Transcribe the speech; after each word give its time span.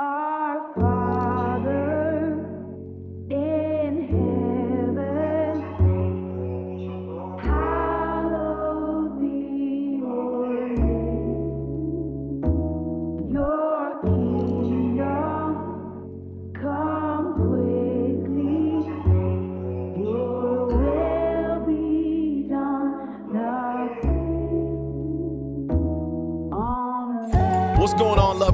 Our 0.00 0.29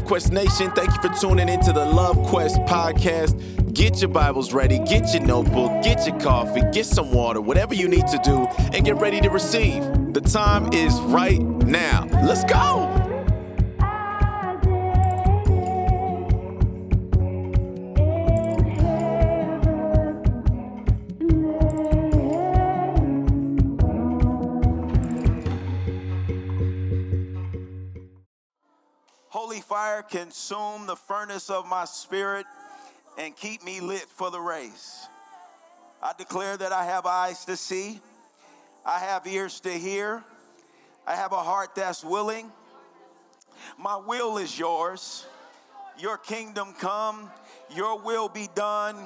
Quest 0.06 0.30
Nation? 0.30 0.70
Thank 0.70 0.90
you 0.94 1.02
for 1.02 1.14
tuning 1.18 1.48
into 1.48 1.72
the 1.72 1.84
Love 1.84 2.16
Quest 2.28 2.58
podcast. 2.60 3.74
Get 3.74 4.00
your 4.00 4.08
Bibles 4.08 4.52
ready, 4.52 4.78
get 4.78 5.12
your 5.12 5.22
notebook, 5.22 5.82
get 5.82 6.06
your 6.06 6.18
coffee, 6.20 6.62
get 6.72 6.86
some 6.86 7.12
water, 7.12 7.40
whatever 7.40 7.74
you 7.74 7.88
need 7.88 8.06
to 8.06 8.18
do, 8.22 8.46
and 8.72 8.84
get 8.84 8.96
ready 8.96 9.20
to 9.20 9.28
receive. 9.28 9.82
The 10.12 10.20
time 10.20 10.72
is 10.72 10.94
right 11.00 11.42
now. 11.42 12.06
Let's 12.24 12.44
go! 12.44 13.05
Consume 30.10 30.86
the 30.86 30.96
furnace 30.96 31.50
of 31.50 31.66
my 31.66 31.84
spirit 31.84 32.46
and 33.18 33.36
keep 33.36 33.64
me 33.64 33.80
lit 33.80 34.02
for 34.08 34.30
the 34.30 34.40
race. 34.40 35.06
I 36.02 36.12
declare 36.16 36.56
that 36.56 36.72
I 36.72 36.84
have 36.84 37.06
eyes 37.06 37.44
to 37.46 37.56
see, 37.56 38.00
I 38.84 38.98
have 38.98 39.26
ears 39.26 39.60
to 39.60 39.70
hear, 39.70 40.22
I 41.06 41.16
have 41.16 41.32
a 41.32 41.42
heart 41.42 41.74
that's 41.74 42.04
willing. 42.04 42.50
My 43.78 43.96
will 43.96 44.38
is 44.38 44.58
yours. 44.58 45.26
Your 45.98 46.18
kingdom 46.18 46.74
come, 46.78 47.30
your 47.74 47.98
will 47.98 48.28
be 48.28 48.48
done 48.54 48.96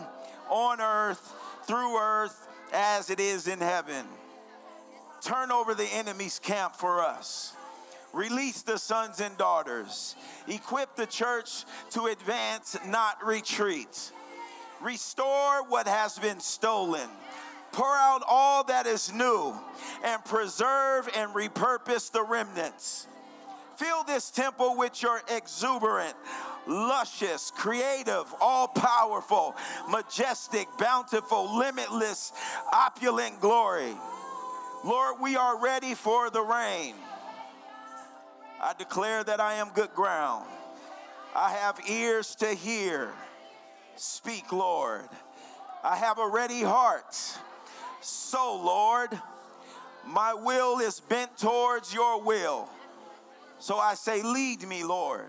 on 0.49 0.81
earth, 0.81 1.35
through 1.65 1.97
earth, 1.99 2.49
as 2.73 3.11
it 3.11 3.21
is 3.21 3.47
in 3.47 3.61
heaven. 3.61 4.05
Turn 5.23 5.53
over 5.53 5.75
the 5.75 5.85
enemy's 5.85 6.39
camp 6.39 6.75
for 6.75 7.01
us. 7.01 7.55
Release 8.13 8.63
the 8.63 8.79
sons 8.79 9.21
and 9.21 9.37
daughters. 9.37 10.17
Equip 10.49 10.97
the 10.97 11.07
church 11.07 11.65
to 11.91 12.07
advance, 12.07 12.77
not 12.87 13.25
retreat. 13.25 14.13
Restore 14.81 15.65
what 15.69 15.87
has 15.87 16.19
been 16.19 16.41
stolen. 16.41 17.09
Pour 17.73 17.97
out 17.97 18.23
all 18.27 18.65
that 18.65 18.87
is 18.87 19.13
new 19.13 19.55
and 20.05 20.25
preserve 20.25 21.09
and 21.15 21.33
repurpose 21.33 22.11
the 22.11 22.23
remnants. 22.23 23.07
Fill 23.77 24.03
this 24.05 24.31
temple 24.31 24.77
with 24.77 25.03
your 25.03 25.23
exuberant, 25.29 26.15
luscious, 26.67 27.51
creative, 27.51 28.25
all 28.41 28.69
powerful, 28.69 29.55
majestic, 29.89 30.67
bountiful, 30.79 31.57
limitless, 31.57 32.33
opulent 32.73 33.41
glory. 33.41 33.95
Lord, 34.85 35.17
we 35.21 35.37
are 35.37 35.59
ready 35.59 35.95
for 35.95 36.29
the 36.29 36.43
rain. 36.43 36.95
I 38.61 38.75
declare 38.79 39.25
that 39.25 39.41
I 39.41 39.55
am 39.55 39.71
good 39.75 39.95
ground. 39.95 40.47
I 41.35 41.53
have 41.53 41.81
ears 41.89 42.35
to 42.37 42.49
hear. 42.49 43.11
Speak, 43.97 44.53
Lord. 44.53 45.09
I 45.83 45.97
have 45.97 46.19
a 46.19 46.29
ready 46.29 46.63
heart. 46.63 47.15
So, 48.01 48.61
Lord, 48.63 49.11
my 50.07 50.35
will 50.35 50.79
is 50.81 51.01
bent 51.01 51.39
towards 51.39 51.95
your 51.95 52.23
will. 52.23 52.69
So 53.59 53.77
I 53.77 53.95
say, 53.95 54.23
Lead 54.23 54.67
me, 54.67 54.85
Lord. 54.85 55.29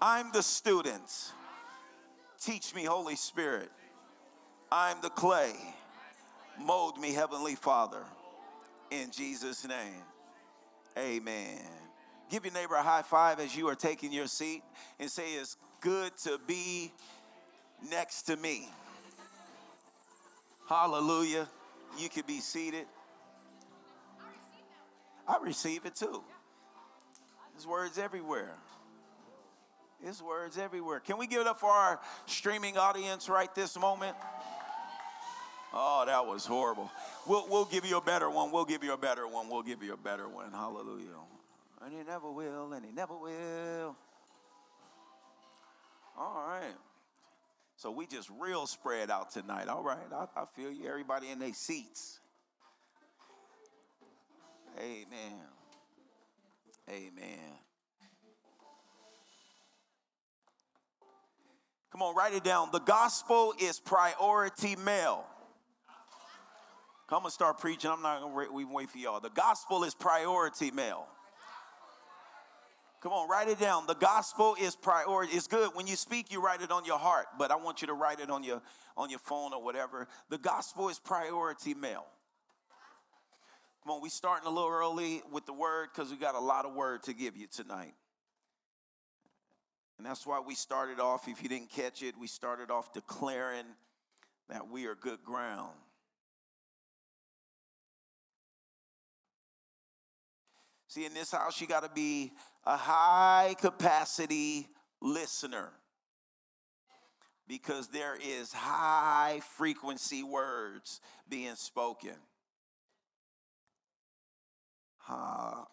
I'm 0.00 0.30
the 0.32 0.42
student. 0.42 1.32
Teach 2.40 2.74
me, 2.74 2.84
Holy 2.84 3.16
Spirit. 3.16 3.70
I'm 4.70 5.00
the 5.00 5.10
clay. 5.10 5.54
Mold 6.60 6.98
me, 6.98 7.12
Heavenly 7.12 7.54
Father. 7.54 8.02
In 8.90 9.10
Jesus' 9.10 9.66
name, 9.66 10.02
amen. 10.98 11.83
Give 12.34 12.46
your 12.46 12.54
neighbor 12.54 12.74
a 12.74 12.82
high 12.82 13.02
five 13.02 13.38
as 13.38 13.56
you 13.56 13.68
are 13.68 13.76
taking 13.76 14.12
your 14.12 14.26
seat 14.26 14.64
and 14.98 15.08
say, 15.08 15.34
It's 15.34 15.56
good 15.80 16.10
to 16.24 16.40
be 16.48 16.90
next 17.88 18.22
to 18.22 18.34
me. 18.34 18.68
Hallelujah. 20.68 21.46
You 21.96 22.08
can 22.08 22.24
be 22.26 22.40
seated. 22.40 22.86
I 25.28 25.38
receive 25.44 25.86
it 25.86 25.94
too. 25.94 26.24
There's 27.52 27.68
words 27.68 27.98
everywhere. 27.98 28.56
There's 30.02 30.20
words 30.20 30.58
everywhere. 30.58 30.98
Can 30.98 31.18
we 31.18 31.28
give 31.28 31.40
it 31.40 31.46
up 31.46 31.60
for 31.60 31.70
our 31.70 32.00
streaming 32.26 32.76
audience 32.76 33.28
right 33.28 33.54
this 33.54 33.78
moment? 33.78 34.16
Oh, 35.72 36.02
that 36.04 36.26
was 36.26 36.44
horrible. 36.44 36.90
We'll, 37.28 37.46
we'll 37.48 37.64
give 37.64 37.84
you 37.84 37.96
a 37.96 38.02
better 38.02 38.28
one. 38.28 38.50
We'll 38.50 38.64
give 38.64 38.82
you 38.82 38.92
a 38.92 38.98
better 38.98 39.28
one. 39.28 39.48
We'll 39.48 39.62
give 39.62 39.84
you 39.84 39.92
a 39.92 39.96
better 39.96 40.28
one. 40.28 40.50
Hallelujah. 40.50 41.10
And 41.84 41.92
he 41.92 42.02
never 42.02 42.30
will, 42.30 42.72
and 42.72 42.84
he 42.84 42.92
never 42.92 43.14
will. 43.14 43.96
All 46.16 46.44
right. 46.46 46.74
So 47.76 47.90
we 47.90 48.06
just 48.06 48.30
real 48.40 48.66
spread 48.66 49.10
out 49.10 49.30
tonight. 49.30 49.68
All 49.68 49.82
right. 49.82 49.98
I, 50.12 50.26
I 50.34 50.44
feel 50.56 50.70
you. 50.72 50.88
Everybody 50.88 51.28
in 51.28 51.38
their 51.38 51.52
seats. 51.52 52.20
Amen. 54.78 55.40
Amen. 56.88 57.58
Come 61.92 62.02
on, 62.02 62.16
write 62.16 62.34
it 62.34 62.42
down. 62.42 62.70
The 62.72 62.80
gospel 62.80 63.54
is 63.60 63.78
priority 63.78 64.74
mail. 64.76 65.24
Come 67.08 67.24
and 67.24 67.32
start 67.32 67.58
preaching. 67.58 67.90
I'm 67.90 68.02
not 68.02 68.20
gonna 68.20 68.34
wait, 68.34 68.68
wait 68.68 68.90
for 68.90 68.98
y'all. 68.98 69.20
The 69.20 69.30
gospel 69.30 69.84
is 69.84 69.94
priority 69.94 70.70
mail. 70.70 71.06
Come 73.04 73.12
on, 73.12 73.28
write 73.28 73.48
it 73.48 73.60
down. 73.60 73.86
The 73.86 73.96
gospel 73.96 74.56
is 74.58 74.74
priority. 74.74 75.34
It's 75.34 75.46
good 75.46 75.72
when 75.74 75.86
you 75.86 75.94
speak, 75.94 76.32
you 76.32 76.42
write 76.42 76.62
it 76.62 76.70
on 76.70 76.86
your 76.86 76.98
heart, 76.98 77.26
but 77.38 77.50
I 77.50 77.56
want 77.56 77.82
you 77.82 77.88
to 77.88 77.92
write 77.92 78.18
it 78.18 78.30
on 78.30 78.42
your 78.42 78.62
on 78.96 79.10
your 79.10 79.18
phone 79.18 79.52
or 79.52 79.62
whatever. 79.62 80.08
The 80.30 80.38
gospel 80.38 80.88
is 80.88 80.98
priority 80.98 81.74
mail. 81.74 82.06
Come 83.82 83.96
on, 83.96 84.00
we 84.00 84.08
starting 84.08 84.46
a 84.46 84.50
little 84.50 84.70
early 84.70 85.20
with 85.30 85.44
the 85.44 85.52
word 85.52 85.90
because 85.94 86.10
we 86.10 86.16
got 86.16 86.34
a 86.34 86.40
lot 86.40 86.64
of 86.64 86.72
word 86.72 87.02
to 87.02 87.12
give 87.12 87.36
you 87.36 87.46
tonight. 87.46 87.92
And 89.98 90.06
that's 90.06 90.26
why 90.26 90.40
we 90.40 90.54
started 90.54 90.98
off, 90.98 91.28
if 91.28 91.42
you 91.42 91.50
didn't 91.50 91.68
catch 91.68 92.02
it, 92.02 92.14
we 92.18 92.26
started 92.26 92.70
off 92.70 92.94
declaring 92.94 93.66
that 94.48 94.70
we 94.70 94.86
are 94.86 94.94
good 94.94 95.22
ground. 95.22 95.74
See, 100.88 101.04
in 101.04 101.12
this 101.12 101.32
house, 101.32 101.60
you 101.60 101.66
got 101.66 101.82
to 101.82 101.90
be 101.94 102.32
a 102.66 102.76
high 102.76 103.54
capacity 103.60 104.68
listener 105.00 105.70
because 107.46 107.88
there 107.88 108.16
is 108.16 108.52
high 108.52 109.40
frequency 109.56 110.22
words 110.22 111.00
being 111.28 111.54
spoken. 111.56 112.14
Hallelujah. 115.06 115.66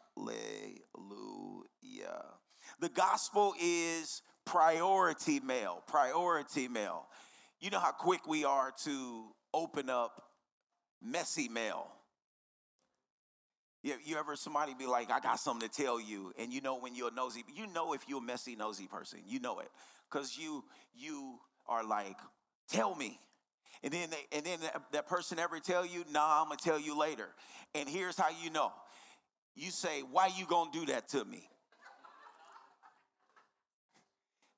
The 2.80 2.90
gospel 2.90 3.54
is 3.62 4.22
priority 4.46 5.40
mail, 5.40 5.84
priority 5.88 6.68
mail. 6.68 7.08
You 7.62 7.70
know 7.70 7.80
how 7.80 7.92
quick 7.92 8.28
we 8.28 8.44
are 8.44 8.74
to 8.84 9.28
open 9.54 9.90
up 9.90 10.24
messy 11.02 11.48
mail. 11.48 11.88
You, 13.84 13.96
you 14.04 14.18
ever 14.18 14.36
somebody 14.36 14.74
be 14.78 14.86
like, 14.86 15.10
I 15.10 15.20
got 15.20 15.40
something 15.40 15.68
to 15.68 15.82
tell 15.82 16.00
you, 16.00 16.34
and 16.38 16.54
you 16.54 16.62
know 16.62 16.78
when 16.78 16.94
you're 16.96 17.12
nosy, 17.12 17.44
you 17.56 17.66
know 17.68 17.94
if 17.94 18.08
you're 18.08 18.20
a 18.20 18.24
messy 18.24 18.56
nosy 18.56 18.86
person, 18.86 19.20
you 19.28 19.40
know 19.40 19.60
it, 19.60 19.70
because 20.10 20.38
you 20.38 20.64
you 20.96 21.40
are 21.68 21.84
like, 21.84 22.18
tell 22.70 22.96
me, 22.96 23.20
and 23.84 23.92
then 23.92 24.10
they, 24.12 24.38
and 24.38 24.46
then 24.46 24.60
that, 24.62 24.82
that 24.92 25.08
person 25.08 25.40
ever 25.40 25.60
tell 25.60 25.86
you, 25.86 26.04
nah, 26.12 26.42
I'm 26.42 26.50
gonna 26.50 26.58
tell 26.58 26.80
you 26.80 26.98
later, 26.98 27.30
and 27.74 27.90
here's 27.90 28.16
how 28.16 28.30
you 28.44 28.52
know, 28.52 28.72
you 29.56 29.72
say, 29.72 30.02
why 30.12 30.30
you 30.38 30.46
gonna 30.46 30.72
do 30.72 30.86
that 30.88 31.10
to 31.10 31.26
me? 31.26 31.48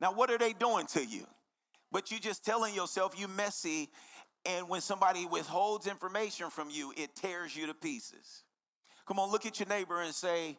Now 0.01 0.11
what 0.13 0.29
are 0.31 0.37
they 0.37 0.51
doing 0.51 0.85
to 0.87 1.05
you? 1.05 1.25
But 1.93 2.11
you 2.11 2.19
just 2.19 2.43
telling 2.43 2.75
yourself 2.75 3.17
you 3.17 3.29
messy, 3.29 3.89
and 4.45 4.67
when 4.67 4.81
somebody 4.81 5.25
withholds 5.25 5.87
information 5.87 6.49
from 6.49 6.69
you, 6.69 6.91
it 6.97 7.15
tears 7.15 7.55
you 7.55 7.67
to 7.67 7.73
pieces. 7.73 8.42
Come 9.05 9.19
on, 9.19 9.31
look 9.31 9.45
at 9.45 9.59
your 9.59 9.67
neighbor 9.67 10.01
and 10.01 10.13
say, 10.13 10.57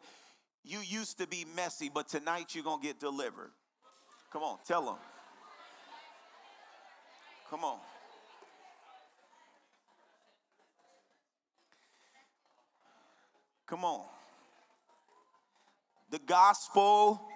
You 0.63 0.79
used 0.79 1.17
to 1.19 1.27
be 1.27 1.45
messy, 1.55 1.89
but 1.93 2.07
tonight 2.07 2.53
you're 2.53 2.63
going 2.63 2.81
to 2.81 2.87
get 2.87 2.99
delivered. 2.99 3.51
Come 4.31 4.43
on, 4.43 4.57
tell 4.67 4.85
them. 4.85 4.97
Come 7.49 7.63
on. 7.63 7.77
Come 13.67 13.83
on. 13.83 14.05
The 16.11 16.19
gospel 16.19 17.27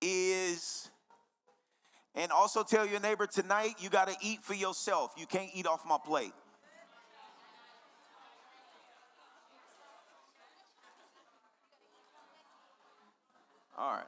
is, 0.00 0.90
and 2.14 2.30
also 2.30 2.62
tell 2.62 2.86
your 2.86 3.00
neighbor 3.00 3.26
tonight, 3.26 3.74
you 3.80 3.90
got 3.90 4.08
to 4.08 4.16
eat 4.22 4.42
for 4.42 4.54
yourself. 4.54 5.12
You 5.16 5.26
can't 5.26 5.50
eat 5.54 5.66
off 5.66 5.84
my 5.86 5.98
plate. 6.04 6.32
All 13.78 13.92
right. 13.92 14.04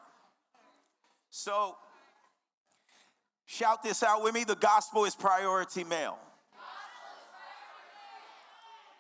So, 1.31 1.77
shout 3.47 3.83
this 3.85 4.03
out 4.03 4.23
with 4.23 4.35
me 4.35 4.43
the 4.45 4.57
gospel 4.57 5.05
is 5.05 5.15
priority 5.15 5.85
mail. 5.85 6.19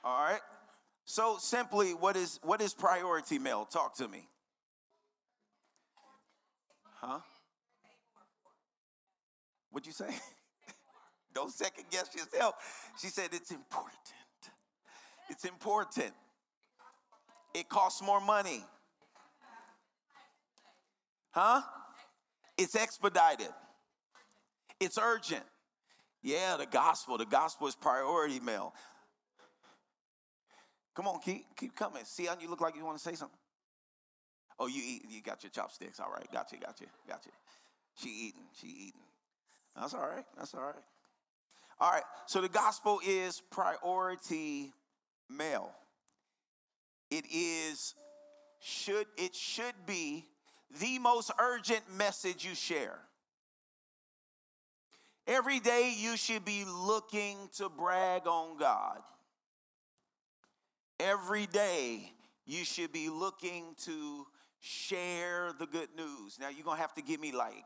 All 0.04 0.22
right. 0.22 0.40
So 1.04 1.38
simply, 1.40 1.92
what 1.92 2.16
is 2.16 2.38
what 2.42 2.60
is 2.60 2.72
priority 2.72 3.38
mail? 3.38 3.64
Talk 3.64 3.96
to 3.96 4.06
me. 4.06 4.28
Huh? 7.00 7.18
What'd 9.70 9.86
you 9.86 9.92
say? 9.92 10.08
Don't 11.34 11.50
second 11.50 11.84
guess 11.90 12.14
yourself. 12.14 12.54
She 13.00 13.08
said 13.08 13.30
it's 13.32 13.50
important. 13.50 13.96
It's 15.30 15.44
important. 15.44 16.12
It 17.54 17.68
costs 17.68 18.02
more 18.02 18.20
money. 18.20 18.64
Huh? 21.30 21.62
It's 22.58 22.74
expedited. 22.74 23.48
It's 24.78 24.98
urgent. 24.98 25.44
Yeah, 26.22 26.56
the 26.58 26.66
gospel. 26.66 27.18
The 27.18 27.26
gospel 27.26 27.66
is 27.66 27.74
priority 27.74 28.40
mail. 28.40 28.74
Come 30.94 31.06
on, 31.06 31.20
keep 31.20 31.46
keep 31.56 31.74
coming. 31.74 32.04
See 32.04 32.26
how 32.26 32.36
you 32.40 32.50
look 32.50 32.60
like 32.60 32.76
you 32.76 32.84
want 32.84 32.98
to 32.98 33.02
say 33.02 33.14
something. 33.14 33.38
Oh, 34.58 34.66
you 34.66 34.82
eat. 34.84 35.04
You 35.08 35.22
got 35.22 35.42
your 35.42 35.50
chopsticks. 35.50 36.00
All 36.00 36.10
right, 36.10 36.26
got 36.32 36.52
you, 36.52 36.58
got 36.58 36.80
you, 36.80 36.86
got 37.08 37.24
you. 37.24 37.32
She 37.94 38.08
eating. 38.08 38.44
She 38.60 38.66
eating. 38.66 39.00
That's 39.74 39.94
all 39.94 40.06
right. 40.06 40.24
That's 40.36 40.54
all 40.54 40.60
right. 40.60 40.74
All 41.80 41.90
right. 41.90 42.02
So 42.26 42.40
the 42.40 42.48
gospel 42.48 43.00
is 43.06 43.40
priority 43.50 44.72
mail. 45.30 45.70
It 47.10 47.24
is 47.32 47.94
should 48.60 49.06
it 49.16 49.34
should 49.34 49.74
be 49.86 50.26
the 50.78 50.98
most 50.98 51.30
urgent 51.38 51.82
message 51.96 52.44
you 52.44 52.54
share. 52.54 52.98
Every 55.26 55.60
day 55.60 55.94
you 55.96 56.16
should 56.16 56.44
be 56.44 56.64
looking 56.64 57.36
to 57.56 57.68
brag 57.68 58.26
on 58.26 58.58
God. 58.58 59.00
Every 60.98 61.46
day 61.46 62.12
you 62.46 62.64
should 62.64 62.92
be 62.92 63.08
looking 63.08 63.74
to 63.84 64.26
share 64.58 65.52
the 65.58 65.66
good 65.66 65.88
news. 65.96 66.38
Now 66.40 66.48
you're 66.48 66.64
going 66.64 66.76
to 66.76 66.82
have 66.82 66.94
to 66.94 67.02
give 67.02 67.20
me 67.20 67.32
like 67.32 67.64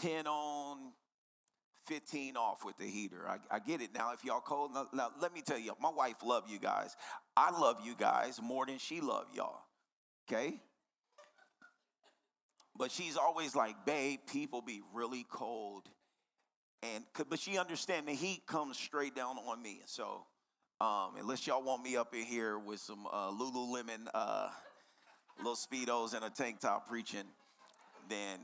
10 0.00 0.26
on, 0.26 0.92
15 1.86 2.36
off 2.36 2.64
with 2.64 2.76
the 2.78 2.84
heater. 2.84 3.26
I, 3.28 3.56
I 3.56 3.58
get 3.58 3.80
it 3.80 3.94
now. 3.94 4.12
If 4.12 4.24
y'all 4.24 4.40
cold, 4.40 4.72
now, 4.74 4.88
now, 4.92 5.10
let 5.20 5.32
me 5.32 5.40
tell 5.40 5.58
you, 5.58 5.74
my 5.80 5.90
wife 5.90 6.16
love 6.24 6.44
you 6.48 6.58
guys. 6.58 6.96
I 7.36 7.50
love 7.58 7.78
you 7.84 7.94
guys 7.96 8.40
more 8.42 8.66
than 8.66 8.78
she 8.78 9.00
love 9.00 9.26
y'all. 9.34 9.60
Okay? 10.28 10.60
But 12.78 12.90
she's 12.90 13.16
always 13.16 13.54
like, 13.54 13.86
babe, 13.86 14.20
people 14.26 14.60
be 14.60 14.82
really 14.92 15.26
cold. 15.30 15.88
And 16.82 17.04
but 17.28 17.38
she 17.38 17.58
understand 17.58 18.06
the 18.06 18.12
heat 18.12 18.42
comes 18.46 18.76
straight 18.76 19.14
down 19.16 19.38
on 19.38 19.62
me. 19.62 19.80
So 19.86 20.26
um, 20.80 21.14
unless 21.18 21.46
y'all 21.46 21.62
want 21.62 21.82
me 21.82 21.96
up 21.96 22.14
in 22.14 22.22
here 22.22 22.58
with 22.58 22.80
some 22.80 23.06
uh, 23.10 23.30
Lululemon 23.30 24.08
uh, 24.12 24.48
little 25.38 25.56
speedos 25.56 26.14
and 26.14 26.24
a 26.24 26.30
tank 26.30 26.60
top 26.60 26.88
preaching, 26.88 27.24
then 28.08 28.38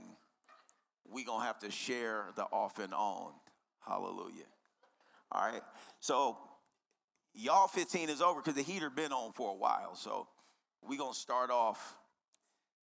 we 1.10 1.24
gonna 1.24 1.44
have 1.44 1.58
to 1.60 1.70
share 1.70 2.26
the 2.36 2.44
off 2.44 2.78
and 2.78 2.94
on. 2.94 3.32
Hallelujah. 3.86 4.46
All 5.30 5.50
right. 5.50 5.62
So 6.00 6.38
y'all 7.34 7.68
15 7.68 8.08
is 8.08 8.22
over 8.22 8.40
because 8.40 8.54
the 8.54 8.62
heater 8.62 8.88
been 8.88 9.12
on 9.12 9.32
for 9.32 9.50
a 9.50 9.56
while. 9.56 9.94
So 9.94 10.26
we 10.86 10.96
gonna 10.96 11.14
start 11.14 11.50
off. 11.50 11.96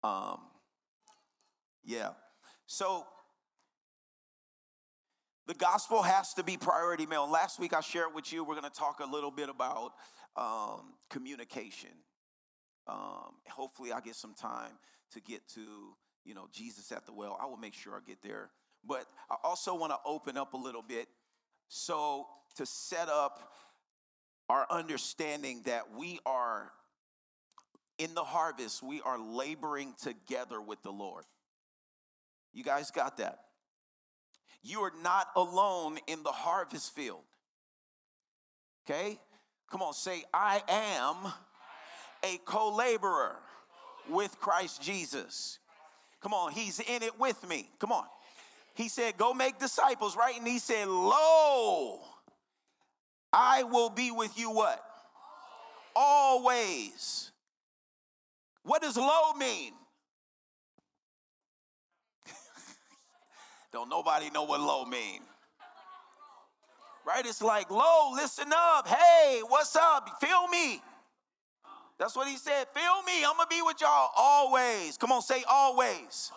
Um, 0.04 0.40
yeah. 1.88 2.10
So 2.68 3.06
the 5.48 5.54
gospel 5.54 6.04
has 6.04 6.34
to 6.34 6.44
be 6.44 6.57
priority 6.57 7.06
mail. 7.06 7.30
Last 7.31 7.60
week 7.60 7.74
I 7.74 7.80
shared 7.80 8.13
with 8.13 8.31
you, 8.31 8.44
we're 8.44 8.60
going 8.60 8.69
to 8.69 8.78
talk 8.78 9.00
a 9.00 9.10
little 9.10 9.31
bit 9.31 9.50
about 9.50 9.94
um, 10.36 10.94
communication. 11.10 11.89
Um, 12.86 13.36
hopefully, 13.50 13.92
I 13.92 14.01
get 14.01 14.16
some 14.16 14.34
time 14.34 14.72
to 15.13 15.22
get 15.22 15.48
to, 15.56 15.62
you 16.25 16.36
know, 16.36 16.48
Jesus 16.51 16.92
at 16.92 17.06
the 17.06 17.13
well. 17.13 17.38
I 17.42 17.45
will 17.45 17.57
make 17.57 17.74
sure 17.74 17.95
I 17.95 18.00
get 18.06 18.22
there. 18.22 18.50
But 18.86 19.06
I 19.31 19.36
also 19.44 19.74
want 19.74 19.94
to 19.94 19.98
open 20.06 20.38
up 20.38 20.54
a 20.54 20.57
little 20.57 20.83
bit 20.83 21.07
so 21.69 22.28
to 22.56 22.66
set 22.66 23.10
up 23.10 23.51
our 24.50 24.66
understanding 24.69 25.62
that 25.66 25.83
we 25.98 26.19
are 26.25 26.72
in 27.98 28.13
the 28.13 28.24
harvest, 28.24 28.83
we 28.83 29.01
are 29.01 29.19
laboring 29.19 29.94
together 30.01 30.62
with 30.62 30.81
the 30.83 30.92
Lord. 30.92 31.25
You 32.57 32.63
guys 32.63 32.89
got 32.89 33.18
that? 33.18 33.38
You 34.63 34.80
are 34.80 34.94
not 35.04 35.27
alone 35.36 36.00
in 36.07 36.24
the 36.24 36.31
harvest 36.31 36.95
field. 36.95 37.21
Okay? 38.83 39.19
Come 39.69 39.83
on, 39.83 39.94
say, 39.94 40.24
I 40.33 40.63
am 40.68 41.31
a 42.24 42.39
co 42.45 42.75
laborer 42.75 43.36
with 44.09 44.39
Christ 44.39 44.81
Jesus. 44.81 45.59
Come 46.19 46.33
on, 46.33 46.51
he's 46.51 46.80
in 46.80 47.04
it 47.04 47.19
with 47.19 47.48
me. 47.48 47.69
Come 47.77 47.92
on. 47.92 48.06
He 48.74 48.89
said, 48.89 49.18
Go 49.18 49.36
make 49.36 49.59
disciples, 49.59 50.18
right? 50.18 50.36
And 50.36 50.48
he 50.48 50.57
said, 50.57 50.88
Lo, 50.88 52.00
I 53.31 53.62
will 53.65 53.92
be 53.92 54.09
with 54.09 54.36
you 54.36 54.50
what? 54.50 54.83
Always. 55.95 57.30
What 58.63 58.81
does 58.81 58.98
lo 58.98 59.33
mean? 59.33 59.74
Don't 63.77 63.89
nobody 63.89 64.31
know 64.31 64.41
what 64.41 64.59
low 64.59 64.85
mean. 64.85 65.21
Right? 67.06 67.23
It's 67.23 67.44
like, 67.44 67.69
low, 67.69 68.09
listen 68.16 68.52
up. 68.52 68.87
Hey, 68.87 69.42
what's 69.47 69.75
up? 69.75 70.19
Feel 70.19 70.47
me. 70.47 70.81
That's 71.99 72.16
what 72.16 72.28
he 72.28 72.37
said. 72.37 72.66
Feel 72.73 73.04
me. 73.06 73.23
I'm 73.23 73.35
going 73.37 73.47
to 73.47 73.56
be 73.56 73.61
with 73.61 73.80
y'all 73.80 74.09
always. 74.18 74.97
Come 74.97 75.11
on, 75.11 75.21
say 75.21 75.44
always. 75.47 75.92
always. 75.92 76.31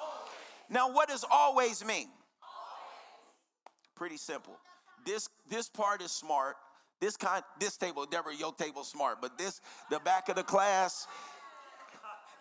Now, 0.69 0.93
what 0.93 1.09
does 1.09 1.25
always 1.33 1.83
mean? 1.83 2.09
Always. 2.43 3.89
Pretty 3.97 4.19
simple. 4.19 4.59
This 5.07 5.31
this 5.49 5.71
part 5.71 6.03
is 6.03 6.13
smart. 6.13 6.57
This 7.01 7.17
kind 7.17 7.43
this 7.59 7.79
table, 7.79 8.05
Deborah, 8.05 8.37
your 8.37 8.53
table 8.53 8.85
smart, 8.85 9.23
but 9.23 9.39
this 9.39 9.63
the 9.91 9.99
back 10.01 10.29
of 10.29 10.37
the 10.37 10.43
class, 10.43 11.07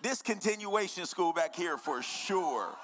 this 0.01 0.21
continuation 0.21 1.05
school 1.05 1.31
back 1.31 1.55
here 1.55 1.77
for 1.77 2.03
sure 2.03 2.75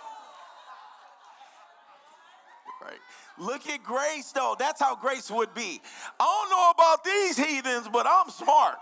right? 2.85 2.99
Look 3.37 3.67
at 3.67 3.83
grace, 3.83 4.31
though. 4.31 4.55
That's 4.57 4.79
how 4.79 4.95
grace 4.95 5.29
would 5.29 5.53
be. 5.53 5.81
I 6.19 6.23
don't 6.23 6.49
know 6.49 6.71
about 6.71 7.03
these 7.03 7.37
heathens, 7.37 7.89
but 7.91 8.07
I'm 8.07 8.29
smart. 8.29 8.77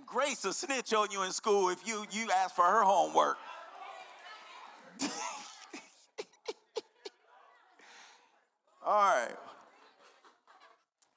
grace 0.05 0.43
will 0.43 0.53
snitch 0.53 0.93
on 0.93 1.09
you 1.11 1.23
in 1.23 1.31
school 1.31 1.69
if 1.69 1.87
you, 1.87 2.05
you 2.11 2.29
ask 2.31 2.55
for 2.55 2.65
her 2.65 2.83
homework. 2.83 3.37
All 8.85 8.93
right. 8.93 9.35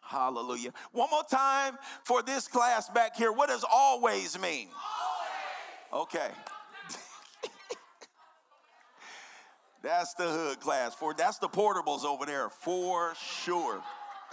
Hallelujah. 0.00 0.72
One 0.90 1.08
more 1.10 1.22
time 1.30 1.78
for 2.02 2.20
this 2.22 2.48
class 2.48 2.88
back 2.88 3.14
here. 3.16 3.30
What 3.30 3.48
does 3.48 3.64
always 3.70 4.36
mean? 4.40 4.68
Always. 5.92 6.08
Okay. 6.08 6.30
That's 9.82 10.14
the 10.14 10.24
hood 10.24 10.60
class. 10.60 10.94
For 10.94 11.14
that's 11.14 11.38
the 11.38 11.48
portables 11.48 12.04
over 12.04 12.26
there 12.26 12.50
for 12.50 13.14
sure. 13.44 13.80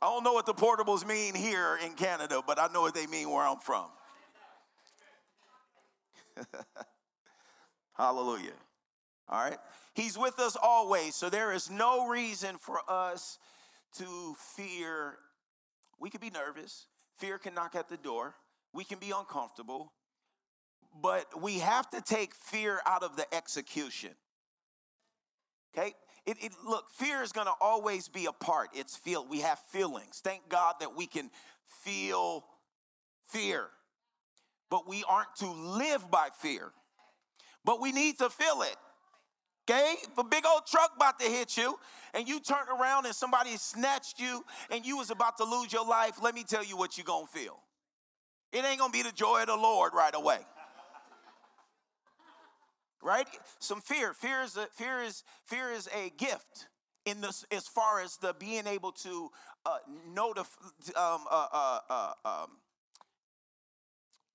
I 0.00 0.06
don't 0.06 0.22
know 0.22 0.32
what 0.32 0.46
the 0.46 0.54
portables 0.54 1.04
mean 1.06 1.34
here 1.34 1.76
in 1.84 1.94
Canada, 1.94 2.40
but 2.46 2.60
I 2.60 2.68
know 2.72 2.82
what 2.82 2.94
they 2.94 3.06
mean 3.06 3.28
where 3.30 3.44
I'm 3.44 3.58
from. 3.58 3.86
Hallelujah. 7.96 8.52
All 9.28 9.42
right. 9.42 9.58
He's 9.94 10.16
with 10.16 10.38
us 10.38 10.56
always, 10.60 11.16
so 11.16 11.28
there 11.28 11.52
is 11.52 11.68
no 11.68 12.06
reason 12.06 12.56
for 12.58 12.80
us 12.88 13.38
to 13.98 14.34
fear 14.56 15.18
We 15.98 16.10
could 16.10 16.20
be 16.20 16.30
nervous. 16.30 16.86
Fear 17.16 17.38
can 17.38 17.54
knock 17.54 17.74
at 17.74 17.88
the 17.88 17.96
door. 17.96 18.34
We 18.72 18.84
can 18.84 18.98
be 18.98 19.12
uncomfortable. 19.16 19.92
But 21.00 21.40
we 21.40 21.60
have 21.60 21.88
to 21.90 22.00
take 22.00 22.34
fear 22.34 22.80
out 22.84 23.02
of 23.02 23.16
the 23.16 23.32
execution. 23.34 24.10
Okay? 25.72 25.94
It, 26.26 26.36
it, 26.40 26.52
look, 26.66 26.90
fear 26.90 27.22
is 27.22 27.32
going 27.32 27.46
to 27.46 27.54
always 27.60 28.08
be 28.08 28.26
a 28.26 28.32
part. 28.32 28.70
It's 28.74 28.96
feel. 28.96 29.26
We 29.26 29.40
have 29.40 29.58
feelings. 29.70 30.20
Thank 30.22 30.48
God 30.48 30.74
that 30.80 30.96
we 30.96 31.06
can 31.06 31.30
feel 31.82 32.44
fear, 33.28 33.68
but 34.68 34.88
we 34.88 35.04
aren't 35.08 35.34
to 35.36 35.50
live 35.50 36.10
by 36.10 36.28
fear. 36.40 36.72
But 37.64 37.80
we 37.80 37.92
need 37.92 38.18
to 38.18 38.28
feel 38.28 38.62
it. 38.62 38.76
Okay? 39.70 39.94
If 40.02 40.18
a 40.18 40.24
big 40.24 40.44
old 40.46 40.66
truck 40.66 40.92
about 40.96 41.20
to 41.20 41.26
hit 41.26 41.56
you 41.56 41.78
and 42.14 42.28
you 42.28 42.40
turn 42.40 42.66
around 42.68 43.06
and 43.06 43.14
somebody 43.14 43.56
snatched 43.56 44.18
you 44.18 44.44
and 44.70 44.84
you 44.84 44.96
was 44.96 45.10
about 45.10 45.36
to 45.38 45.44
lose 45.44 45.72
your 45.72 45.86
life, 45.86 46.18
let 46.22 46.34
me 46.34 46.42
tell 46.42 46.64
you 46.64 46.76
what 46.76 46.98
you're 46.98 47.04
to 47.04 47.26
feel. 47.26 47.60
It 48.52 48.64
ain't 48.64 48.80
to 48.80 48.90
be 48.90 49.02
the 49.02 49.12
joy 49.12 49.42
of 49.42 49.46
the 49.46 49.56
Lord 49.56 49.92
right 49.94 50.14
away. 50.14 50.38
right? 53.02 53.26
Some 53.58 53.80
fear. 53.80 54.12
Fear 54.12 54.42
is 54.42 54.56
a, 54.56 54.66
fear 54.72 55.02
is 55.02 55.22
fear 55.46 55.70
is 55.70 55.88
a 55.94 56.10
gift 56.16 56.68
in 57.06 57.20
this 57.20 57.44
as 57.50 57.66
far 57.66 58.00
as 58.00 58.16
the 58.16 58.34
being 58.38 58.66
able 58.66 58.92
to 58.92 59.30
uh, 59.64 59.78
notify 60.14 60.60
um, 60.96 61.24
uh, 61.30 61.46
uh, 61.52 61.78
uh, 61.88 62.12
um, 62.24 62.50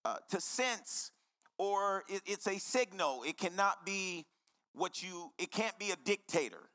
uh, 0.03 0.17
to 0.29 0.39
sense 0.39 1.11
or 1.57 2.03
it, 2.09 2.21
it's 2.25 2.47
a 2.47 2.57
signal. 2.59 3.23
It 3.25 3.37
cannot 3.37 3.85
be 3.85 4.25
what 4.73 5.01
you, 5.01 5.31
it 5.37 5.51
can't 5.51 5.77
be 5.79 5.91
a 5.91 5.95
dictator. 6.03 6.69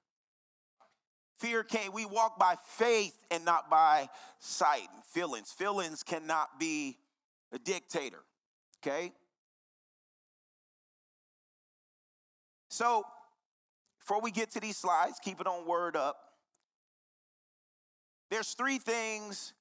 Fear 1.39 1.65
can't, 1.65 1.95
we 1.95 2.05
walk 2.05 2.39
by 2.39 2.57
faith 2.67 3.17
and 3.31 3.45
not 3.45 3.71
by 3.71 4.09
sight 4.41 4.89
and 4.95 5.05
feelings. 5.05 5.53
Feelings 5.53 6.03
cannot 6.03 6.59
be 6.59 6.99
a 7.53 7.59
dictator, 7.59 8.23
okay? 8.79 9.13
So, 12.69 13.05
before 13.99 14.21
we 14.21 14.31
get 14.31 14.53
to 14.53 14.61
these 14.61 14.77
slides, 14.77 15.19
keep 15.23 15.41
it 15.41 15.47
on 15.47 15.67
word 15.67 15.97
up. 15.97 16.17
There's 18.31 18.55
three 18.55 18.79
things 18.79 19.53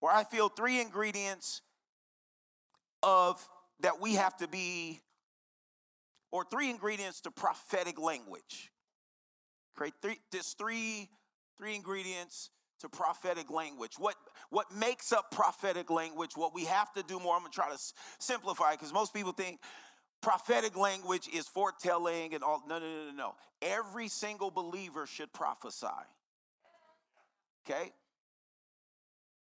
where 0.00 0.14
I 0.14 0.24
feel 0.24 0.48
three 0.48 0.80
ingredients 0.80 1.62
of 3.02 3.46
that 3.80 4.00
we 4.00 4.14
have 4.14 4.36
to 4.38 4.48
be, 4.48 5.00
or 6.30 6.44
three 6.44 6.70
ingredients 6.70 7.20
to 7.22 7.30
prophetic 7.30 7.98
language. 8.00 8.70
Create 9.74 9.94
three, 10.02 10.18
there's 10.30 10.52
three, 10.52 11.08
three 11.58 11.74
ingredients 11.74 12.50
to 12.82 12.88
prophetic 12.88 13.50
language. 13.50 13.94
What, 13.98 14.14
what 14.50 14.72
makes 14.72 15.12
up 15.12 15.30
prophetic 15.30 15.90
language, 15.90 16.32
what 16.36 16.54
we 16.54 16.66
have 16.66 16.92
to 16.92 17.02
do 17.02 17.18
more, 17.18 17.34
I'm 17.34 17.42
gonna 17.42 17.52
try 17.52 17.68
to 17.68 17.74
s- 17.74 17.94
simplify 18.18 18.72
because 18.72 18.92
most 18.92 19.12
people 19.14 19.32
think 19.32 19.58
prophetic 20.20 20.76
language 20.76 21.28
is 21.32 21.48
foretelling 21.48 22.34
and 22.34 22.44
all. 22.44 22.62
No, 22.68 22.78
no, 22.78 22.86
no, 22.86 23.04
no, 23.06 23.12
no. 23.12 23.34
Every 23.60 24.08
single 24.08 24.50
believer 24.50 25.06
should 25.06 25.32
prophesy. 25.32 25.86
Okay? 27.68 27.92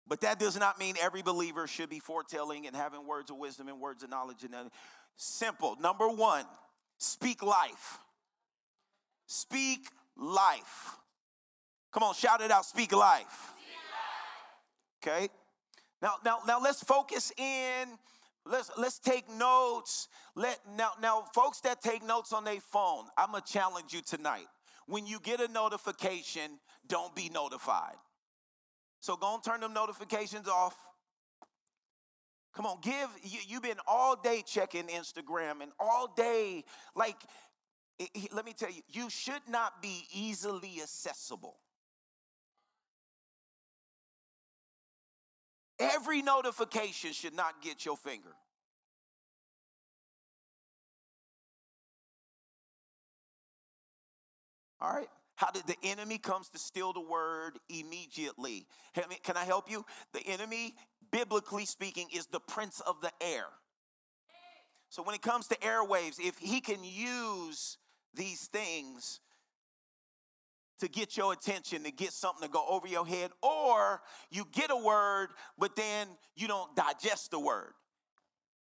But 0.08 0.22
that 0.22 0.40
does 0.40 0.58
not 0.58 0.80
mean 0.80 0.96
every 1.00 1.22
believer 1.22 1.68
should 1.68 1.90
be 1.90 2.00
foretelling 2.00 2.66
and 2.66 2.76
having 2.76 3.06
words 3.06 3.30
of 3.30 3.38
wisdom 3.38 3.68
and 3.68 3.80
words 3.80 4.02
of 4.04 4.10
knowledge. 4.10 4.44
And 4.44 4.54
that. 4.54 4.72
simple. 5.16 5.78
Number 5.80 6.10
one, 6.10 6.46
speak 6.98 7.44
life. 7.44 8.00
Speak 9.28 9.88
life. 10.18 10.96
Come 11.92 12.04
on, 12.04 12.14
shout 12.14 12.42
it 12.42 12.52
out. 12.52 12.66
Speak 12.66 12.92
life. 12.92 13.54
Okay. 15.02 15.30
Now, 16.02 16.16
now, 16.24 16.40
now 16.48 16.60
let's 16.60 16.84
focus 16.84 17.32
in. 17.38 17.88
Let's 18.46 18.72
let's 18.78 19.00
take 19.00 19.30
notes. 19.30 20.08
Let 20.36 20.60
now, 20.76 20.92
now, 21.02 21.26
folks 21.34 21.60
that 21.62 21.82
take 21.82 22.04
notes 22.04 22.34
on 22.34 22.44
their 22.44 22.60
phone, 22.60 23.06
I'm 23.18 23.32
gonna 23.32 23.44
challenge 23.46 23.94
you 23.94 24.02
tonight. 24.02 24.48
When 24.88 25.06
you 25.06 25.20
get 25.20 25.40
a 25.40 25.48
notification, 25.48 26.60
don't 26.88 27.14
be 27.16 27.30
notified. 27.30 27.96
So 29.00 29.16
go 29.16 29.36
and 29.36 29.44
turn 29.44 29.62
them 29.62 29.74
notifications 29.74 30.48
off. 30.48 30.76
Come 32.56 32.66
on, 32.66 32.80
give 32.82 33.10
you, 33.24 33.40
you've 33.48 33.62
been 33.62 33.78
all 33.88 34.16
day 34.16 34.44
checking 34.46 34.88
Instagram 34.88 35.62
and 35.62 35.72
all 35.80 36.08
day, 36.16 36.66
like 36.96 37.22
it- 38.00 38.10
it- 38.16 38.34
let 38.34 38.46
me 38.46 38.54
tell 38.54 38.72
you, 38.72 38.82
you 38.88 39.10
should 39.10 39.48
not 39.48 39.82
be 39.82 40.08
easily 40.12 40.82
accessible. 40.82 41.60
Every 45.80 46.22
notification 46.22 47.14
should 47.14 47.34
not 47.34 47.62
get 47.62 47.86
your 47.86 47.96
finger. 47.96 48.36
All 54.82 54.94
right. 54.94 55.08
How 55.36 55.52
did 55.52 55.68
the 55.68 55.78
enemy 55.84 56.18
comes 56.18 56.50
to 56.50 56.60
steal 56.60 56.92
the 56.92 57.00
word 57.00 57.60
immediately? 57.70 58.68
Can 59.24 59.38
I 59.38 59.46
help 59.46 59.72
you? 59.72 59.86
The 60.12 60.26
enemy, 60.28 60.76
biblically 61.12 61.66
speaking, 61.66 62.08
is 62.14 62.26
the 62.26 62.42
prince 62.42 62.82
of 62.82 63.00
the 63.00 63.12
air. 63.22 63.46
So 64.90 65.02
when 65.02 65.16
it 65.16 65.22
comes 65.22 65.48
to 65.48 65.56
airwaves, 65.58 66.20
if 66.20 66.38
he 66.40 66.60
can 66.60 66.84
use 66.84 67.78
these 68.14 68.48
things 68.48 69.22
to 70.80 70.88
get 70.88 71.18
your 71.18 71.34
attention, 71.34 71.84
to 71.84 71.92
get 71.92 72.14
something 72.14 72.48
to 72.48 72.52
go 72.52 72.66
over 72.68 72.88
your 72.88 73.06
head, 73.06 73.32
or 73.42 74.02
you 74.30 74.46
get 74.52 74.72
a 74.72 74.78
word, 74.78 75.30
but 75.58 75.76
then 75.76 76.08
you 76.36 76.48
don't 76.48 76.76
digest 76.76 77.32
the 77.32 77.40
word 77.40 77.74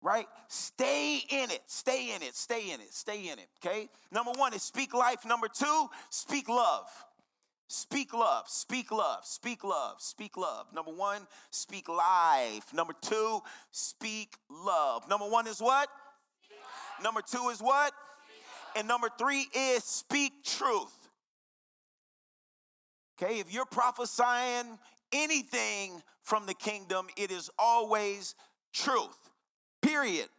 right? 0.01 0.27
Stay 0.47 1.19
in 1.29 1.51
it, 1.51 1.61
stay 1.65 2.15
in 2.15 2.21
it, 2.21 2.35
stay 2.35 2.71
in 2.71 2.79
it, 2.79 2.93
stay 2.93 3.27
in 3.27 3.39
it, 3.39 3.47
okay? 3.63 3.89
Number 4.11 4.31
one 4.31 4.53
is 4.53 4.63
speak 4.63 4.93
life. 4.93 5.25
Number 5.25 5.47
two, 5.47 5.87
speak 6.09 6.47
love. 6.47 6.87
Speak 7.71 8.15
love, 8.15 8.45
speak 8.47 8.91
love, 8.91 9.23
speak 9.23 9.63
love, 9.63 10.01
speak 10.01 10.37
love. 10.37 10.65
Number 10.73 10.89
one, 10.89 11.27
speak 11.51 11.87
life. 11.87 12.73
Number 12.73 12.93
two, 12.99 13.41
speak 13.69 14.33
love. 14.49 15.07
Number 15.07 15.29
one 15.29 15.45
is 15.45 15.59
what? 15.59 15.87
Number 17.03 17.21
two 17.21 17.49
is 17.49 17.59
what? 17.59 17.93
And 18.75 18.87
number 18.87 19.09
three 19.19 19.45
is 19.55 19.83
speak 19.83 20.43
truth. 20.43 20.98
Okay, 23.21 23.39
if 23.39 23.53
you're 23.53 23.65
prophesying 23.65 24.79
anything 25.11 26.01
from 26.21 26.45
the 26.45 26.53
kingdom, 26.53 27.07
it 27.17 27.31
is 27.31 27.49
always 27.59 28.33
truth. 28.71 29.17
Period. 29.81 30.29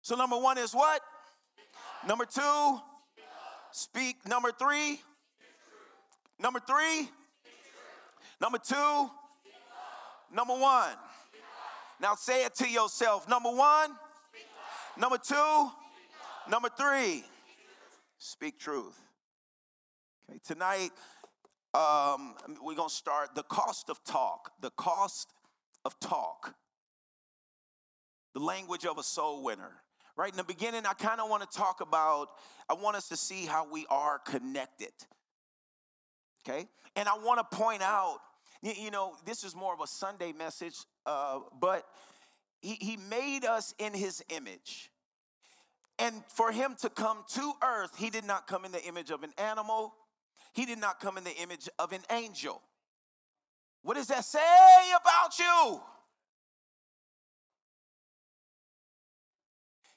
So, 0.00 0.16
number 0.16 0.38
one 0.38 0.56
is 0.56 0.72
what? 0.72 1.02
Number 2.06 2.24
two, 2.24 2.80
speak. 3.70 4.26
Number 4.26 4.50
three, 4.50 5.00
number 6.40 6.60
three, 6.60 7.10
number 8.40 8.58
two, 8.58 9.10
number 10.34 10.54
one. 10.54 10.94
Now 12.00 12.14
say 12.14 12.44
it 12.44 12.54
to 12.56 12.68
yourself. 12.68 13.28
Number 13.28 13.50
one, 13.50 13.90
number 14.96 15.18
two, 15.18 15.70
number 16.48 16.70
three, 16.78 17.24
speak 18.16 18.58
truth. 18.58 19.07
Okay, 20.30 20.40
tonight 20.44 20.90
um, 21.74 22.34
we're 22.62 22.74
gonna 22.74 22.90
start 22.90 23.34
the 23.34 23.44
cost 23.44 23.90
of 23.90 24.02
talk. 24.04 24.52
The 24.60 24.70
cost 24.70 25.32
of 25.84 25.98
talk 26.00 26.54
the 28.38 28.44
language 28.44 28.84
of 28.84 28.98
a 28.98 29.02
soul 29.02 29.42
winner. 29.42 29.82
Right 30.16 30.30
in 30.30 30.36
the 30.36 30.44
beginning, 30.44 30.82
I 30.86 30.94
kind 30.94 31.20
of 31.20 31.28
want 31.28 31.48
to 31.48 31.58
talk 31.58 31.80
about, 31.80 32.28
I 32.68 32.74
want 32.74 32.96
us 32.96 33.08
to 33.08 33.16
see 33.16 33.46
how 33.46 33.68
we 33.70 33.86
are 33.90 34.18
connected. 34.18 34.92
Okay? 36.46 36.68
And 36.96 37.08
I 37.08 37.16
want 37.18 37.38
to 37.38 37.56
point 37.56 37.82
out, 37.82 38.18
you 38.62 38.90
know, 38.90 39.14
this 39.24 39.44
is 39.44 39.54
more 39.54 39.72
of 39.72 39.80
a 39.80 39.86
Sunday 39.86 40.32
message, 40.32 40.74
uh, 41.06 41.40
but 41.60 41.84
he, 42.60 42.74
he 42.74 42.96
made 42.96 43.44
us 43.44 43.74
in 43.78 43.92
his 43.92 44.22
image. 44.28 44.90
And 46.00 46.22
for 46.28 46.52
him 46.52 46.76
to 46.82 46.90
come 46.90 47.24
to 47.34 47.52
earth, 47.62 47.96
he 47.96 48.10
did 48.10 48.24
not 48.24 48.46
come 48.46 48.64
in 48.64 48.72
the 48.72 48.84
image 48.84 49.10
of 49.10 49.22
an 49.22 49.32
animal, 49.38 49.94
he 50.52 50.66
did 50.66 50.78
not 50.78 51.00
come 51.00 51.18
in 51.18 51.24
the 51.24 51.36
image 51.36 51.68
of 51.78 51.92
an 51.92 52.02
angel. 52.10 52.62
What 53.82 53.94
does 53.94 54.08
that 54.08 54.24
say 54.24 54.38
about 55.00 55.38
you? 55.38 55.80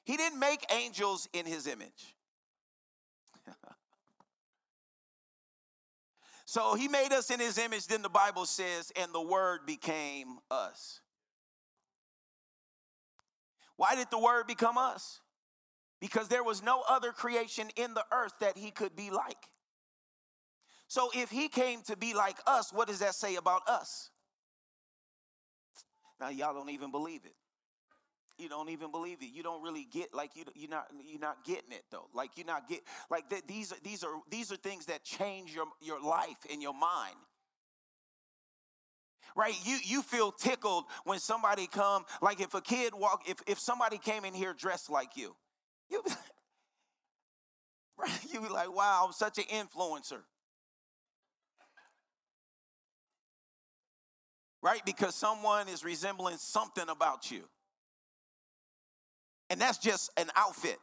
He 0.04 0.16
didn't 0.16 0.38
make 0.38 0.64
angels 0.72 1.28
in 1.32 1.46
his 1.46 1.66
image. 1.66 2.16
so 6.44 6.74
he 6.74 6.88
made 6.88 7.12
us 7.12 7.30
in 7.30 7.38
his 7.38 7.58
image, 7.58 7.86
then 7.86 8.02
the 8.02 8.08
Bible 8.08 8.46
says, 8.46 8.92
and 9.00 9.12
the 9.12 9.22
word 9.22 9.60
became 9.66 10.38
us. 10.50 11.00
Why 13.76 13.94
did 13.94 14.10
the 14.10 14.18
word 14.18 14.46
become 14.46 14.76
us? 14.76 15.20
Because 16.00 16.28
there 16.28 16.44
was 16.44 16.62
no 16.62 16.82
other 16.88 17.12
creation 17.12 17.68
in 17.76 17.94
the 17.94 18.04
earth 18.12 18.34
that 18.40 18.56
he 18.56 18.70
could 18.70 18.96
be 18.96 19.10
like. 19.10 19.48
So 20.92 21.08
if 21.14 21.30
he 21.30 21.48
came 21.48 21.80
to 21.84 21.96
be 21.96 22.12
like 22.12 22.36
us, 22.46 22.70
what 22.70 22.86
does 22.86 22.98
that 22.98 23.14
say 23.14 23.36
about 23.36 23.66
us? 23.66 24.10
Now 26.20 26.28
y'all 26.28 26.52
don't 26.52 26.68
even 26.68 26.90
believe 26.90 27.24
it. 27.24 27.32
You 28.36 28.50
don't 28.50 28.68
even 28.68 28.90
believe 28.90 29.22
it. 29.22 29.30
You 29.32 29.42
don't 29.42 29.62
really 29.62 29.88
get 29.90 30.12
like 30.12 30.36
you 30.36 30.44
you're 30.54 30.68
not 30.68 30.88
you're 31.02 31.18
not 31.18 31.46
getting 31.46 31.72
it 31.72 31.84
though. 31.90 32.08
Like 32.12 32.32
you're 32.36 32.46
not 32.46 32.68
get 32.68 32.80
like 33.10 33.30
th- 33.30 33.44
these 33.48 33.72
are 33.72 33.78
these 33.82 34.04
are 34.04 34.12
these 34.30 34.52
are 34.52 34.56
things 34.56 34.84
that 34.84 35.02
change 35.02 35.54
your 35.54 35.64
your 35.80 35.98
life 35.98 36.36
and 36.52 36.60
your 36.60 36.74
mind. 36.74 37.16
Right? 39.34 39.54
You 39.64 39.78
you 39.82 40.02
feel 40.02 40.30
tickled 40.30 40.84
when 41.04 41.20
somebody 41.20 41.68
come 41.68 42.04
like 42.20 42.38
if 42.38 42.52
a 42.52 42.60
kid 42.60 42.92
walk 42.92 43.22
if 43.26 43.38
if 43.46 43.58
somebody 43.58 43.96
came 43.96 44.26
in 44.26 44.34
here 44.34 44.52
dressed 44.52 44.90
like 44.90 45.16
you. 45.16 45.34
You 45.88 46.02
right, 47.98 48.24
you 48.30 48.42
be 48.42 48.48
like, 48.50 48.76
"Wow, 48.76 49.04
I'm 49.06 49.12
such 49.12 49.38
an 49.38 49.44
influencer." 49.44 50.24
Right? 54.62 54.84
Because 54.84 55.14
someone 55.14 55.68
is 55.68 55.84
resembling 55.84 56.36
something 56.38 56.88
about 56.88 57.30
you. 57.30 57.42
And 59.50 59.60
that's 59.60 59.78
just 59.78 60.10
an 60.16 60.30
outfit. 60.36 60.78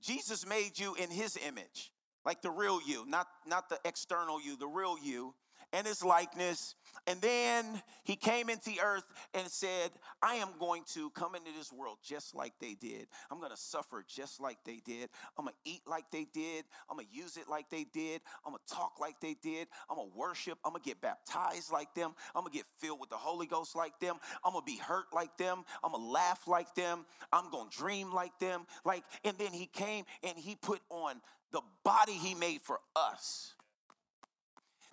Jesus 0.00 0.46
made 0.46 0.78
you 0.78 0.94
in 0.94 1.10
his 1.10 1.36
image, 1.46 1.92
like 2.24 2.40
the 2.40 2.50
real 2.50 2.80
you, 2.86 3.04
not, 3.06 3.26
not 3.46 3.68
the 3.68 3.78
external 3.84 4.40
you, 4.40 4.56
the 4.56 4.68
real 4.68 4.96
you 5.02 5.34
and 5.72 5.86
his 5.86 6.04
likeness. 6.04 6.74
And 7.06 7.20
then 7.20 7.64
he 8.04 8.16
came 8.16 8.48
into 8.48 8.72
earth 8.82 9.04
and 9.34 9.46
said, 9.48 9.90
I 10.22 10.36
am 10.36 10.48
going 10.58 10.82
to 10.94 11.10
come 11.10 11.34
into 11.34 11.50
this 11.56 11.72
world 11.72 11.98
just 12.02 12.34
like 12.34 12.54
they 12.60 12.74
did. 12.74 13.06
I'm 13.30 13.38
going 13.38 13.52
to 13.52 13.56
suffer 13.56 14.04
just 14.08 14.40
like 14.40 14.58
they 14.64 14.80
did. 14.84 15.10
I'm 15.38 15.44
going 15.44 15.54
to 15.64 15.70
eat 15.70 15.82
like 15.86 16.10
they 16.10 16.26
did. 16.32 16.64
I'm 16.90 16.96
going 16.96 17.06
to 17.06 17.16
use 17.16 17.36
it 17.36 17.48
like 17.48 17.70
they 17.70 17.84
did. 17.92 18.22
I'm 18.44 18.52
going 18.52 18.62
to 18.66 18.74
talk 18.74 18.94
like 19.00 19.20
they 19.20 19.36
did. 19.42 19.68
I'm 19.88 19.96
going 19.96 20.10
to 20.10 20.16
worship. 20.16 20.58
I'm 20.64 20.72
going 20.72 20.82
to 20.82 20.88
get 20.88 21.00
baptized 21.00 21.70
like 21.70 21.94
them. 21.94 22.12
I'm 22.34 22.42
going 22.42 22.52
to 22.52 22.58
get 22.58 22.66
filled 22.78 22.98
with 22.98 23.10
the 23.10 23.16
Holy 23.16 23.46
Ghost 23.46 23.76
like 23.76 23.98
them. 24.00 24.16
I'm 24.44 24.52
going 24.52 24.64
to 24.64 24.72
be 24.72 24.78
hurt 24.78 25.06
like 25.12 25.36
them. 25.36 25.64
I'm 25.84 25.92
going 25.92 26.04
to 26.04 26.10
laugh 26.10 26.48
like 26.48 26.74
them. 26.74 27.04
I'm 27.32 27.50
going 27.50 27.68
to 27.68 27.76
dream 27.76 28.12
like 28.12 28.38
them. 28.38 28.66
Like, 28.84 29.04
and 29.24 29.36
then 29.38 29.52
he 29.52 29.66
came 29.66 30.04
and 30.22 30.36
he 30.36 30.56
put 30.56 30.80
on 30.90 31.20
the 31.52 31.60
body 31.84 32.12
he 32.12 32.34
made 32.34 32.62
for 32.62 32.80
us. 32.96 33.55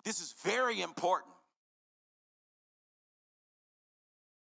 This 0.04 0.20
is 0.20 0.34
very 0.42 0.82
important. 0.82 1.32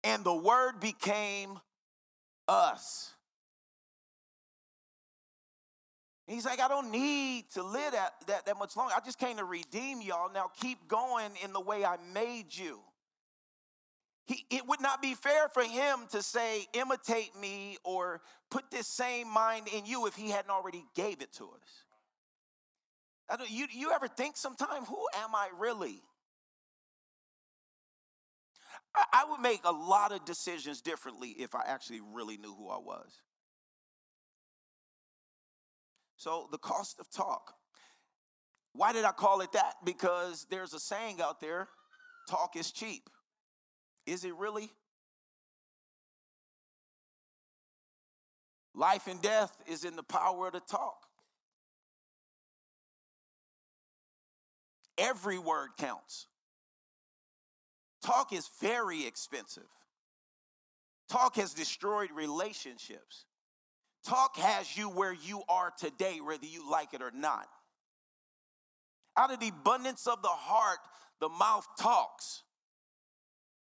And 0.03 0.23
the 0.23 0.33
word 0.33 0.79
became 0.79 1.59
us. 2.47 3.11
he's 6.27 6.45
like, 6.45 6.59
I 6.59 6.67
don't 6.67 6.91
need 6.91 7.45
to 7.53 7.63
live 7.63 7.91
that, 7.91 8.13
that, 8.27 8.45
that 8.45 8.57
much 8.57 8.75
longer. 8.75 8.93
I 8.95 8.99
just 9.05 9.19
came 9.19 9.37
to 9.37 9.43
redeem 9.43 10.01
y'all. 10.01 10.31
Now 10.33 10.49
keep 10.59 10.87
going 10.87 11.31
in 11.43 11.53
the 11.53 11.61
way 11.61 11.85
I 11.85 11.97
made 12.13 12.47
you. 12.49 12.79
He, 14.25 14.45
it 14.49 14.67
would 14.67 14.81
not 14.81 15.01
be 15.01 15.15
fair 15.15 15.49
for 15.49 15.63
him 15.63 15.99
to 16.11 16.21
say, 16.21 16.65
imitate 16.73 17.31
me 17.39 17.77
or 17.83 18.21
put 18.49 18.71
this 18.71 18.87
same 18.87 19.27
mind 19.27 19.67
in 19.67 19.85
you 19.85 20.07
if 20.07 20.15
he 20.15 20.29
hadn't 20.29 20.49
already 20.51 20.85
gave 20.95 21.21
it 21.21 21.33
to 21.33 21.43
us. 21.45 21.83
I 23.29 23.37
don't, 23.37 23.49
you, 23.49 23.67
you 23.71 23.91
ever 23.91 24.07
think 24.07 24.37
sometime, 24.37 24.83
who 24.85 25.07
am 25.23 25.33
I 25.33 25.49
really? 25.57 26.01
I, 28.95 29.03
I 29.13 29.31
would 29.31 29.39
make 29.39 29.61
a 29.63 29.71
lot 29.71 30.11
of 30.11 30.25
decisions 30.25 30.81
differently 30.81 31.29
if 31.39 31.55
I 31.55 31.63
actually 31.65 32.01
really 32.13 32.37
knew 32.37 32.53
who 32.53 32.69
I 32.69 32.77
was. 32.77 33.21
So, 36.17 36.47
the 36.51 36.57
cost 36.57 36.99
of 36.99 37.09
talk. 37.11 37.53
Why 38.73 38.93
did 38.93 39.05
I 39.05 39.11
call 39.11 39.41
it 39.41 39.51
that? 39.53 39.73
Because 39.83 40.47
there's 40.49 40.73
a 40.73 40.79
saying 40.79 41.21
out 41.21 41.39
there 41.39 41.67
talk 42.29 42.55
is 42.55 42.71
cheap. 42.71 43.09
Is 44.05 44.25
it 44.25 44.35
really? 44.35 44.71
Life 48.73 49.07
and 49.07 49.21
death 49.21 49.55
is 49.67 49.85
in 49.85 49.95
the 49.95 50.03
power 50.03 50.47
of 50.47 50.53
the 50.53 50.59
talk. 50.61 51.02
Every 54.97 55.39
word 55.39 55.69
counts. 55.77 56.27
Talk 58.03 58.33
is 58.33 58.49
very 58.59 59.05
expensive. 59.05 59.63
Talk 61.09 61.35
has 61.37 61.53
destroyed 61.53 62.09
relationships. 62.13 63.25
Talk 64.05 64.35
has 64.37 64.75
you 64.75 64.89
where 64.89 65.13
you 65.13 65.41
are 65.47 65.71
today, 65.77 66.19
whether 66.21 66.45
you 66.45 66.69
like 66.69 66.93
it 66.93 67.01
or 67.01 67.11
not. 67.15 67.47
Out 69.17 69.31
of 69.31 69.39
the 69.39 69.49
abundance 69.49 70.07
of 70.07 70.21
the 70.21 70.27
heart, 70.27 70.79
the 71.19 71.29
mouth 71.29 71.67
talks. 71.79 72.43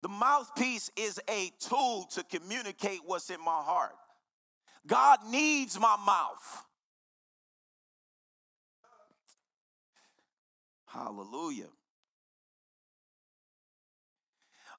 The 0.03 0.09
mouthpiece 0.09 0.91
is 0.97 1.21
a 1.29 1.51
tool 1.61 2.07
to 2.13 2.23
communicate 2.25 3.01
what's 3.05 3.31
in 3.31 3.41
my 3.41 3.63
heart. 3.63 3.95
God 4.87 5.19
needs 5.31 5.79
my 5.79 5.97
mouth. 6.07 6.65
Hallelujah. 10.95 11.71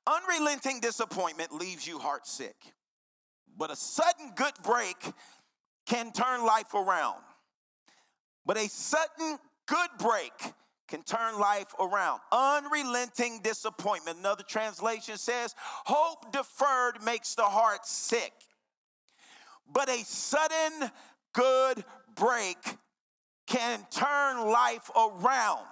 Unrelenting 0.08 0.80
disappointment 0.80 1.52
leaves 1.52 1.86
you 1.86 2.00
heart 2.00 2.26
sick, 2.26 2.56
but 3.58 3.70
a 3.70 3.76
sudden 3.76 4.32
good 4.36 4.54
break 4.64 4.96
can 5.86 6.14
turn 6.14 6.46
life 6.46 6.74
around. 6.74 7.20
But 8.46 8.58
a 8.58 8.70
sudden 8.70 9.38
good 9.66 9.90
break 10.00 10.32
can 10.88 11.04
turn 11.04 11.38
life 11.38 11.74
around. 11.82 12.22
Unrelenting 12.32 13.42
disappointment. 13.44 14.20
Another 14.20 14.44
translation 14.44 15.18
says, 15.18 15.54
Hope 15.58 16.32
deferred 16.32 17.04
makes 17.04 17.36
the 17.36 17.44
heart 17.44 17.86
sick. 17.86 18.32
But 19.74 19.90
a 19.90 20.04
sudden 20.06 20.92
good 21.34 21.84
break 22.16 22.58
can 23.48 23.86
turn 23.92 24.48
life 24.50 24.90
around. 24.96 25.66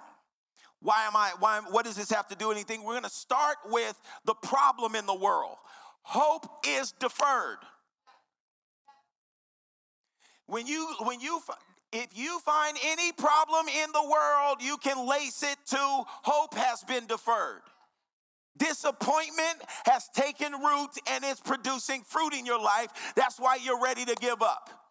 Why 0.84 1.06
am 1.06 1.16
I, 1.16 1.32
why, 1.38 1.62
what 1.70 1.86
does 1.86 1.96
this 1.96 2.10
have 2.10 2.28
to 2.28 2.34
do 2.34 2.52
anything? 2.52 2.84
We're 2.84 2.92
gonna 2.92 3.08
start 3.08 3.56
with 3.64 3.98
the 4.26 4.34
problem 4.34 4.94
in 4.94 5.06
the 5.06 5.14
world. 5.14 5.56
Hope 6.02 6.46
is 6.68 6.92
deferred. 6.92 7.56
When 10.44 10.66
you, 10.66 10.94
when 11.04 11.20
you, 11.20 11.40
if 11.90 12.08
you 12.14 12.38
find 12.40 12.76
any 12.84 13.12
problem 13.12 13.66
in 13.68 13.92
the 13.92 14.02
world, 14.02 14.58
you 14.60 14.76
can 14.76 15.08
lace 15.08 15.42
it 15.42 15.56
to 15.70 15.78
hope 15.78 16.52
has 16.52 16.84
been 16.84 17.06
deferred. 17.06 17.62
Disappointment 18.58 19.62
has 19.86 20.10
taken 20.14 20.52
root 20.52 20.90
and 21.10 21.24
is 21.24 21.40
producing 21.40 22.02
fruit 22.02 22.34
in 22.34 22.44
your 22.44 22.60
life. 22.60 22.88
That's 23.16 23.40
why 23.40 23.56
you're 23.64 23.80
ready 23.80 24.04
to 24.04 24.14
give 24.16 24.42
up. 24.42 24.83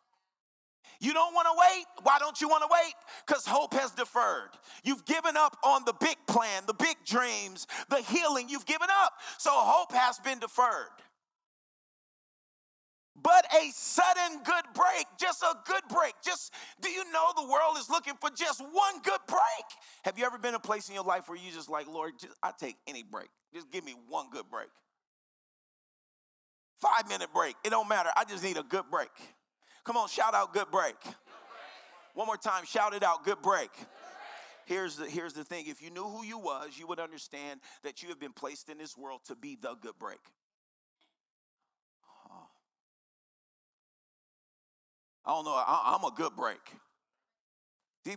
You 1.03 1.13
don't 1.13 1.33
want 1.33 1.47
to 1.47 1.53
wait? 1.59 1.85
Why 2.03 2.17
don't 2.17 2.39
you 2.39 2.47
want 2.47 2.63
to 2.63 2.69
wait? 2.71 2.93
Because 3.27 3.45
hope 3.45 3.73
has 3.73 3.91
deferred. 3.91 4.51
You've 4.85 5.03
given 5.03 5.35
up 5.35 5.57
on 5.61 5.83
the 5.85 5.93
big 5.99 6.15
plan, 6.27 6.63
the 6.65 6.73
big 6.73 6.95
dreams, 7.05 7.67
the 7.89 7.97
healing. 7.97 8.47
You've 8.47 8.65
given 8.65 8.87
up. 9.03 9.11
So 9.37 9.51
hope 9.51 9.91
has 9.91 10.17
been 10.19 10.39
deferred. 10.39 10.87
But 13.21 13.45
a 13.53 13.69
sudden 13.71 14.43
good 14.43 14.63
break, 14.73 15.05
just 15.19 15.43
a 15.43 15.55
good 15.67 15.83
break. 15.89 16.13
Just 16.23 16.53
do 16.81 16.89
you 16.89 17.03
know 17.11 17.31
the 17.35 17.47
world 17.47 17.77
is 17.77 17.89
looking 17.89 18.13
for 18.19 18.29
just 18.29 18.61
one 18.61 19.01
good 19.03 19.19
break? 19.27 19.65
Have 20.05 20.17
you 20.17 20.25
ever 20.25 20.37
been 20.37 20.55
a 20.55 20.59
place 20.59 20.87
in 20.87 20.95
your 20.95 21.03
life 21.03 21.27
where 21.27 21.37
you 21.37 21.51
just 21.51 21.69
like, 21.69 21.87
Lord, 21.87 22.13
just, 22.19 22.33
I 22.41 22.51
take 22.57 22.77
any 22.87 23.03
break. 23.03 23.27
Just 23.53 23.69
give 23.71 23.83
me 23.83 23.93
one 24.07 24.29
good 24.31 24.49
break. 24.49 24.69
Five 26.81 27.07
minute 27.07 27.29
break. 27.33 27.55
It 27.63 27.69
don't 27.69 27.87
matter. 27.87 28.09
I 28.15 28.23
just 28.23 28.43
need 28.43 28.57
a 28.57 28.63
good 28.63 28.85
break. 28.89 29.09
Come 29.83 29.97
on, 29.97 30.07
shout 30.07 30.33
out 30.33 30.53
good 30.53 30.71
break. 30.71 30.95
One 32.13 32.27
more 32.27 32.37
time, 32.37 32.63
shout 32.65 32.93
it 32.93 33.03
out 33.03 33.25
good 33.25 33.41
break. 33.41 33.71
Here's 34.65 34.95
the, 34.95 35.05
here's 35.05 35.33
the 35.33 35.43
thing 35.43 35.65
if 35.67 35.81
you 35.81 35.89
knew 35.89 36.03
who 36.03 36.23
you 36.23 36.37
was, 36.37 36.77
you 36.79 36.87
would 36.87 36.99
understand 36.99 37.59
that 37.83 38.01
you 38.01 38.09
have 38.09 38.19
been 38.19 38.31
placed 38.31 38.69
in 38.69 38.77
this 38.77 38.97
world 38.97 39.19
to 39.27 39.35
be 39.35 39.57
the 39.61 39.75
good 39.81 39.97
break. 39.99 40.19
Oh. 42.29 42.47
I 45.25 45.31
don't 45.31 45.43
know, 45.43 45.51
I, 45.51 45.97
I'm 45.97 46.05
a 46.05 46.11
good 46.15 46.35
break. 46.37 46.61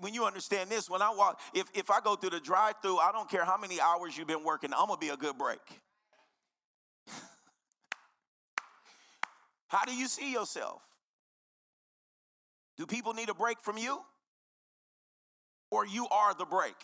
When 0.00 0.14
you 0.14 0.24
understand 0.24 0.70
this, 0.70 0.90
when 0.90 1.02
I 1.02 1.10
walk, 1.10 1.40
if, 1.54 1.68
if 1.74 1.90
I 1.90 2.00
go 2.00 2.16
through 2.16 2.30
the 2.30 2.40
drive 2.40 2.74
through, 2.82 2.98
I 2.98 3.12
don't 3.12 3.30
care 3.30 3.44
how 3.44 3.56
many 3.56 3.80
hours 3.80 4.16
you've 4.16 4.28
been 4.28 4.44
working, 4.44 4.70
I'm 4.72 4.86
gonna 4.86 4.98
be 4.98 5.08
a 5.08 5.16
good 5.16 5.38
break. 5.38 5.60
how 9.68 9.84
do 9.84 9.94
you 9.94 10.06
see 10.06 10.32
yourself? 10.32 10.82
Do 12.76 12.86
people 12.86 13.14
need 13.14 13.28
a 13.28 13.34
break 13.34 13.60
from 13.60 13.78
you? 13.78 14.00
Or 15.70 15.86
you 15.86 16.06
are 16.08 16.34
the 16.34 16.44
break? 16.44 16.76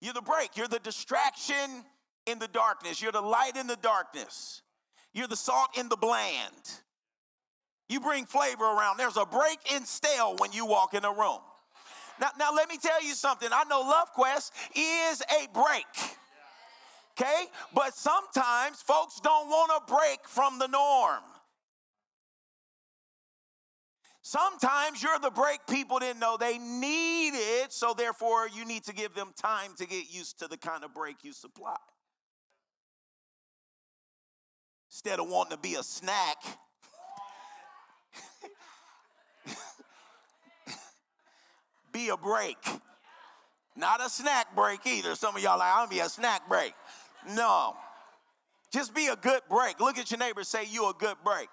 You're 0.00 0.14
the 0.14 0.22
break. 0.22 0.56
You're 0.56 0.68
the 0.68 0.78
distraction 0.78 1.84
in 2.26 2.38
the 2.38 2.48
darkness. 2.48 3.00
You're 3.00 3.12
the 3.12 3.20
light 3.20 3.56
in 3.56 3.66
the 3.66 3.76
darkness. 3.76 4.62
You're 5.14 5.28
the 5.28 5.36
salt 5.36 5.78
in 5.78 5.88
the 5.88 5.96
bland. 5.96 6.80
You 7.88 8.00
bring 8.00 8.26
flavor 8.26 8.64
around. 8.64 8.98
There's 8.98 9.16
a 9.16 9.24
break 9.24 9.58
in 9.74 9.84
stale 9.84 10.36
when 10.38 10.52
you 10.52 10.66
walk 10.66 10.94
in 10.94 11.04
a 11.04 11.10
room. 11.10 11.40
Now, 12.20 12.30
now 12.38 12.54
let 12.54 12.68
me 12.68 12.78
tell 12.78 13.02
you 13.02 13.14
something. 13.14 13.48
I 13.52 13.64
know 13.64 13.80
Love 13.80 14.12
Quest 14.12 14.52
is 14.74 15.22
a 15.22 15.48
break. 15.52 15.86
Okay? 17.12 17.44
But 17.74 17.94
sometimes 17.94 18.82
folks 18.82 19.20
don't 19.20 19.48
want 19.48 19.70
a 19.82 19.90
break 19.90 20.26
from 20.26 20.58
the 20.58 20.66
norm. 20.66 21.22
Sometimes 24.28 25.04
you're 25.04 25.20
the 25.20 25.30
break 25.30 25.60
people 25.70 26.00
didn't 26.00 26.18
know 26.18 26.36
they 26.36 26.58
needed, 26.58 27.70
so 27.70 27.94
therefore 27.96 28.48
you 28.52 28.64
need 28.64 28.82
to 28.82 28.92
give 28.92 29.14
them 29.14 29.30
time 29.40 29.70
to 29.78 29.86
get 29.86 30.12
used 30.12 30.40
to 30.40 30.48
the 30.48 30.56
kind 30.56 30.82
of 30.82 30.92
break 30.92 31.22
you 31.22 31.32
supply. 31.32 31.76
Instead 34.90 35.20
of 35.20 35.28
wanting 35.28 35.56
to 35.56 35.62
be 35.62 35.76
a 35.76 35.82
snack, 35.84 36.38
be 41.92 42.08
a 42.08 42.16
break. 42.16 42.58
Not 43.76 44.04
a 44.04 44.10
snack 44.10 44.56
break 44.56 44.84
either. 44.88 45.14
Some 45.14 45.36
of 45.36 45.42
y'all 45.42 45.60
like, 45.60 45.72
I'll 45.72 45.86
be 45.86 46.00
a 46.00 46.08
snack 46.08 46.48
break. 46.48 46.74
No. 47.36 47.76
Just 48.72 48.92
be 48.92 49.06
a 49.06 49.14
good 49.14 49.42
break. 49.48 49.78
Look 49.78 49.98
at 49.98 50.10
your 50.10 50.18
neighbor, 50.18 50.42
say 50.42 50.64
you 50.68 50.90
a 50.90 50.94
good 50.98 51.16
break. 51.24 51.48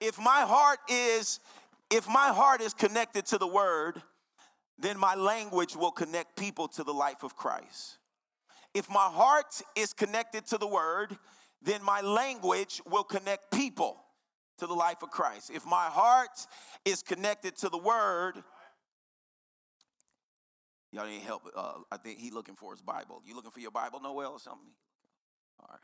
If 0.00 0.18
my 0.18 0.40
heart 0.40 0.78
is 0.88 1.40
if 1.90 2.06
my 2.08 2.28
heart 2.28 2.60
is 2.60 2.72
connected 2.72 3.26
to 3.26 3.38
the 3.38 3.46
word, 3.46 4.00
then 4.78 4.98
my 4.98 5.14
language 5.14 5.74
will 5.74 5.90
connect 5.90 6.36
people 6.36 6.68
to 6.68 6.84
the 6.84 6.92
life 6.92 7.22
of 7.24 7.36
Christ. 7.36 7.98
If 8.74 8.88
my 8.88 9.08
heart 9.08 9.60
is 9.74 9.92
connected 9.92 10.46
to 10.46 10.58
the 10.58 10.68
word, 10.68 11.18
then 11.62 11.82
my 11.82 12.00
language 12.00 12.80
will 12.86 13.02
connect 13.02 13.50
people 13.50 14.00
to 14.58 14.66
the 14.66 14.74
life 14.74 15.02
of 15.02 15.10
Christ. 15.10 15.50
If 15.52 15.66
my 15.66 15.86
heart 15.86 16.46
is 16.84 17.02
connected 17.02 17.56
to 17.58 17.68
the 17.68 17.78
word, 17.78 18.34
y'all 20.92 21.06
need 21.06 21.22
help. 21.22 21.50
Uh, 21.54 21.72
I 21.90 21.96
think 21.96 22.20
he 22.20 22.30
looking 22.30 22.54
for 22.54 22.72
his 22.72 22.80
Bible. 22.80 23.20
You 23.26 23.34
looking 23.34 23.50
for 23.50 23.60
your 23.60 23.72
Bible, 23.72 24.00
Noel, 24.00 24.32
or 24.32 24.38
something? 24.38 24.70
All 25.58 25.68
right. 25.70 25.80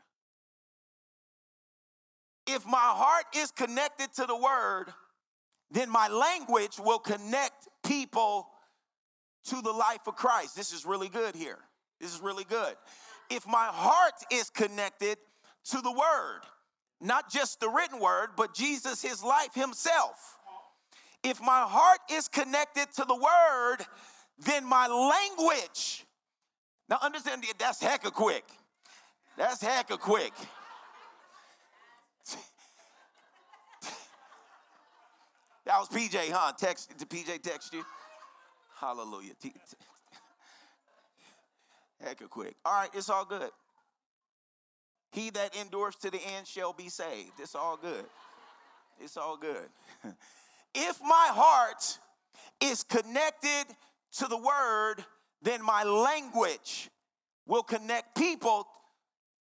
If 2.47 2.65
my 2.65 2.77
heart 2.77 3.25
is 3.35 3.51
connected 3.51 4.13
to 4.15 4.25
the 4.25 4.35
word, 4.35 4.85
then 5.71 5.89
my 5.89 6.07
language 6.07 6.79
will 6.79 6.99
connect 6.99 7.67
people 7.85 8.47
to 9.45 9.61
the 9.61 9.71
life 9.71 10.07
of 10.07 10.15
Christ. 10.15 10.55
This 10.55 10.71
is 10.71 10.85
really 10.85 11.09
good 11.09 11.35
here. 11.35 11.59
This 11.99 12.13
is 12.13 12.21
really 12.21 12.45
good. 12.45 12.75
If 13.29 13.45
my 13.45 13.65
heart 13.65 14.13
is 14.31 14.49
connected 14.49 15.17
to 15.71 15.81
the 15.81 15.91
word, 15.91 16.41
not 17.01 17.29
just 17.29 17.59
the 17.59 17.69
written 17.69 17.99
word, 17.99 18.29
but 18.35 18.53
Jesus, 18.53 19.01
his 19.01 19.23
life 19.23 19.53
himself. 19.53 20.37
If 21.23 21.41
my 21.41 21.63
heart 21.67 21.99
is 22.11 22.27
connected 22.27 22.87
to 22.95 23.05
the 23.05 23.15
word, 23.15 23.85
then 24.39 24.65
my 24.65 24.87
language, 24.87 26.05
now 26.89 26.99
understand 27.01 27.43
that's 27.59 27.83
hecka 27.83 28.13
quick. 28.13 28.45
That's 29.37 29.61
hecka 29.61 29.99
quick. 29.99 30.33
That 35.67 35.79
was 35.79 35.89
PJ, 35.89 36.31
huh? 36.31 36.53
Text 36.57 36.97
did 36.97 37.09
PJ 37.09 37.41
text 37.41 37.73
you? 37.73 37.83
Hallelujah. 38.79 39.33
Heck 42.01 42.19
Hecka 42.19 42.29
quick. 42.29 42.55
All 42.63 42.73
right, 42.73 42.89
it's 42.93 43.09
all 43.09 43.25
good. 43.25 43.49
He 45.11 45.29
that 45.31 45.57
endures 45.57 45.95
to 45.97 46.09
the 46.09 46.21
end 46.37 46.47
shall 46.47 46.71
be 46.71 46.87
saved. 46.87 47.33
It's 47.39 47.53
all 47.53 47.75
good. 47.75 48.05
It's 49.01 49.17
all 49.17 49.35
good. 49.35 49.67
if 50.73 51.01
my 51.01 51.27
heart 51.31 51.99
is 52.61 52.83
connected 52.83 53.65
to 54.19 54.27
the 54.27 54.37
word, 54.37 55.03
then 55.41 55.61
my 55.61 55.83
language 55.83 56.89
will 57.45 57.63
connect 57.63 58.15
people 58.15 58.67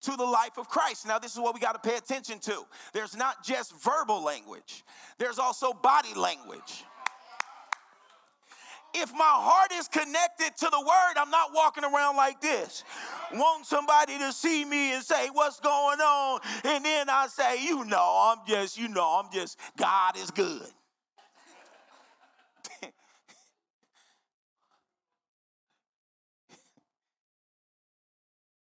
to 0.02 0.16
the 0.16 0.26
life 0.26 0.58
of 0.58 0.68
Christ. 0.70 1.08
Now, 1.08 1.20
this 1.20 1.34
is 1.34 1.40
what 1.40 1.54
we 1.54 1.60
got 1.60 1.82
to 1.82 1.90
pay 1.90 1.98
attention 1.98 2.40
to. 2.40 2.64
There's 2.94 3.16
not 3.16 3.44
just 3.44 3.74
verbal 3.82 4.24
language, 4.24 4.84
there's 5.18 5.40
also 5.40 5.74
body 5.74 6.14
language. 6.16 6.84
If 8.98 9.12
my 9.12 9.20
heart 9.26 9.74
is 9.74 9.90
connected 9.90 10.56
to 10.58 10.70
the 10.72 10.80
word, 10.80 11.18
I'm 11.18 11.30
not 11.30 11.54
walking 11.54 11.84
around 11.84 12.16
like 12.16 12.40
this. 12.40 12.86
Want 13.34 13.66
somebody 13.66 14.18
to 14.18 14.32
see 14.32 14.64
me 14.64 14.94
and 14.94 15.04
say, 15.04 15.28
What's 15.34 15.60
going 15.60 16.00
on? 16.00 16.40
And 16.64 16.86
then 16.86 17.10
I 17.10 17.28
say, 17.28 17.62
You 17.62 17.84
know, 17.84 18.34
I'm 18.34 18.48
just, 18.48 18.78
you 18.78 18.88
know, 18.88 19.22
I'm 19.22 19.30
just, 19.34 19.60
God 19.78 20.18
is 20.18 20.32
good. 20.32 20.70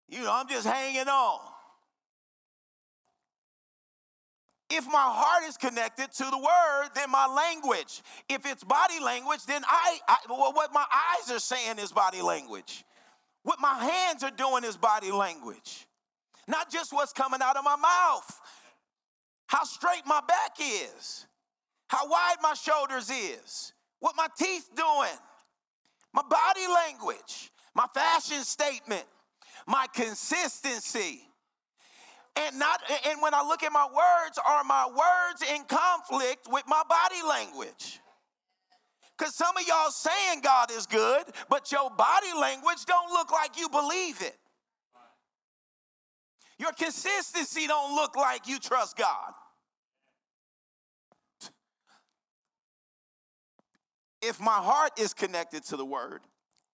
You 0.10 0.24
know, 0.24 0.34
I'm 0.34 0.48
just 0.48 0.66
hanging 0.66 1.08
on. 1.08 1.40
If 4.70 4.86
my 4.86 4.92
heart 4.94 5.44
is 5.48 5.56
connected 5.56 6.12
to 6.12 6.24
the 6.26 6.38
word, 6.38 6.90
then 6.94 7.10
my 7.10 7.26
language. 7.26 8.02
If 8.30 8.46
it's 8.46 8.64
body 8.64 9.00
language, 9.00 9.46
then 9.46 9.64
I, 9.66 10.00
I 10.08 10.18
well, 10.30 10.52
what 10.54 10.74
my 10.74 10.84
eyes 10.92 11.32
are 11.32 11.40
saying 11.40 11.80
is 11.80 11.92
body 11.92 12.22
language. 12.22 12.84
What 13.44 13.60
my 13.62 13.76
hands 13.76 14.24
are 14.24 14.32
doing 14.32 14.66
is 14.66 14.76
body 14.76 15.12
language. 15.12 15.88
Not 16.50 16.70
just 16.70 16.92
what's 16.92 17.14
coming 17.14 17.40
out 17.42 17.56
of 17.56 17.64
my 17.64 17.78
mouth. 17.78 18.42
How 19.48 19.64
straight 19.64 20.04
my 20.06 20.20
back 20.28 20.58
is. 20.60 21.26
How 21.88 22.10
wide 22.10 22.36
my 22.42 22.54
shoulders 22.54 23.10
is. 23.10 23.74
What 24.00 24.16
my 24.18 24.28
teeth 24.38 24.70
doing. 24.76 25.18
My 26.14 26.24
body 26.24 26.68
language. 26.68 27.52
My 27.74 27.86
fashion 27.94 28.44
statement 28.44 29.06
my 29.68 29.86
consistency. 29.94 31.22
And 32.38 32.58
not 32.58 32.82
and 33.08 33.22
when 33.22 33.34
I 33.34 33.42
look 33.42 33.64
at 33.64 33.72
my 33.72 33.86
words, 33.86 34.40
are 34.48 34.64
my 34.64 34.88
words 34.88 35.44
in 35.54 35.64
conflict 35.66 36.48
with 36.50 36.64
my 36.68 36.84
body 36.88 37.22
language? 37.28 38.00
Because 39.18 39.36
some 39.36 39.58
of 39.58 39.68
y'all 39.68 39.90
saying 39.90 40.42
God 40.42 40.72
is 40.72 40.86
good, 40.86 41.24
but 41.50 41.72
your 41.72 41.90
body 41.90 42.28
language 42.40 42.86
don't 42.86 43.12
look 43.12 43.32
like 43.32 43.58
you 43.58 43.68
believe 43.70 44.22
it. 44.22 44.38
Your 46.60 46.72
consistency 46.72 47.68
don't 47.68 47.96
look 47.96 48.16
like 48.16 48.48
you 48.48 48.60
trust 48.60 48.96
God. 48.98 49.34
If 54.22 54.40
my 54.40 54.52
heart 54.52 54.92
is 55.00 55.14
connected 55.14 55.64
to 55.66 55.78
the 55.78 55.86
word, 55.86 56.22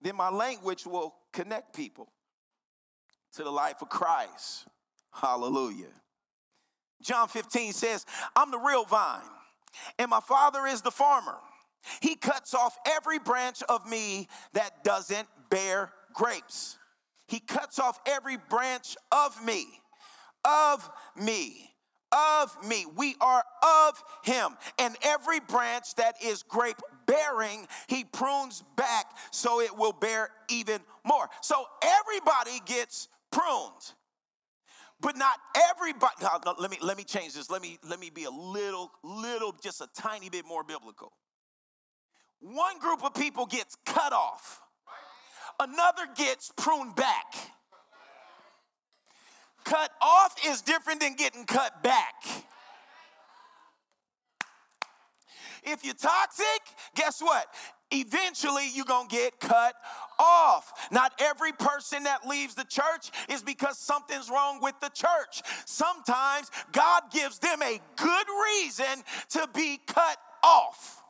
then 0.01 0.15
my 0.15 0.29
language 0.29 0.85
will 0.85 1.15
connect 1.31 1.73
people 1.75 2.09
to 3.33 3.43
the 3.43 3.51
life 3.51 3.81
of 3.81 3.89
Christ. 3.89 4.67
Hallelujah. 5.11 5.93
John 7.01 7.27
15 7.27 7.73
says, 7.73 8.05
I'm 8.35 8.51
the 8.51 8.57
real 8.57 8.85
vine, 8.85 9.21
and 9.99 10.09
my 10.09 10.21
father 10.21 10.65
is 10.65 10.81
the 10.81 10.91
farmer. 10.91 11.37
He 12.01 12.15
cuts 12.15 12.53
off 12.53 12.77
every 12.85 13.19
branch 13.19 13.61
of 13.67 13.85
me 13.89 14.27
that 14.53 14.83
doesn't 14.83 15.27
bear 15.49 15.91
grapes. 16.13 16.77
He 17.27 17.39
cuts 17.39 17.79
off 17.79 17.99
every 18.05 18.37
branch 18.37 18.95
of 19.11 19.43
me, 19.43 19.65
of 20.45 20.89
me, 21.21 21.73
of 22.13 22.55
me. 22.65 22.85
We 22.95 23.15
are 23.19 23.43
of 23.63 24.03
him. 24.23 24.55
And 24.79 24.95
every 25.03 25.39
branch 25.39 25.95
that 25.95 26.15
is 26.23 26.43
grape 26.43 26.79
bearing, 27.05 27.67
he 27.87 28.03
prunes 28.03 28.63
back 28.77 29.05
so 29.31 29.59
it 29.59 29.75
will 29.75 29.93
bear 29.93 30.29
even 30.49 30.79
more. 31.03 31.29
So 31.41 31.65
everybody 31.81 32.61
gets 32.65 33.09
pruned. 33.33 33.93
But 35.01 35.17
not 35.17 35.35
everybody. 35.71 36.13
No, 36.21 36.55
let 36.59 36.71
me 36.71 36.77
let 36.81 36.97
me 36.97 37.03
change 37.03 37.33
this. 37.33 37.49
Let 37.49 37.61
me 37.61 37.77
let 37.83 37.99
me 37.99 38.09
be 38.09 38.23
a 38.23 38.29
little, 38.29 38.91
little, 39.03 39.53
just 39.61 39.81
a 39.81 39.87
tiny 39.95 40.29
bit 40.29 40.45
more 40.45 40.63
biblical. 40.63 41.11
One 42.39 42.79
group 42.79 43.03
of 43.03 43.13
people 43.13 43.45
gets 43.45 43.75
cut 43.85 44.13
off. 44.13 44.61
Another 45.59 46.03
gets 46.15 46.51
pruned 46.57 46.95
back. 46.95 47.33
Cut 49.65 49.91
off 50.01 50.35
is 50.45 50.61
different 50.61 51.01
than 51.01 51.15
getting 51.15 51.45
cut 51.45 51.83
back. 51.83 52.13
If 55.63 55.85
you're 55.85 55.93
toxic, 55.93 56.61
guess 56.95 57.21
what? 57.21 57.45
Eventually, 57.93 58.69
you're 58.73 58.85
going 58.85 59.07
to 59.07 59.15
get 59.15 59.39
cut 59.39 59.75
off. 60.19 60.89
Not 60.91 61.13
every 61.19 61.51
person 61.51 62.03
that 62.03 62.27
leaves 62.27 62.55
the 62.55 62.65
church 62.65 63.11
is 63.29 63.43
because 63.43 63.77
something's 63.77 64.29
wrong 64.29 64.59
with 64.61 64.79
the 64.81 64.89
church. 64.89 65.41
Sometimes 65.65 66.49
God 66.71 67.03
gives 67.11 67.39
them 67.39 67.61
a 67.61 67.79
good 67.95 68.27
reason 68.51 69.03
to 69.31 69.47
be 69.53 69.79
cut 69.87 70.17
off. 70.43 71.03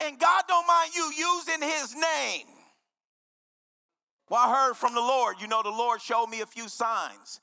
And 0.00 0.18
God 0.18 0.44
don't 0.46 0.66
mind 0.66 0.92
you 0.94 1.10
using 1.16 1.68
his 1.68 1.94
name 1.94 2.46
Well, 4.30 4.40
I 4.40 4.66
heard 4.66 4.74
from 4.74 4.94
the 4.94 5.00
Lord. 5.00 5.36
You 5.40 5.48
know, 5.48 5.62
the 5.62 5.70
Lord 5.70 6.00
showed 6.00 6.26
me 6.26 6.40
a 6.40 6.46
few 6.46 6.68
signs. 6.68 7.40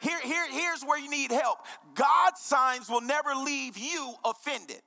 Here, 0.00 0.20
here, 0.22 0.46
here's 0.50 0.82
where 0.82 0.98
you 0.98 1.10
need 1.10 1.30
help. 1.30 1.58
God's 1.94 2.40
signs 2.40 2.88
will 2.88 3.00
never 3.00 3.34
leave 3.34 3.76
you 3.76 4.14
offended. 4.24 4.80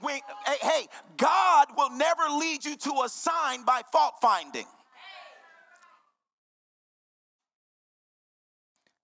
When, 0.00 0.20
hey, 0.46 0.56
hey, 0.60 0.86
God 1.16 1.68
will 1.76 1.90
never 1.90 2.22
lead 2.38 2.64
you 2.64 2.76
to 2.76 3.02
a 3.04 3.08
sign 3.08 3.64
by 3.64 3.82
fault 3.90 4.14
finding. 4.20 4.66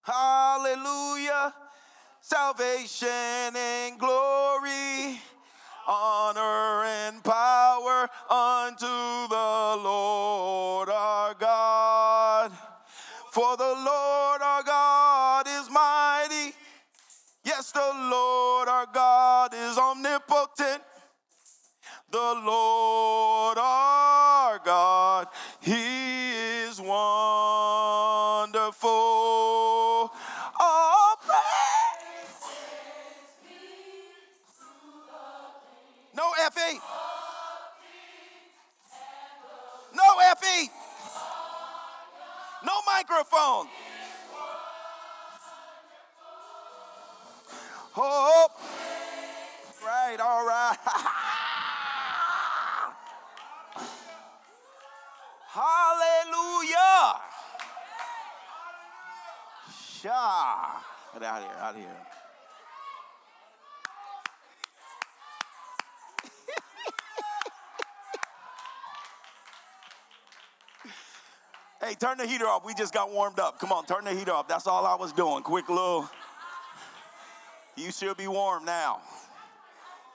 Hallelujah. 0.03 1.55
Salvation 2.21 3.09
and 3.09 3.99
glory, 3.99 5.21
honor 5.87 6.85
and 6.85 7.23
power 7.25 8.09
unto 8.31 8.87
the 8.87 9.83
Lord 9.83 10.89
our 10.89 11.35
God. 11.35 12.53
For 13.33 13.57
the 13.57 13.65
Lord 13.65 14.43
our 14.43 14.63
God 14.63 15.47
is 15.49 15.71
mighty. 15.71 16.55
Yes, 17.45 17.73
the 17.73 17.93
Lord 18.11 18.69
our 18.69 18.87
God 18.93 19.53
is 19.55 19.79
omnipotent. 19.79 20.83
The 22.11 22.43
Lord 22.45 23.57
our 23.59 24.61
God, 24.63 25.29
He 25.61 26.32
No 40.43 40.69
No 42.65 42.73
microphone. 42.87 43.69
Oh, 47.97 48.49
right, 49.85 50.19
all 50.21 50.47
right. 50.47 50.77
Hallelujah. 55.49 57.21
Shah. 60.01 60.81
Get 61.13 61.23
out 61.23 61.43
of 61.43 61.49
here, 61.49 61.59
out 61.61 61.75
of 61.75 61.81
here. 61.81 62.12
Hey, 71.83 71.95
turn 71.95 72.19
the 72.19 72.27
heater 72.27 72.47
off. 72.47 72.65
We 72.65 72.75
just 72.75 72.95
got 72.95 73.11
warmed 73.11 73.39
up. 73.39 73.59
Come 73.59 73.73
on, 73.73 73.85
turn 73.87 74.05
the 74.05 74.15
heater 74.15 74.33
off. 74.33 74.49
That's 74.49 74.67
all 74.67 74.87
I 74.87 74.95
was 74.95 75.13
doing. 75.13 75.43
Quick 75.43 75.69
little. 75.69 76.09
You 77.77 77.91
should 77.91 78.17
be 78.17 78.29
warm 78.29 78.65
now. 78.65 79.01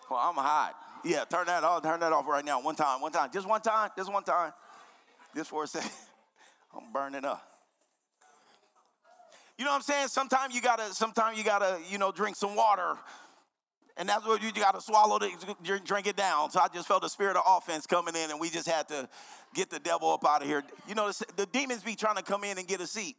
Well, 0.10 0.20
I'm 0.20 0.36
hot. 0.36 0.76
Yeah, 1.04 1.26
turn 1.26 1.48
that 1.48 1.64
off. 1.64 1.84
Turn 1.84 2.00
that 2.00 2.14
off 2.14 2.28
right 2.28 2.46
now. 2.46 2.62
One 2.62 2.76
time, 2.76 3.02
one 3.02 3.12
time. 3.12 3.30
Just 3.34 3.48
one 3.48 3.62
time. 3.62 3.90
Just 3.98 4.12
one 4.12 4.24
time. 4.24 4.54
Just 5.36 5.50
for 5.50 5.64
a 5.64 5.68
second. 5.68 5.92
I'm 6.76 6.92
burning 6.94 7.26
up. 7.26 7.44
You 9.58 9.66
know 9.66 9.72
what 9.72 9.78
I'm 9.78 9.82
saying? 9.82 10.08
Sometimes 10.10 10.54
you 10.54 10.62
gotta, 10.62 10.94
sometimes 10.94 11.38
you 11.38 11.44
gotta, 11.44 11.80
you 11.90 11.98
know, 11.98 12.12
drink 12.12 12.36
some 12.36 12.56
water. 12.56 12.96
And 13.98 14.08
that's 14.08 14.26
what 14.26 14.44
you 14.44 14.52
gotta 14.52 14.80
swallow 14.80 15.18
it, 15.18 15.32
drink- 15.64 15.84
drink 15.84 16.08
it 16.08 16.16
down. 16.16 16.52
So 16.52 16.60
I 16.60 16.68
just 16.68 16.88
felt 16.88 17.02
the 17.02 17.10
spirit 17.10 17.36
of 17.36 17.44
offense 17.48 17.88
coming 17.88 18.16
in, 18.16 18.30
and 18.30 18.40
we 18.40 18.50
just 18.50 18.68
had 18.68 18.88
to 18.90 19.10
get 19.56 19.70
the 19.72 19.80
devil 19.80 20.12
up 20.12 20.26
out 20.26 20.44
of 20.44 20.48
here. 20.48 20.64
You 20.88 20.94
know, 20.94 21.10
the, 21.10 21.26
the 21.36 21.46
demons 21.48 21.84
be 21.84 21.96
trying 21.96 22.16
to 22.18 22.24
come 22.24 22.44
in 22.44 22.60
and 22.60 22.68
get 22.68 22.80
a 22.80 22.88
seat. 22.88 23.16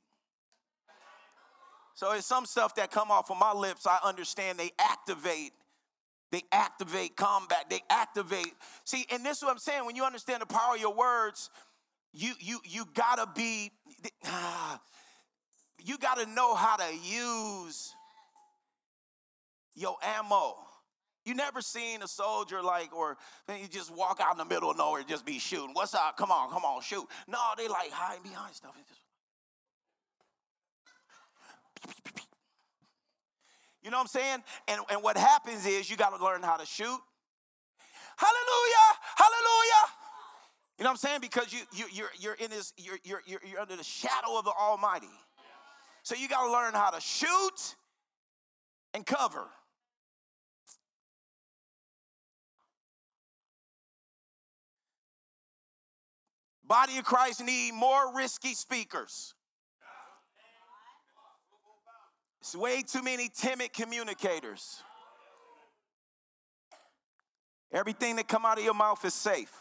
So 1.94 2.12
it's 2.12 2.26
some 2.26 2.46
stuff 2.46 2.76
that 2.76 2.92
come 2.92 3.10
off 3.10 3.28
of 3.28 3.38
my 3.40 3.52
lips. 3.52 3.84
I 3.84 3.98
understand 4.04 4.56
they 4.56 4.70
activate. 4.78 5.50
They 6.30 6.42
activate 6.52 7.16
combat. 7.16 7.64
They 7.68 7.80
activate. 7.90 8.52
See, 8.84 9.04
and 9.10 9.26
this 9.26 9.38
is 9.38 9.42
what 9.42 9.50
I'm 9.50 9.58
saying. 9.58 9.84
When 9.84 9.96
you 9.96 10.04
understand 10.04 10.42
the 10.42 10.46
power 10.46 10.76
of 10.76 10.80
your 10.80 10.94
words, 10.94 11.50
you 12.12 12.34
you 12.38 12.60
you 12.64 12.86
gotta 12.94 13.26
be. 13.34 13.72
ah, 14.26 14.80
you 15.84 15.98
gotta 15.98 16.26
know 16.26 16.54
how 16.54 16.76
to 16.76 16.94
use 17.02 17.92
your 19.74 19.96
ammo. 20.02 20.56
You 21.28 21.34
never 21.34 21.60
seen 21.60 22.02
a 22.02 22.08
soldier 22.08 22.62
like, 22.62 22.96
or 22.96 23.18
you 23.50 23.68
just 23.68 23.94
walk 23.94 24.18
out 24.18 24.32
in 24.32 24.38
the 24.38 24.46
middle 24.46 24.70
of 24.70 24.78
nowhere 24.78 25.00
and 25.00 25.08
just 25.08 25.26
be 25.26 25.38
shooting. 25.38 25.74
What's 25.74 25.92
up? 25.92 26.16
Come 26.16 26.32
on, 26.32 26.48
come 26.48 26.64
on, 26.64 26.80
shoot. 26.80 27.06
No, 27.26 27.38
they 27.54 27.68
like 27.68 27.90
hiding 27.90 28.22
behind 28.22 28.54
stuff. 28.54 28.74
Just- 28.88 29.00
You 33.82 33.90
know 33.90 33.98
what 33.98 34.04
I'm 34.04 34.08
saying? 34.08 34.42
And, 34.68 34.80
and 34.90 35.02
what 35.02 35.18
happens 35.18 35.66
is 35.66 35.90
you 35.90 35.98
got 35.98 36.16
to 36.16 36.24
learn 36.24 36.42
how 36.42 36.56
to 36.56 36.64
shoot. 36.64 36.98
Hallelujah! 38.16 38.88
Hallelujah! 39.16 39.84
You 40.78 40.84
know 40.84 40.90
what 40.90 40.92
I'm 40.92 40.96
saying? 40.96 41.20
Because 41.20 41.52
you, 41.52 41.60
you 41.72 41.84
you're 41.92 42.10
you're 42.18 42.34
in 42.34 42.50
this 42.50 42.72
you're 42.76 42.98
you're 43.04 43.22
you're 43.26 43.60
under 43.60 43.76
the 43.76 43.84
shadow 43.84 44.38
of 44.38 44.44
the 44.44 44.50
Almighty. 44.50 45.06
So 46.02 46.14
you 46.16 46.26
got 46.28 46.46
to 46.46 46.52
learn 46.52 46.74
how 46.74 46.90
to 46.90 47.00
shoot 47.00 47.76
and 48.94 49.04
cover. 49.06 49.46
Body 56.68 56.98
of 56.98 57.04
Christ 57.04 57.42
need 57.42 57.72
more 57.72 58.14
risky 58.14 58.52
speakers. 58.52 59.34
It's 62.40 62.54
way 62.54 62.82
too 62.82 63.02
many 63.02 63.30
timid 63.34 63.72
communicators. 63.72 64.82
Everything 67.72 68.16
that 68.16 68.28
come 68.28 68.44
out 68.44 68.58
of 68.58 68.64
your 68.64 68.74
mouth 68.74 69.02
is 69.04 69.14
safe. 69.14 69.52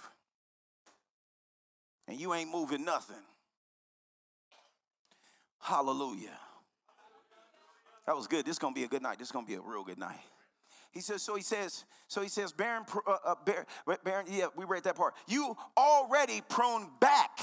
And 2.09 2.19
you 2.19 2.33
ain't 2.33 2.51
moving 2.51 2.83
nothing. 2.83 3.15
Hallelujah. 5.59 6.37
That 8.05 8.15
was 8.15 8.27
good. 8.27 8.45
This 8.45 8.53
is 8.53 8.59
gonna 8.59 8.75
be 8.75 8.83
a 8.83 8.87
good 8.87 9.01
night. 9.01 9.17
This 9.17 9.29
is 9.29 9.31
gonna 9.31 9.47
be 9.47 9.55
a 9.55 9.61
real 9.61 9.83
good 9.83 9.97
night. 9.97 10.19
He 10.97 11.01
says, 11.01 11.21
so 11.21 11.35
he 11.35 11.43
says, 11.43 11.85
so 12.07 12.23
he 12.23 12.27
says, 12.27 12.51
Baron, 12.51 12.83
uh, 13.05 13.17
uh, 13.23 13.35
Baron, 13.45 13.67
Baron, 14.03 14.25
yeah, 14.27 14.47
we 14.55 14.65
read 14.65 14.83
that 14.85 14.95
part. 14.95 15.13
You 15.27 15.55
already 15.77 16.41
prune 16.49 16.89
back. 16.99 17.39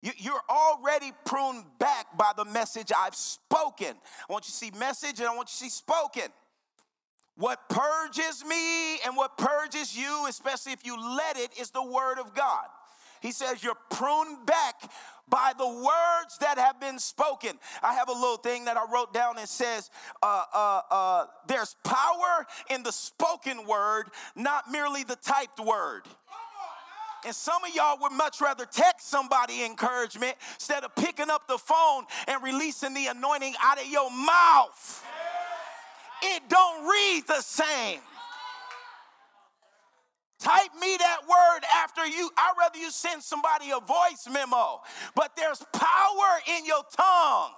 You, 0.00 0.12
you're 0.16 0.40
already 0.48 1.12
pruned 1.26 1.64
back 1.78 2.16
by 2.16 2.32
the 2.34 2.46
message 2.46 2.90
I've 2.98 3.14
spoken. 3.14 3.94
I 4.28 4.32
want 4.32 4.46
you 4.46 4.50
to 4.50 4.56
see 4.56 4.70
message 4.78 5.20
and 5.20 5.28
I 5.28 5.36
want 5.36 5.50
you 5.50 5.58
to 5.58 5.64
see 5.64 5.68
spoken. 5.68 6.32
What 7.36 7.68
purges 7.68 8.42
me 8.46 8.94
and 9.04 9.14
what 9.14 9.36
purges 9.36 9.94
you, 9.94 10.24
especially 10.26 10.72
if 10.72 10.86
you 10.86 10.98
let 11.18 11.36
it, 11.36 11.50
is 11.60 11.70
the 11.70 11.84
word 11.84 12.18
of 12.18 12.34
God. 12.34 12.64
He 13.22 13.32
says 13.32 13.62
you're 13.62 13.76
pruned 13.88 14.44
back 14.44 14.74
by 15.28 15.52
the 15.56 15.66
words 15.66 16.36
that 16.40 16.58
have 16.58 16.80
been 16.80 16.98
spoken. 16.98 17.52
I 17.82 17.94
have 17.94 18.08
a 18.08 18.12
little 18.12 18.36
thing 18.36 18.66
that 18.66 18.76
I 18.76 18.84
wrote 18.92 19.14
down 19.14 19.38
and 19.38 19.48
says, 19.48 19.90
uh, 20.22 20.44
uh, 20.52 20.80
uh, 20.90 21.26
there's 21.46 21.76
power 21.84 22.46
in 22.68 22.82
the 22.82 22.92
spoken 22.92 23.66
word, 23.66 24.08
not 24.36 24.70
merely 24.70 25.04
the 25.04 25.16
typed 25.16 25.60
word. 25.60 26.02
And 27.24 27.34
some 27.34 27.62
of 27.64 27.72
y'all 27.72 27.98
would 28.00 28.12
much 28.12 28.40
rather 28.40 28.66
text 28.66 29.08
somebody 29.08 29.64
encouragement 29.64 30.34
instead 30.54 30.82
of 30.82 30.94
picking 30.96 31.30
up 31.30 31.46
the 31.46 31.58
phone 31.58 32.04
and 32.26 32.42
releasing 32.42 32.92
the 32.94 33.06
anointing 33.06 33.54
out 33.62 33.80
of 33.80 33.86
your 33.86 34.10
mouth. 34.10 35.06
It 36.24 36.42
don't 36.48 36.88
read 36.88 37.22
the 37.28 37.40
same. 37.40 38.00
Type 40.42 40.74
me 40.80 40.96
that 40.96 41.20
word 41.28 41.60
after 41.72 42.04
you. 42.04 42.28
I'd 42.36 42.54
rather 42.58 42.76
you 42.76 42.90
send 42.90 43.22
somebody 43.22 43.70
a 43.70 43.78
voice 43.78 44.26
memo. 44.28 44.80
But 45.14 45.36
there's 45.36 45.62
power 45.72 46.40
in 46.58 46.66
your 46.66 46.82
tongue. 46.96 47.52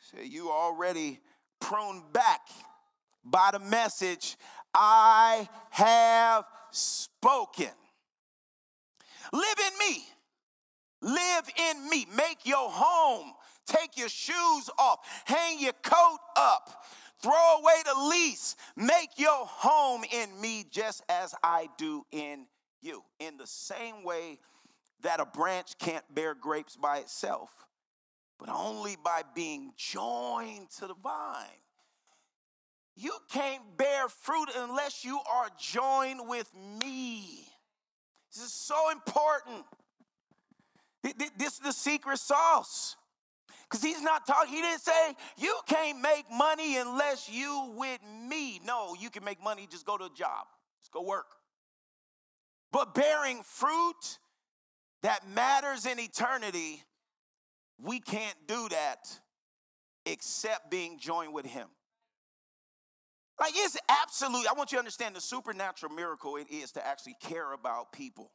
Say 0.00 0.26
you 0.26 0.50
already 0.50 1.18
pruned 1.60 2.12
back 2.12 2.42
by 3.24 3.48
the 3.52 3.58
message 3.58 4.36
I 4.74 5.48
have 5.70 6.44
spoken. 6.72 7.70
Live 9.32 9.58
in 9.66 9.78
me. 9.78 10.04
Live 11.00 11.48
in 11.70 11.88
me. 11.88 12.06
Make 12.14 12.44
your 12.44 12.68
home. 12.70 13.32
Take 13.66 13.96
your 13.96 14.10
shoes 14.10 14.68
off. 14.78 14.98
Hang 15.24 15.58
your 15.58 15.72
coat 15.82 16.18
up. 16.36 16.84
Throw 17.24 17.58
away 17.58 17.82
the 17.86 18.08
lease. 18.10 18.54
Make 18.76 19.16
your 19.16 19.46
home 19.46 20.04
in 20.12 20.38
me 20.42 20.66
just 20.70 21.02
as 21.08 21.34
I 21.42 21.70
do 21.78 22.04
in 22.12 22.44
you. 22.82 23.02
In 23.18 23.38
the 23.38 23.46
same 23.46 24.04
way 24.04 24.40
that 25.00 25.20
a 25.20 25.24
branch 25.24 25.78
can't 25.78 26.04
bear 26.14 26.34
grapes 26.34 26.76
by 26.76 26.98
itself, 26.98 27.48
but 28.38 28.50
only 28.50 28.98
by 29.02 29.22
being 29.34 29.72
joined 29.74 30.68
to 30.78 30.86
the 30.86 30.94
vine. 31.02 31.46
You 32.94 33.12
can't 33.32 33.74
bear 33.78 34.10
fruit 34.10 34.50
unless 34.58 35.02
you 35.02 35.18
are 35.32 35.48
joined 35.58 36.28
with 36.28 36.50
me. 36.78 37.48
This 38.34 38.44
is 38.44 38.52
so 38.52 38.90
important. 38.90 39.64
This 41.38 41.54
is 41.54 41.58
the 41.60 41.72
secret 41.72 42.18
sauce. 42.18 42.96
Because 43.74 43.90
he's 43.90 44.02
not 44.02 44.24
talking, 44.24 44.54
he 44.54 44.62
didn't 44.62 44.82
say, 44.82 45.16
you 45.36 45.52
can't 45.66 46.00
make 46.00 46.26
money 46.30 46.76
unless 46.76 47.28
you 47.28 47.72
with 47.74 47.98
me. 48.28 48.60
No, 48.64 48.94
you 48.94 49.10
can 49.10 49.24
make 49.24 49.42
money, 49.42 49.66
just 49.68 49.84
go 49.84 49.98
to 49.98 50.04
a 50.04 50.10
job, 50.16 50.46
just 50.80 50.92
go 50.92 51.02
work. 51.02 51.26
But 52.70 52.94
bearing 52.94 53.42
fruit 53.42 54.20
that 55.02 55.28
matters 55.28 55.86
in 55.86 55.98
eternity, 55.98 56.84
we 57.82 57.98
can't 57.98 58.36
do 58.46 58.68
that 58.68 59.08
except 60.06 60.70
being 60.70 61.00
joined 61.00 61.34
with 61.34 61.46
him. 61.46 61.66
Like 63.40 63.54
it's 63.56 63.76
absolute. 63.88 64.46
I 64.48 64.52
want 64.52 64.70
you 64.70 64.76
to 64.76 64.80
understand 64.80 65.16
the 65.16 65.20
supernatural 65.20 65.92
miracle 65.92 66.36
it 66.36 66.46
is 66.48 66.70
to 66.72 66.86
actually 66.86 67.16
care 67.20 67.52
about 67.52 67.90
people. 67.92 68.30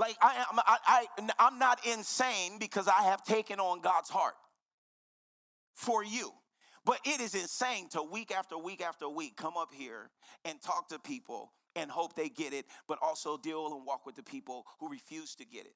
Like 0.00 0.16
I 0.22 0.46
I, 0.66 0.78
I, 1.18 1.30
I'm 1.38 1.58
not 1.58 1.86
insane 1.86 2.58
because 2.58 2.88
I 2.88 3.02
have 3.02 3.22
taken 3.22 3.60
on 3.60 3.82
God's 3.82 4.08
heart 4.08 4.34
for 5.74 6.02
you. 6.02 6.32
But 6.86 7.00
it 7.04 7.20
is 7.20 7.34
insane 7.34 7.90
to 7.90 8.02
week 8.02 8.32
after 8.32 8.56
week 8.56 8.80
after 8.80 9.06
week 9.10 9.36
come 9.36 9.58
up 9.58 9.74
here 9.74 10.10
and 10.46 10.58
talk 10.62 10.88
to 10.88 10.98
people 10.98 11.52
and 11.76 11.90
hope 11.90 12.16
they 12.16 12.30
get 12.30 12.54
it, 12.54 12.64
but 12.88 12.98
also 13.02 13.36
deal 13.36 13.66
and 13.66 13.84
walk 13.86 14.06
with 14.06 14.16
the 14.16 14.22
people 14.22 14.64
who 14.80 14.88
refuse 14.88 15.34
to 15.34 15.44
get 15.44 15.66
it 15.66 15.74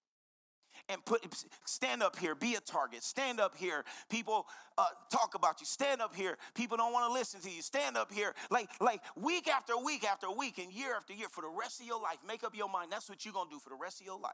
and 0.89 1.05
put 1.05 1.23
stand 1.65 2.03
up 2.03 2.19
here 2.19 2.35
be 2.35 2.55
a 2.55 2.61
target 2.61 3.03
stand 3.03 3.41
up 3.41 3.57
here. 3.57 3.85
People 4.11 4.47
uh, 4.77 4.85
talk 5.11 5.35
about 5.35 5.61
you 5.61 5.67
stand 5.67 6.01
up 6.01 6.15
here. 6.15 6.37
People 6.55 6.77
don't 6.77 6.93
want 6.93 7.09
to 7.09 7.13
listen 7.13 7.41
to 7.41 7.51
you 7.51 7.63
stand 7.63 7.97
up 7.97 8.13
here. 8.13 8.35
Like 8.51 8.69
like 8.81 9.01
week 9.17 9.49
after 9.49 9.77
week 9.77 10.05
after 10.05 10.31
week 10.31 10.59
and 10.59 10.73
year 10.73 10.95
after 10.97 11.13
year 11.13 11.29
for 11.31 11.43
the 11.43 11.49
rest 11.49 11.81
of 11.81 11.87
your 11.87 12.01
life 12.01 12.19
make 12.27 12.45
up 12.45 12.57
your 12.57 12.69
mind 12.69 12.93
that's 12.93 13.09
what 13.09 13.25
you're 13.25 13.35
to 13.35 13.51
do 13.51 13.59
for 13.59 13.71
the 13.71 13.77
rest 13.81 14.01
of 14.01 14.07
your 14.07 14.19
life. 14.19 14.33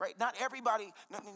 Right? 0.00 0.14
Not 0.18 0.36
everybody 0.40 0.92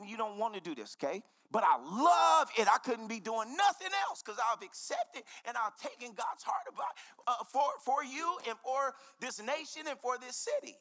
you 0.07 0.17
don't 0.17 0.39
want 0.39 0.55
to 0.55 0.61
do 0.61 0.75
this 0.75 0.97
okay? 1.03 1.23
But 1.51 1.65
i 1.65 1.77
love 1.77 2.49
it 2.57 2.67
i 2.67 2.79
couldn't 2.79 3.09
be 3.09 3.21
doing 3.21 3.55
nothing 3.57 3.93
else 4.09 4.23
because 4.23 4.41
i've 4.51 4.63
accepted 4.65 5.23
and 5.45 5.55
i've 5.55 5.77
taken 5.77 6.15
god's 6.15 6.43
heart 6.43 6.65
about 6.67 6.97
uh, 7.27 7.45
for 7.45 7.69
for 7.85 8.03
you 8.03 8.39
and 8.49 8.57
for 8.65 8.95
this 9.21 9.39
nation 9.39 9.83
and 9.87 9.99
for 10.01 10.17
this 10.17 10.35
city 10.35 10.79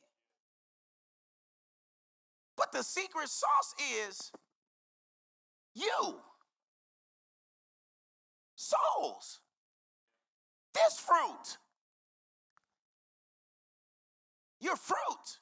but 2.58 2.72
the 2.72 2.84
secret 2.84 3.30
sauce 3.30 3.76
is 4.08 4.32
you. 5.74 6.16
Souls. 8.56 9.40
This 10.74 11.00
fruit. 11.00 11.58
Your 14.60 14.76
fruit. 14.76 15.40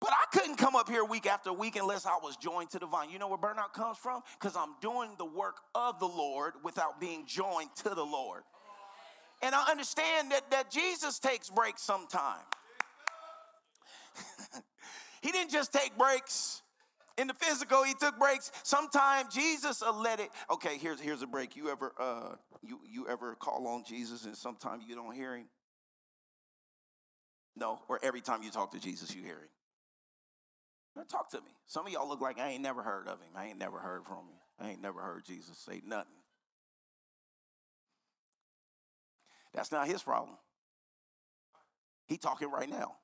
But 0.00 0.10
I 0.12 0.24
couldn't 0.32 0.56
come 0.56 0.74
up 0.74 0.88
here 0.88 1.04
week 1.04 1.26
after 1.26 1.52
week 1.52 1.76
unless 1.76 2.06
I 2.06 2.16
was 2.22 2.36
joined 2.36 2.70
to 2.70 2.78
the 2.78 2.86
vine. 2.86 3.10
You 3.10 3.18
know 3.18 3.28
where 3.28 3.38
burnout 3.38 3.72
comes 3.74 3.98
from? 3.98 4.22
Because 4.40 4.56
I'm 4.56 4.74
doing 4.80 5.10
the 5.18 5.26
work 5.26 5.58
of 5.74 6.00
the 6.00 6.06
Lord 6.06 6.54
without 6.64 6.98
being 6.98 7.26
joined 7.26 7.70
to 7.84 7.90
the 7.90 8.04
Lord. 8.04 8.42
And 9.42 9.54
I 9.54 9.70
understand 9.70 10.32
that, 10.32 10.50
that 10.50 10.70
Jesus 10.70 11.18
takes 11.18 11.48
breaks 11.50 11.82
sometime. 11.82 12.44
he 15.22 15.32
didn't 15.32 15.50
just 15.50 15.72
take 15.72 15.96
breaks 15.96 16.62
in 17.20 17.26
the 17.26 17.34
physical, 17.34 17.82
he 17.82 17.92
took 17.94 18.18
breaks. 18.18 18.50
Sometimes 18.62 19.34
Jesus 19.34 19.82
let 19.94 20.20
it. 20.20 20.30
Okay, 20.50 20.78
here's 20.78 21.00
here's 21.00 21.20
a 21.22 21.26
break. 21.26 21.54
You 21.54 21.68
ever 21.68 21.92
uh 21.98 22.34
you 22.62 22.80
you 22.88 23.08
ever 23.08 23.34
call 23.34 23.66
on 23.66 23.84
Jesus 23.86 24.24
and 24.24 24.34
sometimes 24.34 24.84
you 24.88 24.94
don't 24.94 25.14
hear 25.14 25.36
him? 25.36 25.46
No, 27.56 27.78
or 27.88 28.00
every 28.02 28.22
time 28.22 28.42
you 28.42 28.50
talk 28.50 28.72
to 28.72 28.80
Jesus, 28.80 29.14
you 29.14 29.22
hear 29.22 29.34
him. 29.34 29.48
Now 30.96 31.02
talk 31.02 31.30
to 31.32 31.38
me. 31.38 31.50
Some 31.66 31.86
of 31.86 31.92
y'all 31.92 32.08
look 32.08 32.22
like 32.22 32.38
I 32.38 32.48
ain't 32.48 32.62
never 32.62 32.82
heard 32.82 33.06
of 33.06 33.20
him. 33.20 33.30
I 33.36 33.46
ain't 33.46 33.58
never 33.58 33.78
heard 33.78 34.04
from 34.06 34.18
him. 34.18 34.38
I 34.58 34.70
ain't 34.70 34.82
never 34.82 35.00
heard 35.00 35.24
Jesus 35.24 35.58
say 35.58 35.82
nothing. 35.86 36.19
That's 39.54 39.72
not 39.72 39.86
his 39.86 40.02
problem. 40.02 40.36
He 42.06 42.16
talking 42.16 42.50
right 42.50 42.68
now. 42.68 42.96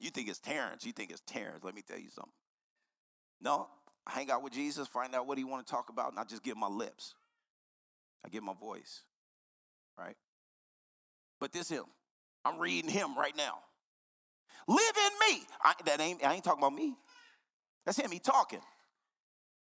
You 0.00 0.10
think 0.10 0.28
it's 0.28 0.38
Terrence. 0.38 0.84
You 0.84 0.92
think 0.92 1.10
it's 1.10 1.22
Terrence. 1.26 1.62
Let 1.62 1.74
me 1.74 1.82
tell 1.82 1.98
you 1.98 2.10
something. 2.10 2.32
No, 3.40 3.68
I 4.06 4.12
hang 4.12 4.30
out 4.30 4.42
with 4.42 4.52
Jesus, 4.52 4.88
find 4.88 5.14
out 5.14 5.26
what 5.26 5.38
he 5.38 5.44
want 5.44 5.66
to 5.66 5.70
talk 5.70 5.88
about, 5.88 6.10
and 6.10 6.18
I 6.18 6.24
just 6.24 6.42
give 6.42 6.56
my 6.56 6.66
lips. 6.68 7.14
I 8.24 8.28
give 8.28 8.42
my 8.42 8.54
voice. 8.54 9.02
Right? 9.98 10.16
But 11.40 11.52
this 11.52 11.68
him. 11.68 11.84
I'm 12.44 12.58
reading 12.58 12.90
him 12.90 13.16
right 13.16 13.36
now. 13.36 13.58
Live 14.66 14.78
in 14.78 15.34
me. 15.36 15.42
I, 15.62 15.74
that 15.86 16.00
ain't, 16.00 16.24
I 16.24 16.34
ain't 16.34 16.44
talking 16.44 16.62
about 16.62 16.74
me. 16.74 16.94
That's 17.84 17.98
him. 17.98 18.10
He 18.10 18.18
talking. 18.18 18.60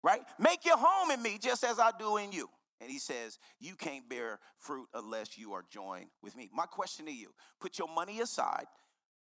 Right? 0.03 0.21
Make 0.39 0.65
your 0.65 0.79
home 0.79 1.11
in 1.11 1.23
me 1.23 1.39
just 1.41 1.65
as 1.65 1.79
I 1.79 1.91
do 1.99 2.17
in 2.19 2.33
you. 2.33 2.49
And 2.81 2.91
he 2.91 2.99
says, 2.99 3.39
You 3.61 3.75
can't 3.75 4.09
bear 4.09 4.39
fruit 4.59 4.89
unless 4.95 5.37
you 5.37 5.53
are 5.53 5.65
joined 5.71 6.07
with 6.23 6.37
me. 6.37 6.51
My 6.53 6.67
question 6.67 7.07
to 7.07 7.13
you 7.13 7.33
put 7.61 7.79
your 7.79 7.89
money 7.89 8.21
aside, 8.21 8.67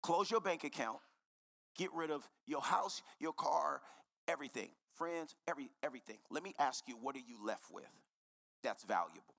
close 0.01 0.29
your 0.29 0.41
bank 0.41 0.63
account, 0.63 0.99
get 1.77 1.89
rid 1.93 2.11
of 2.11 2.27
your 2.45 2.61
house, 2.61 3.01
your 3.19 3.33
car, 3.33 3.81
everything. 4.27 4.69
Friends, 4.95 5.35
every, 5.47 5.69
everything. 5.83 6.17
Let 6.31 6.43
me 6.43 6.55
ask 6.57 6.83
you, 6.87 6.95
what 6.99 7.15
are 7.15 7.19
you 7.19 7.37
left 7.45 7.65
with 7.71 7.85
that's 8.63 8.83
valuable? 8.83 9.35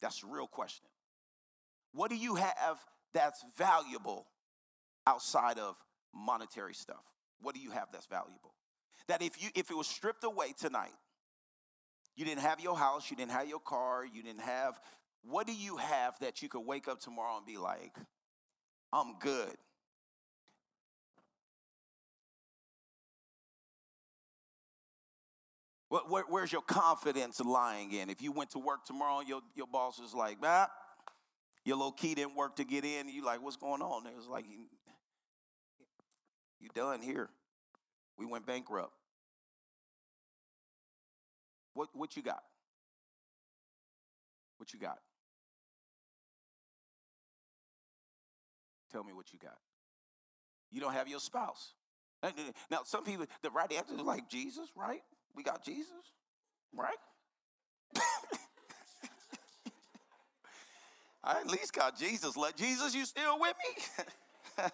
That's 0.00 0.22
a 0.22 0.26
real 0.26 0.46
question. 0.46 0.86
What 1.92 2.10
do 2.10 2.16
you 2.16 2.34
have 2.36 2.78
that's 3.12 3.44
valuable 3.56 4.26
outside 5.06 5.58
of 5.58 5.76
monetary 6.14 6.74
stuff? 6.74 7.02
What 7.40 7.54
do 7.54 7.60
you 7.60 7.70
have 7.70 7.88
that's 7.92 8.06
valuable? 8.06 8.54
That 9.08 9.22
if 9.22 9.42
you 9.42 9.48
if 9.54 9.70
it 9.70 9.76
was 9.76 9.88
stripped 9.88 10.24
away 10.24 10.52
tonight, 10.58 10.92
you 12.20 12.26
didn't 12.26 12.42
have 12.42 12.60
your 12.60 12.76
house, 12.76 13.10
you 13.10 13.16
didn't 13.16 13.30
have 13.30 13.48
your 13.48 13.60
car, 13.60 14.04
you 14.04 14.22
didn't 14.22 14.42
have. 14.42 14.78
What 15.22 15.46
do 15.46 15.54
you 15.54 15.78
have 15.78 16.18
that 16.20 16.42
you 16.42 16.50
could 16.50 16.60
wake 16.60 16.86
up 16.86 17.00
tomorrow 17.00 17.38
and 17.38 17.46
be 17.46 17.56
like, 17.56 17.96
I'm 18.92 19.18
good? 19.18 19.56
Where, 25.88 26.24
where's 26.28 26.52
your 26.52 26.60
confidence 26.60 27.40
lying 27.40 27.90
in? 27.90 28.10
If 28.10 28.20
you 28.20 28.32
went 28.32 28.50
to 28.50 28.58
work 28.58 28.84
tomorrow, 28.84 29.22
your, 29.26 29.40
your 29.56 29.66
boss 29.66 29.98
is 29.98 30.12
like, 30.12 30.36
ah, 30.42 30.70
your 31.64 31.76
little 31.78 31.90
key 31.90 32.14
didn't 32.14 32.36
work 32.36 32.56
to 32.56 32.64
get 32.64 32.84
in. 32.84 33.08
You 33.08 33.24
like, 33.24 33.42
what's 33.42 33.56
going 33.56 33.80
on? 33.80 34.06
It 34.06 34.14
was 34.14 34.28
like, 34.28 34.44
you, 34.46 34.66
you 36.60 36.68
done 36.74 37.00
here. 37.00 37.30
We 38.18 38.26
went 38.26 38.46
bankrupt. 38.46 38.92
What, 41.74 41.88
what 41.92 42.16
you 42.16 42.22
got? 42.22 42.42
What 44.58 44.72
you 44.72 44.78
got? 44.78 44.98
Tell 48.92 49.04
me 49.04 49.12
what 49.12 49.32
you 49.32 49.38
got. 49.38 49.56
You 50.70 50.80
don't 50.80 50.92
have 50.92 51.08
your 51.08 51.20
spouse. 51.20 51.74
Uh, 52.22 52.26
uh, 52.26 52.30
now, 52.70 52.80
some 52.84 53.04
people, 53.04 53.26
the 53.42 53.50
right 53.50 53.72
answer 53.72 53.94
is 53.94 54.00
like 54.00 54.28
Jesus, 54.28 54.68
right? 54.76 55.02
We 55.34 55.42
got 55.42 55.64
Jesus, 55.64 56.12
right? 56.74 56.98
I 61.24 61.40
at 61.40 61.46
least 61.46 61.72
got 61.72 61.98
Jesus. 61.98 62.36
Let 62.36 62.56
Jesus, 62.56 62.94
you 62.94 63.04
still 63.04 63.40
with 63.40 63.54
me? 64.58 64.64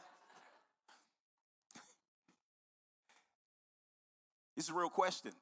it's 4.56 4.68
a 4.68 4.74
real 4.74 4.88
question 4.90 5.32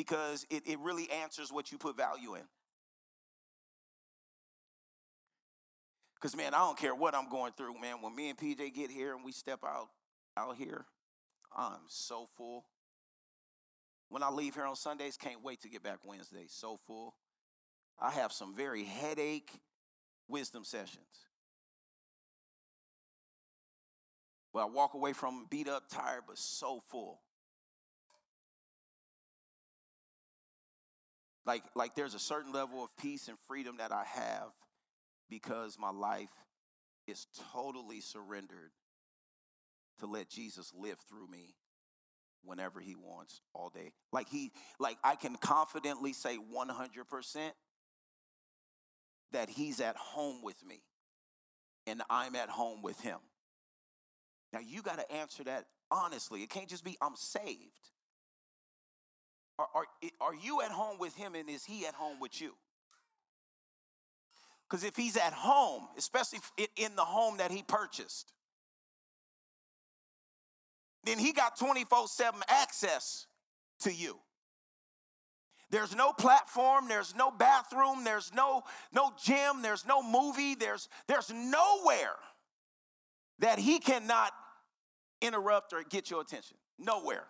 because 0.00 0.46
it, 0.48 0.62
it 0.66 0.78
really 0.78 1.10
answers 1.10 1.52
what 1.52 1.70
you 1.70 1.76
put 1.76 1.94
value 1.94 2.34
in. 2.34 2.40
Because, 6.14 6.34
man, 6.34 6.54
I 6.54 6.60
don't 6.60 6.78
care 6.78 6.94
what 6.94 7.14
I'm 7.14 7.28
going 7.28 7.52
through, 7.52 7.78
man. 7.78 7.96
When 8.00 8.16
me 8.16 8.30
and 8.30 8.38
PJ 8.38 8.72
get 8.72 8.90
here 8.90 9.14
and 9.14 9.22
we 9.22 9.30
step 9.30 9.60
out 9.62 9.88
out 10.38 10.56
here, 10.56 10.86
I'm 11.54 11.80
so 11.88 12.26
full. 12.38 12.64
When 14.08 14.22
I 14.22 14.30
leave 14.30 14.54
here 14.54 14.64
on 14.64 14.74
Sundays, 14.74 15.18
can't 15.18 15.44
wait 15.44 15.60
to 15.62 15.68
get 15.68 15.82
back 15.82 15.98
Wednesday. 16.02 16.46
So 16.48 16.78
full. 16.86 17.14
I 18.00 18.10
have 18.10 18.32
some 18.32 18.54
very 18.54 18.84
headache 18.84 19.50
wisdom 20.28 20.64
sessions. 20.64 21.26
But 24.54 24.60
I 24.60 24.64
walk 24.64 24.94
away 24.94 25.12
from 25.12 25.46
beat 25.50 25.68
up, 25.68 25.90
tired, 25.90 26.22
but 26.26 26.38
so 26.38 26.80
full. 26.90 27.20
Like, 31.46 31.62
like 31.74 31.94
there's 31.94 32.14
a 32.14 32.18
certain 32.18 32.52
level 32.52 32.84
of 32.84 32.94
peace 32.96 33.28
and 33.28 33.38
freedom 33.48 33.76
that 33.78 33.92
I 33.92 34.04
have 34.04 34.52
because 35.28 35.78
my 35.78 35.90
life 35.90 36.28
is 37.06 37.26
totally 37.52 38.00
surrendered 38.00 38.72
to 40.00 40.06
let 40.06 40.28
Jesus 40.28 40.72
live 40.76 40.98
through 41.08 41.28
me 41.28 41.54
whenever 42.44 42.80
he 42.80 42.94
wants 42.94 43.40
all 43.54 43.70
day. 43.70 43.92
Like 44.12 44.28
he 44.28 44.52
like 44.78 44.96
I 45.04 45.14
can 45.14 45.36
confidently 45.36 46.12
say 46.12 46.36
100% 46.36 47.50
that 49.32 49.48
he's 49.48 49.80
at 49.80 49.96
home 49.96 50.42
with 50.42 50.64
me 50.66 50.82
and 51.86 52.02
I'm 52.10 52.34
at 52.34 52.48
home 52.48 52.82
with 52.82 53.00
him. 53.00 53.18
Now 54.52 54.60
you 54.60 54.82
got 54.82 54.98
to 54.98 55.12
answer 55.12 55.44
that 55.44 55.66
honestly. 55.90 56.42
It 56.42 56.50
can't 56.50 56.68
just 56.68 56.84
be 56.84 56.96
I'm 57.00 57.16
saved. 57.16 57.90
Are, 59.60 59.68
are, 59.74 59.86
are 60.20 60.34
you 60.34 60.62
at 60.62 60.70
home 60.70 60.98
with 60.98 61.14
him 61.14 61.34
and 61.34 61.48
is 61.50 61.64
he 61.64 61.86
at 61.86 61.94
home 61.94 62.18
with 62.18 62.40
you? 62.40 62.54
Because 64.68 64.84
if 64.84 64.96
he's 64.96 65.16
at 65.16 65.32
home, 65.32 65.86
especially 65.98 66.38
in 66.76 66.96
the 66.96 67.04
home 67.04 67.38
that 67.38 67.50
he 67.50 67.62
purchased, 67.62 68.32
then 71.04 71.18
he 71.18 71.32
got 71.32 71.58
24 71.58 72.08
7 72.08 72.40
access 72.48 73.26
to 73.80 73.92
you. 73.92 74.18
There's 75.70 75.94
no 75.94 76.12
platform, 76.12 76.88
there's 76.88 77.14
no 77.14 77.30
bathroom, 77.30 78.02
there's 78.02 78.32
no, 78.34 78.62
no 78.92 79.12
gym, 79.22 79.62
there's 79.62 79.86
no 79.86 80.02
movie, 80.02 80.54
there's, 80.54 80.88
there's 81.06 81.30
nowhere 81.32 82.16
that 83.38 83.58
he 83.58 83.78
cannot 83.78 84.32
interrupt 85.20 85.72
or 85.72 85.84
get 85.88 86.10
your 86.10 86.22
attention. 86.22 86.56
Nowhere. 86.78 87.24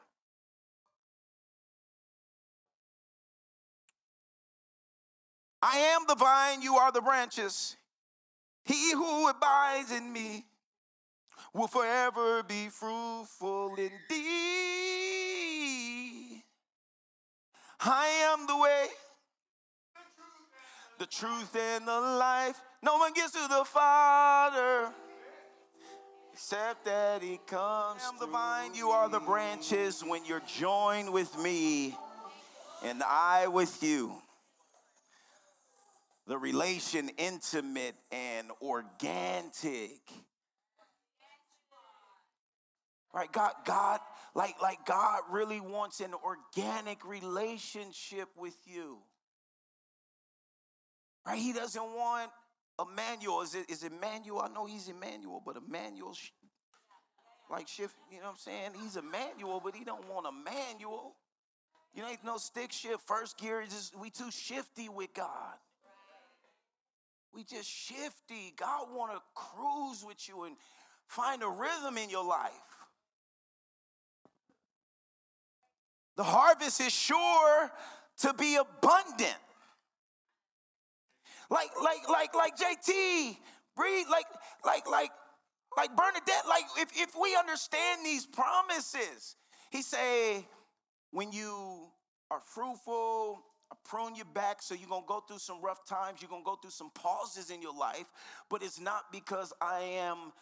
I 5.63 5.79
am 5.79 6.03
the 6.09 6.15
vine, 6.15 6.63
you 6.63 6.77
are 6.77 6.91
the 6.91 7.03
branches. 7.03 7.77
He 8.65 8.93
who 8.93 9.29
abides 9.29 9.93
in 9.93 10.13
me 10.13 10.47
will 11.53 11.67
forever 11.67 12.43
be 12.43 12.69
fruitful 12.69 13.75
indeed. 13.77 13.91
I 17.81 18.07
am 18.33 18.47
the 18.47 18.57
way, 18.57 18.87
the 20.99 21.07
truth, 21.07 21.57
and 21.57 21.87
the 21.87 22.01
life. 22.01 22.61
No 22.83 22.97
one 22.97 23.13
gets 23.13 23.33
to 23.33 23.49
the 23.49 23.65
Father 23.65 24.93
except 26.33 26.85
that 26.87 27.23
He 27.23 27.39
comes. 27.47 28.01
I 28.03 28.09
am 28.09 28.19
the 28.19 28.27
vine, 28.27 28.75
you 28.75 28.91
are 28.91 29.09
the 29.09 29.21
branches. 29.21 30.03
When 30.07 30.25
you're 30.25 30.43
joined 30.47 31.13
with 31.13 31.37
me, 31.39 31.97
and 32.83 33.03
I 33.03 33.47
with 33.49 33.83
you 33.83 34.15
the 36.31 36.39
relation 36.39 37.11
intimate 37.19 37.97
and 38.13 38.53
organic. 38.63 39.99
Right? 43.13 43.31
God, 43.33 43.51
God, 43.65 43.99
like, 44.37 44.55
like 44.63 44.87
God 44.87 45.23
really 45.33 45.61
wants 45.61 45.99
an 45.99 46.13
organic 46.15 47.05
relationship 47.05 48.29
with 48.39 48.55
you. 48.65 48.99
Right? 51.27 51.37
He 51.37 51.53
doesn't 51.53 51.83
want 51.83 52.31
Emmanuel. 52.81 53.43
Is 53.43 53.57
it 53.57 53.69
is 53.69 53.83
Emmanuel? 53.83 54.41
I 54.41 54.55
know 54.55 54.67
he's 54.67 54.89
Emmanuel, 54.89 55.43
but 55.45 55.57
Emmanuel 55.57 56.15
like 57.51 57.67
shift, 57.67 57.97
you 58.13 58.19
know 58.19 58.27
what 58.27 58.31
I'm 58.31 58.37
saying? 58.37 58.71
He's 58.81 58.97
Emmanuel, 58.97 59.61
but 59.63 59.75
he 59.75 59.83
don't 59.83 60.09
want 60.09 60.29
Emmanuel. 60.29 61.17
You 61.93 62.03
know, 62.03 62.09
ain't 62.09 62.23
no 62.25 62.37
stick 62.37 62.71
shift, 62.71 63.01
first 63.05 63.37
gear, 63.37 63.63
is 63.63 63.71
just 63.71 63.99
we 63.99 64.11
too 64.11 64.31
shifty 64.31 64.89
with 64.89 65.13
God. 65.13 65.57
We 67.33 67.45
just 67.45 67.69
shifty. 67.69 68.55
God 68.57 68.89
want 68.93 69.13
to 69.13 69.21
cruise 69.35 70.05
with 70.05 70.29
you 70.29 70.45
and 70.45 70.57
find 71.07 71.43
a 71.43 71.49
rhythm 71.49 71.97
in 71.97 72.11
your 72.11 72.25
life. 72.25 72.51
The 76.17 76.25
harvest 76.25 76.81
is 76.81 76.93
sure 76.93 77.71
to 78.19 78.35
be 78.35 78.57
abundant. 78.57 79.39
Like, 81.49 81.71
like, 81.83 82.09
like, 82.09 82.35
like 82.35 82.57
JT, 82.57 83.37
breathe, 83.77 84.07
like, 84.11 84.27
like, 84.65 84.87
like, 84.89 85.11
like 85.77 85.97
Bernadette, 85.97 86.47
like 86.49 86.65
if, 86.79 86.91
if 86.97 87.15
we 87.21 87.37
understand 87.37 88.05
these 88.05 88.27
promises, 88.27 89.37
he 89.71 89.83
say, 89.83 90.47
when 91.11 91.33
you 91.33 91.87
are 92.31 92.41
fruitful 92.41 93.43
I 93.73 93.77
prune 93.85 94.15
you 94.15 94.25
back 94.25 94.63
so 94.63 94.75
you're 94.75 94.89
gonna 94.89 95.05
go 95.07 95.21
through 95.21 95.39
some 95.39 95.61
rough 95.63 95.87
times, 95.87 96.21
you're 96.21 96.31
gonna 96.31 96.45
go 96.45 96.57
through 96.57 96.73
some 96.73 96.91
pauses 96.91 97.51
in 97.51 97.63
your 97.63 97.77
life, 97.77 98.07
but 98.49 98.63
it's 98.63 98.81
not 98.81 99.13
because 99.13 99.53
I 99.61 99.81
am 100.01 100.33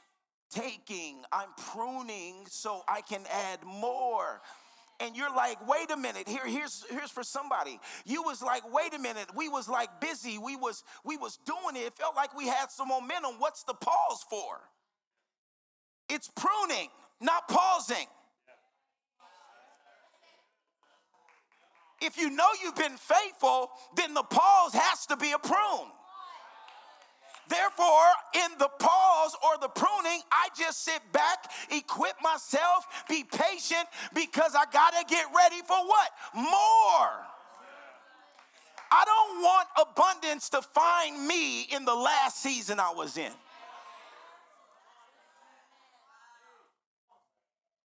taking, 0.51 1.23
I'm 1.31 1.51
pruning 1.73 2.47
so 2.49 2.83
I 2.89 3.03
can 3.03 3.23
add 3.31 3.65
more. 3.65 4.41
And 5.01 5.17
you're 5.17 5.35
like 5.35 5.65
wait 5.69 5.91
a 5.93 5.97
minute 5.97 6.29
here 6.29 6.45
here's 6.45 6.85
here's 6.91 7.11
for 7.11 7.23
somebody. 7.23 7.79
You 8.05 8.23
was 8.23 8.43
like 8.43 8.63
wait 8.73 8.95
a 8.95 8.99
minute 8.99 9.27
we 9.37 9.49
was 9.49 9.69
like 9.69 10.01
busy 10.01 10.39
we 10.39 10.57
was 10.57 10.83
we 11.05 11.17
was 11.17 11.39
doing 11.47 11.77
it 11.77 11.87
it 11.87 11.95
felt 11.95 12.17
like 12.17 12.37
we 12.37 12.49
had 12.49 12.71
some 12.71 12.89
momentum 12.89 13.35
what's 13.39 13.63
the 13.63 13.75
pause 13.75 14.25
for? 14.29 14.59
It's 16.09 16.29
pruning 16.35 16.89
not 17.21 17.47
pausing 17.49 18.07
if 22.01 22.19
you 22.19 22.31
know 22.31 22.49
you've 22.63 22.77
been 22.77 22.97
faithful, 22.97 23.71
then 23.97 24.15
the 24.15 24.23
pause 24.23 24.73
has 24.75 25.07
to 25.07 25.17
be 25.17 25.33
a 25.33 25.39
prune. 25.39 25.91
Therefore, 27.49 28.05
in 28.35 28.59
the 28.59 28.69
pause 28.79 29.35
or 29.43 29.59
the 29.61 29.69
pruning, 29.69 30.21
I 30.31 30.49
just 30.57 30.85
sit 30.85 31.01
back, 31.13 31.51
equip 31.71 32.15
myself, 32.23 32.87
be 33.09 33.25
patient 33.25 33.89
because 34.15 34.55
I 34.55 34.65
got 34.71 34.91
to 34.91 35.05
get 35.09 35.27
ready 35.35 35.63
for 35.67 35.77
what? 35.77 36.11
More. 36.35 37.25
I 38.91 39.05
don't 39.05 39.43
want 39.43 39.69
abundance 39.81 40.49
to 40.51 40.63
find 40.63 41.27
me 41.27 41.63
in 41.63 41.85
the 41.85 41.95
last 41.95 42.43
season 42.43 42.81
I 42.81 42.93
was 42.93 43.17
in. 43.17 43.33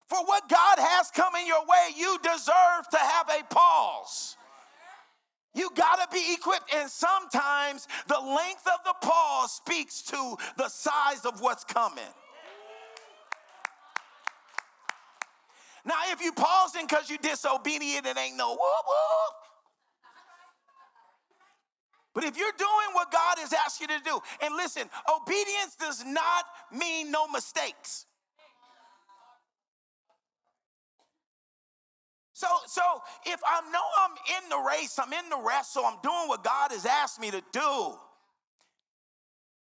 For 0.08 0.24
what 0.26 0.48
God 0.50 0.78
has 0.78 1.10
coming 1.12 1.48
your 1.48 1.66
way, 1.66 1.90
you 1.98 2.18
deserve 2.22 2.90
to 2.92 2.98
have 2.98 3.30
a 3.30 3.44
pause. 3.54 4.38
You 5.56 5.70
gotta 5.74 6.08
be 6.12 6.34
equipped, 6.34 6.74
and 6.76 6.90
sometimes 6.90 7.88
the 8.08 8.20
length 8.20 8.68
of 8.68 8.84
the 8.84 8.94
pause 9.08 9.54
speaks 9.54 10.02
to 10.04 10.36
the 10.58 10.68
size 10.68 11.26
of 11.26 11.42
what's 11.42 11.64
coming. 11.64 12.04
Now, 15.86 15.96
if 16.12 16.22
you 16.22 16.34
pausing 16.34 16.88
because 16.88 17.10
you 17.10 17.18
disobedient, 17.18 18.06
it 18.06 18.18
ain't 18.18 18.36
no 18.36 18.50
whoop 18.50 18.60
whoop. 18.60 19.36
But 22.14 22.24
if 22.24 22.38
you're 22.38 22.54
doing 22.58 22.94
what 22.94 23.12
God 23.12 23.38
has 23.40 23.54
asked 23.54 23.82
you 23.82 23.88
to 23.88 24.00
do, 24.04 24.20
and 24.42 24.56
listen, 24.56 24.90
obedience 25.14 25.76
does 25.80 26.04
not 26.06 26.46
mean 26.72 27.12
no 27.12 27.28
mistakes. 27.28 28.06
So, 32.46 32.58
so 32.68 32.82
if 33.26 33.40
I 33.46 33.62
know 33.72 33.80
I'm 34.02 34.44
in 34.44 34.50
the 34.50 34.70
race, 34.70 35.00
I'm 35.00 35.14
in 35.14 35.30
the 35.30 35.38
wrestle, 35.38 35.84
I'm 35.86 35.98
doing 36.04 36.28
what 36.28 36.44
God 36.44 36.72
has 36.72 36.86
asked 36.86 37.20
me 37.20 37.32
to 37.32 37.42
do. 37.52 37.96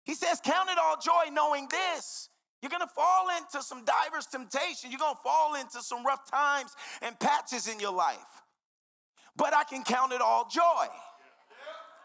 He 0.04 0.14
says, 0.14 0.40
Count 0.42 0.70
it 0.70 0.78
all 0.78 0.96
joy 0.96 1.30
knowing 1.32 1.68
this. 1.70 2.30
You're 2.62 2.70
gonna 2.70 2.86
fall 2.86 3.28
into 3.38 3.62
some 3.62 3.84
diverse 3.84 4.26
temptation. 4.26 4.90
You're 4.90 4.98
gonna 4.98 5.18
fall 5.22 5.54
into 5.56 5.82
some 5.82 6.04
rough 6.04 6.30
times 6.30 6.74
and 7.02 7.18
patches 7.18 7.68
in 7.68 7.80
your 7.80 7.92
life. 7.92 8.18
But 9.36 9.54
I 9.54 9.64
can 9.64 9.82
count 9.82 10.12
it 10.12 10.20
all 10.20 10.48
joy. 10.50 10.86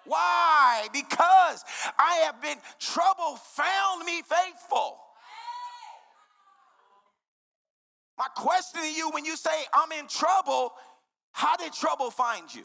Why? 0.05 0.87
Because 0.93 1.63
I 1.97 2.21
have 2.25 2.41
been, 2.41 2.57
trouble 2.79 3.37
found 3.37 4.05
me 4.05 4.21
faithful. 4.21 4.97
My 8.17 8.27
question 8.35 8.81
to 8.81 8.87
you 8.87 9.09
when 9.11 9.25
you 9.25 9.35
say, 9.35 9.51
I'm 9.73 9.91
in 9.91 10.07
trouble, 10.07 10.73
how 11.31 11.57
did 11.57 11.73
trouble 11.73 12.11
find 12.11 12.53
you? 12.53 12.63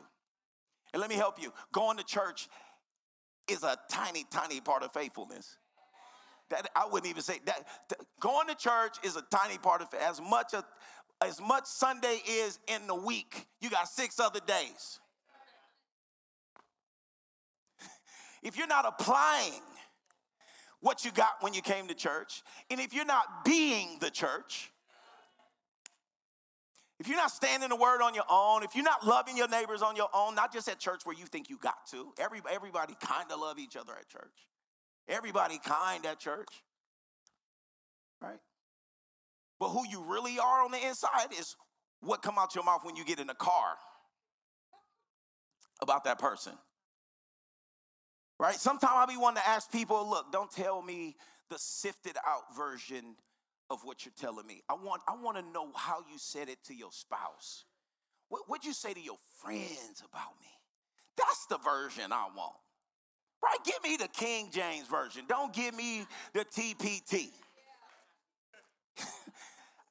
And 0.92 1.00
let 1.00 1.10
me 1.10 1.16
help 1.16 1.40
you. 1.42 1.52
Going 1.72 1.96
to 1.98 2.04
church 2.04 2.48
is 3.48 3.62
a 3.64 3.76
tiny, 3.90 4.24
tiny 4.30 4.60
part 4.60 4.82
of 4.82 4.92
faithfulness. 4.92 5.56
That 6.50 6.68
I 6.74 6.86
wouldn't 6.86 7.10
even 7.10 7.22
say 7.22 7.40
that. 7.46 7.66
Going 8.20 8.48
to 8.48 8.54
church 8.54 8.96
is 9.04 9.16
a 9.16 9.22
tiny 9.30 9.58
part 9.58 9.82
of. 9.82 9.88
As 9.94 10.20
much 10.20 10.54
as, 10.54 10.62
as 11.20 11.40
much 11.40 11.66
Sunday 11.66 12.20
is 12.28 12.58
in 12.66 12.86
the 12.86 12.94
week, 12.94 13.46
you 13.60 13.70
got 13.70 13.88
six 13.88 14.18
other 14.18 14.40
days. 14.46 15.00
if 18.42 18.56
you're 18.56 18.66
not 18.66 18.84
applying 18.86 19.62
what 20.80 21.04
you 21.04 21.12
got 21.12 21.34
when 21.40 21.54
you 21.54 21.62
came 21.62 21.88
to 21.88 21.94
church, 21.94 22.42
and 22.70 22.80
if 22.80 22.92
you're 22.94 23.04
not 23.04 23.44
being 23.44 23.98
the 24.00 24.10
church, 24.10 24.72
if 27.00 27.08
you're 27.08 27.16
not 27.16 27.30
standing 27.30 27.70
the 27.70 27.76
word 27.76 28.02
on 28.02 28.14
your 28.14 28.26
own, 28.30 28.62
if 28.62 28.74
you're 28.74 28.84
not 28.84 29.06
loving 29.06 29.34
your 29.34 29.48
neighbors 29.48 29.80
on 29.80 29.96
your 29.96 30.10
own, 30.12 30.34
not 30.34 30.52
just 30.52 30.68
at 30.68 30.78
church 30.78 31.00
where 31.04 31.16
you 31.16 31.24
think 31.24 31.48
you 31.48 31.56
got 31.56 31.86
to, 31.92 32.12
every, 32.18 32.42
everybody 32.52 32.94
kind 33.00 33.32
of 33.32 33.40
love 33.40 33.58
each 33.58 33.74
other 33.74 33.94
at 33.98 34.06
church. 34.06 34.46
Everybody 35.08 35.58
kind 35.64 36.04
at 36.04 36.20
church, 36.20 36.62
right? 38.20 38.38
But 39.58 39.70
who 39.70 39.88
you 39.88 40.04
really 40.04 40.38
are 40.38 40.62
on 40.62 40.72
the 40.72 40.86
inside 40.86 41.32
is 41.38 41.56
what 42.00 42.20
come 42.20 42.38
out 42.38 42.54
your 42.54 42.64
mouth 42.64 42.84
when 42.84 42.96
you 42.96 43.04
get 43.06 43.18
in 43.18 43.30
a 43.30 43.34
car 43.34 43.76
about 45.80 46.04
that 46.04 46.18
person. 46.18 46.52
Right? 48.38 48.56
Sometimes 48.56 48.92
I'll 48.94 49.06
be 49.06 49.16
wanting 49.16 49.42
to 49.42 49.48
ask 49.48 49.72
people, 49.72 50.08
look, 50.08 50.30
don't 50.32 50.50
tell 50.50 50.82
me 50.82 51.16
the 51.48 51.58
sifted 51.58 52.16
out 52.26 52.54
version 52.54 53.16
of 53.70 53.84
what 53.84 54.04
you're 54.04 54.12
telling 54.18 54.46
me. 54.46 54.62
I 54.68 54.74
want, 54.74 55.02
I 55.08 55.14
want 55.22 55.36
to 55.36 55.42
know 55.52 55.68
how 55.74 55.98
you 56.10 56.18
said 56.18 56.48
it 56.48 56.58
to 56.64 56.74
your 56.74 56.90
spouse. 56.90 57.64
What, 58.28 58.42
what'd 58.48 58.64
you 58.64 58.72
say 58.72 58.92
to 58.92 59.00
your 59.00 59.18
friends 59.40 60.02
about 60.12 60.38
me? 60.40 60.48
That's 61.16 61.46
the 61.46 61.58
version 61.58 62.12
I 62.12 62.26
want. 62.36 62.56
Right? 63.42 63.58
Give 63.64 63.82
me 63.82 63.96
the 63.96 64.08
King 64.08 64.50
James 64.52 64.86
version. 64.88 65.24
Don't 65.28 65.52
give 65.52 65.74
me 65.74 66.04
the 66.34 66.44
TPT. 66.44 67.28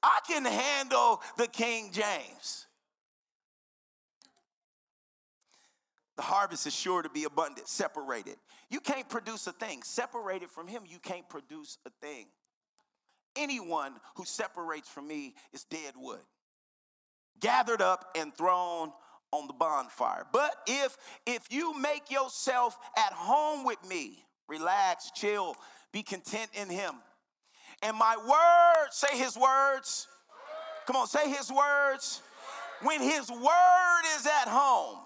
I 0.04 0.20
can 0.28 0.46
handle 0.46 1.22
the 1.38 1.48
King 1.48 1.92
James. 1.92 2.68
The 6.16 6.24
harvest 6.24 6.68
is 6.68 6.76
sure 6.76 7.02
to 7.02 7.10
be 7.10 7.24
abundant, 7.24 7.68
separated. 7.68 8.36
You 8.70 8.82
can't 8.82 9.08
produce 9.08 9.48
a 9.48 9.54
thing. 9.54 9.82
Separated 9.84 10.50
from 10.50 10.68
Him, 10.68 10.84
you 10.86 11.00
can't 11.00 11.28
produce 11.30 11.78
a 11.86 11.92
thing. 12.06 12.28
Anyone 13.40 13.94
who 14.16 14.26
separates 14.26 14.90
from 14.90 15.08
me 15.08 15.34
is 15.54 15.64
dead 15.64 15.94
wood, 15.96 16.20
gathered 17.40 17.82
up 17.82 18.12
and 18.16 18.36
thrown 18.36 18.92
on 19.32 19.48
the 19.48 19.54
bonfire. 19.54 20.26
But 20.34 20.54
if 20.68 20.98
if 21.26 21.48
you 21.50 21.80
make 21.80 22.12
yourself 22.12 22.78
at 22.98 23.14
home 23.14 23.64
with 23.64 23.78
me, 23.88 24.26
relax, 24.50 25.12
chill, 25.16 25.56
be 25.94 26.04
content 26.04 26.50
in 26.54 26.70
him. 26.70 26.96
And 27.82 27.96
my 27.96 28.18
words, 28.18 28.98
say 28.98 29.18
his 29.18 29.38
words. 29.38 30.08
Come 30.86 30.98
on, 30.98 31.08
say 31.08 31.30
his 31.30 31.50
words. 31.50 32.22
When 32.82 33.02
his 33.02 33.30
word 33.30 34.02
is 34.18 34.26
at 34.26 34.50
home. 34.50 35.00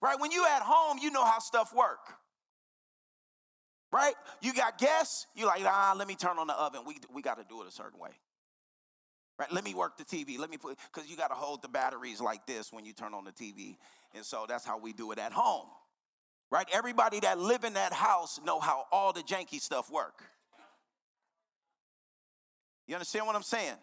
Right? 0.00 0.20
When 0.20 0.30
you 0.30 0.46
at 0.46 0.62
home, 0.62 0.98
you 1.00 1.10
know 1.10 1.24
how 1.24 1.38
stuff 1.38 1.74
work. 1.74 2.14
Right? 3.92 4.14
You 4.40 4.54
got 4.54 4.78
guests, 4.78 5.26
you 5.34 5.44
like, 5.46 5.62
ah, 5.64 5.94
let 5.96 6.08
me 6.08 6.14
turn 6.14 6.38
on 6.38 6.46
the 6.46 6.54
oven. 6.54 6.80
We, 6.86 6.96
we 7.12 7.20
got 7.20 7.36
to 7.36 7.44
do 7.46 7.60
it 7.60 7.68
a 7.68 7.70
certain 7.70 8.00
way. 8.00 8.10
Right? 9.38 9.52
Let 9.52 9.64
me 9.64 9.74
work 9.74 9.98
the 9.98 10.04
TV. 10.04 10.38
Let 10.38 10.50
me 10.50 10.56
put, 10.56 10.78
because 10.92 11.10
you 11.10 11.16
got 11.16 11.28
to 11.28 11.34
hold 11.34 11.62
the 11.62 11.68
batteries 11.68 12.20
like 12.20 12.46
this 12.46 12.72
when 12.72 12.84
you 12.84 12.92
turn 12.92 13.12
on 13.12 13.24
the 13.24 13.32
TV. 13.32 13.76
And 14.14 14.24
so 14.24 14.46
that's 14.48 14.64
how 14.64 14.78
we 14.78 14.92
do 14.92 15.12
it 15.12 15.18
at 15.18 15.32
home. 15.32 15.66
Right? 16.50 16.66
Everybody 16.72 17.20
that 17.20 17.38
live 17.38 17.64
in 17.64 17.74
that 17.74 17.92
house 17.92 18.40
know 18.44 18.60
how 18.60 18.84
all 18.92 19.12
the 19.12 19.22
janky 19.22 19.60
stuff 19.60 19.90
work. 19.90 20.22
You 22.86 22.94
understand 22.94 23.26
what 23.26 23.36
I'm 23.36 23.42
saying? 23.42 23.76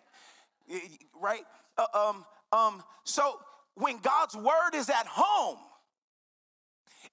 Right? 1.19 1.41
Uh, 1.77 1.85
um, 1.93 2.25
um, 2.51 2.83
so 3.03 3.39
when 3.75 3.97
God's 3.99 4.35
word 4.35 4.75
is 4.75 4.89
at 4.89 5.05
home, 5.07 5.57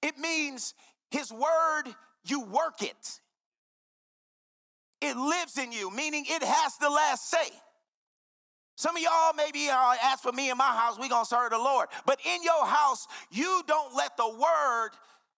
it 0.03 0.17
means 0.17 0.73
his 1.09 1.31
word, 1.31 1.83
you 2.29 2.41
work 2.41 2.81
it. 2.81 3.19
It 5.01 5.15
lives 5.15 5.57
in 5.57 5.71
you, 5.71 5.91
meaning 5.91 6.25
it 6.27 6.43
has 6.43 6.77
the 6.77 6.89
last 6.89 7.29
say. 7.29 7.49
Some 8.75 8.95
of 8.95 9.01
y'all 9.01 9.33
maybe 9.35 9.69
uh, 9.69 9.95
ask 10.03 10.21
for 10.21 10.31
me 10.31 10.51
in 10.51 10.57
my 10.57 10.75
house, 10.75 10.99
we 10.99 11.09
gonna 11.09 11.25
serve 11.25 11.51
the 11.51 11.57
Lord. 11.57 11.87
But 12.05 12.19
in 12.25 12.43
your 12.43 12.65
house, 12.65 13.07
you 13.31 13.63
don't 13.67 13.95
let 13.95 14.17
the 14.17 14.27
word 14.27 14.89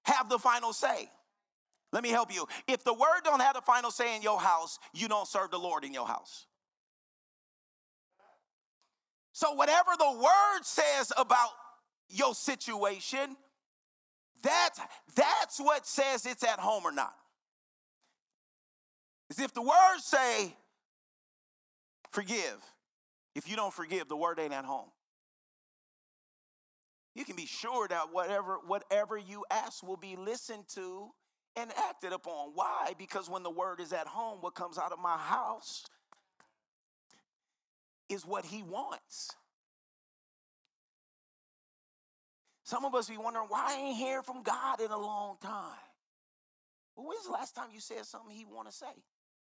have 0.03 0.29
the 0.29 0.39
final 0.39 0.73
say. 0.73 1.09
Let 1.91 2.03
me 2.03 2.09
help 2.09 2.33
you. 2.33 2.45
If 2.67 2.83
the 2.83 2.93
word 2.93 3.21
don't 3.23 3.41
have 3.41 3.55
the 3.55 3.61
final 3.61 3.91
say 3.91 4.15
in 4.15 4.21
your 4.21 4.39
house, 4.39 4.77
you 4.93 5.07
don't 5.07 5.27
serve 5.27 5.51
the 5.51 5.57
Lord 5.57 5.83
in 5.83 5.93
your 5.93 6.05
house. 6.05 6.45
So 9.31 9.53
whatever 9.53 9.91
the 9.97 10.11
word 10.11 10.63
says 10.63 11.13
about 11.17 11.51
your 12.09 12.35
situation, 12.35 13.37
that's 14.41 14.79
that's 15.15 15.59
what 15.59 15.85
says 15.85 16.25
it's 16.25 16.43
at 16.43 16.59
home 16.59 16.83
or 16.85 16.91
not. 16.91 17.13
Is 19.29 19.39
if 19.39 19.53
the 19.53 19.61
words 19.61 20.03
say 20.03 20.55
forgive, 22.11 22.57
if 23.35 23.49
you 23.49 23.55
don't 23.55 23.73
forgive, 23.73 24.07
the 24.07 24.17
word 24.17 24.39
ain't 24.39 24.53
at 24.53 24.65
home. 24.65 24.89
You 27.15 27.25
can 27.25 27.35
be 27.35 27.45
sure 27.45 27.87
that 27.87 28.13
whatever, 28.13 28.59
whatever 28.65 29.17
you 29.17 29.43
ask 29.51 29.85
will 29.85 29.97
be 29.97 30.15
listened 30.15 30.65
to 30.75 31.09
and 31.55 31.71
acted 31.77 32.13
upon. 32.13 32.51
Why? 32.53 32.93
Because 32.97 33.29
when 33.29 33.43
the 33.43 33.49
word 33.49 33.79
is 33.79 33.91
at 33.91 34.07
home, 34.07 34.37
what 34.41 34.55
comes 34.55 34.77
out 34.77 34.91
of 34.91 34.99
my 34.99 35.17
house 35.17 35.85
is 38.07 38.25
what 38.25 38.45
he 38.45 38.63
wants. 38.63 39.31
Some 42.69 42.85
of 42.85 42.93
us 42.93 43.09
be 43.09 43.17
wondering 43.17 43.47
why 43.47 43.65
I 43.67 43.81
ain't 43.81 43.97
hear 43.97 44.21
from 44.21 44.43
God 44.43 44.79
in 44.79 44.91
a 44.91 44.97
long 44.97 45.37
time. 45.41 45.79
Well, 46.95 47.07
when's 47.07 47.25
the 47.25 47.31
last 47.31 47.55
time 47.55 47.69
you 47.73 47.79
said 47.79 48.05
something 48.05 48.29
he 48.29 48.45
want 48.45 48.69
to 48.69 48.71
say? 48.71 48.85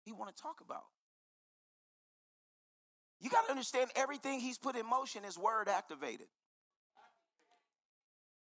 He 0.03 0.13
want 0.13 0.35
to 0.35 0.43
talk 0.43 0.63
about? 0.65 0.85
You 3.21 3.29
got 3.29 3.45
to 3.45 3.51
understand 3.51 3.91
everything 3.97 4.41
he's 4.41 4.57
put 4.57 4.77
in 4.77 4.89
motion 4.89 5.27
is 5.27 5.37
word 5.37 5.69
activated. 5.69 6.29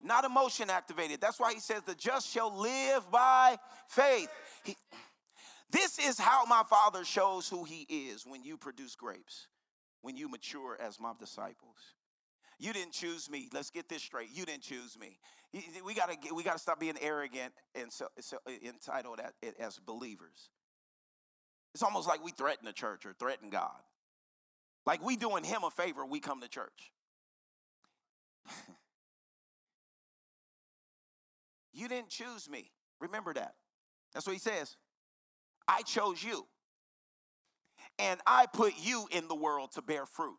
Not 0.01 0.23
emotion 0.23 0.69
activated. 0.69 1.19
That's 1.19 1.41
why 1.41 1.53
he 1.53 1.59
says 1.59 1.81
the 1.85 1.93
just 1.93 2.29
shall 2.29 2.57
live 2.57 3.11
by 3.11 3.57
faith. 3.89 4.29
He, 4.63 4.77
this 5.71 5.99
is 5.99 6.17
how 6.17 6.45
my 6.45 6.63
father 6.69 7.03
shows 7.03 7.49
who 7.49 7.65
he 7.65 7.81
is 7.81 8.25
when 8.25 8.45
you 8.45 8.55
produce 8.55 8.95
grapes, 8.95 9.47
when 10.03 10.15
you 10.15 10.29
mature 10.29 10.77
as 10.81 11.01
my 11.01 11.11
disciples. 11.19 11.95
You 12.59 12.73
didn't 12.73 12.91
choose 12.91 13.29
me. 13.29 13.47
Let's 13.53 13.69
get 13.69 13.87
this 13.87 14.03
straight. 14.03 14.29
You 14.33 14.45
didn't 14.45 14.63
choose 14.63 14.97
me. 14.99 15.17
We 15.85 15.93
gotta 15.93 16.17
we 16.35 16.43
gotta 16.43 16.59
stop 16.59 16.79
being 16.79 16.97
arrogant 17.01 17.53
and 17.73 17.91
so, 17.91 18.07
so 18.19 18.37
uh, 18.45 18.51
entitled 18.63 19.21
as 19.59 19.79
believers. 19.79 20.49
It's 21.73 21.81
almost 21.83 22.07
like 22.07 22.23
we 22.23 22.31
threaten 22.31 22.65
the 22.65 22.73
church 22.73 23.05
or 23.05 23.13
threaten 23.13 23.49
God. 23.49 23.79
Like 24.85 25.03
we 25.03 25.15
doing 25.15 25.43
him 25.43 25.63
a 25.63 25.71
favor, 25.71 26.05
we 26.05 26.19
come 26.19 26.41
to 26.41 26.49
church. 26.49 26.91
you 31.73 31.87
didn't 31.87 32.09
choose 32.09 32.49
me. 32.49 32.71
Remember 32.99 33.33
that. 33.33 33.55
That's 34.13 34.27
what 34.27 34.33
he 34.33 34.39
says. 34.39 34.75
I 35.67 35.83
chose 35.83 36.21
you. 36.23 36.45
And 37.97 38.19
I 38.25 38.47
put 38.51 38.73
you 38.77 39.07
in 39.11 39.27
the 39.27 39.35
world 39.35 39.71
to 39.73 39.81
bear 39.81 40.05
fruit. 40.05 40.37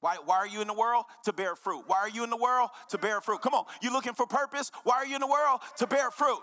Why, 0.00 0.16
why 0.24 0.36
are 0.36 0.46
you 0.46 0.60
in 0.60 0.66
the 0.66 0.74
world? 0.74 1.04
To 1.24 1.32
bear 1.32 1.54
fruit. 1.54 1.84
Why 1.86 1.98
are 1.98 2.08
you 2.08 2.24
in 2.24 2.30
the 2.30 2.36
world? 2.36 2.70
To 2.90 2.98
bear 2.98 3.20
fruit. 3.20 3.42
Come 3.42 3.54
on, 3.54 3.64
you 3.82 3.92
looking 3.92 4.14
for 4.14 4.26
purpose? 4.26 4.70
Why 4.84 4.96
are 4.96 5.06
you 5.06 5.14
in 5.14 5.20
the 5.20 5.26
world? 5.26 5.60
To 5.78 5.86
bear 5.86 6.10
fruit. 6.10 6.40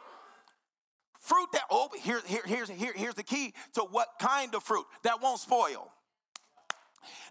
Fruit 1.20 1.48
that, 1.54 1.64
oh, 1.72 1.90
here, 2.00 2.22
here, 2.26 2.44
here's, 2.46 2.70
here, 2.70 2.94
here's 2.96 3.16
the 3.16 3.24
key 3.24 3.54
to 3.74 3.82
what 3.82 4.08
kind 4.20 4.54
of 4.54 4.64
fruit 4.64 4.86
that 5.04 5.22
won't 5.22 5.40
spoil. 5.40 5.92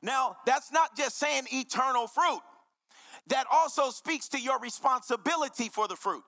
Now, 0.03 0.37
that's 0.45 0.73
not 0.73 0.97
just 0.97 1.19
saying 1.19 1.45
eternal 1.53 2.09
fruit, 2.09 2.41
that 3.29 3.47
also 3.53 3.91
speaks 3.91 4.29
to 4.31 4.41
your 4.41 4.59
responsibility 4.59 5.69
for 5.69 5.87
the 5.89 5.97
fruit. 5.97 6.23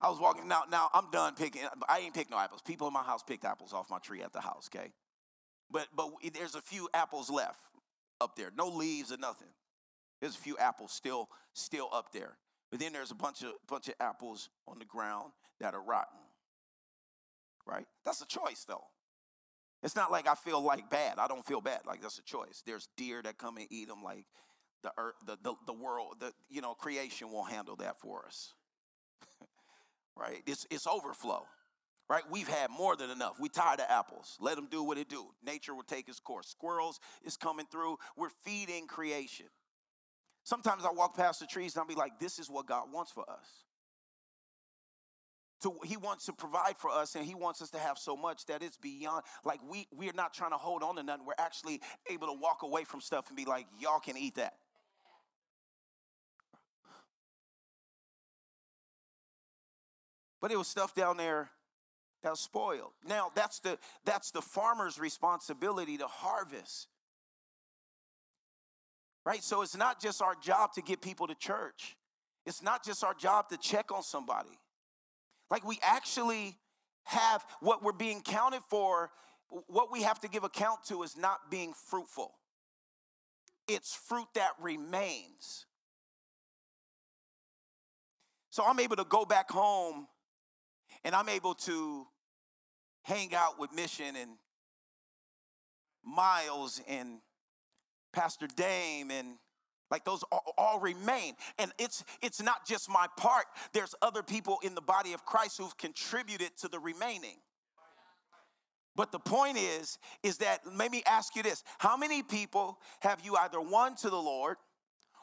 I 0.00 0.08
was 0.08 0.20
walking 0.20 0.46
now. 0.46 0.62
Now 0.70 0.90
I'm 0.94 1.10
done 1.10 1.34
picking. 1.34 1.62
I 1.88 2.00
ain't 2.00 2.14
picked 2.14 2.30
no 2.30 2.38
apples. 2.38 2.62
People 2.62 2.86
in 2.86 2.92
my 2.92 3.02
house 3.02 3.22
picked 3.22 3.44
apples 3.44 3.72
off 3.72 3.90
my 3.90 3.98
tree 3.98 4.22
at 4.22 4.32
the 4.32 4.40
house. 4.40 4.68
Okay, 4.74 4.92
but 5.70 5.88
but 5.94 6.10
there's 6.34 6.54
a 6.54 6.62
few 6.62 6.88
apples 6.94 7.30
left 7.30 7.60
up 8.20 8.36
there. 8.36 8.50
No 8.56 8.68
leaves 8.68 9.12
or 9.12 9.16
nothing. 9.16 9.48
There's 10.20 10.34
a 10.34 10.38
few 10.40 10.56
apples 10.58 10.92
still 10.92 11.28
still 11.52 11.88
up 11.92 12.12
there. 12.12 12.36
But 12.70 12.80
then 12.80 12.92
there's 12.92 13.10
a 13.10 13.16
bunch 13.16 13.42
of 13.42 13.52
bunch 13.66 13.88
of 13.88 13.94
apples 13.98 14.50
on 14.66 14.78
the 14.78 14.84
ground 14.84 15.32
that 15.60 15.74
are 15.74 15.82
rotten 15.82 16.18
right? 17.68 17.86
That's 18.04 18.22
a 18.22 18.26
choice, 18.26 18.64
though. 18.66 18.84
It's 19.82 19.94
not 19.94 20.10
like 20.10 20.26
I 20.26 20.34
feel 20.34 20.60
like 20.60 20.90
bad. 20.90 21.18
I 21.18 21.28
don't 21.28 21.46
feel 21.46 21.60
bad. 21.60 21.82
Like 21.86 22.02
that's 22.02 22.18
a 22.18 22.22
choice. 22.22 22.62
There's 22.66 22.88
deer 22.96 23.22
that 23.22 23.38
come 23.38 23.58
and 23.58 23.66
eat 23.70 23.86
them. 23.88 24.02
Like 24.02 24.24
the 24.82 24.90
earth, 24.98 25.14
the, 25.24 25.38
the, 25.42 25.54
the 25.66 25.72
world, 25.72 26.16
the 26.18 26.32
you 26.48 26.60
know, 26.60 26.74
creation 26.74 27.30
will 27.30 27.44
handle 27.44 27.76
that 27.76 28.00
for 28.00 28.24
us. 28.26 28.54
right? 30.18 30.42
It's 30.46 30.66
it's 30.70 30.86
overflow. 30.86 31.46
Right? 32.10 32.22
We've 32.30 32.48
had 32.48 32.70
more 32.70 32.96
than 32.96 33.10
enough. 33.10 33.38
We 33.38 33.50
tired 33.50 33.80
of 33.80 33.86
apples. 33.90 34.38
Let 34.40 34.56
them 34.56 34.66
do 34.70 34.82
what 34.82 34.96
it 34.96 35.10
do. 35.10 35.26
Nature 35.44 35.74
will 35.74 35.82
take 35.82 36.08
its 36.08 36.20
course. 36.20 36.48
Squirrels 36.48 37.00
is 37.22 37.36
coming 37.36 37.66
through. 37.70 37.98
We're 38.16 38.30
feeding 38.46 38.86
creation. 38.86 39.44
Sometimes 40.42 40.86
I 40.86 40.90
walk 40.90 41.14
past 41.18 41.40
the 41.40 41.46
trees 41.46 41.74
and 41.74 41.82
I'll 41.82 41.86
be 41.86 41.94
like, 41.94 42.18
this 42.18 42.38
is 42.38 42.48
what 42.48 42.64
God 42.64 42.90
wants 42.90 43.12
for 43.12 43.28
us 43.28 43.66
to 45.62 45.74
he 45.84 45.96
wants 45.96 46.26
to 46.26 46.32
provide 46.32 46.76
for 46.76 46.90
us 46.90 47.14
and 47.14 47.24
he 47.24 47.34
wants 47.34 47.60
us 47.62 47.70
to 47.70 47.78
have 47.78 47.98
so 47.98 48.16
much 48.16 48.46
that 48.46 48.62
it's 48.62 48.76
beyond 48.76 49.24
like 49.44 49.60
we 49.68 49.86
we're 49.92 50.12
not 50.12 50.32
trying 50.32 50.50
to 50.50 50.56
hold 50.56 50.82
on 50.82 50.96
to 50.96 51.02
nothing 51.02 51.26
we're 51.26 51.32
actually 51.38 51.80
able 52.10 52.26
to 52.28 52.32
walk 52.40 52.62
away 52.62 52.84
from 52.84 53.00
stuff 53.00 53.28
and 53.28 53.36
be 53.36 53.44
like 53.44 53.66
y'all 53.78 54.00
can 54.00 54.16
eat 54.16 54.36
that 54.36 54.54
but 60.40 60.50
it 60.50 60.58
was 60.58 60.68
stuff 60.68 60.94
down 60.94 61.16
there 61.16 61.50
that 62.22 62.30
was 62.30 62.40
spoiled. 62.40 62.92
Now 63.06 63.30
that's 63.34 63.60
the 63.60 63.78
that's 64.04 64.30
the 64.30 64.42
farmer's 64.42 64.98
responsibility 64.98 65.98
to 65.98 66.06
harvest. 66.06 66.88
Right? 69.24 69.42
So 69.42 69.62
it's 69.62 69.76
not 69.76 70.00
just 70.00 70.22
our 70.22 70.34
job 70.34 70.72
to 70.74 70.82
get 70.82 71.02
people 71.02 71.26
to 71.26 71.34
church. 71.34 71.96
It's 72.46 72.62
not 72.62 72.84
just 72.84 73.04
our 73.04 73.14
job 73.14 73.50
to 73.50 73.58
check 73.58 73.92
on 73.92 74.02
somebody. 74.02 74.58
Like 75.50 75.66
we 75.66 75.78
actually 75.82 76.56
have 77.04 77.44
what 77.60 77.82
we're 77.82 77.92
being 77.92 78.22
counted 78.22 78.62
for, 78.70 79.10
what 79.66 79.92
we 79.92 80.02
have 80.02 80.20
to 80.20 80.28
give 80.28 80.44
account 80.44 80.84
to 80.88 81.02
is 81.02 81.16
not 81.16 81.50
being 81.50 81.72
fruitful. 81.72 82.32
It's 83.66 83.94
fruit 83.94 84.28
that 84.34 84.52
remains. 84.60 85.66
So 88.50 88.64
I'm 88.66 88.80
able 88.80 88.96
to 88.96 89.04
go 89.04 89.24
back 89.24 89.50
home 89.50 90.06
and 91.04 91.14
I'm 91.14 91.28
able 91.28 91.54
to 91.54 92.06
hang 93.02 93.34
out 93.34 93.58
with 93.58 93.72
Mission 93.72 94.16
and 94.16 94.30
Miles 96.04 96.80
and 96.88 97.18
Pastor 98.12 98.46
Dame 98.46 99.10
and 99.10 99.36
like 99.90 100.04
those 100.04 100.22
all, 100.24 100.54
all, 100.58 100.80
remain. 100.80 101.34
And 101.58 101.72
it's 101.78 102.04
it's 102.22 102.42
not 102.42 102.66
just 102.66 102.90
my 102.90 103.06
part. 103.16 103.46
There's 103.72 103.94
other 104.02 104.22
people 104.22 104.58
in 104.62 104.74
the 104.74 104.82
body 104.82 105.12
of 105.12 105.24
christ 105.24 105.58
who've 105.58 105.76
contributed 105.78 106.50
to 106.58 106.68
the 106.68 106.78
remaining. 106.78 107.36
But 108.94 109.12
the 109.12 109.18
point 109.18 109.56
is 109.56 109.98
is 110.22 110.38
that 110.38 110.60
let 110.76 110.90
me 110.90 111.02
ask 111.06 111.36
you 111.36 111.42
this. 111.42 111.62
How 111.78 111.96
many 111.96 112.22
people 112.22 112.78
have 113.00 113.20
you 113.24 113.36
either 113.36 113.60
won 113.60 113.96
to 113.96 114.10
the 114.10 114.16
lord 114.16 114.56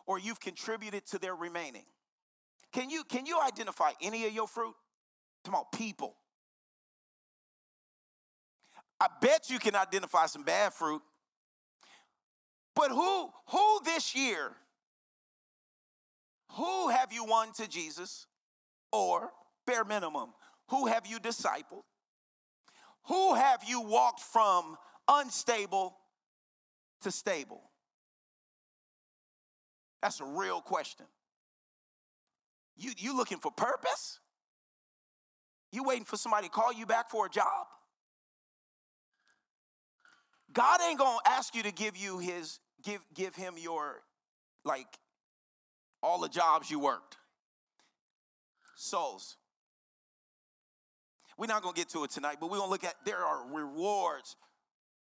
or 0.07 0.17
you've 0.17 0.39
contributed 0.39 1.05
to 1.07 1.19
their 1.19 1.35
remaining? 1.35 1.85
Can 2.71 2.89
you 2.89 3.03
can 3.03 3.25
you 3.25 3.39
identify 3.39 3.91
any 4.01 4.25
of 4.25 4.33
your 4.33 4.47
fruit 4.47 4.73
on 5.53 5.63
people 5.73 6.15
i 8.99 9.07
bet 9.21 9.49
you 9.49 9.59
can 9.59 9.75
identify 9.75 10.25
some 10.25 10.43
bad 10.43 10.73
fruit 10.73 11.01
but 12.75 12.89
who 12.89 13.29
who 13.47 13.79
this 13.85 14.15
year 14.15 14.51
who 16.55 16.89
have 16.89 17.11
you 17.11 17.25
won 17.25 17.51
to 17.53 17.67
Jesus? 17.67 18.27
Or 18.91 19.31
bare 19.67 19.83
minimum, 19.83 20.29
who 20.69 20.87
have 20.87 21.05
you 21.05 21.19
discipled? 21.19 21.83
Who 23.07 23.35
have 23.35 23.63
you 23.67 23.81
walked 23.81 24.21
from 24.21 24.77
unstable 25.07 25.97
to 27.01 27.11
stable? 27.11 27.61
That's 30.01 30.21
a 30.21 30.25
real 30.25 30.61
question. 30.61 31.05
You 32.77 32.91
you 32.97 33.17
looking 33.17 33.39
for 33.39 33.51
purpose? 33.51 34.19
You 35.71 35.83
waiting 35.83 36.05
for 36.05 36.17
somebody 36.17 36.47
to 36.47 36.51
call 36.51 36.73
you 36.73 36.85
back 36.85 37.09
for 37.09 37.25
a 37.25 37.29
job? 37.29 37.67
God 40.53 40.79
ain't 40.87 40.99
gonna 40.99 41.19
ask 41.25 41.53
you 41.53 41.63
to 41.63 41.71
give 41.71 41.97
you 41.97 42.19
his 42.19 42.59
give 42.83 43.01
give 43.13 43.35
him 43.35 43.55
your 43.57 44.01
like 44.63 44.87
all 46.01 46.21
the 46.21 46.29
jobs 46.29 46.71
you 46.71 46.79
worked. 46.79 47.17
Souls. 48.75 49.37
We're 51.37 51.47
not 51.47 51.61
to 51.75 51.79
get 51.79 51.89
to 51.89 52.05
it 52.05 52.11
tonight, 52.11 52.37
but 52.39 52.49
we're 52.49 52.57
to 52.67 52.71
look 52.71 52.85
at 52.85 52.95
there 53.05 53.17
are 53.17 53.45
rewards 53.51 54.37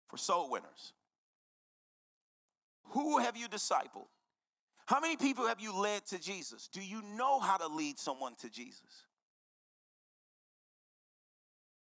for 0.08 0.16
soul 0.16 0.50
winners. 0.50 0.92
Who 2.90 3.18
have 3.18 3.36
you 3.36 3.48
discipled? 3.48 4.08
How 4.86 5.00
many 5.00 5.16
people 5.16 5.46
have 5.46 5.60
you 5.60 5.76
led 5.76 6.04
to 6.06 6.18
Jesus? 6.18 6.68
Do 6.68 6.82
you 6.82 7.02
know 7.16 7.38
how 7.38 7.56
to 7.56 7.68
lead 7.68 7.98
someone 7.98 8.34
to 8.40 8.50
Jesus? 8.50 9.06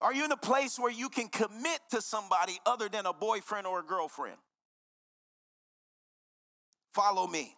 Are 0.02 0.14
you 0.14 0.24
in 0.24 0.32
a 0.32 0.38
place 0.38 0.80
where 0.80 0.92
you 0.92 1.10
can 1.10 1.28
commit 1.28 1.80
to 1.92 2.02
somebody 2.02 2.60
other 2.66 2.88
than 2.88 3.06
a 3.06 3.14
boyfriend 3.14 3.68
or 3.68 3.80
a 3.80 3.84
girlfriend? 3.84 4.38
Follow 6.94 7.28
me. 7.28 7.54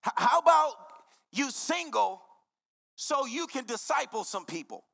How 0.00 0.38
about 0.38 0.72
you 1.32 1.50
single 1.50 2.22
so 2.96 3.26
you 3.26 3.46
can 3.46 3.66
disciple 3.66 4.24
some 4.24 4.46
people? 4.46 4.84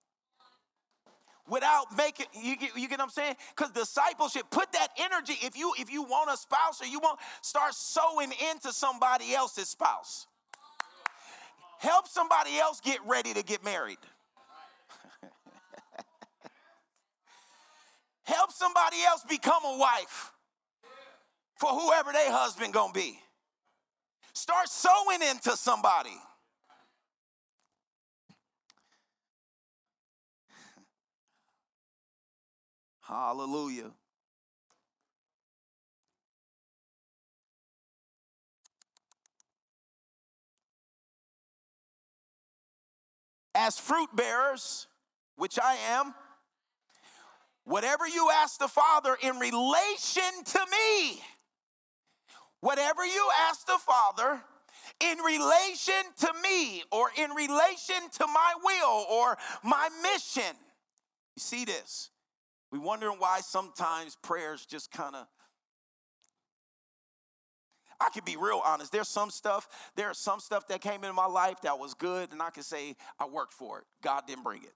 without 1.49 1.95
making 1.97 2.27
you 2.43 2.57
get, 2.57 2.71
you 2.75 2.89
get 2.89 2.99
what 2.99 3.05
i'm 3.05 3.11
saying 3.11 3.35
because 3.55 3.71
discipleship 3.73 4.45
put 4.51 4.73
that 4.73 4.89
energy 4.99 5.35
if 5.43 5.57
you 5.57 5.75
if 5.79 5.93
you 5.93 6.03
want 6.03 6.31
a 6.33 6.37
spouse 6.37 6.81
or 6.81 6.87
you 6.87 6.99
want 7.01 7.19
start 7.43 7.75
sowing 7.75 8.33
into 8.51 8.73
somebody 8.73 9.35
else's 9.35 9.69
spouse 9.69 10.27
help 11.79 12.09
somebody 12.09 12.57
else 12.59 12.81
get 12.81 12.99
ready 13.07 13.35
to 13.35 13.43
get 13.43 13.63
married 13.63 13.99
help 18.25 18.53
somebody 18.53 18.97
else 19.07 19.25
become 19.29 19.65
a 19.65 19.79
wife 19.79 20.33
for 21.57 21.71
whoever 21.71 22.13
their 22.13 22.31
husband 22.31 22.75
gonna 22.75 22.93
be 22.93 23.19
Start 24.35 24.69
sowing 24.69 25.23
into 25.31 25.57
somebody. 25.57 26.11
Hallelujah. 33.01 33.93
As 43.55 43.79
fruit 43.79 44.09
bearers, 44.17 44.89
which 45.37 45.61
I 45.63 45.77
am, 45.91 46.13
whatever 47.65 48.07
you 48.07 48.31
ask 48.31 48.59
the 48.59 48.69
Father 48.69 49.17
in 49.23 49.39
relation 49.39 50.45
to 50.45 50.61
me, 50.71 51.21
Whatever 52.65 53.05
you 53.05 53.29
ask 53.47 53.67
the 53.67 53.77
Father 53.77 54.41
in 55.01 55.19
relation 55.19 56.03
to 56.21 56.33
me 56.43 56.83
or 56.91 57.11
in 57.19 57.31
relation 57.33 58.09
to 58.13 58.27
my 58.27 58.55
will 58.65 59.05
or 59.11 59.37
my 59.63 59.91
mission. 60.03 60.57
You 61.37 61.41
see 61.41 61.67
this? 61.67 62.09
We 62.73 62.79
wondering 62.79 63.17
why 63.19 63.41
sometimes 63.41 64.17
prayers 64.23 64.65
just 64.65 64.91
kind 64.91 65.15
of 65.15 65.27
I 68.01 68.09
can 68.15 68.25
be 68.25 68.39
real 68.39 68.63
honest. 68.65 68.93
There's 68.93 69.09
some 69.09 69.29
stuff, 69.29 69.69
there's 69.95 70.17
some 70.17 70.41
stuff 70.41 70.67
that 70.69 70.81
came 70.81 71.05
into 71.05 71.13
my 71.13 71.27
life 71.27 71.61
that 71.65 71.79
was 71.79 71.93
good, 71.93 72.33
and 72.33 72.41
I 72.41 72.49
can 72.49 72.63
say 72.63 72.97
I 73.21 73.27
worked 73.27 73.53
for 73.53 73.81
it. 73.81 73.85
God 74.03 74.23
didn't 74.27 74.43
bring 74.43 74.63
it. 74.63 74.73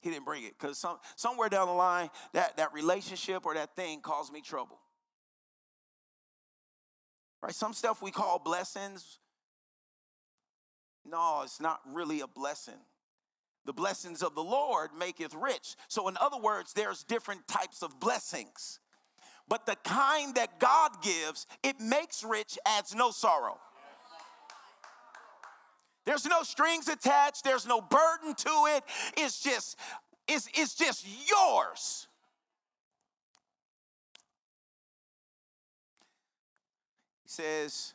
He 0.00 0.10
didn't 0.10 0.24
bring 0.24 0.44
it. 0.44 0.54
Because 0.58 0.78
some, 0.78 0.98
somewhere 1.16 1.48
down 1.48 1.66
the 1.66 1.74
line, 1.74 2.10
that, 2.32 2.56
that 2.56 2.72
relationship 2.72 3.44
or 3.44 3.54
that 3.54 3.76
thing 3.76 4.00
caused 4.00 4.32
me 4.32 4.40
trouble. 4.40 4.78
Right? 7.42 7.54
Some 7.54 7.72
stuff 7.72 8.02
we 8.02 8.10
call 8.10 8.38
blessings. 8.38 9.18
No, 11.04 11.42
it's 11.44 11.60
not 11.60 11.80
really 11.86 12.20
a 12.20 12.26
blessing. 12.26 12.74
The 13.66 13.72
blessings 13.72 14.22
of 14.22 14.34
the 14.34 14.42
Lord 14.42 14.90
maketh 14.98 15.34
rich. 15.34 15.76
So, 15.88 16.08
in 16.08 16.16
other 16.20 16.38
words, 16.38 16.72
there's 16.72 17.04
different 17.04 17.46
types 17.46 17.82
of 17.82 18.00
blessings. 18.00 18.80
But 19.48 19.66
the 19.66 19.76
kind 19.84 20.34
that 20.36 20.60
God 20.60 21.02
gives, 21.02 21.46
it 21.62 21.80
makes 21.80 22.24
rich, 22.24 22.58
adds 22.66 22.94
no 22.94 23.10
sorrow. 23.10 23.58
There's 26.06 26.26
no 26.26 26.42
strings 26.42 26.88
attached, 26.88 27.44
there's 27.44 27.66
no 27.66 27.80
burden 27.80 28.34
to 28.34 28.50
it. 28.76 28.84
It's 29.16 29.42
just, 29.42 29.78
it's, 30.26 30.48
it's 30.54 30.74
just 30.74 31.06
yours. 31.28 32.06
He 37.24 37.28
says, 37.28 37.94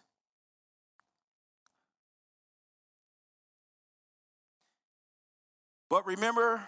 But 5.90 6.06
remember 6.06 6.62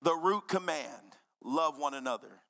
the 0.00 0.14
root 0.14 0.48
command 0.48 1.16
love 1.42 1.78
one 1.78 1.94
another. 1.94 2.40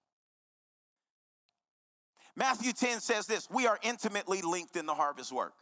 Matthew 2.37 2.73
10 2.73 3.01
says 3.01 3.27
this 3.27 3.49
we 3.51 3.67
are 3.67 3.79
intimately 3.83 4.41
linked 4.43 4.77
in 4.77 4.87
the 4.87 4.95
harvest 4.95 5.33
work. 5.33 5.55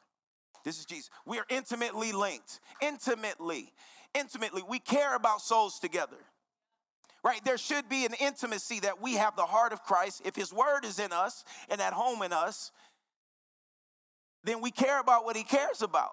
This 0.69 0.81
is 0.81 0.85
Jesus. 0.85 1.09
We 1.25 1.39
are 1.39 1.47
intimately 1.49 2.12
linked. 2.12 2.61
Intimately. 2.83 3.73
Intimately. 4.12 4.62
We 4.69 4.79
care 4.79 5.16
about 5.16 5.41
souls 5.41 5.79
together. 5.79 6.19
Right? 7.25 7.43
There 7.43 7.57
should 7.57 7.89
be 7.89 8.05
an 8.05 8.12
intimacy 8.21 8.81
that 8.81 9.01
we 9.01 9.14
have 9.14 9.35
the 9.35 9.47
heart 9.47 9.73
of 9.73 9.83
Christ. 9.83 10.21
If 10.27 10.37
his 10.37 10.53
word 10.53 10.85
is 10.85 10.99
in 10.99 11.11
us 11.11 11.43
and 11.71 11.81
at 11.81 11.95
home 11.95 12.21
in 12.21 12.35
us, 12.35 12.71
then 14.45 14.61
we 14.61 14.71
care 14.71 15.01
about 15.01 15.25
what 15.25 15.39
he 15.39 15.43
cares 15.43 15.81
about. 15.81 16.11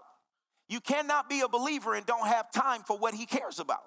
You 0.70 0.80
cannot 0.80 1.28
be 1.30 1.41
a 1.41 1.49
believer 1.49 1.93
and 1.93 2.06
don't 2.06 2.26
have 2.26 2.49
time 2.53 2.84
for 2.84 2.97
what 2.97 3.14
he 3.14 3.26
cares 3.26 3.60
about. 3.60 3.84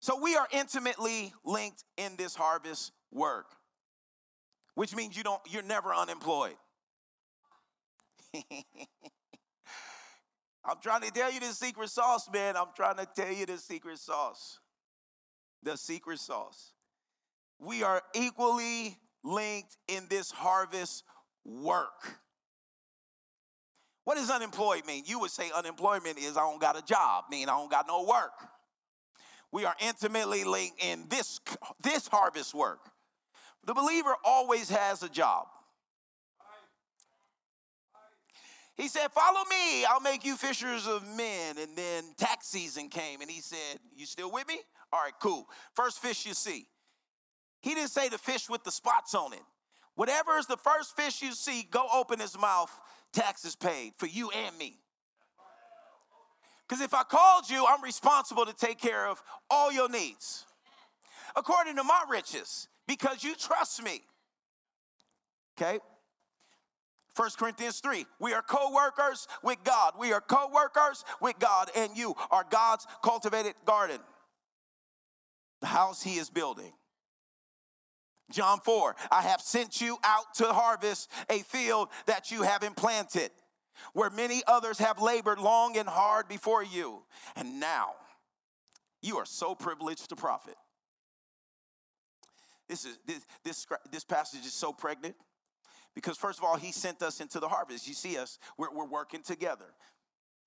So 0.00 0.18
we 0.18 0.36
are 0.36 0.48
intimately 0.52 1.34
linked 1.44 1.84
in 1.98 2.16
this 2.16 2.34
harvest 2.34 2.92
work, 3.12 3.44
which 4.74 4.96
means 4.96 5.18
you 5.18 5.22
don't 5.22 5.42
you're 5.50 5.62
never 5.62 5.92
unemployed. 5.92 6.56
I'm 10.64 10.76
trying 10.82 11.02
to 11.02 11.10
tell 11.10 11.30
you 11.32 11.40
the 11.40 11.52
secret 11.52 11.90
sauce, 11.90 12.28
man. 12.32 12.56
I'm 12.56 12.68
trying 12.74 12.96
to 12.96 13.06
tell 13.14 13.32
you 13.32 13.46
the 13.46 13.58
secret 13.58 13.98
sauce. 13.98 14.58
The 15.62 15.76
secret 15.76 16.18
sauce. 16.18 16.72
We 17.58 17.82
are 17.82 18.02
equally 18.14 18.98
linked 19.22 19.76
in 19.88 20.06
this 20.08 20.30
harvest 20.30 21.04
work. 21.44 22.18
What 24.04 24.16
does 24.16 24.30
unemployed 24.30 24.86
mean? 24.86 25.04
You 25.06 25.18
would 25.20 25.30
say 25.30 25.50
unemployment 25.54 26.18
is 26.18 26.36
I 26.36 26.40
don't 26.40 26.60
got 26.60 26.78
a 26.78 26.84
job, 26.84 27.24
mean 27.30 27.48
I 27.48 27.52
don't 27.52 27.70
got 27.70 27.86
no 27.86 28.04
work. 28.04 28.32
We 29.50 29.64
are 29.64 29.74
intimately 29.80 30.44
linked 30.44 30.82
in 30.82 31.06
this, 31.08 31.40
this 31.82 32.08
harvest 32.08 32.54
work. 32.54 32.80
The 33.64 33.72
believer 33.72 34.14
always 34.24 34.68
has 34.68 35.02
a 35.02 35.08
job. 35.08 35.46
He 38.76 38.88
said, 38.88 39.08
Follow 39.12 39.44
me, 39.48 39.84
I'll 39.84 40.00
make 40.00 40.24
you 40.24 40.36
fishers 40.36 40.86
of 40.86 41.06
men. 41.16 41.56
And 41.58 41.76
then 41.76 42.04
tax 42.16 42.48
season 42.48 42.88
came 42.88 43.20
and 43.20 43.30
he 43.30 43.40
said, 43.40 43.78
You 43.94 44.06
still 44.06 44.30
with 44.30 44.48
me? 44.48 44.60
All 44.92 45.00
right, 45.00 45.12
cool. 45.20 45.46
First 45.74 46.00
fish 46.00 46.26
you 46.26 46.34
see. 46.34 46.66
He 47.60 47.74
didn't 47.74 47.90
say 47.90 48.08
the 48.08 48.18
fish 48.18 48.48
with 48.48 48.64
the 48.64 48.72
spots 48.72 49.14
on 49.14 49.32
it. 49.32 49.40
Whatever 49.94 50.38
is 50.38 50.46
the 50.46 50.56
first 50.56 50.96
fish 50.96 51.22
you 51.22 51.32
see, 51.32 51.66
go 51.70 51.86
open 51.94 52.18
his 52.18 52.38
mouth, 52.38 52.70
taxes 53.12 53.54
paid 53.54 53.92
for 53.96 54.06
you 54.06 54.30
and 54.30 54.56
me. 54.58 54.76
Because 56.68 56.82
if 56.82 56.94
I 56.94 57.04
called 57.04 57.48
you, 57.48 57.64
I'm 57.68 57.82
responsible 57.82 58.46
to 58.46 58.54
take 58.54 58.80
care 58.80 59.06
of 59.06 59.22
all 59.50 59.70
your 59.70 59.88
needs 59.88 60.44
according 61.36 61.76
to 61.76 61.84
my 61.84 62.02
riches 62.08 62.68
because 62.86 63.22
you 63.22 63.34
trust 63.34 63.82
me. 63.82 64.02
Okay? 65.56 65.78
1 67.16 67.30
Corinthians 67.38 67.78
3. 67.80 68.06
We 68.18 68.32
are 68.32 68.42
co 68.42 68.72
workers 68.72 69.28
with 69.42 69.58
God. 69.64 69.94
We 69.98 70.12
are 70.12 70.20
co 70.20 70.50
workers 70.52 71.04
with 71.20 71.38
God, 71.38 71.70
and 71.76 71.96
you 71.96 72.14
are 72.30 72.44
God's 72.48 72.86
cultivated 73.02 73.54
garden, 73.64 74.00
the 75.60 75.68
house 75.68 76.02
He 76.02 76.16
is 76.16 76.30
building. 76.30 76.72
John 78.32 78.58
4. 78.64 78.96
I 79.12 79.22
have 79.22 79.40
sent 79.40 79.80
you 79.80 79.98
out 80.02 80.34
to 80.36 80.46
harvest 80.46 81.10
a 81.30 81.40
field 81.40 81.88
that 82.06 82.30
you 82.30 82.42
haven't 82.42 82.76
planted, 82.76 83.30
where 83.92 84.10
many 84.10 84.42
others 84.46 84.78
have 84.78 85.00
labored 85.00 85.38
long 85.38 85.76
and 85.76 85.88
hard 85.88 86.26
before 86.26 86.64
you. 86.64 87.02
And 87.36 87.60
now 87.60 87.90
you 89.02 89.18
are 89.18 89.26
so 89.26 89.54
privileged 89.54 90.08
to 90.08 90.16
profit. 90.16 90.56
This 92.68 92.86
is 92.86 92.98
this 93.06 93.20
this, 93.44 93.66
this 93.92 94.04
passage 94.04 94.46
is 94.46 94.54
so 94.54 94.72
pregnant 94.72 95.14
because, 95.94 96.16
first 96.16 96.38
of 96.38 96.44
all, 96.44 96.56
he 96.56 96.72
sent 96.72 97.02
us 97.02 97.20
into 97.20 97.40
the 97.40 97.48
harvest. 97.48 97.86
You 97.86 97.94
see 97.94 98.18
us, 98.18 98.38
we're, 98.58 98.72
we're 98.72 98.86
working 98.86 99.22
together. 99.22 99.66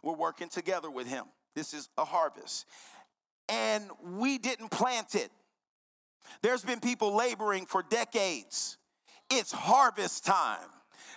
We're 0.04 0.16
working 0.16 0.50
together 0.50 0.89
with 0.89 1.08
him. 1.08 1.26
This 1.56 1.74
is 1.74 1.89
a 1.98 2.06
harvest. 2.06 2.66
And 3.50 3.89
we 4.04 4.38
didn't 4.38 4.70
plant 4.70 5.16
it. 5.16 5.32
There's 6.41 6.64
been 6.64 6.80
people 6.80 7.16
laboring 7.16 7.66
for 7.66 7.84
decades. 7.89 8.78
It's 9.30 9.52
harvest 9.52 10.26
time. 10.26 10.70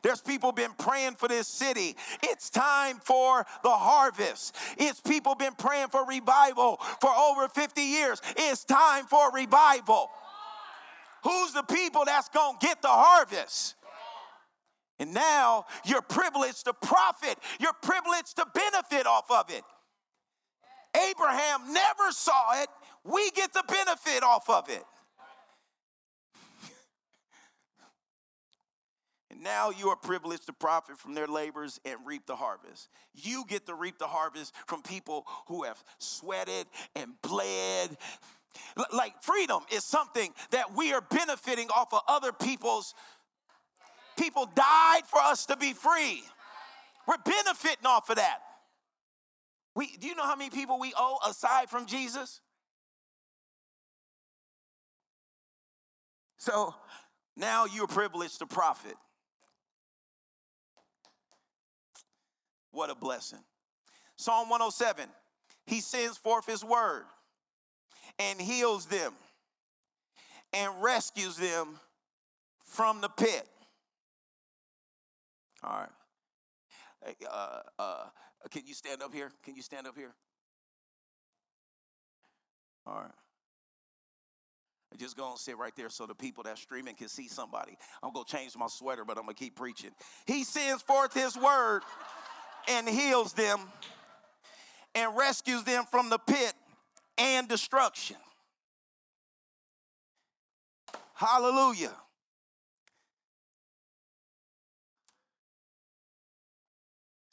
There's 0.02 0.20
people 0.22 0.52
been 0.52 0.72
praying 0.78 1.16
for 1.16 1.28
this 1.28 1.46
city. 1.46 1.96
It's 2.22 2.48
time 2.48 2.98
for 3.02 3.44
the 3.62 3.70
harvest. 3.70 4.56
It's 4.78 5.00
people 5.00 5.34
been 5.34 5.54
praying 5.54 5.88
for 5.88 6.06
revival 6.06 6.76
for 7.00 7.10
over 7.10 7.48
50 7.48 7.82
years. 7.82 8.22
It's 8.36 8.64
time 8.64 9.04
for 9.04 9.30
revival. 9.32 10.08
Who's 11.22 11.52
the 11.52 11.62
people 11.62 12.04
that's 12.06 12.30
going 12.30 12.58
to 12.58 12.66
get 12.66 12.80
the 12.80 12.88
harvest? 12.88 13.74
And 15.00 15.12
now 15.14 15.64
you're 15.84 16.02
privileged 16.02 16.66
to 16.66 16.74
profit, 16.74 17.38
you're 17.58 17.72
privileged 17.82 18.36
to 18.36 18.46
benefit 18.52 19.06
off 19.06 19.30
of 19.30 19.48
it. 19.48 19.64
Abraham 21.10 21.72
never 21.72 22.10
saw 22.10 22.62
it, 22.62 22.68
we 23.02 23.30
get 23.30 23.54
the 23.54 23.64
benefit 23.66 24.22
off 24.22 24.50
of 24.50 24.68
it. 24.68 24.84
and 29.30 29.42
now 29.42 29.70
you 29.70 29.88
are 29.88 29.96
privileged 29.96 30.44
to 30.48 30.52
profit 30.52 30.98
from 30.98 31.14
their 31.14 31.26
labors 31.26 31.80
and 31.86 31.96
reap 32.04 32.26
the 32.26 32.36
harvest. 32.36 32.90
You 33.14 33.44
get 33.48 33.64
to 33.66 33.74
reap 33.74 33.98
the 33.98 34.06
harvest 34.06 34.52
from 34.66 34.82
people 34.82 35.24
who 35.46 35.62
have 35.62 35.82
sweated 35.96 36.66
and 36.94 37.12
bled. 37.22 37.96
Like 38.92 39.22
freedom 39.22 39.62
is 39.72 39.82
something 39.82 40.34
that 40.50 40.76
we 40.76 40.92
are 40.92 41.00
benefiting 41.00 41.68
off 41.68 41.94
of 41.94 42.00
other 42.06 42.32
people's 42.32 42.94
People 44.20 44.46
died 44.54 45.02
for 45.06 45.18
us 45.18 45.46
to 45.46 45.56
be 45.56 45.72
free. 45.72 46.22
We're 47.08 47.16
benefiting 47.24 47.86
off 47.86 48.10
of 48.10 48.16
that. 48.16 48.40
We, 49.74 49.96
do 49.96 50.06
you 50.08 50.14
know 50.14 50.24
how 50.24 50.36
many 50.36 50.50
people 50.50 50.78
we 50.78 50.92
owe 50.94 51.18
aside 51.26 51.70
from 51.70 51.86
Jesus? 51.86 52.42
So 56.36 56.74
now 57.34 57.64
you're 57.64 57.86
privileged 57.86 58.40
to 58.40 58.46
profit. 58.46 58.94
What 62.72 62.90
a 62.90 62.94
blessing. 62.94 63.40
Psalm 64.16 64.50
107 64.50 65.08
He 65.66 65.80
sends 65.80 66.18
forth 66.18 66.44
His 66.44 66.62
word 66.62 67.04
and 68.18 68.38
heals 68.38 68.84
them 68.84 69.14
and 70.52 70.70
rescues 70.82 71.38
them 71.38 71.80
from 72.66 73.00
the 73.00 73.08
pit. 73.08 73.46
All 75.62 75.80
right. 75.80 75.88
Hey, 77.04 77.14
uh, 77.30 77.60
uh, 77.78 78.04
can 78.50 78.66
you 78.66 78.74
stand 78.74 79.02
up 79.02 79.14
here? 79.14 79.30
Can 79.44 79.56
you 79.56 79.62
stand 79.62 79.86
up 79.86 79.96
here? 79.96 80.14
All 82.86 82.94
right. 82.94 83.10
I'm 84.92 84.98
just 84.98 85.16
going 85.16 85.36
to 85.36 85.40
sit 85.40 85.56
right 85.56 85.74
there 85.76 85.88
so 85.88 86.06
the 86.06 86.14
people 86.14 86.42
that 86.44 86.58
streaming 86.58 86.96
can 86.96 87.08
see 87.08 87.28
somebody. 87.28 87.76
I'm 88.02 88.12
to 88.12 88.24
change 88.24 88.56
my 88.56 88.66
sweater, 88.66 89.04
but 89.04 89.18
I'm 89.18 89.24
to 89.36 89.40
keep 89.40 89.54
preaching. 89.54 89.90
He 90.26 90.44
sends 90.44 90.82
forth 90.82 91.14
his 91.14 91.36
word 91.36 91.82
and 92.68 92.88
heals 92.88 93.32
them 93.32 93.60
and 94.94 95.16
rescues 95.16 95.62
them 95.62 95.84
from 95.90 96.10
the 96.10 96.18
pit 96.18 96.52
and 97.18 97.48
destruction. 97.48 98.16
Hallelujah. 101.14 101.92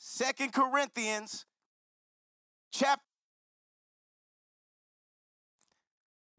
Second 0.10 0.54
Corinthians 0.54 1.46
chapter. 2.72 3.02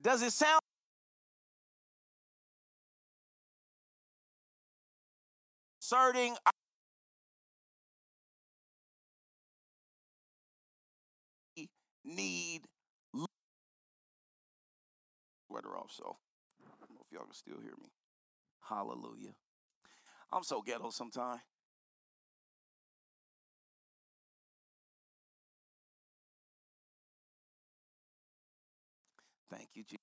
Does 0.01 0.23
it 0.23 0.33
sound 0.33 0.59
asserting 5.83 6.35
need 12.07 12.62
sweater 15.47 15.77
off 15.77 15.91
so 15.91 16.16
I 16.64 16.71
don't 16.81 16.91
know 16.95 17.03
if 17.05 17.12
y'all 17.12 17.25
can 17.25 17.35
still 17.35 17.61
hear 17.61 17.75
me. 17.83 17.91
Hallelujah. 18.66 19.35
I'm 20.33 20.43
so 20.43 20.62
ghetto 20.62 20.89
sometimes. 20.89 21.43
Thank 29.51 29.68
you, 29.74 29.82
Jesus. 29.84 29.99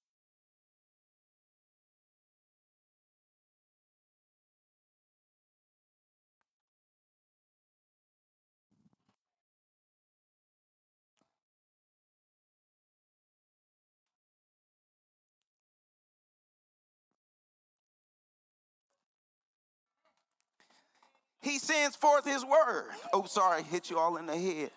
He 21.41 21.59
sends 21.59 21.95
forth 21.95 22.25
his 22.25 22.43
word. 22.43 22.85
Oh, 23.13 23.25
sorry, 23.25 23.61
hit 23.63 23.91
you 23.91 23.99
all 23.99 24.17
in 24.17 24.25
the 24.25 24.37
head. 24.37 24.71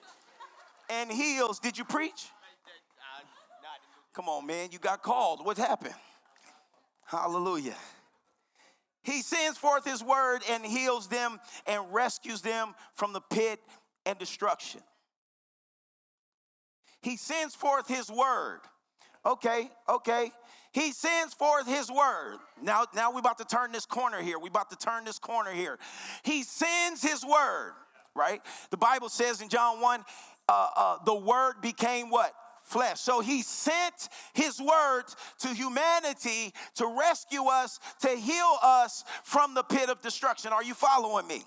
And 0.90 1.10
heals. 1.10 1.58
Did 1.58 1.78
you 1.78 1.84
preach? 1.84 2.28
Come 4.18 4.28
on, 4.28 4.46
man. 4.46 4.70
You 4.72 4.80
got 4.80 5.04
called. 5.04 5.46
What 5.46 5.58
happened? 5.58 5.94
Hallelujah. 7.04 7.76
He 9.04 9.22
sends 9.22 9.56
forth 9.56 9.84
his 9.84 10.02
word 10.02 10.40
and 10.50 10.66
heals 10.66 11.06
them 11.06 11.38
and 11.68 11.84
rescues 11.92 12.42
them 12.42 12.74
from 12.94 13.12
the 13.12 13.20
pit 13.20 13.60
and 14.06 14.18
destruction. 14.18 14.80
He 17.00 17.16
sends 17.16 17.54
forth 17.54 17.86
his 17.86 18.10
word. 18.10 18.58
Okay, 19.24 19.70
okay. 19.88 20.32
He 20.72 20.90
sends 20.90 21.32
forth 21.32 21.68
his 21.68 21.88
word. 21.88 22.38
Now, 22.60 22.86
now 22.96 23.12
we're 23.12 23.20
about 23.20 23.38
to 23.38 23.44
turn 23.44 23.70
this 23.70 23.86
corner 23.86 24.20
here. 24.20 24.40
We're 24.40 24.48
about 24.48 24.70
to 24.70 24.76
turn 24.76 25.04
this 25.04 25.20
corner 25.20 25.52
here. 25.52 25.78
He 26.24 26.42
sends 26.42 27.02
his 27.02 27.24
word, 27.24 27.74
right? 28.16 28.40
The 28.70 28.78
Bible 28.78 29.10
says 29.10 29.40
in 29.40 29.48
John 29.48 29.80
1 29.80 30.04
uh, 30.48 30.68
uh, 30.76 30.96
the 31.04 31.14
word 31.14 31.60
became 31.62 32.10
what? 32.10 32.34
Flesh. 32.68 33.00
So 33.00 33.20
he 33.20 33.42
sent 33.42 34.08
his 34.34 34.60
word 34.60 35.04
to 35.40 35.48
humanity 35.48 36.52
to 36.76 36.86
rescue 36.98 37.44
us, 37.44 37.80
to 38.02 38.08
heal 38.08 38.56
us 38.62 39.04
from 39.24 39.54
the 39.54 39.62
pit 39.62 39.88
of 39.88 40.00
destruction. 40.02 40.52
Are 40.52 40.62
you 40.62 40.74
following 40.74 41.26
me? 41.26 41.42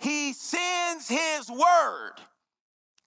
He 0.00 0.32
sends 0.32 1.08
his 1.08 1.48
word. 1.48 2.12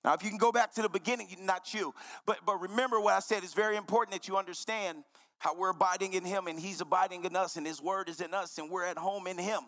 Now, 0.04 0.14
if 0.14 0.24
you 0.24 0.30
can 0.30 0.38
go 0.38 0.52
back 0.52 0.74
to 0.76 0.82
the 0.82 0.90
beginning, 0.90 1.28
not 1.42 1.74
you, 1.74 1.94
but, 2.26 2.40
but 2.46 2.62
remember 2.62 3.00
what 3.00 3.14
I 3.14 3.20
said. 3.20 3.44
It's 3.44 3.54
very 3.54 3.76
important 3.76 4.14
that 4.14 4.28
you 4.28 4.38
understand 4.38 5.04
how 5.40 5.56
we're 5.56 5.72
abiding 5.72 6.14
in 6.14 6.24
him 6.24 6.48
and 6.48 6.60
he's 6.60 6.82
abiding 6.82 7.26
in 7.26 7.36
us 7.36 7.56
and 7.58 7.66
his 7.66 7.82
word 7.82 8.08
is 8.10 8.22
in 8.22 8.34
us 8.34 8.58
and 8.58 8.70
we're 8.70 8.86
at 8.86 8.98
home 8.98 9.28
in 9.28 9.38
him. 9.38 9.62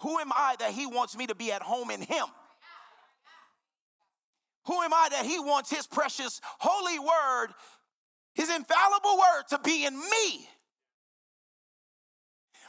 Who 0.00 0.18
am 0.18 0.32
I 0.32 0.56
that 0.58 0.72
he 0.72 0.86
wants 0.86 1.16
me 1.16 1.26
to 1.26 1.34
be 1.34 1.52
at 1.52 1.62
home 1.62 1.90
in 1.90 2.00
him? 2.00 2.26
Who 4.66 4.80
am 4.80 4.94
I 4.94 5.08
that 5.10 5.26
he 5.26 5.38
wants 5.38 5.70
his 5.70 5.86
precious 5.86 6.40
holy 6.44 6.98
word, 6.98 7.48
his 8.34 8.50
infallible 8.50 9.18
word 9.18 9.42
to 9.50 9.58
be 9.58 9.84
in 9.84 9.94
me? 9.98 10.48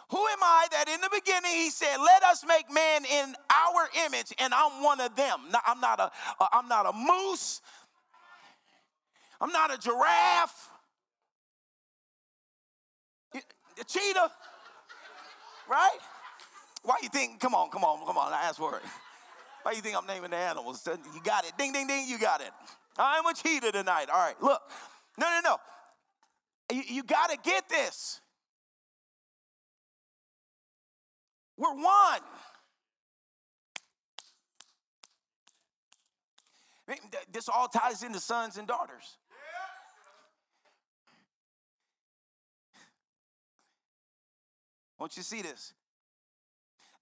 Who 0.09 0.17
am 0.17 0.43
I 0.43 0.67
that 0.71 0.87
in 0.87 1.01
the 1.01 1.09
beginning 1.11 1.51
he 1.51 1.69
said, 1.69 1.97
"Let 1.97 2.23
us 2.23 2.45
make 2.45 2.71
man 2.71 3.05
in 3.05 3.35
our 3.49 3.89
image," 4.05 4.33
and 4.37 4.53
I'm 4.53 4.83
one 4.83 4.99
of 4.99 5.15
them. 5.15 5.39
I'm 5.65 5.79
not 5.79 5.99
a, 5.99 6.11
I'm 6.51 6.67
not 6.67 6.85
a 6.85 6.93
moose. 6.93 7.61
I'm 9.41 9.51
not 9.51 9.73
a 9.73 9.77
giraffe. 9.77 10.69
A 13.33 13.83
cheetah, 13.83 14.31
right? 15.69 15.99
Why 16.83 16.95
you 17.01 17.09
think? 17.09 17.41
Come 17.41 17.53
on, 17.55 17.69
come 17.69 17.83
on, 17.83 18.05
come 18.05 18.17
on. 18.17 18.31
I 18.31 18.43
asked 18.43 18.59
for 18.59 18.77
it. 18.77 18.83
Why 19.65 19.71
you 19.71 19.81
think 19.81 19.97
I'm 19.97 20.05
naming 20.05 20.29
the 20.29 20.37
animals? 20.37 20.87
You 20.87 21.21
got 21.23 21.43
it. 21.43 21.53
Ding, 21.57 21.73
ding, 21.73 21.87
ding. 21.87 22.07
You 22.07 22.19
got 22.19 22.39
it. 22.39 22.51
I'm 22.99 23.25
a 23.25 23.33
cheetah 23.33 23.71
tonight. 23.71 24.09
All 24.13 24.19
right. 24.19 24.39
Look. 24.39 24.61
No, 25.17 25.27
no, 25.27 25.39
no. 25.43 25.57
You, 26.71 26.83
you 26.87 27.03
got 27.03 27.31
to 27.31 27.37
get 27.43 27.67
this. 27.67 28.21
We're 31.57 31.73
one. 31.73 32.19
This 37.33 37.49
all 37.49 37.67
ties 37.67 38.03
into 38.03 38.19
sons 38.19 38.57
and 38.57 38.67
daughters. 38.67 39.17
Won't 44.99 45.17
you 45.17 45.23
see 45.23 45.41
this? 45.41 45.73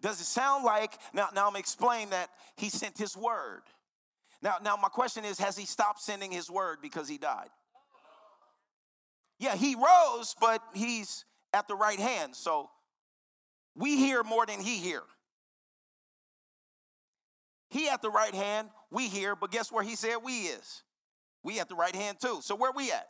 Does 0.04 0.20
it 0.20 0.26
sound 0.26 0.66
like 0.66 0.92
now? 1.14 1.30
Now 1.34 1.48
I'm 1.48 1.56
explaining 1.56 2.10
that 2.10 2.30
he 2.58 2.70
sent 2.70 2.98
his 2.98 3.16
word. 3.16 3.62
Now, 4.42 4.56
now 4.62 4.76
my 4.76 4.90
question 4.90 5.24
is: 5.24 5.40
Has 5.40 5.58
he 5.58 5.66
stopped 5.66 6.02
sending 6.02 6.30
his 6.30 6.52
word 6.52 6.80
because 6.82 7.08
he 7.08 7.18
died? 7.18 7.48
Yeah, 9.40 9.56
he 9.56 9.76
rose, 9.76 10.36
but 10.40 10.62
he's 10.74 11.24
at 11.54 11.70
the 11.70 11.76
right 11.76 12.00
hand. 12.00 12.36
So 12.36 12.70
we 13.76 13.96
hear 13.96 14.24
more 14.24 14.46
than 14.46 14.60
he 14.60 14.76
hear. 14.76 15.04
He 17.70 17.88
at 17.88 18.02
the 18.02 18.12
right 18.12 18.36
hand, 18.36 18.70
we 18.92 19.08
hear, 19.08 19.36
but 19.36 19.52
guess 19.52 19.72
where 19.72 19.84
he 19.84 19.96
said 19.96 20.18
we 20.24 20.34
is? 20.42 20.84
We 21.44 21.60
at 21.60 21.70
the 21.70 21.76
right 21.76 21.96
hand 21.96 22.18
too. 22.22 22.40
So 22.42 22.56
where 22.56 22.72
we 22.72 22.92
at? 22.92 23.08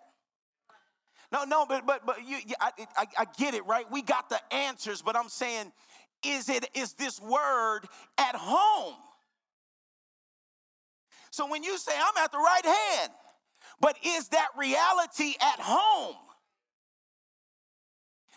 No, 1.31 1.43
no, 1.45 1.65
but 1.65 1.87
but 1.87 2.05
but 2.05 2.25
you, 2.25 2.37
I, 2.61 2.69
I, 2.95 3.05
I 3.17 3.25
get 3.37 3.55
it, 3.55 3.65
right? 3.65 3.89
We 3.91 4.03
got 4.03 4.29
the 4.29 4.39
answers, 4.53 5.01
but 5.01 5.15
I'm 5.15 5.29
saying, 5.29 5.71
is 6.26 6.49
it 6.49 6.69
is 6.74 6.93
this 6.93 7.21
word 7.21 7.82
at 8.17 8.36
home? 8.36 8.95
So 11.32 11.49
when 11.49 11.63
you 11.63 11.78
say 11.78 11.93
I'm 11.95 12.24
at 12.24 12.32
the 12.32 12.38
right 12.38 12.65
hand, 12.65 13.11
but 13.80 13.97
is 14.05 14.30
that 14.30 14.49
reality 14.57 15.34
at 15.41 15.59
home? 15.59 16.15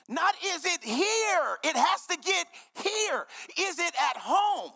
Not 0.09 0.35
is 0.45 0.65
it 0.65 0.83
here, 0.83 1.59
it 1.65 1.77
has 1.77 2.07
to 2.07 2.17
get 2.17 2.47
here. 2.75 3.27
Is 3.59 3.79
it 3.79 3.95
at 4.11 4.17
home? 4.17 4.73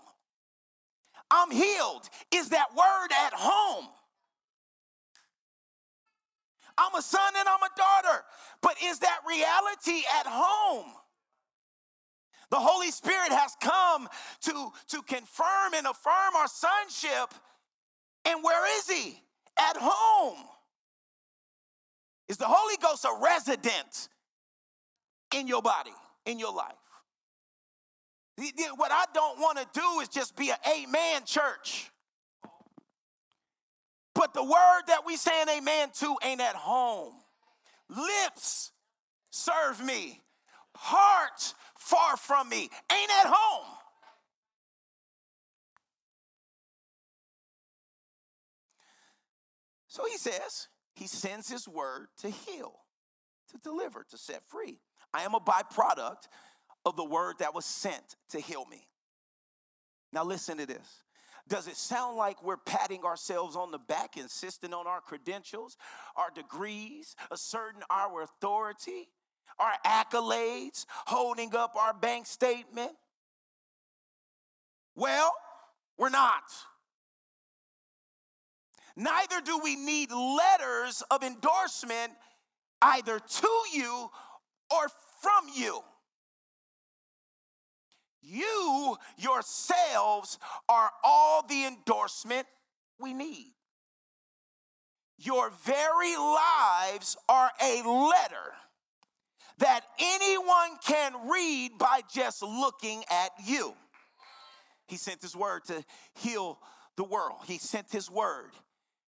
I'm 1.31 1.51
healed. 1.51 2.09
Is 2.33 2.49
that 2.49 2.67
word 2.77 3.09
at 3.27 3.33
home? 3.33 3.87
I'm 6.77 6.95
a 6.99 7.03
son 7.03 7.33
and 7.39 7.49
I'm 7.49 7.63
a 7.63 7.77
daughter, 7.77 8.25
but 8.63 8.75
is 8.83 8.99
that 9.01 9.21
reality 9.29 10.03
at 10.19 10.27
home? 10.27 10.93
The 12.51 12.59
Holy 12.59 12.91
Spirit 12.91 13.31
has 13.31 13.57
come 13.61 14.09
to, 14.43 14.73
to 14.89 15.03
confirm 15.03 15.75
and 15.75 15.87
affirm 15.87 16.35
our 16.37 16.49
sonship. 16.49 17.33
And 18.25 18.43
where 18.43 18.79
is 18.79 18.89
He? 18.89 19.23
At 19.59 19.77
home. 19.79 20.39
Is 22.29 22.37
the 22.37 22.47
Holy 22.49 22.77
Ghost 22.83 23.05
a 23.05 23.23
resident 23.23 24.09
in 25.35 25.47
your 25.47 25.63
body, 25.63 25.93
in 26.27 26.39
your 26.39 26.53
life. 26.53 26.75
What 28.77 28.91
I 28.91 29.05
don't 29.13 29.39
want 29.39 29.59
to 29.59 29.67
do 29.79 30.01
is 30.01 30.09
just 30.09 30.37
be 30.37 30.51
an 30.51 30.57
amen 30.67 31.23
church. 31.27 31.91
But 34.15 34.35
the 34.35 34.43
word 34.43 34.83
that 34.89 35.03
we 35.07 35.17
saying 35.17 35.47
amen 35.59 35.91
to 36.01 36.17
ain't 36.25 36.41
at 36.41 36.55
home. 36.55 37.15
Lips 37.89 38.73
serve 39.31 39.85
me, 39.85 40.21
heart 40.75 41.55
far 41.81 42.17
from 42.17 42.49
me, 42.49 42.71
ain't 42.93 43.11
at 43.25 43.27
home. 43.27 43.67
So 49.89 50.05
he 50.05 50.17
says, 50.17 50.69
he 50.95 51.09
sends 51.09 51.51
his 51.51 51.67
word 51.67 52.07
to 52.19 52.31
heal, 52.31 52.75
to 53.51 53.59
deliver, 53.59 54.07
to 54.11 54.17
set 54.17 54.43
free. 54.47 54.79
I 55.13 55.23
am 55.23 55.35
a 55.35 55.41
byproduct 55.41 56.29
of 56.85 56.97
the 56.97 57.05
word 57.05 57.37
that 57.41 57.55
was 57.55 57.65
sent 57.65 58.17
to 58.31 58.41
heal 58.41 58.65
me. 58.71 58.87
Now, 60.13 60.25
listen 60.25 60.59
to 60.59 60.67
this. 60.67 61.03
Does 61.49 61.67
it 61.67 61.77
sound 61.77 62.17
like 62.17 62.45
we're 62.45 62.57
patting 62.57 63.03
ourselves 63.03 63.57
on 63.57 63.73
the 63.73 63.79
back, 63.79 64.17
insisting 64.17 64.73
on 64.73 64.87
our 64.87 65.01
credentials, 65.01 65.77
our 66.15 66.31
degrees, 66.33 67.17
asserting 67.33 67.83
our 67.91 68.23
authority, 68.23 69.09
our 69.61 69.75
accolades, 69.87 70.87
holding 71.07 71.55
up 71.55 71.77
our 71.77 71.93
bank 71.93 72.27
statement? 72.27 72.93
Well, 74.97 75.33
we're 75.99 76.11
not. 76.11 76.45
Neither 78.97 79.41
do 79.41 79.61
we 79.63 79.77
need 79.77 80.11
letters 80.11 81.03
of 81.11 81.23
endorsement 81.23 82.13
either 82.83 83.19
to 83.19 83.63
you 83.73 84.11
or 84.71 84.89
from 85.21 85.47
you. 85.55 85.81
You 88.23 88.97
yourselves 89.17 90.39
are 90.69 90.91
all 91.03 91.45
the 91.47 91.67
endorsement 91.67 92.47
we 92.99 93.15
need. 93.15 93.55
Your 95.19 95.51
very 95.65 96.17
lives 96.17 97.17
are 97.29 97.51
a 97.63 97.83
letter 97.83 98.53
that 99.61 99.83
anyone 99.99 100.79
can 100.87 101.31
read 101.31 101.79
by 101.79 102.01
just 102.13 102.43
looking 102.43 103.05
at 103.11 103.31
you. 103.45 103.75
He 104.89 104.97
sent 104.97 105.23
his 105.23 105.37
word 105.37 105.65
to 105.67 105.85
heal 106.15 106.59
the 106.97 107.05
world, 107.05 107.39
he 107.47 107.59
sent 107.59 107.91
his 107.91 108.11
word. 108.11 108.51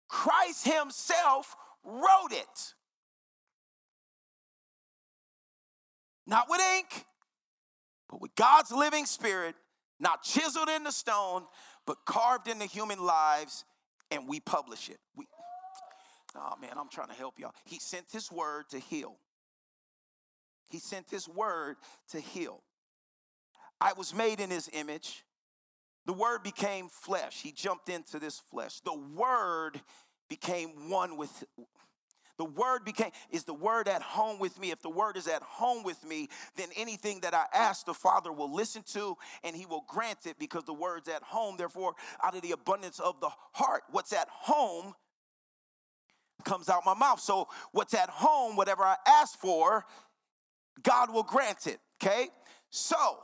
Christ 0.07 0.67
himself 0.67 1.55
wrote 1.83 2.31
it. 2.31 2.73
not 6.25 6.49
with 6.49 6.61
ink, 6.77 7.05
but 8.09 8.21
with 8.21 8.35
God's 8.35 8.71
living 8.71 9.05
spirit, 9.05 9.55
not 9.99 10.23
chiseled 10.23 10.69
in 10.69 10.83
the 10.83 10.91
stone, 10.91 11.43
but 11.85 11.97
carved 12.05 12.47
into 12.47 12.65
human 12.65 13.03
lives, 13.03 13.65
and 14.11 14.27
we 14.27 14.39
publish 14.39 14.89
it. 14.89 14.99
We, 15.15 15.25
oh 16.35 16.53
man, 16.61 16.71
I'm 16.77 16.89
trying 16.89 17.09
to 17.09 17.13
help 17.13 17.39
y'all. 17.39 17.53
He 17.65 17.79
sent 17.79 18.05
his 18.11 18.31
word 18.31 18.65
to 18.71 18.79
heal. 18.79 19.17
He 20.73 20.79
sent 20.79 21.11
his 21.11 21.29
word 21.29 21.75
to 22.09 22.19
heal. 22.19 22.59
I 23.79 23.93
was 23.93 24.11
made 24.11 24.39
in 24.39 24.49
his 24.49 24.71
image. 24.73 25.23
The 26.07 26.13
word 26.13 26.41
became 26.41 26.89
flesh. 26.89 27.43
He 27.43 27.51
jumped 27.51 27.89
into 27.89 28.17
this 28.17 28.39
flesh. 28.39 28.79
The 28.79 28.97
word 29.15 29.79
became 30.29 30.89
one 30.89 31.15
with 31.15 31.43
the 32.39 32.45
word 32.45 32.83
became, 32.85 33.11
is 33.29 33.43
the 33.43 33.53
word 33.53 33.87
at 33.87 34.01
home 34.01 34.39
with 34.39 34.59
me? 34.59 34.71
If 34.71 34.81
the 34.81 34.89
word 34.89 35.15
is 35.15 35.27
at 35.27 35.43
home 35.43 35.83
with 35.83 36.03
me, 36.03 36.29
then 36.55 36.69
anything 36.75 37.19
that 37.19 37.35
I 37.35 37.45
ask, 37.53 37.85
the 37.85 37.93
Father 37.93 38.33
will 38.33 38.51
listen 38.51 38.81
to 38.93 39.15
and 39.43 39.55
he 39.55 39.67
will 39.67 39.85
grant 39.87 40.25
it 40.25 40.39
because 40.39 40.63
the 40.63 40.73
word's 40.73 41.07
at 41.07 41.21
home. 41.21 41.55
Therefore, 41.55 41.93
out 42.23 42.35
of 42.35 42.41
the 42.41 42.53
abundance 42.53 42.99
of 42.99 43.21
the 43.21 43.29
heart, 43.51 43.83
what's 43.91 44.11
at 44.11 44.27
home 44.27 44.95
comes 46.43 46.67
out 46.67 46.81
my 46.83 46.95
mouth. 46.95 47.19
So, 47.19 47.47
what's 47.71 47.93
at 47.93 48.09
home, 48.09 48.55
whatever 48.55 48.81
I 48.81 48.95
ask 49.07 49.37
for, 49.37 49.85
God 50.81 51.13
will 51.13 51.23
grant 51.23 51.67
it. 51.67 51.79
Okay? 52.01 52.29
So, 52.69 53.19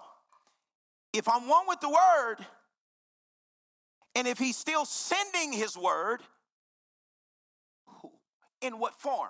if 1.13 1.27
I'm 1.27 1.47
one 1.47 1.65
with 1.67 1.79
the 1.81 1.89
word, 1.89 2.37
and 4.15 4.27
if 4.27 4.37
he's 4.37 4.57
still 4.57 4.85
sending 4.85 5.51
his 5.53 5.75
word, 5.77 6.21
In 8.61 8.77
what 8.79 8.93
form? 8.99 9.29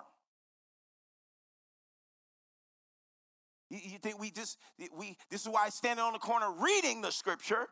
You, 3.70 3.98
think 3.98 4.18
we 4.18 4.32
just 4.32 4.58
we 4.96 5.16
this 5.30 5.42
is 5.42 5.48
why 5.48 5.66
I 5.66 5.68
stand 5.68 6.00
on 6.00 6.12
the 6.12 6.18
corner 6.18 6.50
reading 6.58 7.02
the 7.02 7.12
scripture, 7.12 7.68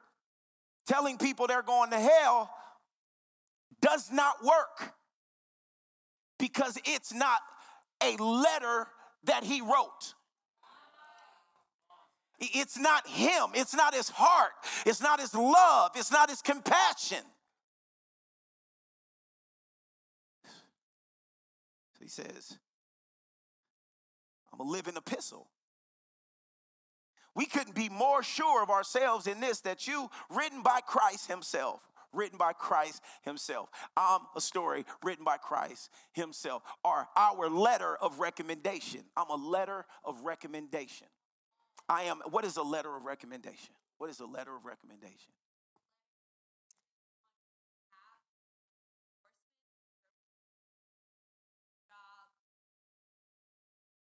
telling 0.86 1.18
people 1.18 1.48
they're 1.48 1.62
going 1.62 1.90
to 1.90 1.98
hell 1.98 2.50
does 3.80 4.12
not 4.12 4.44
work 4.44 4.92
because 6.38 6.78
it's 6.84 7.12
not 7.12 7.40
a 8.00 8.16
letter 8.22 8.86
that 9.24 9.42
he 9.42 9.60
wrote. 9.60 10.14
It's 12.40 12.78
not 12.78 13.06
him, 13.06 13.50
it's 13.54 13.74
not 13.74 13.94
his 13.94 14.08
heart, 14.08 14.52
it's 14.86 15.02
not 15.02 15.20
his 15.20 15.34
love, 15.34 15.92
it's 15.96 16.12
not 16.12 16.30
his 16.30 16.40
compassion. 16.40 17.24
So 21.94 22.02
he 22.02 22.08
says, 22.08 22.58
I'm 24.52 24.60
a 24.60 24.70
living 24.70 24.96
epistle. 24.96 25.48
We 27.34 27.46
couldn't 27.46 27.74
be 27.74 27.88
more 27.88 28.22
sure 28.22 28.62
of 28.62 28.70
ourselves 28.70 29.26
in 29.26 29.40
this 29.40 29.60
that 29.60 29.86
you, 29.86 30.10
written 30.28 30.62
by 30.62 30.80
Christ 30.80 31.28
Himself, 31.28 31.82
written 32.12 32.38
by 32.38 32.52
Christ 32.52 33.00
Himself. 33.22 33.68
I'm 33.96 34.22
a 34.34 34.40
story 34.40 34.84
written 35.04 35.24
by 35.24 35.36
Christ 35.36 35.90
Himself, 36.12 36.62
or 36.84 37.06
our 37.16 37.48
letter 37.48 37.96
of 38.00 38.18
recommendation. 38.18 39.02
I'm 39.16 39.30
a 39.30 39.36
letter 39.36 39.86
of 40.04 40.22
recommendation. 40.22 41.06
I 41.88 42.02
am, 42.02 42.20
what 42.30 42.44
is 42.44 42.56
a 42.56 42.62
letter 42.62 42.94
of 42.94 43.04
recommendation? 43.04 43.74
What 43.96 44.10
is 44.10 44.20
a 44.20 44.26
letter 44.26 44.54
of 44.54 44.64
recommendation? 44.64 45.32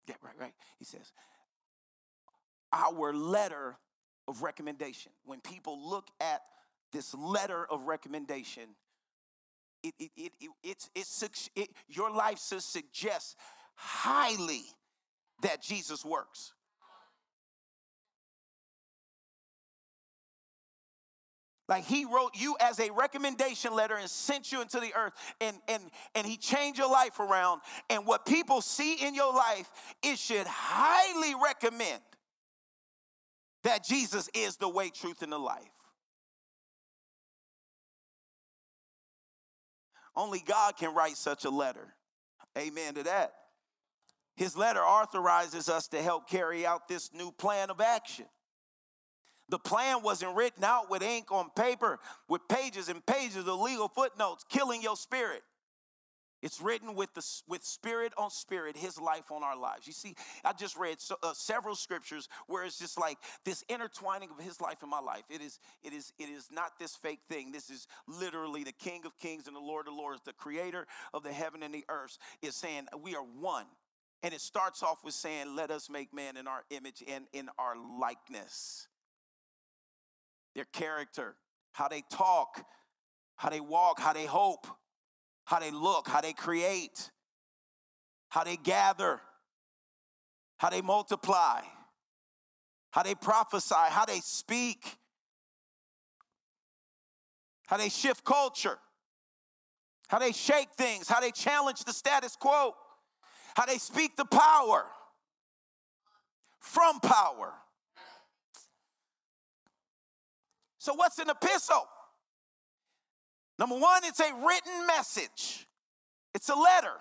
Yeah, 0.08 0.14
right, 0.22 0.34
right. 0.38 0.54
He 0.78 0.84
says, 0.84 1.12
our 2.72 3.12
letter 3.12 3.76
of 4.28 4.42
recommendation. 4.42 5.12
When 5.24 5.40
people 5.40 5.88
look 5.88 6.08
at 6.20 6.42
this 6.92 7.14
letter 7.14 7.66
of 7.70 7.86
recommendation, 7.86 8.70
it, 9.82 9.94
it, 9.98 10.10
it, 10.16 10.32
it, 10.40 10.50
it's, 10.62 10.90
it's, 10.94 11.50
it, 11.54 11.68
your 11.88 12.10
life 12.10 12.40
should 12.40 12.62
suggest 12.62 13.36
highly 13.74 14.64
that 15.42 15.62
Jesus 15.62 16.04
works. 16.04 16.52
Like 21.68 21.84
he 21.84 22.04
wrote 22.04 22.30
you 22.34 22.56
as 22.60 22.78
a 22.78 22.90
recommendation 22.90 23.74
letter 23.74 23.96
and 23.96 24.08
sent 24.08 24.52
you 24.52 24.62
into 24.62 24.78
the 24.78 24.94
earth 24.94 25.12
and, 25.40 25.56
and, 25.66 25.82
and 26.14 26.26
he 26.26 26.36
changed 26.36 26.78
your 26.78 26.90
life 26.90 27.18
around. 27.18 27.60
And 27.90 28.06
what 28.06 28.24
people 28.24 28.60
see 28.60 28.94
in 29.04 29.14
your 29.14 29.34
life, 29.34 29.68
it 30.02 30.18
should 30.18 30.46
highly 30.46 31.34
recommend 31.42 32.02
that 33.64 33.84
Jesus 33.84 34.30
is 34.32 34.56
the 34.56 34.68
way, 34.68 34.90
truth, 34.90 35.22
and 35.22 35.32
the 35.32 35.38
life. 35.38 35.62
Only 40.14 40.38
God 40.38 40.76
can 40.76 40.94
write 40.94 41.16
such 41.16 41.44
a 41.44 41.50
letter. 41.50 41.94
Amen 42.56 42.94
to 42.94 43.02
that. 43.02 43.34
His 44.36 44.56
letter 44.56 44.80
authorizes 44.80 45.68
us 45.68 45.88
to 45.88 46.00
help 46.00 46.28
carry 46.28 46.64
out 46.64 46.88
this 46.88 47.12
new 47.12 47.32
plan 47.32 47.70
of 47.70 47.80
action. 47.80 48.26
The 49.48 49.58
plan 49.58 50.02
wasn't 50.02 50.36
written 50.36 50.64
out 50.64 50.90
with 50.90 51.02
ink 51.02 51.30
on 51.30 51.50
paper, 51.50 52.00
with 52.28 52.46
pages 52.48 52.88
and 52.88 53.04
pages 53.06 53.46
of 53.46 53.60
legal 53.60 53.88
footnotes, 53.88 54.44
killing 54.48 54.82
your 54.82 54.96
spirit. 54.96 55.42
It's 56.42 56.60
written 56.60 56.94
with 56.94 57.12
the 57.14 57.26
with 57.48 57.64
spirit 57.64 58.12
on 58.18 58.30
spirit, 58.30 58.76
His 58.76 59.00
life 59.00 59.32
on 59.32 59.42
our 59.42 59.56
lives. 59.56 59.86
You 59.86 59.92
see, 59.92 60.14
I 60.44 60.52
just 60.52 60.76
read 60.76 61.00
so, 61.00 61.16
uh, 61.22 61.32
several 61.32 61.74
scriptures 61.74 62.28
where 62.46 62.64
it's 62.64 62.78
just 62.78 63.00
like 63.00 63.18
this 63.44 63.64
intertwining 63.68 64.28
of 64.30 64.44
His 64.44 64.60
life 64.60 64.82
in 64.82 64.90
my 64.90 65.00
life. 65.00 65.22
It 65.30 65.40
is 65.40 65.58
it 65.82 65.92
is 65.92 66.12
it 66.18 66.28
is 66.28 66.48
not 66.52 66.78
this 66.78 66.94
fake 66.94 67.20
thing. 67.28 67.52
This 67.52 67.70
is 67.70 67.86
literally 68.06 68.64
the 68.64 68.72
King 68.72 69.02
of 69.06 69.18
Kings 69.18 69.46
and 69.46 69.56
the 69.56 69.60
Lord 69.60 69.88
of 69.88 69.94
Lords, 69.94 70.20
the 70.24 70.34
Creator 70.34 70.86
of 71.14 71.22
the 71.22 71.32
heaven 71.32 71.62
and 71.62 71.74
the 71.74 71.84
earth, 71.88 72.18
is 72.42 72.54
saying 72.54 72.86
we 73.02 73.16
are 73.16 73.24
one. 73.24 73.66
And 74.22 74.34
it 74.34 74.40
starts 74.40 74.82
off 74.82 75.04
with 75.04 75.14
saying, 75.14 75.56
"Let 75.56 75.70
us 75.70 75.88
make 75.88 76.12
man 76.12 76.36
in 76.36 76.46
our 76.46 76.64
image 76.70 77.02
and 77.08 77.26
in 77.32 77.48
our 77.58 77.76
likeness." 77.76 78.88
Their 80.56 80.64
character, 80.64 81.36
how 81.72 81.86
they 81.86 82.02
talk, 82.10 82.66
how 83.36 83.50
they 83.50 83.60
walk, 83.60 84.00
how 84.00 84.12
they 84.12 84.26
hope 84.26 84.66
how 85.46 85.60
they 85.60 85.70
look, 85.70 86.08
how 86.08 86.20
they 86.20 86.32
create, 86.32 87.10
how 88.28 88.44
they 88.44 88.56
gather, 88.56 89.20
how 90.58 90.70
they 90.70 90.82
multiply, 90.82 91.60
how 92.90 93.04
they 93.04 93.14
prophesy, 93.14 93.74
how 93.74 94.04
they 94.04 94.18
speak, 94.18 94.98
how 97.68 97.76
they 97.76 97.88
shift 97.88 98.24
culture, 98.24 98.78
how 100.08 100.18
they 100.18 100.32
shake 100.32 100.70
things, 100.76 101.08
how 101.08 101.20
they 101.20 101.30
challenge 101.30 101.84
the 101.84 101.92
status 101.92 102.34
quo, 102.34 102.74
how 103.54 103.66
they 103.66 103.78
speak 103.78 104.16
the 104.16 104.24
power 104.24 104.84
from 106.58 106.98
power. 106.98 107.54
So, 110.86 110.94
what's 110.94 111.18
an 111.18 111.28
epistle? 111.28 111.84
Number 113.58 113.76
one, 113.76 114.02
it's 114.04 114.20
a 114.20 114.32
written 114.32 114.86
message, 114.86 115.66
it's 116.32 116.48
a 116.48 116.54
letter. 116.54 116.94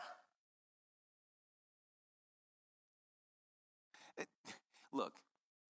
It, 4.18 4.28
look, 4.92 5.14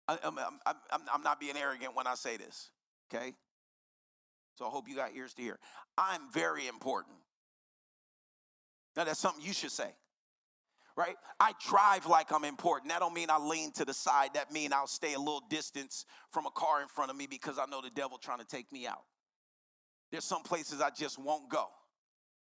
I, 0.09 0.19
I'm, 0.25 0.37
I'm, 0.67 0.75
I'm 1.15 1.23
not 1.23 1.39
being 1.39 1.57
arrogant 1.57 1.95
when 1.95 2.09
I 2.09 2.17
say 2.17 2.37
this, 2.37 2.71
okay? 3.15 3.33
So 4.59 4.67
I 4.67 4.71
hope 4.71 4.89
you 4.89 4.97
got 4.97 5.15
ears 5.15 5.33
to 5.35 5.43
hear. 5.43 5.61
I'm 5.97 6.33
very 6.33 6.67
important. 6.67 7.15
Now, 8.97 9.05
that's 9.05 9.21
something 9.21 9.45
you 9.45 9.53
should 9.53 9.71
say 9.71 9.93
right? 11.01 11.17
I 11.41 11.53
drive 11.67 12.05
like 12.05 12.31
I'm 12.31 12.45
important. 12.45 12.91
That 12.91 13.01
don't 13.01 13.15
mean 13.15 13.31
I 13.31 13.39
lean 13.39 13.73
to 13.73 13.87
the 13.87 13.95
side. 13.95 14.35
That 14.35 14.53
mean 14.53 14.71
I'll 14.73 14.87
stay 14.87 15.15
a 15.15 15.19
little 15.19 15.43
distance 15.49 16.05
from 16.31 16.45
a 16.45 16.51
car 16.51 16.83
in 16.83 16.89
front 16.89 17.11
of 17.11 17.17
me 17.17 17.27
because 17.27 17.59
I 17.59 17.65
know 17.65 17.81
the 17.81 17.91
devil 17.91 18.19
trying 18.19 18.41
to 18.41 18.45
take 18.45 18.71
me 18.71 18.87
out. 18.87 19.03
There's 20.13 20.25
some 20.25 20.43
places 20.43 20.83
I 20.83 20.91
just 20.91 21.19
won't 21.19 21.49
go 21.49 21.69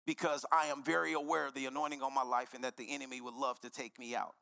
because 0.07 0.45
I 0.53 0.67
am 0.67 0.85
very 0.85 1.15
aware 1.15 1.47
of 1.47 1.55
the 1.55 1.65
anointing 1.65 2.03
on 2.03 2.15
my 2.15 2.25
life 2.25 2.53
and 2.55 2.63
that 2.65 2.77
the 2.77 2.93
enemy 2.93 3.23
would 3.23 3.35
love 3.35 3.59
to 3.61 3.71
take 3.71 3.99
me 3.99 4.15
out. 4.15 4.35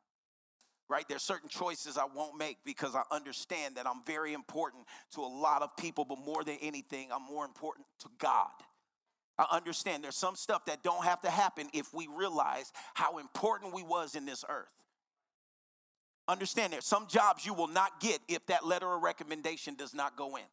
Right? 0.89 1.05
There's 1.07 1.23
certain 1.23 1.47
choices 1.47 1.97
I 1.97 2.03
won't 2.13 2.37
make 2.37 2.57
because 2.65 2.95
I 2.95 3.03
understand 3.15 3.75
that 3.77 3.87
I'm 3.87 4.03
very 4.05 4.33
important 4.33 4.83
to 5.15 5.21
a 5.21 5.31
lot 5.31 5.61
of 5.61 5.69
people, 5.77 6.03
but 6.03 6.17
more 6.17 6.43
than 6.43 6.57
anything, 6.61 7.07
I'm 7.13 7.23
more 7.23 7.45
important 7.45 7.85
to 7.99 8.09
God. 8.19 8.49
I 9.37 9.47
understand 9.51 10.03
there's 10.03 10.15
some 10.15 10.35
stuff 10.35 10.65
that 10.65 10.83
don't 10.83 11.03
have 11.03 11.21
to 11.21 11.29
happen 11.29 11.67
if 11.73 11.93
we 11.93 12.07
realize 12.07 12.71
how 12.93 13.17
important 13.17 13.73
we 13.73 13.83
was 13.83 14.15
in 14.15 14.25
this 14.25 14.45
earth. 14.47 14.67
Understand 16.27 16.73
there's 16.73 16.85
some 16.85 17.07
jobs 17.07 17.45
you 17.45 17.53
will 17.53 17.67
not 17.67 17.99
get 17.99 18.19
if 18.27 18.45
that 18.47 18.65
letter 18.65 18.91
of 18.91 19.01
recommendation 19.01 19.75
does 19.75 19.93
not 19.93 20.15
go 20.15 20.35
in. 20.35 20.43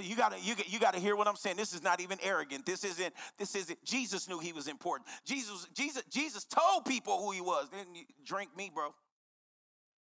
You 0.00 0.16
gotta, 0.16 0.36
you, 0.40 0.54
you 0.66 0.80
gotta 0.80 0.98
hear 0.98 1.14
what 1.16 1.28
I'm 1.28 1.36
saying. 1.36 1.56
This 1.56 1.74
is 1.74 1.82
not 1.82 2.00
even 2.00 2.18
arrogant. 2.22 2.64
This 2.64 2.82
isn't, 2.82 3.12
this 3.38 3.54
isn't, 3.54 3.84
Jesus 3.84 4.26
knew 4.26 4.38
he 4.38 4.54
was 4.54 4.66
important. 4.66 5.08
Jesus, 5.26 5.66
Jesus, 5.74 6.02
Jesus 6.10 6.44
told 6.44 6.86
people 6.86 7.18
who 7.18 7.30
he 7.30 7.42
was. 7.42 7.68
Then 7.70 7.86
drink 8.24 8.56
me, 8.56 8.70
bro. 8.74 8.94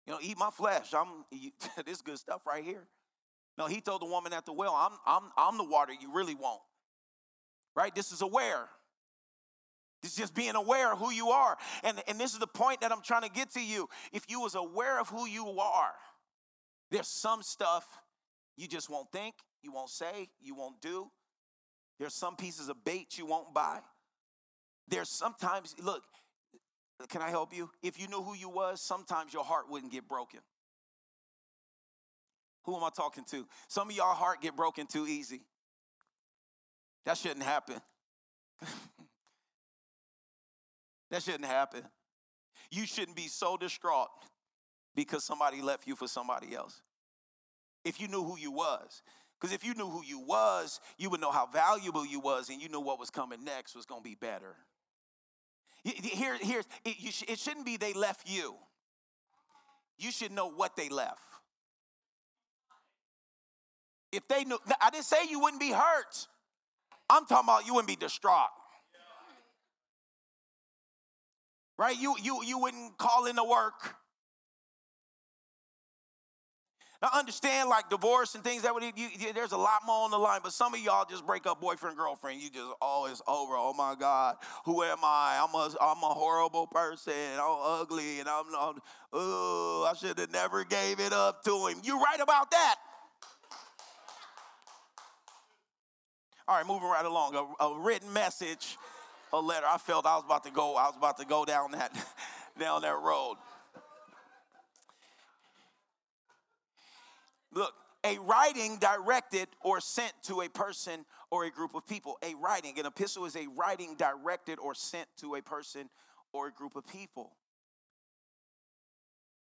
You 0.06 0.14
know, 0.14 0.20
eat 0.22 0.38
my 0.38 0.52
flesh. 0.52 0.94
I'm 0.94 1.26
this 1.86 2.02
good 2.02 2.20
stuff 2.20 2.46
right 2.46 2.64
here. 2.64 2.84
No, 3.62 3.68
he 3.68 3.80
told 3.80 4.02
the 4.02 4.08
woman 4.08 4.34
at 4.34 4.48
the 4.48 4.54
well, 4.54 4.74
I'm, 4.74 4.98
I'm, 5.06 5.30
I'm 5.38 5.56
the 5.60 5.64
water 5.64 5.94
you 5.94 6.12
really 6.12 6.34
want. 6.34 6.62
Right? 7.76 7.94
This 7.94 8.12
is 8.12 8.24
aware. 8.24 8.68
This 10.02 10.14
is 10.14 10.18
just 10.18 10.34
being 10.34 10.56
aware 10.56 10.92
of 10.92 10.98
who 10.98 11.12
you 11.12 11.30
are. 11.30 11.56
And, 11.84 12.02
and 12.08 12.20
this 12.20 12.34
is 12.34 12.40
the 12.40 12.48
point 12.48 12.82
that 12.82 12.92
I'm 12.92 13.04
trying 13.04 13.22
to 13.22 13.30
get 13.30 13.52
to 13.54 13.62
you. 13.62 13.88
If 14.12 14.24
you 14.30 14.42
was 14.42 14.56
aware 14.56 15.00
of 15.00 15.10
who 15.10 15.28
you 15.28 15.48
are, 15.60 15.94
there's 16.90 17.08
some 17.08 17.44
stuff 17.44 17.86
you 18.58 18.68
just 18.68 18.90
won't 18.90 19.12
think, 19.12 19.36
you 19.62 19.72
won't 19.72 19.92
say, 19.92 20.30
you 20.42 20.56
won't 20.56 20.82
do. 20.82 21.12
There's 22.00 22.16
some 22.16 22.36
pieces 22.36 22.68
of 22.68 22.84
bait 22.84 23.16
you 23.20 23.28
won't 23.28 23.54
buy. 23.54 23.82
There's 24.88 25.10
sometimes, 25.10 25.76
look, 25.80 26.02
can 27.10 27.22
I 27.22 27.30
help 27.30 27.56
you? 27.56 27.70
If 27.84 28.02
you 28.02 28.08
knew 28.08 28.24
who 28.24 28.34
you 28.34 28.50
was, 28.50 28.82
sometimes 28.82 29.36
your 29.36 29.44
heart 29.44 29.66
wouldn't 29.70 29.92
get 29.92 30.08
broken. 30.08 30.40
Who 32.64 32.76
am 32.76 32.84
I 32.84 32.90
talking 32.90 33.24
to? 33.32 33.48
Some 33.68 33.90
of 33.90 33.96
y'all 33.96 34.14
heart 34.14 34.42
get 34.42 34.56
broken 34.56 34.88
too 34.88 35.08
easy. 35.08 35.42
That 37.06 37.18
shouldn't 37.18 37.44
happen. 37.44 37.82
that 41.10 41.24
shouldn't 41.24 41.46
happen. 41.46 41.82
You 42.70 42.86
shouldn't 42.86 43.18
be 43.18 43.28
so 43.28 43.58
distraught 43.58 44.10
because 44.96 45.24
somebody 45.24 45.62
left 45.62 45.88
you 45.88 45.96
for 45.96 46.08
somebody 46.08 46.56
else. 46.56 46.82
If 47.84 48.00
you 48.00 48.08
knew 48.08 48.24
who 48.24 48.38
you 48.38 48.52
was. 48.52 49.02
Because 49.40 49.56
if 49.56 49.66
you 49.66 49.74
knew 49.74 49.90
who 49.90 50.04
you 50.04 50.20
was, 50.20 50.80
you 51.00 51.10
would 51.10 51.20
know 51.20 51.32
how 51.32 51.48
valuable 51.48 52.06
you 52.06 52.20
was, 52.20 52.50
and 52.50 52.62
you 52.62 52.70
knew 52.70 52.80
what 52.80 53.00
was 53.00 53.10
coming 53.10 53.44
next 53.44 53.76
was 53.76 53.88
going 53.88 54.02
to 54.02 54.08
be 54.08 54.14
better. 54.14 54.56
Here, 55.84 56.38
here's 56.40 56.66
it, 56.86 56.96
sh- 57.12 57.24
it 57.28 57.40
shouldn't 57.40 57.66
be 57.66 57.78
they 57.78 57.94
left 57.94 58.30
you. 58.30 58.54
You 59.98 60.12
should 60.12 60.32
know 60.32 60.52
what 60.52 60.76
they 60.76 60.90
left. 60.90 61.24
If 64.12 64.28
they 64.28 64.44
knew, 64.44 64.58
I 64.82 64.90
didn't 64.90 65.06
say 65.06 65.18
you 65.30 65.40
wouldn't 65.40 65.62
be 65.62 65.72
hurt. 65.72 66.28
I'm 67.10 67.26
talking 67.26 67.46
about 67.46 67.66
you 67.66 67.74
wouldn't 67.74 67.88
be 67.88 67.96
distraught. 67.96 68.50
Right? 71.78 71.98
You 72.00 72.16
you 72.22 72.44
you 72.44 72.60
wouldn't 72.60 72.98
call 72.98 73.26
in 73.26 73.36
to 73.38 73.44
work. 73.44 73.96
Now 77.02 77.10
understand 77.16 77.68
like 77.68 77.90
divorce 77.90 78.36
and 78.36 78.44
things 78.44 78.62
that 78.62 78.76
would 78.76 78.84
you, 78.84 78.92
you, 78.96 79.34
there's 79.34 79.54
a 79.54 79.58
lot 79.58 79.82
more 79.88 80.06
on 80.06 80.12
the 80.12 80.20
line, 80.20 80.42
but 80.44 80.54
some 80.54 80.76
of 80.76 80.80
y'all 80.80 81.06
just 81.10 81.26
break 81.26 81.48
up 81.48 81.60
boyfriend 81.60 81.98
girlfriend. 81.98 82.40
You 82.40 82.50
just 82.52 82.64
oh, 82.64 82.76
always 82.80 83.22
over. 83.28 83.54
Oh 83.56 83.74
my 83.76 83.96
God, 84.00 84.36
who 84.66 84.84
am 84.84 85.00
I? 85.02 85.40
I'm 85.42 85.56
a 85.56 85.76
I'm 85.82 86.04
a 86.04 86.14
horrible 86.14 86.68
person. 86.68 87.14
I'm 87.34 87.58
ugly, 87.82 88.20
and 88.20 88.30
I'm, 88.30 88.46
I'm 88.56 88.80
oh 89.14 89.90
I 89.92 89.96
should 89.98 90.20
have 90.20 90.32
never 90.32 90.64
gave 90.64 91.00
it 91.00 91.12
up 91.12 91.44
to 91.46 91.66
him. 91.68 91.80
You 91.84 92.00
right 92.00 92.20
about 92.22 92.52
that? 92.52 92.76
All 96.52 96.58
right, 96.58 96.68
moving 96.68 96.90
right 96.90 97.06
along. 97.06 97.34
A, 97.62 97.64
a 97.64 97.80
written 97.80 98.12
message, 98.12 98.78
a 99.32 99.40
letter. 99.40 99.66
I 99.66 99.78
felt 99.78 100.06
I 100.06 100.16
was 100.16 100.26
about 100.26 100.44
to 100.44 100.52
go. 100.52 100.76
I 100.76 100.88
was 100.88 100.98
about 100.98 101.18
to 101.20 101.26
go 101.26 101.46
down 101.46 101.72
that 101.72 101.96
down 102.60 102.82
that 102.82 103.00
road. 103.00 103.38
Look, 107.54 107.72
a 108.04 108.18
writing 108.18 108.80
directed 108.82 109.48
or 109.62 109.80
sent 109.80 110.12
to 110.24 110.42
a 110.42 110.50
person 110.50 111.06
or 111.30 111.46
a 111.46 111.50
group 111.50 111.74
of 111.74 111.88
people. 111.88 112.18
A 112.22 112.36
writing, 112.36 112.78
an 112.78 112.86
epistle 112.86 113.24
is 113.24 113.38
a 113.38 113.48
writing 113.56 113.96
directed 113.96 114.60
or 114.60 114.76
sent 114.76 115.08
to 115.22 115.36
a 115.36 115.42
person 115.42 115.90
or 116.34 116.48
a 116.48 116.52
group 116.52 116.76
of 116.76 116.86
people. 116.86 117.32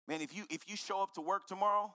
Man, 0.07 0.21
if 0.21 0.37
you 0.37 0.45
if 0.51 0.69
you 0.69 0.77
show 0.77 1.03
up 1.03 1.15
to 1.15 1.23
work 1.23 1.47
tomorrow, 1.47 1.95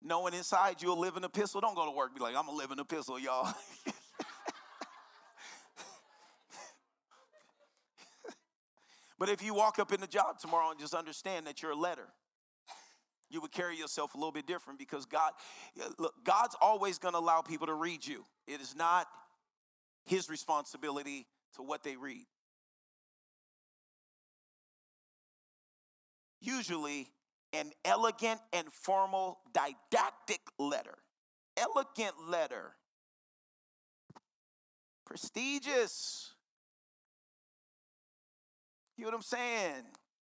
knowing 0.00 0.32
inside 0.32 0.76
you'll 0.80 1.00
live 1.00 1.16
an 1.16 1.24
epistle, 1.24 1.60
don't 1.60 1.74
go 1.74 1.86
to 1.86 1.90
work. 1.90 2.14
Be 2.14 2.20
like, 2.20 2.36
I'm 2.36 2.46
gonna 2.46 2.56
live 2.56 2.70
epistle, 2.70 3.18
y'all. 3.18 3.52
but 9.18 9.28
if 9.28 9.42
you 9.42 9.54
walk 9.54 9.78
up 9.78 9.92
in 9.92 10.00
the 10.00 10.06
job 10.06 10.38
tomorrow 10.38 10.70
and 10.70 10.78
just 10.78 10.94
understand 10.94 11.46
that 11.46 11.62
you're 11.62 11.72
a 11.72 11.76
letter, 11.76 12.08
you 13.30 13.40
would 13.40 13.52
carry 13.52 13.76
yourself 13.76 14.14
a 14.14 14.16
little 14.16 14.32
bit 14.32 14.46
different 14.46 14.78
because 14.78 15.04
God, 15.04 15.32
look, 15.98 16.14
God's 16.24 16.56
always 16.60 16.98
going 16.98 17.14
to 17.14 17.18
allow 17.18 17.42
people 17.42 17.66
to 17.66 17.74
read 17.74 18.06
you. 18.06 18.24
It 18.46 18.60
is 18.60 18.74
not 18.74 19.06
His 20.06 20.30
responsibility 20.30 21.26
to 21.56 21.62
what 21.62 21.82
they 21.82 21.96
read. 21.96 22.26
Usually, 26.40 27.08
an 27.52 27.72
elegant 27.84 28.40
and 28.52 28.72
formal 28.72 29.38
didactic 29.52 30.40
letter, 30.58 30.96
elegant 31.56 32.14
letter, 32.28 32.72
prestigious. 35.04 36.32
You 38.98 39.04
know 39.04 39.10
what 39.10 39.16
I'm 39.16 39.22
saying? 39.22 39.84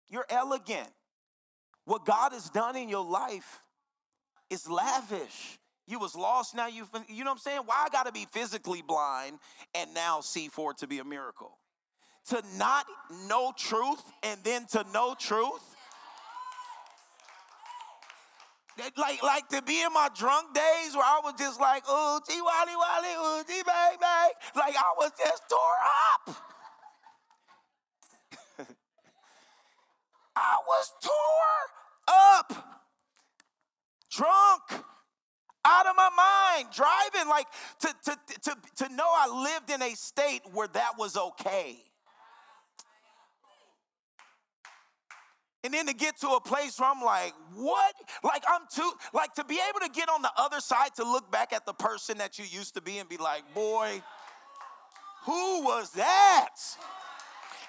You're 0.08 0.26
elegant. 0.30 0.88
What 1.84 2.06
God 2.06 2.32
has 2.32 2.48
done 2.50 2.76
in 2.76 2.88
your 2.88 3.04
life 3.04 3.58
is 4.48 4.70
lavish. 4.70 5.58
You 5.88 5.98
was 5.98 6.14
lost, 6.14 6.54
now 6.54 6.68
you 6.68 6.86
you 7.08 7.24
know 7.24 7.32
what 7.32 7.38
I'm 7.38 7.38
saying? 7.38 7.60
Why 7.66 7.84
I 7.84 7.88
gotta 7.90 8.12
be 8.12 8.26
physically 8.30 8.80
blind 8.80 9.40
and 9.74 9.92
now 9.92 10.20
see 10.20 10.46
for 10.46 10.70
it 10.70 10.78
to 10.78 10.86
be 10.86 11.00
a 11.00 11.04
miracle? 11.04 11.58
To 12.28 12.40
not 12.56 12.86
know 13.26 13.52
truth 13.56 14.00
and 14.22 14.38
then 14.44 14.66
to 14.66 14.86
know 14.94 15.16
truth. 15.18 15.74
Like, 18.96 19.22
like 19.22 19.48
to 19.48 19.62
be 19.62 19.82
in 19.82 19.92
my 19.92 20.08
drunk 20.16 20.54
days 20.54 20.94
where 20.94 21.04
I 21.04 21.20
was 21.24 21.34
just 21.38 21.60
like, 21.60 21.82
oh, 21.88 22.20
G 22.26 22.40
Wally 22.40 22.76
Wally, 22.76 23.14
oh, 23.18 23.42
G 23.48 23.54
Bang 23.66 23.96
Bang. 24.00 24.30
Like 24.54 24.76
I 24.76 24.94
was 24.96 25.10
just 25.18 25.42
tore 25.48 25.58
up. 26.28 26.49
I 30.40 30.56
was 30.66 30.92
tore 31.02 32.14
up, 32.38 32.80
drunk, 34.10 34.84
out 35.64 35.86
of 35.86 35.94
my 35.96 36.08
mind, 36.16 36.68
driving, 36.74 37.28
like 37.28 37.46
to, 37.80 37.88
to, 38.04 38.18
to, 38.42 38.84
to 38.84 38.94
know 38.94 39.06
I 39.06 39.52
lived 39.54 39.70
in 39.70 39.82
a 39.82 39.94
state 39.94 40.40
where 40.52 40.68
that 40.68 40.92
was 40.98 41.16
okay. 41.16 41.76
And 45.62 45.74
then 45.74 45.86
to 45.88 45.94
get 45.94 46.18
to 46.20 46.28
a 46.28 46.40
place 46.40 46.80
where 46.80 46.88
I'm 46.88 47.02
like, 47.02 47.34
what? 47.54 47.94
Like, 48.24 48.42
I'm 48.48 48.62
too, 48.74 48.90
like 49.12 49.34
to 49.34 49.44
be 49.44 49.60
able 49.68 49.80
to 49.80 49.92
get 49.92 50.08
on 50.08 50.22
the 50.22 50.32
other 50.38 50.58
side 50.58 50.94
to 50.96 51.04
look 51.04 51.30
back 51.30 51.52
at 51.52 51.66
the 51.66 51.74
person 51.74 52.16
that 52.16 52.38
you 52.38 52.46
used 52.46 52.74
to 52.74 52.80
be 52.80 52.96
and 52.96 53.06
be 53.06 53.18
like, 53.18 53.42
boy, 53.54 54.02
who 55.26 55.62
was 55.62 55.92
that? 55.92 56.56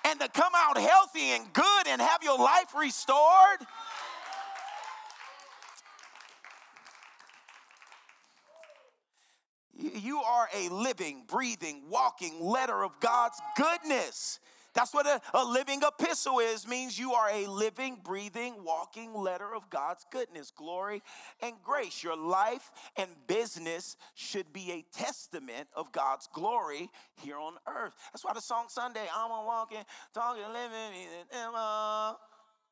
And 0.06 0.20
to 0.20 0.28
come 0.30 0.54
out 0.56 0.78
healthy 0.78 1.32
and 1.32 1.52
good 1.54 1.88
and 1.88 2.02
have 2.02 2.24
your 2.24 2.38
life 2.38 2.74
restored. 2.78 3.60
You 9.74 10.20
are 10.20 10.48
a 10.56 10.70
living, 10.70 11.24
breathing, 11.28 11.84
walking 11.90 12.40
letter 12.40 12.84
of 12.84 13.00
God's 13.00 13.40
goodness. 13.58 14.40
That's 14.74 14.94
what 14.94 15.06
a, 15.06 15.22
a, 15.34 15.44
living 15.44 15.82
epistle 15.86 16.40
is, 16.40 16.66
means 16.68 16.98
you 16.98 17.14
are 17.14 17.30
a 17.30 17.46
living, 17.48 17.98
breathing, 18.02 18.64
walking 18.64 19.14
letter 19.14 19.54
of 19.54 19.70
God's 19.70 20.06
goodness, 20.12 20.52
glory, 20.56 21.02
and 21.42 21.54
grace. 21.64 22.02
Your 22.02 22.16
life 22.16 22.72
and 22.96 23.10
business 23.28 23.98
should 24.16 24.54
be 24.54 24.72
a 24.72 24.86
testament 24.98 25.68
of 25.76 25.92
God's 25.92 26.28
glory 26.34 26.90
here 27.22 27.38
on 27.38 27.56
earth. 27.68 27.94
That's 28.14 28.24
why 28.24 28.34
the 28.34 28.42
song 28.42 28.66
Sunday, 28.70 29.06
I'm 29.14 29.32
a 29.32 29.46
walking, 29.46 29.84
talking, 30.14 30.44
living, 30.44 31.08
uh, 31.34 32.14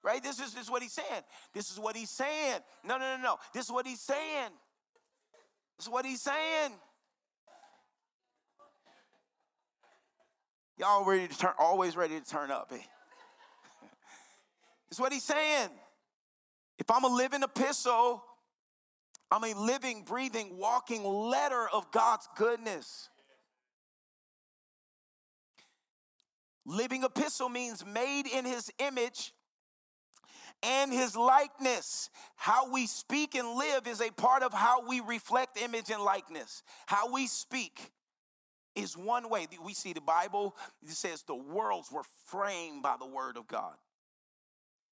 right? 0.02 0.24
This 0.24 0.40
is, 0.40 0.54
this 0.54 0.64
is 0.64 0.72
what 0.72 0.82
he's 0.82 0.94
saying. 0.94 1.24
This 1.54 1.70
is 1.70 1.80
what 1.80 1.98
he's 1.98 2.10
saying. 2.10 2.60
No, 2.86 2.98
no, 2.98 3.18
no, 3.18 3.22
no. 3.22 3.38
This 3.54 3.66
is 3.66 3.72
what 3.72 3.86
he's 3.86 4.02
saying. 4.02 4.52
This 5.78 5.88
is 5.88 5.92
what 5.92 6.06
he's 6.06 6.22
saying. 6.22 6.72
Y'all 10.80 11.04
ready 11.04 11.28
to 11.28 11.38
turn, 11.38 11.52
always 11.60 11.98
ready 11.98 12.18
to 12.18 12.26
turn 12.26 12.52
up. 12.52 12.72
Eh? 12.74 12.78
That's 14.90 14.98
what 14.98 15.12
he's 15.12 15.26
saying. 15.26 15.68
If 16.78 16.90
I'm 16.90 17.04
a 17.04 17.14
living 17.14 17.44
epistle, 17.44 18.24
I'm 19.30 19.44
a 19.44 19.54
living, 19.60 20.04
breathing, 20.04 20.58
walking 20.58 21.04
letter 21.04 21.68
of 21.74 21.92
God's 21.92 22.30
goodness. 22.38 23.10
Living 26.66 27.04
epistle 27.04 27.50
means 27.50 27.86
made 27.86 28.26
in 28.26 28.46
his 28.46 28.72
image 28.80 29.34
and 30.64 30.94
his 30.94 31.14
likeness. 31.14 32.10
How 32.38 32.72
we 32.72 32.88
speak 32.88 33.36
and 33.36 33.58
live 33.58 33.86
is 33.86 34.00
a 34.00 34.12
part 34.12 34.44
of 34.44 34.54
how 34.54 34.88
we 34.88 35.02
reflect 35.02 35.62
image 35.62 35.90
and 35.90 36.02
likeness. 36.02 36.64
How 36.86 37.12
we 37.12 37.28
speak 37.28 37.92
is 38.80 38.98
one 38.98 39.30
way. 39.30 39.48
We 39.64 39.74
see 39.74 39.94
the 39.94 40.02
Bible 40.02 40.56
it 40.84 40.90
says 40.90 41.24
the 41.24 41.36
worlds 41.36 41.92
were 41.92 42.04
framed 42.26 42.84
by 42.84 42.96
the 43.00 43.08
word 43.08 43.38
of 43.38 43.48
God. 43.48 43.76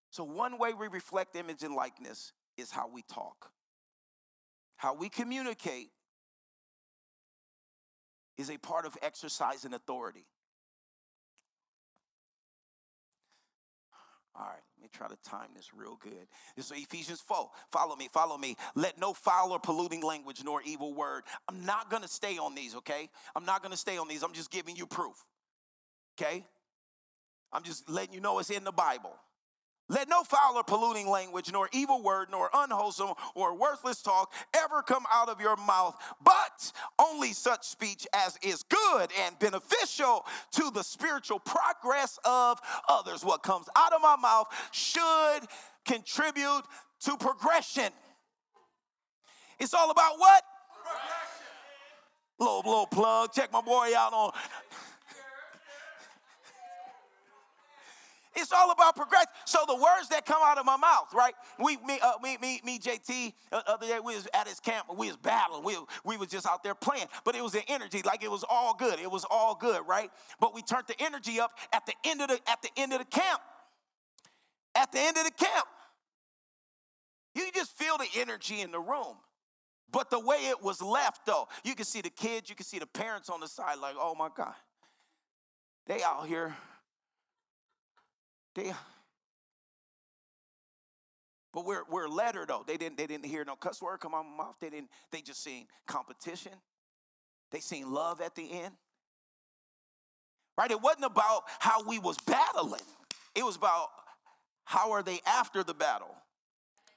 So, 0.09 0.23
one 0.23 0.57
way 0.57 0.73
we 0.73 0.88
reflect 0.88 1.35
image 1.35 1.64
and 1.64 1.76
likeness 1.76 2.34
is 2.57 2.72
how 2.72 2.89
we 2.89 3.03
talk. 3.03 3.51
How 4.77 4.93
we 4.93 5.09
communicate 5.09 5.89
is 8.38 8.49
a 8.49 8.57
part 8.57 8.85
of 8.85 8.95
exercising 9.01 9.73
authority. 9.73 10.26
All 14.35 14.45
right, 14.45 14.61
me 14.88 14.97
try 14.97 15.07
to 15.07 15.30
time 15.30 15.49
this 15.55 15.72
real 15.76 15.97
good. 16.01 16.27
So 16.64 16.76
Ephesians 16.76 17.22
4. 17.22 17.49
Follow 17.72 17.95
me, 17.95 18.09
follow 18.11 18.38
me. 18.38 18.55
Let 18.76 18.99
no 18.99 19.14
foul 19.14 19.51
or 19.51 19.59
polluting 19.59 20.01
language 20.01 20.41
nor 20.43 20.61
evil 20.64 20.93
word. 20.93 21.23
I'm 21.47 21.65
not 21.65 21.89
going 21.89 22.03
to 22.03 22.07
stay 22.07 22.38
on 22.38 22.55
these, 22.55 22.76
okay? 22.76 23.09
I'm 23.35 23.45
not 23.45 23.61
going 23.61 23.72
to 23.72 23.77
stay 23.77 23.97
on 23.97 24.07
these. 24.07 24.23
I'm 24.23 24.34
just 24.34 24.51
giving 24.51 24.76
you 24.76 24.85
proof, 24.85 25.15
okay? 26.19 26.45
I'm 27.51 27.64
just 27.64 27.89
letting 27.89 28.14
you 28.14 28.22
know 28.22 28.39
it's 28.39 28.49
in 28.49 28.64
the 28.64 28.72
Bible. 28.72 29.15
Let 29.89 30.09
no 30.09 30.23
foul 30.23 30.57
or 30.57 30.64
polluting 30.64 31.07
language, 31.07 31.49
nor 31.51 31.69
evil 31.72 32.03
word, 32.03 32.27
nor 32.30 32.49
unwholesome 32.53 33.14
or 33.35 33.55
worthless 33.55 34.01
talk 34.01 34.34
ever 34.53 34.81
come 34.81 35.05
out 35.11 35.30
of 35.30 35.39
your 35.39 35.55
mouth, 35.55 35.95
but 36.22 36.72
only 36.99 37.31
such 37.31 37.65
speech 37.65 38.05
as 38.14 38.38
is 38.41 38.64
good 38.64 39.09
and 39.26 39.39
beneficial 39.39 40.26
to 40.51 40.72
the 40.72 40.84
spiritual 40.84 41.39
progress 41.39 42.19
of 42.26 42.59
others. 42.89 43.23
What 43.23 43.43
comes 43.43 43.68
out 43.77 43.93
of 43.93 44.01
my 44.01 44.18
mouth 44.18 44.47
should 44.72 45.47
contribute 45.85 46.64
to 47.01 47.15
progression. 47.18 47.91
It's 49.59 49.73
all 49.73 49.89
about 49.89 50.19
what? 50.19 50.43
Little, 52.39 52.57
little 52.57 52.88
plug. 52.88 53.34
Check 53.34 53.51
my 53.51 53.61
boy 53.61 53.91
out 53.97 54.14
on. 54.14 54.31
It's 58.38 58.51
all 58.51 58.69
about 58.69 58.95
progression. 58.95 59.27
So 59.45 59.59
the 59.68 59.76
words 59.76 60.09
that 60.11 60.27
come 60.27 60.41
out 60.43 60.59
of 60.59 60.65
my 60.65 60.77
mouth, 60.77 61.11
right? 61.11 61.34
We, 61.59 61.77
me, 61.77 61.99
uh, 62.01 62.14
me, 62.22 62.38
me, 62.39 62.61
me, 62.64 62.77
JT. 62.77 63.34
Uh, 63.51 63.61
other 63.65 63.88
day 63.88 63.99
we 63.99 64.15
was 64.15 64.27
at 64.31 64.47
his 64.47 64.59
camp. 64.59 64.85
We 64.95 65.07
was 65.07 65.18
battling. 65.18 65.64
We, 65.64 65.76
we 66.05 66.18
was 66.18 66.27
just 66.27 66.45
out 66.45 66.64
there 66.64 66.76
playing. 66.76 67.07
But 67.26 67.35
it 67.35 67.41
was 67.41 67.53
the 67.53 67.64
energy, 67.68 68.03
like 68.05 68.23
it 68.23 68.30
was 68.30 68.45
all 68.47 68.76
good. 68.76 68.99
It 68.99 69.09
was 69.09 69.26
all 69.30 69.55
good, 69.55 69.81
right? 69.88 70.11
But 70.39 70.53
we 70.53 70.61
turned 70.61 70.85
the 70.88 71.01
energy 71.01 71.39
up 71.39 71.57
at 71.73 71.88
the 71.88 71.93
end 72.05 72.22
of 72.22 72.27
the 72.27 72.39
at 72.47 72.61
the 72.61 72.69
end 72.77 72.93
of 72.93 72.99
the 72.99 73.05
camp. 73.05 73.41
At 74.76 74.91
the 74.91 74.99
end 74.99 75.18
of 75.18 75.23
the 75.23 75.31
camp, 75.31 75.65
you 77.34 77.49
just 77.55 77.76
feel 77.76 77.97
the 77.97 78.07
energy 78.18 78.61
in 78.61 78.69
the 78.72 78.80
room. 78.80 79.15
But 79.91 80.11
the 80.11 80.19
way 80.19 80.47
it 80.49 80.61
was 80.61 80.80
left, 80.80 81.26
though, 81.26 81.47
you 81.64 81.73
can 81.73 81.85
see 81.85 82.01
the 82.01 82.11
kids, 82.11 82.49
you 82.49 82.55
can 82.55 82.65
see 82.65 82.77
the 82.77 82.85
parents 82.85 83.30
on 83.30 83.39
the 83.39 83.47
side, 83.47 83.80
like, 83.81 83.95
oh 83.97 84.14
my 84.14 84.30
God, 84.35 84.53
they 85.88 86.03
out 86.03 86.27
here 86.27 86.55
they, 88.57 88.73
but 91.53 91.65
we're 91.65 91.84
we're 91.89 92.07
letter 92.07 92.45
though. 92.47 92.63
They 92.65 92.75
didn't 92.75 92.97
they 92.97 93.07
didn't 93.07 93.25
hear 93.25 93.45
no 93.45 93.55
cuss 93.55 93.81
word 93.81 93.99
come 93.99 94.13
of 94.13 94.25
my 94.25 94.43
mouth. 94.45 94.55
They 94.59 94.69
didn't. 94.69 94.89
They 95.11 95.21
just 95.21 95.43
seen 95.43 95.67
competition. 95.85 96.53
They 97.51 97.59
seen 97.59 97.91
love 97.91 98.19
at 98.19 98.35
the 98.35 98.51
end. 98.51 98.73
Right? 100.57 100.71
It 100.71 100.81
wasn't 100.81 101.05
about 101.05 101.43
how 101.59 101.84
we 101.88 101.99
was 101.99 102.17
battling. 102.25 102.81
It 103.35 103.45
was 103.45 103.55
about 103.55 103.89
how 104.65 104.91
are 104.91 105.03
they 105.03 105.19
after 105.25 105.63
the 105.63 105.75
battle, 105.75 106.15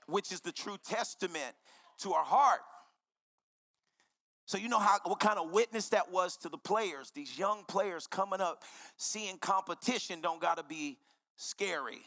which 0.07 0.33
is 0.33 0.41
the 0.41 0.53
true 0.53 0.79
testament 0.85 1.55
to 1.99 2.15
our 2.15 2.25
heart. 2.25 2.61
So 4.47 4.59
you 4.59 4.69
know 4.69 4.79
how 4.79 4.99
what 5.05 5.21
kind 5.21 5.39
of 5.39 5.53
witness 5.53 5.91
that 5.91 6.11
was 6.11 6.37
to 6.39 6.49
the 6.49 6.59
players. 6.59 7.13
These 7.15 7.39
young 7.39 7.65
players 7.69 8.07
coming 8.07 8.41
up, 8.41 8.65
seeing 8.97 9.37
competition 9.39 10.21
don't 10.23 10.41
got 10.41 10.57
to 10.57 10.65
be 10.65 10.99
scary. 11.41 12.03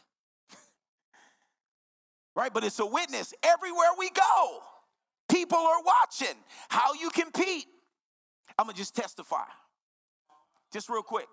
right? 2.36 2.52
But 2.54 2.64
it's 2.64 2.78
a 2.78 2.86
witness 2.86 3.34
everywhere 3.42 3.88
we 3.98 4.10
go. 4.10 4.60
People 5.28 5.58
are 5.58 5.82
watching 5.84 6.36
how 6.68 6.94
you 6.94 7.10
compete. 7.10 7.66
I'm 8.58 8.66
gonna 8.66 8.76
just 8.76 8.94
testify. 8.94 9.46
Just 10.72 10.88
real 10.88 11.02
quick, 11.02 11.26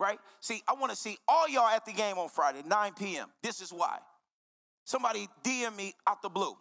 right? 0.00 0.18
See, 0.40 0.62
I 0.66 0.74
wanna 0.74 0.96
see 0.96 1.16
all 1.28 1.48
y'all 1.48 1.68
at 1.68 1.84
the 1.84 1.92
game 1.92 2.18
on 2.18 2.28
Friday, 2.28 2.62
9 2.66 2.92
p.m. 2.94 3.28
This 3.42 3.60
is 3.60 3.70
why. 3.70 3.98
Somebody 4.84 5.28
DM 5.44 5.76
me 5.76 5.94
out 6.06 6.22
the 6.22 6.28
blue. 6.28 6.54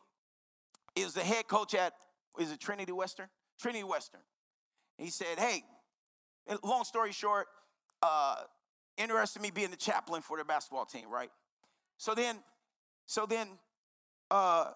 Is 0.95 1.13
the 1.13 1.21
head 1.21 1.47
coach 1.47 1.73
at, 1.73 1.93
is 2.39 2.51
it 2.51 2.59
Trinity 2.59 2.91
Western? 2.91 3.27
Trinity 3.59 3.83
Western. 3.83 4.21
He 4.97 5.09
said, 5.09 5.39
hey, 5.39 5.63
long 6.63 6.83
story 6.83 7.11
short, 7.11 7.47
uh, 8.01 8.43
interested 8.97 9.39
in 9.39 9.43
me 9.43 9.51
being 9.51 9.71
the 9.71 9.77
chaplain 9.77 10.21
for 10.21 10.37
the 10.37 10.43
basketball 10.43 10.85
team, 10.85 11.09
right? 11.09 11.29
So 11.97 12.13
then, 12.13 12.37
so 13.05 13.25
then, 13.25 13.47
uh, 14.31 14.71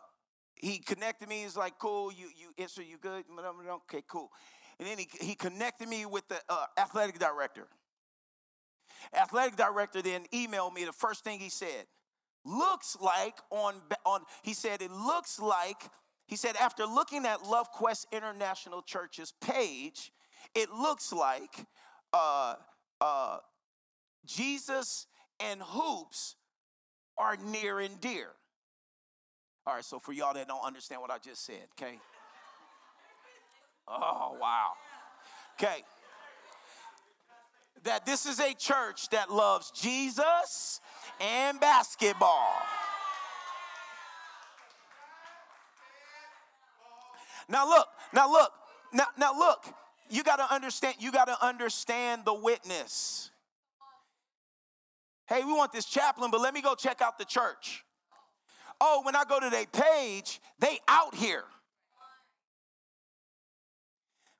he 0.55 0.79
connected 0.79 1.29
me. 1.29 1.43
He's 1.43 1.57
like, 1.57 1.77
"Cool, 1.79 2.11
you 2.11 2.29
you 2.35 2.53
answer, 2.57 2.81
you 2.81 2.97
good? 2.97 3.25
Okay, 3.39 4.03
cool." 4.07 4.31
And 4.79 4.87
then 4.87 4.97
he 4.97 5.07
he 5.19 5.35
connected 5.35 5.87
me 5.87 6.05
with 6.05 6.27
the 6.27 6.39
uh, 6.49 6.65
athletic 6.77 7.19
director. 7.19 7.67
Athletic 9.13 9.55
director 9.55 10.01
then 10.01 10.25
emailed 10.33 10.73
me. 10.73 10.85
The 10.85 10.93
first 10.93 11.23
thing 11.23 11.39
he 11.39 11.49
said, 11.49 11.85
"Looks 12.43 12.97
like 12.99 13.37
on 13.51 13.75
on." 14.05 14.21
He 14.43 14.53
said, 14.53 14.81
"It 14.81 14.91
looks 14.91 15.39
like." 15.39 15.89
He 16.27 16.35
said, 16.35 16.57
after 16.57 16.85
looking 16.85 17.25
at 17.25 17.43
Love 17.43 17.71
Quest 17.71 18.05
International 18.11 18.81
Church's 18.81 19.33
page, 19.39 20.11
it 20.53 20.69
looks 20.69 21.13
like 21.13 21.65
uh, 22.11 22.55
uh, 22.99 23.37
Jesus 24.25 25.07
and 25.39 25.61
hoops 25.61 26.35
are 27.17 27.37
near 27.37 27.79
and 27.79 27.99
dear. 27.99 28.29
All 29.65 29.75
right, 29.75 29.83
so 29.83 29.99
for 29.99 30.13
y'all 30.13 30.33
that 30.33 30.47
don't 30.47 30.63
understand 30.65 31.01
what 31.01 31.11
I 31.11 31.17
just 31.17 31.45
said, 31.45 31.67
okay? 31.79 31.99
Oh, 33.87 34.37
wow. 34.39 34.71
Okay. 35.59 35.83
That 37.83 38.05
this 38.05 38.25
is 38.25 38.39
a 38.39 38.53
church 38.53 39.09
that 39.09 39.31
loves 39.31 39.71
Jesus 39.71 40.81
and 41.19 41.59
basketball. 41.59 42.53
Now 47.49 47.67
look, 47.67 47.87
now 48.13 48.31
look, 48.31 48.51
now, 48.93 49.05
now 49.17 49.37
look, 49.37 49.65
you 50.09 50.23
gotta 50.23 50.53
understand, 50.53 50.95
you 50.99 51.11
gotta 51.11 51.43
understand 51.45 52.23
the 52.25 52.33
witness. 52.33 53.31
Hey, 55.27 55.43
we 55.43 55.53
want 55.53 55.71
this 55.71 55.85
chaplain, 55.85 56.31
but 56.31 56.41
let 56.41 56.53
me 56.53 56.61
go 56.61 56.75
check 56.75 57.01
out 57.01 57.17
the 57.17 57.25
church. 57.25 57.83
Oh, 58.79 59.01
when 59.03 59.15
I 59.15 59.23
go 59.27 59.39
to 59.39 59.49
their 59.49 59.65
page, 59.65 60.39
they 60.59 60.79
out 60.87 61.15
here. 61.15 61.43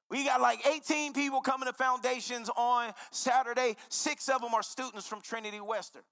We 0.10 0.24
got 0.24 0.40
like 0.40 0.66
18 0.66 1.12
people 1.14 1.42
coming 1.42 1.68
to 1.68 1.74
foundations 1.74 2.50
on 2.56 2.94
Saturday. 3.12 3.76
Six 3.90 4.30
of 4.30 4.42
them 4.42 4.54
are 4.54 4.64
students 4.64 5.06
from 5.06 5.22
Trinity 5.22 5.60
Western. 5.60 6.04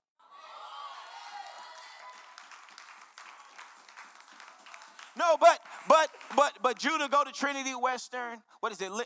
No, 5.18 5.38
but 5.40 5.60
but 5.88 6.10
but 6.36 6.54
but 6.62 6.78
Judah 6.78 7.08
go 7.10 7.24
to 7.24 7.32
Trinity 7.32 7.74
Western. 7.74 8.44
What 8.60 8.74
is 8.74 8.82
it? 8.82 8.92
Uh, 8.92 9.04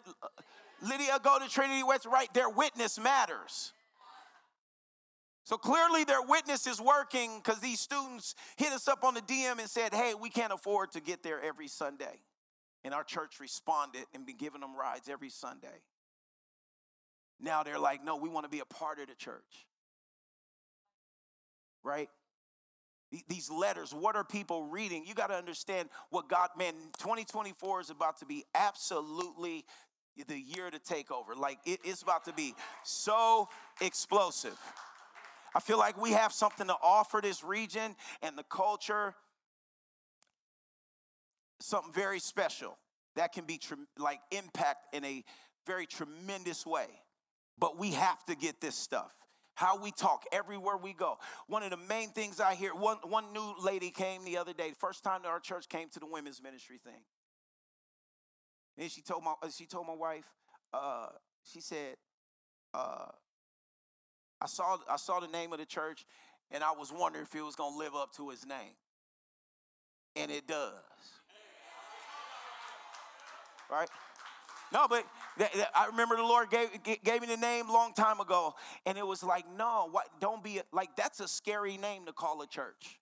Lydia 0.82 1.20
go 1.24 1.38
to 1.38 1.48
Trinity 1.48 1.84
Western. 1.84 2.12
Right, 2.12 2.34
their 2.34 2.50
witness 2.50 3.00
matters. 3.00 3.74
So 5.50 5.58
clearly 5.58 6.04
their 6.04 6.22
witness 6.22 6.68
is 6.68 6.80
working 6.80 7.42
because 7.44 7.60
these 7.60 7.80
students 7.80 8.36
hit 8.56 8.72
us 8.72 8.88
up 8.88 9.04
on 9.04 9.16
the 9.16 9.22
DM 9.22 9.58
and 9.58 9.68
said, 9.68 9.96
hey, 9.96 10.14
we 10.14 10.30
can't 10.30 10.54
afford 10.54 10.92
to 10.92 11.02
get 11.02 11.24
there 11.24 11.42
every 11.42 11.68
Sunday. 11.68 12.20
And 12.84 12.94
our 12.94 13.04
church 13.04 13.40
responded 13.40 14.06
and 14.14 14.28
been 14.28 14.38
giving 14.38 14.62
them 14.62 14.78
rides 14.78 15.10
every 15.10 15.32
Sunday. 15.32 15.82
Now 17.42 17.64
they're 17.64 17.80
like, 17.80 18.06
no, 18.06 18.16
we 18.16 18.30
want 18.30 18.46
to 18.46 18.50
be 18.52 18.60
a 18.60 18.66
part 18.66 19.00
of 19.00 19.08
the 19.08 19.16
church. 19.16 19.66
Right? 21.84 22.10
These 23.28 23.50
letters, 23.50 23.92
what 23.92 24.16
are 24.16 24.24
people 24.24 24.66
reading? 24.66 25.04
You 25.08 25.16
got 25.16 25.32
to 25.32 25.36
understand 25.36 25.90
what 26.12 26.30
God, 26.30 26.50
man, 26.60 26.76
2024 27.00 27.82
is 27.82 27.90
about 27.90 28.20
to 28.20 28.28
be 28.28 28.46
absolutely 28.54 29.66
the 30.28 30.40
year 30.40 30.70
to 30.70 30.78
take 30.78 31.10
over. 31.10 31.34
Like, 31.34 31.58
it's 31.66 32.04
about 32.04 32.26
to 32.26 32.34
be 32.34 32.54
so 32.84 33.50
explosive. 33.82 34.60
I 35.56 35.60
feel 35.60 35.78
like 35.78 36.00
we 36.00 36.12
have 36.12 36.32
something 36.32 36.68
to 36.68 36.76
offer 36.82 37.20
this 37.22 37.44
region 37.44 37.96
and 38.22 38.38
the 38.38 38.44
culture, 38.44 39.16
something 41.60 41.94
very 41.94 42.20
special 42.20 42.78
that 43.16 43.34
can 43.34 43.46
be 43.46 43.58
tre- 43.58 43.78
like 43.98 44.20
impact 44.32 44.94
in 44.96 45.04
a 45.04 45.24
very 45.66 45.86
tremendous 45.86 46.66
way. 46.66 46.88
But 47.58 47.78
we 47.78 47.92
have 47.92 48.24
to 48.26 48.36
get 48.36 48.62
this 48.62 48.76
stuff. 48.76 49.14
How 49.56 49.78
we 49.78 49.92
talk 49.92 50.24
everywhere 50.32 50.78
we 50.78 50.94
go. 50.94 51.18
One 51.48 51.64
of 51.64 51.72
the 51.72 51.78
main 51.78 52.12
things 52.12 52.40
I 52.40 52.56
hear, 52.56 52.74
one, 52.74 52.98
one 53.04 53.34
new 53.34 53.56
lady 53.62 53.90
came 53.90 54.24
the 54.24 54.38
other 54.38 54.54
day, 54.54 54.72
first 54.80 55.04
time 55.04 55.24
that 55.24 55.28
our 55.28 55.42
church 55.42 55.68
came 55.68 55.90
to 55.90 56.00
the 56.00 56.06
women's 56.06 56.42
ministry 56.42 56.80
thing. 56.82 57.02
And 58.78 58.90
she 58.90 59.02
told 59.02 59.24
my 59.26 59.34
she 59.50 59.66
told 59.66 59.86
my 59.88 59.96
wife, 59.96 60.24
uh, 60.74 61.08
she 61.44 61.60
said, 61.60 61.98
uh, 62.74 63.08
I 64.42 64.48
saw, 64.48 64.78
I 64.90 64.98
saw 64.98 65.20
the 65.20 65.28
name 65.28 65.54
of 65.54 65.60
the 65.60 65.66
church 65.66 66.06
and 66.52 66.64
I 66.64 66.72
was 66.72 66.92
wondering 66.92 67.26
if 67.26 67.36
it 67.36 67.42
was 67.42 67.56
going 67.56 67.74
to 67.74 67.78
live 67.78 67.96
up 67.96 68.14
to 68.16 68.30
his 68.30 68.46
name. 68.46 68.76
And 70.16 70.32
it 70.32 70.48
does. 70.48 70.74
Right? 73.72 73.90
No, 74.72 74.88
but 74.88 75.06
I 75.76 75.88
remember 75.88 76.16
the 76.16 76.24
Lord 76.24 76.50
gave, 76.50 76.70
gave 77.04 77.22
me 77.22 77.28
the 77.28 77.38
name 77.38 77.70
long 77.70 77.94
time 77.94 78.20
ago, 78.20 78.54
and 78.86 78.98
it 78.98 79.06
was 79.06 79.24
like, 79.24 79.46
no, 79.58 79.90
what, 79.92 80.08
don't 80.20 80.44
be 80.44 80.62
like 80.72 80.96
that's 80.96 81.20
a 81.20 81.28
scary 81.28 81.78
name 81.78 82.06
to 82.06 82.14
call 82.14 82.42
a 82.42 82.48
church. 82.48 83.00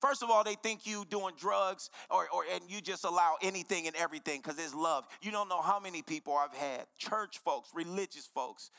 First 0.00 0.22
of 0.22 0.30
all, 0.30 0.44
they 0.44 0.54
think 0.54 0.86
you 0.86 1.04
doing 1.10 1.34
drugs 1.36 1.90
or, 2.10 2.28
or 2.32 2.44
and 2.52 2.62
you 2.68 2.80
just 2.80 3.04
allow 3.04 3.34
anything 3.42 3.88
and 3.88 3.96
everything 3.96 4.40
because 4.40 4.58
it's 4.58 4.74
love. 4.74 5.04
You 5.20 5.32
don't 5.32 5.48
know 5.48 5.60
how 5.60 5.80
many 5.80 6.02
people 6.02 6.36
I've 6.36 6.56
had, 6.56 6.86
church 6.96 7.38
folks, 7.44 7.70
religious 7.74 8.28
folks, 8.32 8.70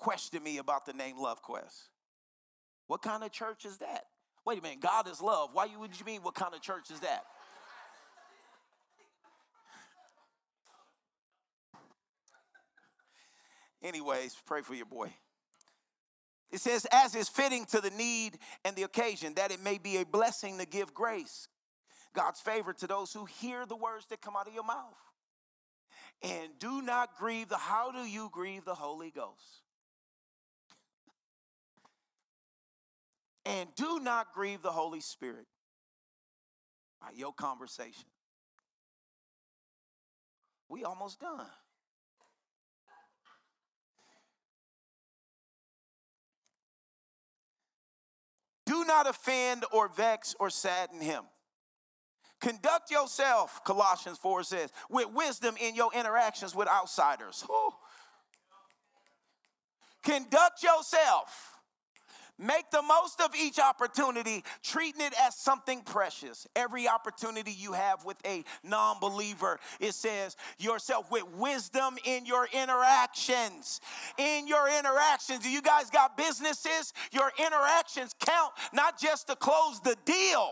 question 0.00 0.42
me 0.42 0.58
about 0.58 0.86
the 0.86 0.92
name 0.92 1.18
Love 1.18 1.42
Quest. 1.42 1.90
What 2.88 3.02
kind 3.02 3.22
of 3.22 3.30
church 3.30 3.64
is 3.64 3.78
that? 3.78 4.06
Wait 4.44 4.58
a 4.58 4.62
minute, 4.62 4.80
God 4.80 5.08
is 5.08 5.20
love. 5.20 5.50
Why 5.52 5.68
would 5.78 5.98
you 5.98 6.04
mean 6.04 6.22
what 6.22 6.34
kind 6.34 6.54
of 6.54 6.60
church 6.60 6.90
is 6.90 7.00
that? 7.00 7.24
Anyways, 13.82 14.36
pray 14.46 14.62
for 14.62 14.74
your 14.74 14.86
boy. 14.86 15.12
It 16.50 16.60
says, 16.60 16.86
as 16.90 17.14
is 17.14 17.28
fitting 17.28 17.64
to 17.66 17.80
the 17.80 17.90
need 17.90 18.38
and 18.64 18.74
the 18.74 18.82
occasion, 18.82 19.34
that 19.34 19.52
it 19.52 19.62
may 19.62 19.78
be 19.78 19.98
a 19.98 20.04
blessing 20.04 20.58
to 20.58 20.66
give 20.66 20.92
grace, 20.92 21.48
God's 22.12 22.40
favor 22.40 22.72
to 22.72 22.86
those 22.86 23.12
who 23.12 23.24
hear 23.24 23.64
the 23.66 23.76
words 23.76 24.06
that 24.06 24.20
come 24.20 24.34
out 24.36 24.48
of 24.48 24.54
your 24.54 24.64
mouth. 24.64 24.96
And 26.22 26.50
do 26.58 26.82
not 26.82 27.16
grieve 27.16 27.48
the, 27.48 27.56
how 27.56 27.92
do 27.92 28.00
you 28.00 28.28
grieve 28.32 28.64
the 28.64 28.74
Holy 28.74 29.10
Ghost? 29.10 29.62
And 33.44 33.68
do 33.76 34.00
not 34.00 34.32
grieve 34.34 34.62
the 34.62 34.70
Holy 34.70 35.00
Spirit 35.00 35.46
by 37.00 37.08
your 37.14 37.32
conversation. 37.32 38.04
We 40.68 40.84
almost 40.84 41.20
done. 41.20 41.46
Do 48.66 48.84
not 48.84 49.08
offend 49.08 49.64
or 49.72 49.88
vex 49.88 50.36
or 50.38 50.48
sadden 50.48 51.00
him. 51.00 51.24
Conduct 52.40 52.90
yourself, 52.90 53.64
Colossians 53.64 54.16
4 54.18 54.44
says, 54.44 54.70
with 54.88 55.08
wisdom 55.12 55.56
in 55.60 55.74
your 55.74 55.90
interactions 55.92 56.54
with 56.54 56.68
outsiders. 56.68 57.44
Whew. 57.48 57.72
Conduct 60.04 60.62
yourself. 60.62 61.59
Make 62.40 62.70
the 62.70 62.80
most 62.80 63.20
of 63.20 63.34
each 63.36 63.58
opportunity, 63.58 64.42
treating 64.62 65.02
it 65.02 65.12
as 65.20 65.36
something 65.36 65.82
precious. 65.82 66.46
Every 66.56 66.88
opportunity 66.88 67.52
you 67.52 67.74
have 67.74 68.02
with 68.06 68.16
a 68.24 68.44
non 68.64 68.98
believer, 68.98 69.60
it 69.78 69.92
says 69.94 70.36
yourself 70.58 71.10
with 71.10 71.24
wisdom 71.34 71.98
in 72.06 72.24
your 72.24 72.48
interactions. 72.52 73.82
In 74.16 74.48
your 74.48 74.70
interactions, 74.78 75.40
do 75.40 75.50
you 75.50 75.60
guys 75.60 75.90
got 75.90 76.16
businesses? 76.16 76.94
Your 77.12 77.30
interactions 77.38 78.14
count 78.18 78.52
not 78.72 78.98
just 78.98 79.26
to 79.26 79.36
close 79.36 79.80
the 79.80 79.96
deal. 80.06 80.50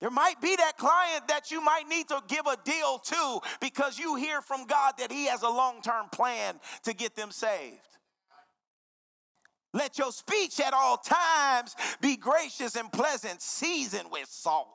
There 0.00 0.10
might 0.10 0.40
be 0.40 0.56
that 0.56 0.78
client 0.78 1.28
that 1.28 1.50
you 1.50 1.60
might 1.60 1.86
need 1.88 2.08
to 2.08 2.22
give 2.26 2.46
a 2.46 2.56
deal 2.64 2.98
to 2.98 3.40
because 3.60 3.98
you 3.98 4.16
hear 4.16 4.40
from 4.40 4.66
God 4.66 4.94
that 4.98 5.12
He 5.12 5.26
has 5.26 5.42
a 5.42 5.48
long 5.48 5.82
term 5.82 6.08
plan 6.10 6.58
to 6.84 6.94
get 6.94 7.14
them 7.14 7.30
saved. 7.30 7.76
Let 9.72 9.98
your 9.98 10.10
speech 10.10 10.58
at 10.58 10.72
all 10.72 10.96
times 10.96 11.76
be 12.00 12.16
gracious 12.16 12.76
and 12.76 12.90
pleasant, 12.90 13.40
seasoned 13.40 14.10
with 14.10 14.28
salt. 14.28 14.68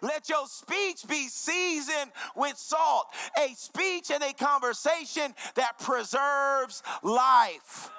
Let 0.00 0.28
your 0.28 0.46
speech 0.46 1.06
be 1.08 1.28
seasoned 1.28 2.12
with 2.36 2.56
salt, 2.56 3.08
a 3.36 3.52
speech 3.54 4.10
and 4.10 4.22
a 4.22 4.32
conversation 4.32 5.34
that 5.56 5.78
preserves 5.78 6.82
life 7.02 7.90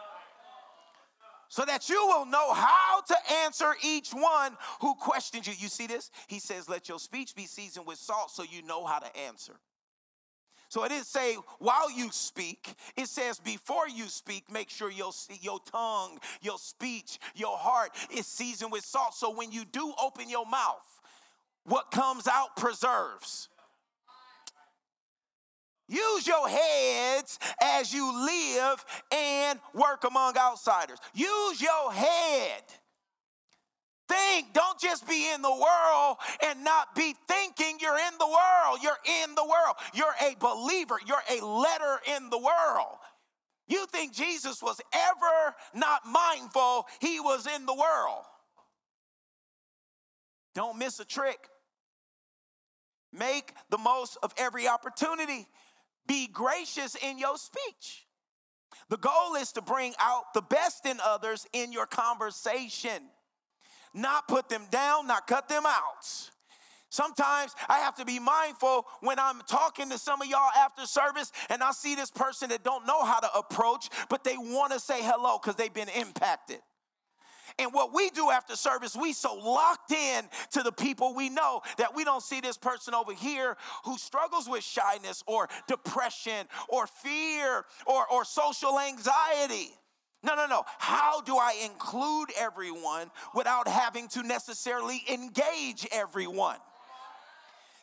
so 1.54 1.64
that 1.66 1.88
you 1.88 2.04
will 2.08 2.26
know 2.26 2.52
how 2.52 3.02
to 3.08 3.16
answer 3.46 3.76
each 3.84 4.10
one 4.10 4.58
who 4.82 4.96
questions 4.96 5.46
you. 5.46 5.54
You 5.56 5.68
see 5.68 5.86
this? 5.86 6.10
He 6.26 6.40
says, 6.40 6.68
Let 6.68 6.90
your 6.90 6.98
speech 6.98 7.36
be 7.36 7.46
seasoned 7.46 7.86
with 7.86 8.00
salt 8.00 8.32
so 8.32 8.42
you 8.42 8.64
know 8.64 8.88
how 8.88 8.98
to 8.98 9.18
answer. 9.28 9.54
So 10.70 10.84
it 10.84 10.90
didn't 10.90 11.06
say 11.06 11.36
while 11.60 11.96
you 11.96 12.10
speak, 12.12 12.74
it 12.98 13.08
says 13.08 13.38
before 13.38 13.88
you 13.88 14.08
speak, 14.08 14.52
make 14.52 14.72
sure 14.72 14.90
your, 14.90 15.12
your 15.42 15.60
tongue, 15.72 16.18
your 16.42 16.58
speech, 16.58 17.20
your 17.36 17.56
heart 17.56 17.92
is 18.12 18.26
seasoned 18.26 18.72
with 18.72 18.84
salt. 18.84 19.14
So 19.14 19.32
when 19.32 19.52
you 19.52 19.64
do 19.64 19.94
open 20.04 20.32
your 20.32 20.48
mouth, 20.48 21.02
what 21.66 21.92
comes 21.92 22.28
out 22.28 22.58
preserves. 22.58 23.50
Use 25.94 26.26
your 26.26 26.50
heads 26.50 27.38
as 27.62 27.94
you 27.94 28.26
live 28.26 28.84
and 29.12 29.60
work 29.76 30.04
among 30.06 30.36
outsiders. 30.38 30.98
Use 31.14 31.62
your 31.62 31.94
head. 31.94 32.64
Think, 34.10 34.54
don't 34.54 34.80
just 34.80 35.08
be 35.08 35.32
in 35.32 35.42
the 35.44 35.52
world 35.52 36.18
and 36.46 36.64
not 36.64 36.96
be 36.96 37.16
thinking 37.28 37.78
you're 37.80 37.98
in 37.98 38.18
the 38.20 38.28
world. 38.28 38.80
You're 38.82 38.98
in 39.24 39.36
the 39.36 39.44
world. 39.44 39.76
You're 39.94 40.16
a 40.22 40.36
believer. 40.40 40.96
You're 41.06 41.24
a 41.30 41.46
letter 41.46 42.00
in 42.16 42.30
the 42.32 42.40
world. 42.40 42.98
You 43.68 43.86
think 43.86 44.14
Jesus 44.14 44.62
was 44.62 44.82
ever 44.94 45.56
not 45.74 46.02
mindful 46.06 46.88
he 47.00 47.20
was 47.20 47.48
in 47.48 47.66
the 47.66 47.74
world. 47.74 48.26
Don't 50.56 50.78
miss 50.78 51.00
a 51.00 51.06
trick. 51.06 51.48
Make 53.12 53.54
the 53.70 53.78
most 53.78 54.18
of 54.24 54.34
every 54.38 54.68
opportunity. 54.68 55.48
Be 56.08 56.28
gracious 56.28 56.96
in 56.96 57.18
your 57.18 57.38
speech. 57.38 58.06
The 58.90 58.98
goal 58.98 59.36
is 59.36 59.52
to 59.54 59.62
bring 59.62 59.94
out 60.00 60.34
the 60.34 60.42
best 60.42 60.86
in 60.86 61.00
others 61.04 61.48
in 61.54 61.72
your 61.72 61.86
conversation, 61.86 63.04
not 63.94 64.28
put 64.28 64.50
them 64.50 64.66
down, 64.70 65.08
not 65.08 65.28
cut 65.28 65.48
them 65.48 65.64
out. 65.66 66.30
Sometimes 66.90 67.56
I 67.68 67.80
have 67.80 67.96
to 67.96 68.06
be 68.06 68.20
mindful 68.20 68.86
when 69.02 69.18
I'm 69.18 69.42
talking 69.48 69.90
to 69.90 69.98
some 69.98 70.22
of 70.22 70.28
y'all 70.28 70.52
after 70.56 70.86
service 70.86 71.32
and 71.50 71.64
I 71.64 71.72
see 71.72 71.96
this 71.96 72.12
person 72.12 72.50
that 72.50 72.64
don't 72.64 72.86
know 72.86 73.04
how 73.04 73.20
to 73.20 73.34
approach, 73.36 73.90
but 74.10 74.24
they 74.24 74.38
want 74.38 74.74
to 74.74 74.80
say 74.80 75.02
hello 75.02 75.40
because 75.42 75.56
they've 75.56 75.74
been 75.74 75.90
impacted. 75.90 76.60
And 77.60 77.74
what 77.74 77.94
we 77.94 78.10
do 78.10 78.30
after 78.30 78.56
service, 78.56 78.96
we 78.96 79.14
so 79.14 79.36
locked 79.36 79.92
in 79.92 80.26
to 80.52 80.64
the 80.64 80.72
people 80.72 81.14
we 81.14 81.30
know 81.30 81.62
that 81.78 81.96
we 81.96 82.04
don't 82.04 82.24
see 82.24 82.42
this 82.42 82.58
person 82.58 82.94
over 82.94 83.14
here 83.14 83.58
who 83.86 83.98
struggles 83.98 84.50
with 84.50 84.64
shyness 84.64 85.24
or 85.28 85.48
depression 85.68 86.48
or 86.68 86.88
fear 86.88 87.66
or, 87.86 88.08
or 88.12 88.26
social 88.26 88.80
anxiety. 88.80 89.72
No, 90.24 90.36
no, 90.36 90.48
no. 90.48 90.64
How 90.78 91.22
do 91.22 91.36
I 91.36 91.62
include 91.66 92.30
everyone 92.38 93.12
without 93.36 93.68
having 93.68 94.08
to 94.10 94.24
necessarily 94.24 95.04
engage 95.12 95.86
everyone? 95.92 96.58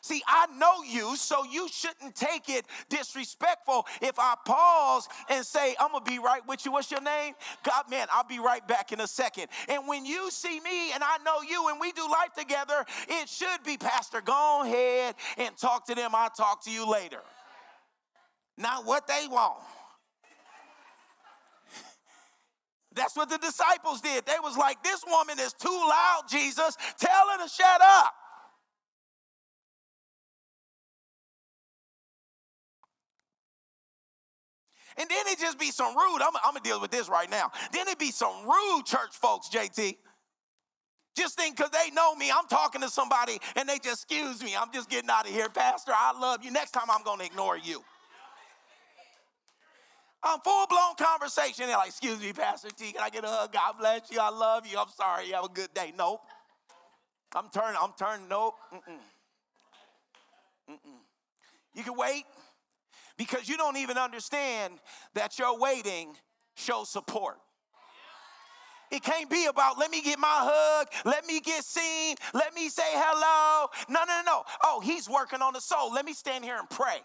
See, 0.02 0.22
I 0.27 0.47
know 0.56 0.82
you, 0.82 1.14
so 1.16 1.44
you 1.44 1.68
shouldn't 1.68 2.14
take 2.14 2.48
it 2.48 2.64
disrespectful 2.89 3.86
if 4.01 4.18
I 4.18 4.35
pause 4.47 5.09
and 5.28 5.44
say, 5.44 5.77
I'm 5.78 5.93
gonna 5.93 6.05
be 6.05 6.18
right 6.18 6.47
with 6.48 6.64
you. 6.64 6.72
What's 6.72 6.90
your 6.90 7.02
name? 7.02 7.35
God, 7.62 7.90
man, 7.90 8.06
I'll 8.10 8.24
be 8.24 8.39
right 8.39 8.66
back 8.66 8.93
in 8.93 9.01
a 9.01 9.06
second. 9.06 9.48
And 9.68 9.86
when 9.86 10.06
you 10.06 10.31
see 10.31 10.59
me 10.60 10.93
and 10.93 11.02
I 11.05 11.18
know 11.24 11.43
you 11.43 11.68
and 11.68 11.78
we 11.78 11.93
do 11.93 12.09
life 12.10 12.32
together, 12.36 12.85
it 13.09 13.28
should 13.28 13.62
be, 13.64 13.77
Pastor, 13.77 14.22
go 14.22 14.62
ahead 14.64 15.16
and 15.36 15.55
talk 15.56 15.86
to 15.89 15.94
them. 15.94 16.12
I'll 16.14 16.31
talk 16.31 16.64
to 16.64 16.70
you 16.70 16.90
later. 16.90 17.20
Not 18.56 18.86
what 18.86 19.06
they 19.06 19.27
want. 19.31 19.60
That's 22.94 23.16
what 23.16 23.28
the 23.28 23.39
disciples 23.39 24.01
did. 24.01 24.24
They 24.24 24.39
was 24.43 24.56
like, 24.56 24.82
this 24.82 25.05
woman 25.06 25.39
is 25.39 25.52
too 25.52 25.68
loud, 25.68 26.22
Jesus. 26.28 26.77
Tell 26.98 27.28
her 27.32 27.44
to 27.44 27.51
shut 27.51 27.81
up. 27.82 28.14
And 34.99 35.09
then 35.09 35.27
it 35.27 35.39
just 35.39 35.59
be 35.59 35.71
some 35.71 35.95
rude, 35.97 36.21
I'm, 36.23 36.35
I'm 36.45 36.55
gonna 36.55 36.61
deal 36.61 36.81
with 36.81 36.91
this 36.91 37.09
right 37.09 37.31
now. 37.31 37.51
Then 37.73 37.89
it 37.89 37.99
be 37.99 38.11
some 38.11 38.45
rude 38.45 38.85
church 38.87 39.12
folks, 39.12 39.49
JT. 39.49 39.97
Just 41.17 41.37
think 41.39 41.57
because 41.57 41.71
they 41.71 41.91
know 41.91 42.15
me, 42.15 42.31
I'm 42.31 42.47
talking 42.47 42.81
to 42.83 42.89
somebody 42.89 43.39
and 43.57 43.69
they 43.69 43.79
just 43.79 44.05
excuse 44.05 44.43
me. 44.43 44.55
I'm 44.57 44.73
just 44.73 44.89
getting 44.89 45.11
out 45.11 45.27
of 45.27 45.33
here. 45.33 45.49
Pastor, 45.49 45.93
I 45.95 46.19
love 46.19 46.45
you. 46.45 46.51
Next 46.51 46.71
time 46.71 46.87
I'm 46.89 47.03
gonna 47.03 47.25
ignore 47.25 47.59
you. 47.59 47.83
I'm 50.23 50.39
full 50.41 50.67
blown 50.67 50.95
conversation. 50.99 51.67
They're 51.67 51.77
like, 51.77 51.89
excuse 51.89 52.21
me, 52.21 52.33
Pastor 52.33 52.69
T, 52.71 52.93
can 52.93 53.03
I 53.03 53.11
get 53.11 53.25
a 53.25 53.29
hug? 53.29 53.53
God 53.53 53.75
bless 53.79 54.11
you. 54.11 54.19
I 54.21 54.31
love 54.31 54.67
you. 54.67 54.79
I'm 54.79 54.91
sorry. 54.91 55.29
You 55.29 55.35
have 55.35 55.45
a 55.45 55.49
good 55.49 55.73
day. 55.75 55.93
Nope. 55.97 56.21
I'm 57.35 57.49
turning, 57.51 57.79
I'm 57.81 57.93
turning, 57.99 58.29
nope. 58.29 58.55
Mm-mm. 58.73 58.99
Mm-mm. 60.71 60.99
You 61.75 61.85
can 61.85 61.97
wait 61.97 62.25
because 63.20 63.51
you 63.51 63.59
don't 63.59 63.76
even 63.76 63.98
understand 63.98 64.72
that 65.12 65.38
your 65.38 65.59
waiting 65.59 66.16
shows 66.55 66.88
support. 66.88 67.36
It 68.90 69.02
can't 69.02 69.28
be 69.28 69.44
about 69.44 69.78
let 69.78 69.90
me 69.90 70.01
get 70.01 70.18
my 70.18 70.26
hug, 70.30 70.86
let 71.05 71.26
me 71.26 71.38
get 71.40 71.62
seen, 71.62 72.16
let 72.32 72.55
me 72.55 72.70
say 72.70 72.82
hello. 72.86 73.68
No, 73.90 74.05
no, 74.06 74.22
no. 74.22 74.22
No. 74.24 74.44
Oh, 74.64 74.80
he's 74.80 75.06
working 75.06 75.42
on 75.42 75.52
the 75.52 75.60
soul. 75.60 75.92
Let 75.92 76.06
me 76.06 76.14
stand 76.14 76.44
here 76.44 76.56
and 76.59 76.70
pray. 76.70 76.97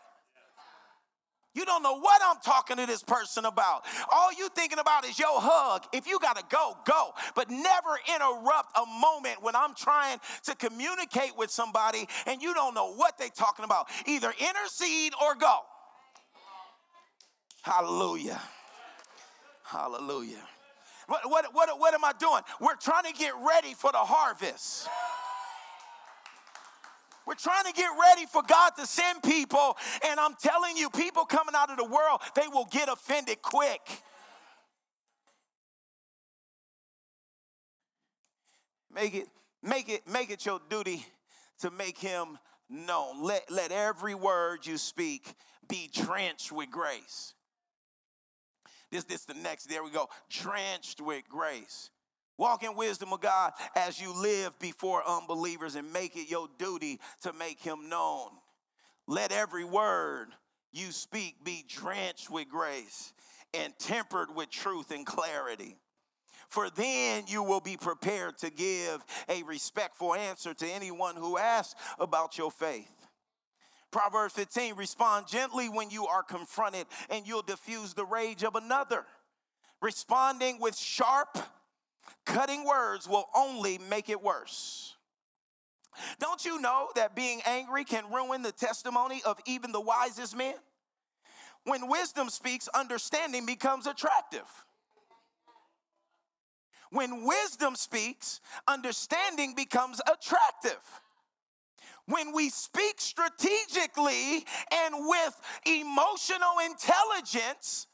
You 1.53 1.65
don't 1.65 1.83
know 1.83 1.99
what 1.99 2.21
I'm 2.23 2.37
talking 2.41 2.77
to 2.77 2.85
this 2.85 3.03
person 3.03 3.43
about. 3.43 3.83
All 4.09 4.31
you 4.31 4.47
thinking 4.55 4.79
about 4.79 5.05
is 5.05 5.19
your 5.19 5.41
hug. 5.41 5.83
If 5.91 6.07
you 6.07 6.19
got 6.19 6.37
to 6.37 6.43
go, 6.49 6.77
go. 6.85 7.11
But 7.35 7.49
never 7.49 7.99
interrupt 8.13 8.77
a 8.77 8.85
moment 8.85 9.41
when 9.41 9.55
I'm 9.55 9.75
trying 9.75 10.19
to 10.43 10.55
communicate 10.55 11.37
with 11.37 11.51
somebody 11.51 12.07
and 12.25 12.41
you 12.41 12.53
don't 12.53 12.73
know 12.73 12.93
what 12.93 13.17
they 13.17 13.27
talking 13.29 13.65
about. 13.65 13.87
Either 14.05 14.33
intercede 14.39 15.11
or 15.21 15.35
go. 15.35 15.59
Hallelujah. 17.65 18.39
Hallelujah. 19.63 20.43
What, 21.07 21.21
what, 21.27 21.51
what, 21.51 21.79
what 21.79 21.95
am 21.95 22.05
I 22.05 22.11
doing? 22.19 22.43
We're 22.61 22.75
trying 22.75 23.11
to 23.11 23.13
get 23.13 23.33
ready 23.43 23.73
for 23.73 23.91
the 23.91 23.97
harvest. 23.97 24.87
We're 27.25 27.33
trying 27.33 27.63
to 27.63 27.73
get 27.73 27.89
ready 27.99 28.27
for 28.27 28.43
God 28.47 28.73
to 28.77 28.85
send 28.85 29.23
people. 29.23 29.75
And 30.07 30.19
I'm 30.19 30.35
telling 30.39 30.77
you, 30.77 30.91
people 30.91 31.25
coming 31.25 31.55
out 31.57 31.71
of 31.71 31.77
the 31.77 31.85
world, 31.85 32.21
they 32.35 32.47
will 32.47 32.67
get 32.69 32.87
offended 32.87 33.41
quick. 33.41 33.81
Make 38.93 39.15
it, 39.15 39.27
make 39.63 39.89
it, 39.89 40.07
make 40.07 40.29
it 40.29 40.45
your 40.45 40.59
duty 40.69 41.03
to 41.61 41.71
make 41.71 41.97
him 41.97 42.37
known. 42.69 43.23
Let, 43.23 43.49
let 43.49 43.71
every 43.71 44.13
word 44.13 44.67
you 44.67 44.77
speak 44.77 45.33
be 45.67 45.89
drenched 45.91 46.51
with 46.51 46.69
grace. 46.69 47.34
This, 48.91 49.03
this 49.03 49.25
the 49.25 49.33
next, 49.33 49.67
there 49.67 49.83
we 49.83 49.91
go. 49.91 50.07
Drenched 50.29 51.01
with 51.01 51.27
grace. 51.27 51.89
Walk 52.37 52.63
in 52.63 52.75
wisdom 52.75 53.13
of 53.13 53.21
God 53.21 53.53
as 53.75 54.01
you 54.01 54.13
live 54.13 54.57
before 54.59 55.07
unbelievers 55.07 55.75
and 55.75 55.91
make 55.93 56.15
it 56.17 56.29
your 56.29 56.49
duty 56.57 56.99
to 57.21 57.31
make 57.33 57.59
him 57.59 57.87
known. 57.87 58.29
Let 59.07 59.31
every 59.31 59.63
word 59.63 60.27
you 60.73 60.91
speak 60.91 61.43
be 61.43 61.63
drenched 61.67 62.29
with 62.29 62.49
grace 62.49 63.13
and 63.53 63.77
tempered 63.79 64.35
with 64.35 64.49
truth 64.49 64.91
and 64.91 65.05
clarity. 65.05 65.77
For 66.49 66.69
then 66.69 67.23
you 67.27 67.43
will 67.43 67.61
be 67.61 67.77
prepared 67.77 68.37
to 68.39 68.49
give 68.49 69.03
a 69.29 69.43
respectful 69.43 70.13
answer 70.13 70.53
to 70.53 70.67
anyone 70.67 71.15
who 71.15 71.37
asks 71.37 71.75
about 71.99 72.37
your 72.37 72.51
faith. 72.51 72.91
Proverbs 73.95 74.33
15 74.33 74.75
respond 74.75 75.25
gently 75.25 75.69
when 75.69 75.89
you 75.89 76.05
are 76.05 76.21
confronted, 76.21 76.85
and 77.09 77.25
you'll 77.25 77.41
diffuse 77.41 77.93
the 77.93 78.03
rage 78.03 78.43
of 78.43 78.55
another. 78.55 79.05
Responding 79.81 80.59
with 80.59 80.75
sharp, 80.75 81.37
cutting 82.25 82.65
words 82.65 83.07
will 83.07 83.29
only 83.33 83.77
make 83.89 84.09
it 84.09 84.21
worse. 84.21 84.97
Don't 86.19 86.43
you 86.43 86.59
know 86.59 86.89
that 86.97 87.15
being 87.15 87.39
angry 87.45 87.85
can 87.85 88.03
ruin 88.11 88.41
the 88.41 88.51
testimony 88.51 89.21
of 89.25 89.39
even 89.45 89.71
the 89.71 89.79
wisest 89.79 90.35
men? 90.35 90.55
When 91.63 91.87
wisdom 91.87 92.27
speaks, 92.27 92.67
understanding 92.75 93.45
becomes 93.45 93.87
attractive. 93.87 94.65
When 96.91 97.25
wisdom 97.25 97.75
speaks, 97.75 98.41
understanding 98.67 99.55
becomes 99.55 100.01
attractive. 100.01 100.81
When 102.07 102.33
we 102.33 102.49
speak 102.49 103.01
strategically 103.01 104.45
and 104.71 104.95
with 105.07 105.41
emotional 105.65 106.59
intelligence, 106.63 107.87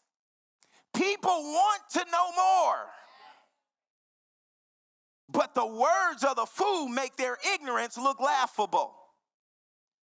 people 0.94 1.32
want 1.32 1.82
to 1.94 2.00
know 2.12 2.32
more. 2.36 2.88
But 5.30 5.56
the 5.56 5.66
words 5.66 6.26
of 6.28 6.36
the 6.36 6.46
fool 6.46 6.90
make 6.90 7.16
their 7.16 7.38
ignorance 7.54 7.98
look 7.98 8.20
laughable. 8.20 9.01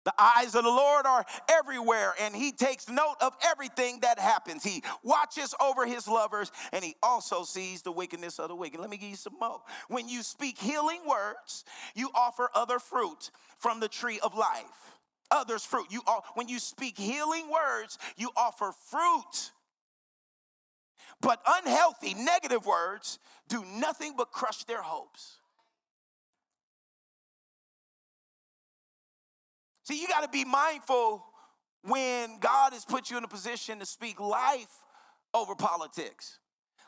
The 0.05 0.13
eyes 0.19 0.55
of 0.55 0.63
the 0.63 0.69
Lord 0.69 1.05
are 1.05 1.25
everywhere, 1.49 2.13
and 2.19 2.35
He 2.35 2.51
takes 2.51 2.89
note 2.89 3.15
of 3.21 3.34
everything 3.45 3.99
that 4.01 4.19
happens. 4.19 4.63
He 4.63 4.84
watches 5.03 5.55
over 5.61 5.85
His 5.85 6.07
lovers, 6.07 6.51
and 6.71 6.84
He 6.84 6.95
also 7.01 7.43
sees 7.43 7.81
the 7.81 7.91
wickedness 7.91 8.39
of 8.39 8.49
the 8.49 8.55
wicked. 8.55 8.80
Let 8.80 8.89
me 8.89 8.97
give 8.97 9.09
you 9.09 9.15
some 9.15 9.35
more. 9.39 9.61
When 9.88 10.09
you 10.09 10.23
speak 10.23 10.57
healing 10.57 11.01
words, 11.07 11.63
you 11.95 12.09
offer 12.15 12.49
other 12.53 12.80
fruit 12.80 13.31
from 13.57 13.80
the 13.80 13.88
tree 13.88 14.19
of 14.21 14.35
life. 14.35 14.97
Others' 15.31 15.65
fruit. 15.65 15.88
You 15.89 16.01
when 16.35 16.47
you 16.47 16.59
speak 16.59 16.97
healing 16.97 17.49
words, 17.49 17.97
you 18.17 18.30
offer 18.35 18.71
fruit. 18.89 19.51
But 21.21 21.41
unhealthy, 21.47 22.13
negative 22.13 22.65
words 22.65 23.19
do 23.47 23.63
nothing 23.75 24.15
but 24.17 24.31
crush 24.31 24.65
their 24.65 24.81
hopes. 24.81 25.38
See, 29.84 30.01
you 30.01 30.07
got 30.07 30.23
to 30.23 30.30
be 30.30 30.45
mindful 30.45 31.23
when 31.84 32.39
God 32.39 32.73
has 32.73 32.85
put 32.85 33.10
you 33.10 33.18
in 33.18 33.23
a 33.23 33.27
position 33.27 33.80
to 33.80 33.85
speak 33.85 34.19
life 34.19 34.84
over 35.34 35.55
politics, 35.55 36.39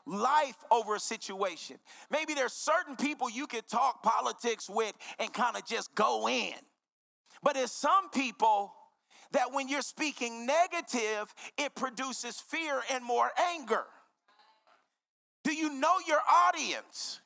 life 0.06 0.56
over 0.72 0.96
a 0.96 1.00
situation. 1.00 1.78
Maybe 2.10 2.34
there's 2.34 2.54
certain 2.54 2.96
people 2.96 3.30
you 3.30 3.48
could 3.48 3.68
talk 3.68 4.02
politics 4.02 4.70
with 4.70 4.94
and 5.20 5.32
kind 5.34 5.58
of 5.58 5.66
just 5.66 5.94
go 5.96 6.30
in. 6.30 6.54
But 7.44 7.56
there's 7.56 7.72
some 7.72 8.10
people 8.12 8.74
that 9.32 9.52
when 9.52 9.68
you're 9.68 9.82
speaking 9.82 10.46
negative, 10.46 11.34
it 11.58 11.76
produces 11.76 12.40
fear 12.40 12.82
and 12.92 13.04
more 13.04 13.30
anger. 13.54 13.84
Do 15.44 15.54
you 15.54 15.74
know 15.74 15.96
your 16.08 16.20
audience? 16.48 17.20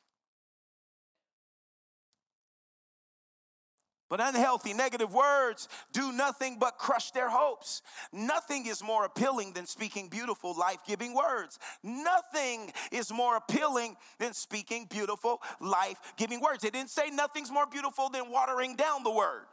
But 4.10 4.20
unhealthy, 4.20 4.74
negative 4.74 5.14
words 5.14 5.68
do 5.92 6.10
nothing 6.10 6.58
but 6.58 6.78
crush 6.78 7.12
their 7.12 7.30
hopes. 7.30 7.80
Nothing 8.12 8.66
is 8.66 8.82
more 8.82 9.04
appealing 9.04 9.52
than 9.52 9.66
speaking 9.66 10.08
beautiful, 10.08 10.52
life 10.58 10.80
giving 10.84 11.14
words. 11.14 11.60
Nothing 11.84 12.72
is 12.90 13.12
more 13.12 13.36
appealing 13.36 13.96
than 14.18 14.34
speaking 14.34 14.88
beautiful, 14.90 15.40
life 15.60 15.96
giving 16.16 16.40
words. 16.40 16.64
It 16.64 16.72
didn't 16.72 16.90
say 16.90 17.10
nothing's 17.10 17.52
more 17.52 17.66
beautiful 17.66 18.08
than 18.08 18.32
watering 18.32 18.74
down 18.74 19.04
the 19.04 19.12
word. 19.12 19.44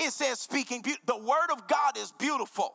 It 0.00 0.10
says 0.10 0.40
speaking, 0.40 0.82
be- 0.82 0.96
the 1.06 1.16
word 1.16 1.52
of 1.52 1.68
God 1.68 1.96
is 1.96 2.12
beautiful. 2.18 2.74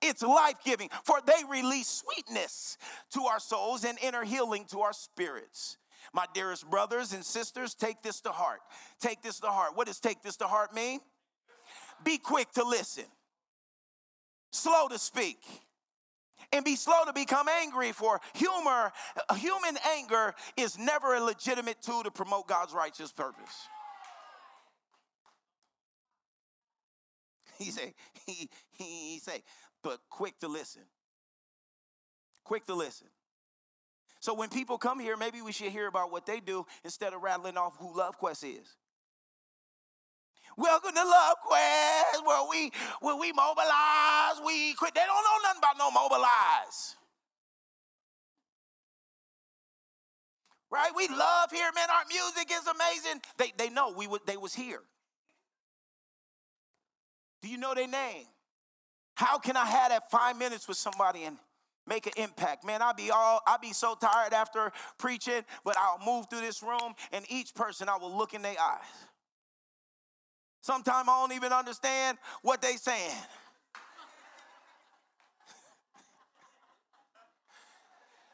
It's 0.00 0.22
life 0.22 0.56
giving, 0.64 0.88
for 1.04 1.18
they 1.26 1.42
release 1.48 2.02
sweetness 2.04 2.78
to 3.14 3.24
our 3.24 3.40
souls 3.40 3.84
and 3.84 3.98
inner 4.00 4.24
healing 4.24 4.66
to 4.70 4.80
our 4.80 4.92
spirits. 4.92 5.78
My 6.12 6.26
dearest 6.34 6.68
brothers 6.68 7.12
and 7.12 7.24
sisters, 7.24 7.74
take 7.74 8.02
this 8.02 8.20
to 8.22 8.30
heart. 8.30 8.60
Take 9.00 9.22
this 9.22 9.40
to 9.40 9.46
heart. 9.48 9.76
What 9.76 9.86
does 9.86 10.00
take 10.00 10.22
this 10.22 10.36
to 10.38 10.46
heart 10.46 10.74
mean? 10.74 11.00
Be 12.04 12.18
quick 12.18 12.50
to 12.52 12.64
listen, 12.64 13.04
slow 14.50 14.88
to 14.88 14.98
speak, 14.98 15.38
and 16.52 16.64
be 16.64 16.76
slow 16.76 17.04
to 17.06 17.12
become 17.12 17.48
angry, 17.48 17.92
for 17.92 18.20
humor, 18.34 18.92
human 19.36 19.78
anger 19.96 20.34
is 20.56 20.76
never 20.78 21.14
a 21.14 21.20
legitimate 21.20 21.80
tool 21.80 22.02
to 22.02 22.10
promote 22.10 22.48
God's 22.48 22.74
righteous 22.74 23.12
purpose. 23.12 23.68
He 27.58 27.70
say, 27.70 27.94
he, 28.26 28.50
he, 28.72 29.20
say, 29.20 29.42
but 29.82 30.00
quick 30.10 30.38
to 30.40 30.48
listen. 30.48 30.82
Quick 32.44 32.66
to 32.66 32.74
listen. 32.74 33.06
So 34.22 34.34
when 34.34 34.50
people 34.50 34.78
come 34.78 35.00
here, 35.00 35.16
maybe 35.16 35.42
we 35.42 35.50
should 35.50 35.72
hear 35.72 35.88
about 35.88 36.12
what 36.12 36.26
they 36.26 36.38
do 36.38 36.64
instead 36.84 37.12
of 37.12 37.22
rattling 37.24 37.56
off 37.56 37.76
who 37.78 37.98
Love 37.98 38.16
Quest 38.18 38.44
is. 38.44 38.76
Welcome 40.56 40.92
to 40.94 41.04
Love 41.04 41.36
Quest, 41.44 42.24
where 42.24 42.48
we 42.48 42.70
where 43.00 43.16
we 43.16 43.32
mobilize, 43.32 44.40
we 44.46 44.74
quit. 44.74 44.94
They 44.94 45.00
don't 45.00 45.24
know 45.24 45.38
nothing 45.42 45.58
about 45.58 45.76
no 45.76 45.90
mobilize. 45.90 46.94
Right? 50.70 50.92
We 50.96 51.08
love 51.08 51.50
here, 51.50 51.70
man. 51.74 51.88
Our 51.90 52.04
music 52.08 52.48
is 52.52 52.68
amazing. 52.68 53.22
They, 53.38 53.52
they 53.58 53.70
know 53.70 53.92
we 53.92 54.06
would 54.06 54.20
they 54.24 54.36
was 54.36 54.54
here. 54.54 54.82
Do 57.42 57.48
you 57.48 57.58
know 57.58 57.74
their 57.74 57.88
name? 57.88 58.26
How 59.16 59.38
can 59.38 59.56
I 59.56 59.66
have 59.66 59.90
that 59.90 60.12
five 60.12 60.38
minutes 60.38 60.68
with 60.68 60.76
somebody 60.76 61.24
and 61.24 61.38
make 61.86 62.06
an 62.06 62.12
impact. 62.16 62.64
Man, 62.64 62.82
I'll 62.82 62.94
be 62.94 63.10
all 63.10 63.40
I'll 63.46 63.58
be 63.58 63.72
so 63.72 63.94
tired 63.94 64.32
after 64.32 64.72
preaching, 64.98 65.42
but 65.64 65.76
I'll 65.78 66.00
move 66.04 66.26
through 66.30 66.40
this 66.40 66.62
room 66.62 66.94
and 67.12 67.24
each 67.28 67.54
person 67.54 67.88
I 67.88 67.96
will 67.96 68.16
look 68.16 68.34
in 68.34 68.42
their 68.42 68.56
eyes. 68.60 68.80
Sometimes 70.60 71.08
I 71.08 71.20
don't 71.20 71.32
even 71.32 71.52
understand 71.52 72.18
what 72.42 72.62
they 72.62 72.76
saying. 72.76 73.10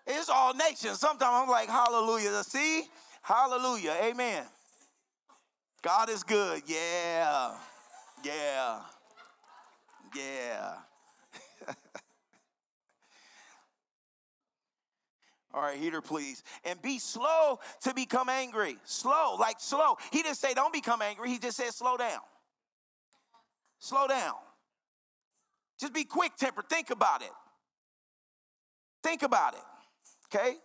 it's 0.07 0.29
all 0.29 0.55
nations. 0.55 1.01
Sometimes 1.01 1.33
I'm 1.33 1.49
like, 1.49 1.69
hallelujah. 1.69 2.43
See? 2.45 2.85
Hallelujah. 3.23 3.97
Amen. 4.03 4.45
God 5.83 6.11
is 6.11 6.23
good. 6.23 6.62
Yeah. 6.66 7.55
Yeah. 8.23 8.81
Yeah. 10.15 10.75
All 15.59 15.64
right, 15.64 15.76
heater, 15.76 16.01
please. 16.01 16.44
And 16.62 16.80
be 16.80 17.01
slow 17.01 17.59
to 17.82 17.93
become 17.93 18.28
angry. 18.28 18.76
Slow, 18.85 19.35
like 19.40 19.56
slow. 19.59 19.97
He 20.12 20.22
didn't 20.22 20.36
say 20.36 20.55
don't 20.55 20.72
become 20.72 21.02
angry, 21.02 21.30
he 21.30 21.39
just 21.40 21.56
said 21.56 21.74
slow 21.74 21.97
down. 21.97 22.20
Slow 23.80 24.06
down. 24.06 24.35
Just 25.80 25.93
be 25.93 26.05
quick 26.05 26.36
tempered. 26.36 26.68
Think 26.68 26.90
about 26.90 27.22
it. 27.22 27.32
Think 29.02 29.24
about 29.24 29.55
it. 29.55 29.60
Okay? 30.32 30.59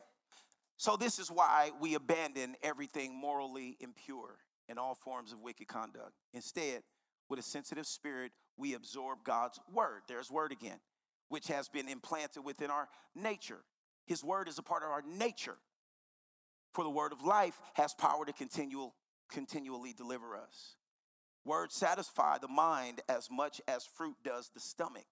So, 0.78 0.96
this 0.96 1.18
is 1.18 1.32
why 1.32 1.72
we 1.82 1.96
abandon 1.96 2.56
everything 2.62 3.20
morally 3.20 3.78
impure 3.80 4.38
and 4.70 4.78
all 4.78 4.94
forms 4.94 5.34
of 5.34 5.40
wicked 5.40 5.68
conduct. 5.68 6.12
Instead, 6.36 6.84
with 7.32 7.40
a 7.40 7.44
sensitive 7.44 7.88
spirit, 7.88 8.32
we 8.58 8.76
absorb 8.76 9.24
God's 9.24 9.60
word. 9.74 10.02
There's 10.08 10.30
word 10.30 10.52
again, 10.52 10.78
which 11.30 11.48
has 11.48 11.68
been 11.68 11.88
implanted 11.88 12.46
within 12.46 12.70
our 12.70 12.88
nature. 13.16 13.62
His 14.06 14.24
word 14.24 14.48
is 14.48 14.58
a 14.58 14.64
part 14.64 14.84
of 14.84 14.90
our 14.90 15.04
nature. 15.18 15.58
For 16.74 16.84
the 16.84 16.90
word 16.90 17.12
of 17.12 17.24
life 17.24 17.60
has 17.76 17.94
power 17.94 18.26
to 18.26 18.34
continual, 18.34 18.96
continually 19.30 19.94
deliver 19.94 20.36
us. 20.36 20.76
Words 21.46 21.76
satisfy 21.76 22.38
the 22.38 22.48
mind 22.48 23.02
as 23.10 23.30
much 23.30 23.62
as 23.68 23.86
fruit 23.86 24.16
does 24.24 24.50
the 24.54 24.60
stomach. 24.60 25.08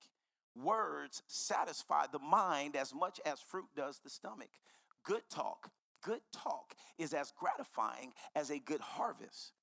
Words 0.56 1.24
satisfy 1.28 2.06
the 2.12 2.20
mind 2.20 2.76
as 2.76 2.94
much 2.94 3.20
as 3.26 3.40
fruit 3.40 3.68
does 3.76 4.00
the 4.04 4.10
stomach. 4.10 4.50
Good 5.04 5.24
talk, 5.30 5.72
good 6.04 6.22
talk 6.34 6.76
is 6.98 7.14
as 7.14 7.34
gratifying 7.38 8.14
as 8.36 8.50
a 8.50 8.60
good 8.60 8.82
harvest. 8.82 9.54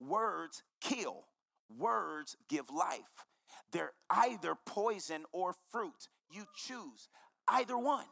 Words 0.00 0.62
kill, 0.80 1.24
words 1.76 2.36
give 2.48 2.70
life. 2.70 3.24
They're 3.72 3.92
either 4.10 4.54
poison 4.66 5.24
or 5.32 5.54
fruit. 5.70 6.08
You 6.30 6.44
choose 6.54 7.08
either 7.48 7.78
one. 7.78 8.06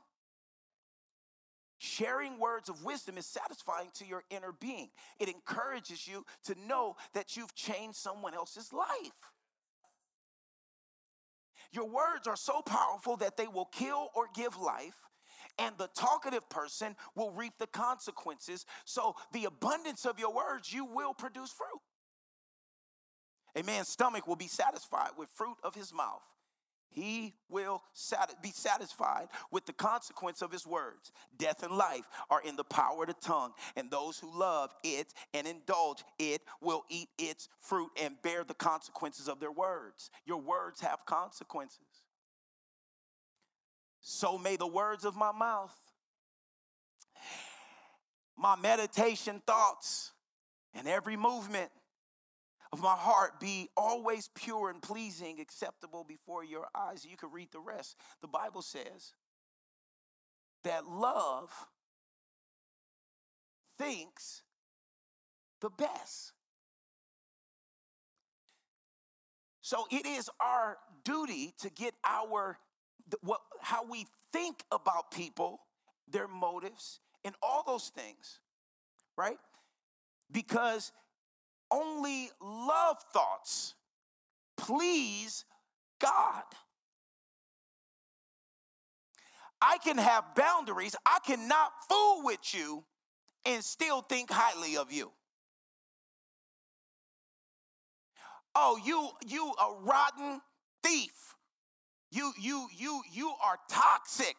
Sharing 1.85 2.39
words 2.39 2.71
of 2.71 2.83
wisdom 2.83 3.19
is 3.19 3.27
satisfying 3.27 3.91
to 3.97 4.07
your 4.07 4.25
inner 4.31 4.53
being. 4.59 4.89
It 5.21 5.29
encourages 5.29 6.09
you 6.09 6.25
to 6.45 6.55
know 6.67 6.97
that 7.13 7.37
you've 7.37 7.55
changed 7.55 7.99
someone 7.99 8.33
else's 8.33 8.73
life. 8.73 8.89
Your 11.73 11.85
words 11.85 12.27
are 12.27 12.37
so 12.37 12.63
powerful 12.63 13.19
that 13.19 13.37
they 13.37 13.49
will 13.49 13.67
kill 13.67 14.09
or 14.15 14.29
give 14.35 14.57
life, 14.57 14.97
and 15.59 15.77
the 15.77 15.91
talkative 15.95 16.49
person 16.49 16.97
will 17.15 17.33
reap 17.33 17.53
the 17.59 17.67
consequences. 17.67 18.65
So, 18.87 19.15
the 19.33 19.45
abundance 19.45 20.07
of 20.07 20.19
your 20.19 20.33
words, 20.33 20.73
you 20.73 20.87
will 20.87 21.13
produce 21.13 21.53
fruit. 21.53 21.83
A 23.57 23.63
man's 23.63 23.89
stomach 23.89 24.27
will 24.27 24.37
be 24.37 24.47
satisfied 24.47 25.11
with 25.19 25.29
fruit 25.29 25.59
of 25.63 25.75
his 25.75 25.93
mouth. 25.93 26.23
He 26.95 27.35
will 27.49 27.83
sati- 27.93 28.35
be 28.41 28.51
satisfied 28.51 29.27
with 29.51 29.67
the 29.67 29.73
consequence 29.73 30.43
of 30.43 30.53
his 30.53 30.65
words. 30.65 31.11
Death 31.37 31.65
and 31.65 31.77
life 31.77 32.05
are 32.31 32.41
in 32.43 32.55
the 32.55 32.63
power 32.63 33.03
of 33.03 33.09
the 33.09 33.15
tongue, 33.15 33.53
and 33.75 33.91
those 33.91 34.17
who 34.19 34.39
love 34.39 34.71
it 34.85 35.13
and 35.35 35.47
indulge 35.47 36.05
it 36.21 36.43
will 36.61 36.85
eat 36.89 37.09
its 37.19 37.49
fruit 37.59 37.91
and 38.01 38.15
bear 38.23 38.45
the 38.45 38.55
consequences 38.55 39.29
of 39.29 39.41
their 39.41 39.51
words. 39.51 40.11
Your 40.25 40.41
words 40.41 40.81
have 40.83 41.05
consequences. 41.05 41.81
So 44.01 44.39
may 44.39 44.55
the 44.55 44.67
words 44.67 45.05
of 45.05 45.17
my 45.17 45.33
mouth, 45.33 45.77
my 48.37 48.55
meditation 48.55 49.43
thoughts, 49.45 50.13
and 50.75 50.87
every 50.87 51.17
movement 51.17 51.71
of 52.75 52.83
my 52.83 52.97
heart 52.97 53.39
be 53.39 53.69
always 53.77 54.29
pure 54.35 54.69
and 54.69 54.83
pleasing, 54.83 55.39
acceptable 55.39 56.03
before 56.03 56.43
your 56.43 56.67
eyes. 56.77 57.07
You 57.09 57.17
can 57.17 57.31
read 57.31 57.53
the 57.53 57.61
rest. 57.61 57.97
The 58.21 58.27
Bible 58.27 58.63
says 58.63 59.13
that 60.65 60.85
love 60.85 61.53
thinks 63.79 64.43
the 65.61 65.71
best. 65.71 66.33
So 69.61 69.87
it 69.93 70.05
is 70.05 70.29
our 70.41 70.77
duty 71.05 71.55
to 71.61 71.71
get 71.71 71.95
our 72.05 72.59
what 73.21 73.41
how 73.61 73.89
we 73.89 74.05
think 74.33 74.65
about 74.73 75.13
people, 75.13 75.61
their 76.11 76.27
motives, 76.27 76.99
and 77.25 77.37
all 77.41 77.63
those 77.65 77.93
things, 77.95 78.41
right? 79.17 79.39
Because 80.33 80.91
only 81.75 82.31
love 82.41 82.99
thoughts 83.13 83.75
please 84.57 85.45
God. 86.01 86.43
I 89.61 89.79
can 89.79 89.99
have 89.99 90.25
boundaries. 90.35 90.95
I 91.07 91.19
cannot 91.25 91.73
fool 91.89 92.23
with 92.25 92.55
you 92.55 92.85
and 93.47 93.65
still 93.65 94.03
think 94.03 94.31
highly 94.31 94.77
of 94.77 94.93
you. 94.93 95.11
Oh, 98.55 98.79
you 98.85 99.09
you 99.27 99.53
a 99.53 99.75
rotten 99.83 100.41
thief. 100.83 101.35
You 102.11 102.33
you 102.39 102.69
you 102.77 103.03
you 103.11 103.33
are 103.43 103.59
toxic. 103.69 104.37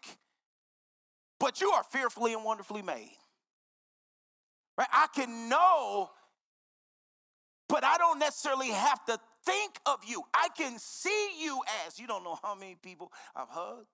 But 1.40 1.60
you 1.60 1.70
are 1.72 1.84
fearfully 1.84 2.34
and 2.34 2.44
wonderfully 2.44 2.82
made. 2.82 3.18
Right? 4.78 4.88
I 4.92 5.08
can 5.14 5.50
know 5.50 6.10
but 7.68 7.84
I 7.84 7.98
don't 7.98 8.20
necessarily 8.20 8.70
have 8.70 9.04
to 9.06 9.20
think 9.46 9.80
of 9.86 10.00
you. 10.06 10.24
I 10.34 10.50
can 10.56 10.78
see 10.80 11.30
you 11.40 11.62
as. 11.86 12.00
You 12.00 12.08
don't 12.08 12.24
know 12.24 12.38
how 12.44 12.56
many 12.56 12.76
people 12.82 13.12
I've 13.36 13.50
hugged, 13.50 13.88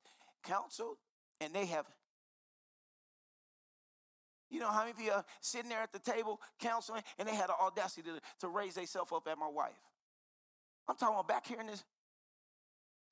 counseled, 0.44 0.98
and 1.40 1.54
they 1.54 1.66
have. 1.68 1.86
You 4.50 4.60
know 4.60 4.70
how 4.70 4.82
many 4.82 4.94
people 4.94 5.14
are 5.14 5.26
sitting 5.40 5.70
there 5.70 5.82
at 5.82 5.94
the 5.94 6.00
table 6.00 6.42
counseling 6.60 7.04
and 7.18 7.28
they 7.28 7.36
had 7.36 7.48
the 7.48 7.54
audacity 7.54 8.02
to, 8.10 8.20
to 8.42 8.50
raise 8.50 8.76
themselves 8.76 9.12
up 9.14 9.28
at 9.30 9.38
my 9.38 9.48
wife? 9.48 9.80
I'm 10.90 10.98
talking 10.98 11.16
about 11.16 11.28
back 11.28 11.48
here 11.48 11.62
in 11.62 11.68
this, 11.68 11.84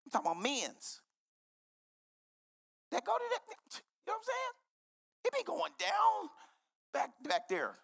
I'm 0.06 0.12
talking 0.12 0.32
about 0.32 0.44
men's. 0.44 1.02
That 2.92 3.06
go 3.06 3.14
to 3.14 3.24
that, 3.32 3.42
you 3.74 3.82
know 4.08 4.14
what 4.14 4.16
I'm 4.16 4.24
saying? 4.24 4.54
It 5.26 5.34
be 5.34 5.44
going 5.46 5.72
down 5.78 6.30
back 6.92 7.12
back 7.24 7.48
there. 7.48 7.76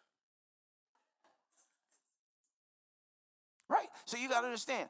Right? 3.69 3.87
So 4.05 4.17
you 4.17 4.29
got 4.29 4.41
to 4.41 4.47
understand. 4.47 4.89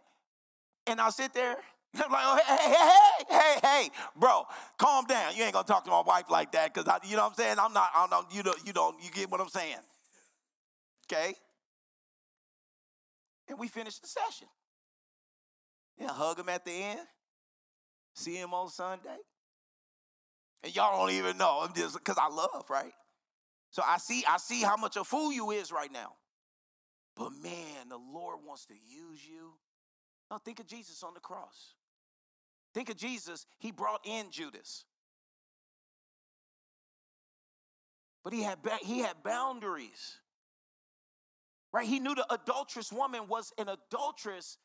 And 0.87 0.99
I'll 0.99 1.11
sit 1.11 1.33
there. 1.33 1.57
I'm 1.95 2.11
like, 2.11 2.23
oh, 2.25 2.39
hey, 2.45 2.55
hey, 2.57 3.37
hey, 3.37 3.59
hey, 3.61 3.83
hey, 3.83 3.89
bro, 4.17 4.43
calm 4.77 5.05
down. 5.05 5.35
You 5.35 5.43
ain't 5.43 5.53
gonna 5.53 5.65
talk 5.65 5.85
to 5.85 5.91
my 5.91 6.01
wife 6.01 6.29
like 6.29 6.51
that 6.51 6.73
because 6.73 6.89
you 7.09 7.15
know 7.15 7.23
what 7.23 7.29
I'm 7.29 7.35
saying. 7.35 7.55
I'm 7.59 7.71
not. 7.71 7.89
I 7.95 8.05
don't. 8.09 8.33
You 8.33 8.43
don't. 8.43 8.67
You 8.67 8.73
don't. 8.73 9.01
You 9.01 9.09
get 9.11 9.31
what 9.31 9.39
I'm 9.39 9.47
saying? 9.47 9.77
Okay. 11.05 11.35
And 13.47 13.59
we 13.59 13.67
finished 13.67 14.01
the 14.01 14.07
session. 14.07 14.47
Yeah, 15.97 16.09
hug 16.09 16.39
him 16.39 16.49
at 16.49 16.65
the 16.65 16.71
end. 16.71 16.99
See 18.13 18.35
him 18.35 18.53
on 18.53 18.69
Sunday. 18.69 19.17
And 20.63 20.75
y'all 20.75 20.97
don't 20.97 21.15
even 21.15 21.37
know. 21.37 21.61
I'm 21.61 21.73
just 21.73 21.95
because 21.95 22.17
I 22.17 22.27
love, 22.27 22.65
right? 22.69 22.91
So 23.69 23.83
I 23.85 23.97
see. 23.99 24.23
I 24.27 24.37
see 24.37 24.63
how 24.63 24.75
much 24.75 24.97
a 24.97 25.03
fool 25.03 25.31
you 25.31 25.51
is 25.51 25.71
right 25.71 25.91
now. 25.91 26.13
But 27.15 27.31
man, 27.41 27.89
the 27.89 27.97
Lord 27.97 28.39
wants 28.45 28.65
to 28.65 28.73
use 28.73 29.25
you. 29.25 29.53
Now 30.29 30.37
think 30.37 30.59
of 30.59 30.67
Jesus 30.67 31.01
on 31.03 31.13
the 31.13 31.19
cross. 31.19 31.75
Think 32.73 32.89
of 32.89 32.97
Jesus, 32.97 33.45
he 33.57 33.71
brought 33.71 34.01
in 34.05 34.31
Judas. 34.31 34.83
But 38.23 38.33
he 38.33 38.41
had 38.41 38.57
he 38.81 38.99
had 38.99 39.23
boundaries. 39.23 40.19
Right? 41.71 41.87
He 41.87 41.99
knew 41.99 42.15
the 42.15 42.25
adulterous 42.33 42.91
woman 42.91 43.27
was 43.27 43.53
an 43.57 43.67
adulteress, 43.69 44.57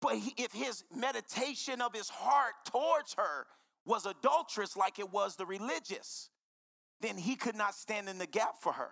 but 0.00 0.16
he, 0.16 0.34
if 0.42 0.52
his 0.52 0.82
meditation 0.94 1.80
of 1.80 1.94
his 1.94 2.08
heart 2.08 2.54
towards 2.64 3.14
her 3.14 3.46
was 3.86 4.06
adulterous 4.06 4.76
like 4.76 4.98
it 4.98 5.12
was 5.12 5.36
the 5.36 5.44
religious, 5.44 6.30
then 7.00 7.18
he 7.18 7.36
could 7.36 7.54
not 7.54 7.74
stand 7.74 8.08
in 8.08 8.18
the 8.18 8.26
gap 8.26 8.56
for 8.60 8.72
her 8.72 8.90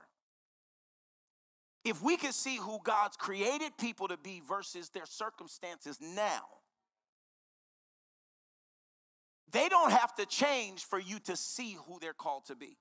if 1.84 2.02
we 2.02 2.16
can 2.16 2.32
see 2.32 2.56
who 2.56 2.78
God's 2.84 3.16
created 3.16 3.76
people 3.78 4.08
to 4.08 4.16
be 4.16 4.40
versus 4.46 4.90
their 4.90 5.06
circumstances 5.06 5.98
now, 6.00 6.42
they 9.50 9.68
don't 9.68 9.90
have 9.90 10.14
to 10.14 10.26
change 10.26 10.84
for 10.84 10.98
you 10.98 11.18
to 11.20 11.36
see 11.36 11.76
who 11.86 11.98
they're 12.00 12.12
called 12.12 12.46
to 12.46 12.56
be. 12.56 12.78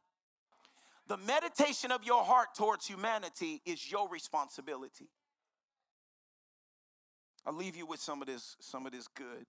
The 1.07 1.17
meditation 1.17 1.91
of 1.91 2.03
your 2.03 2.23
heart 2.23 2.49
towards 2.55 2.87
humanity 2.87 3.61
is 3.65 3.91
your 3.91 4.07
responsibility. 4.07 5.09
I'll 7.45 7.55
leave 7.55 7.75
you 7.75 7.85
with 7.85 7.99
some 7.99 8.21
of 8.21 8.27
this, 8.27 8.55
some 8.61 8.85
of 8.85 8.91
this 8.91 9.07
good. 9.07 9.45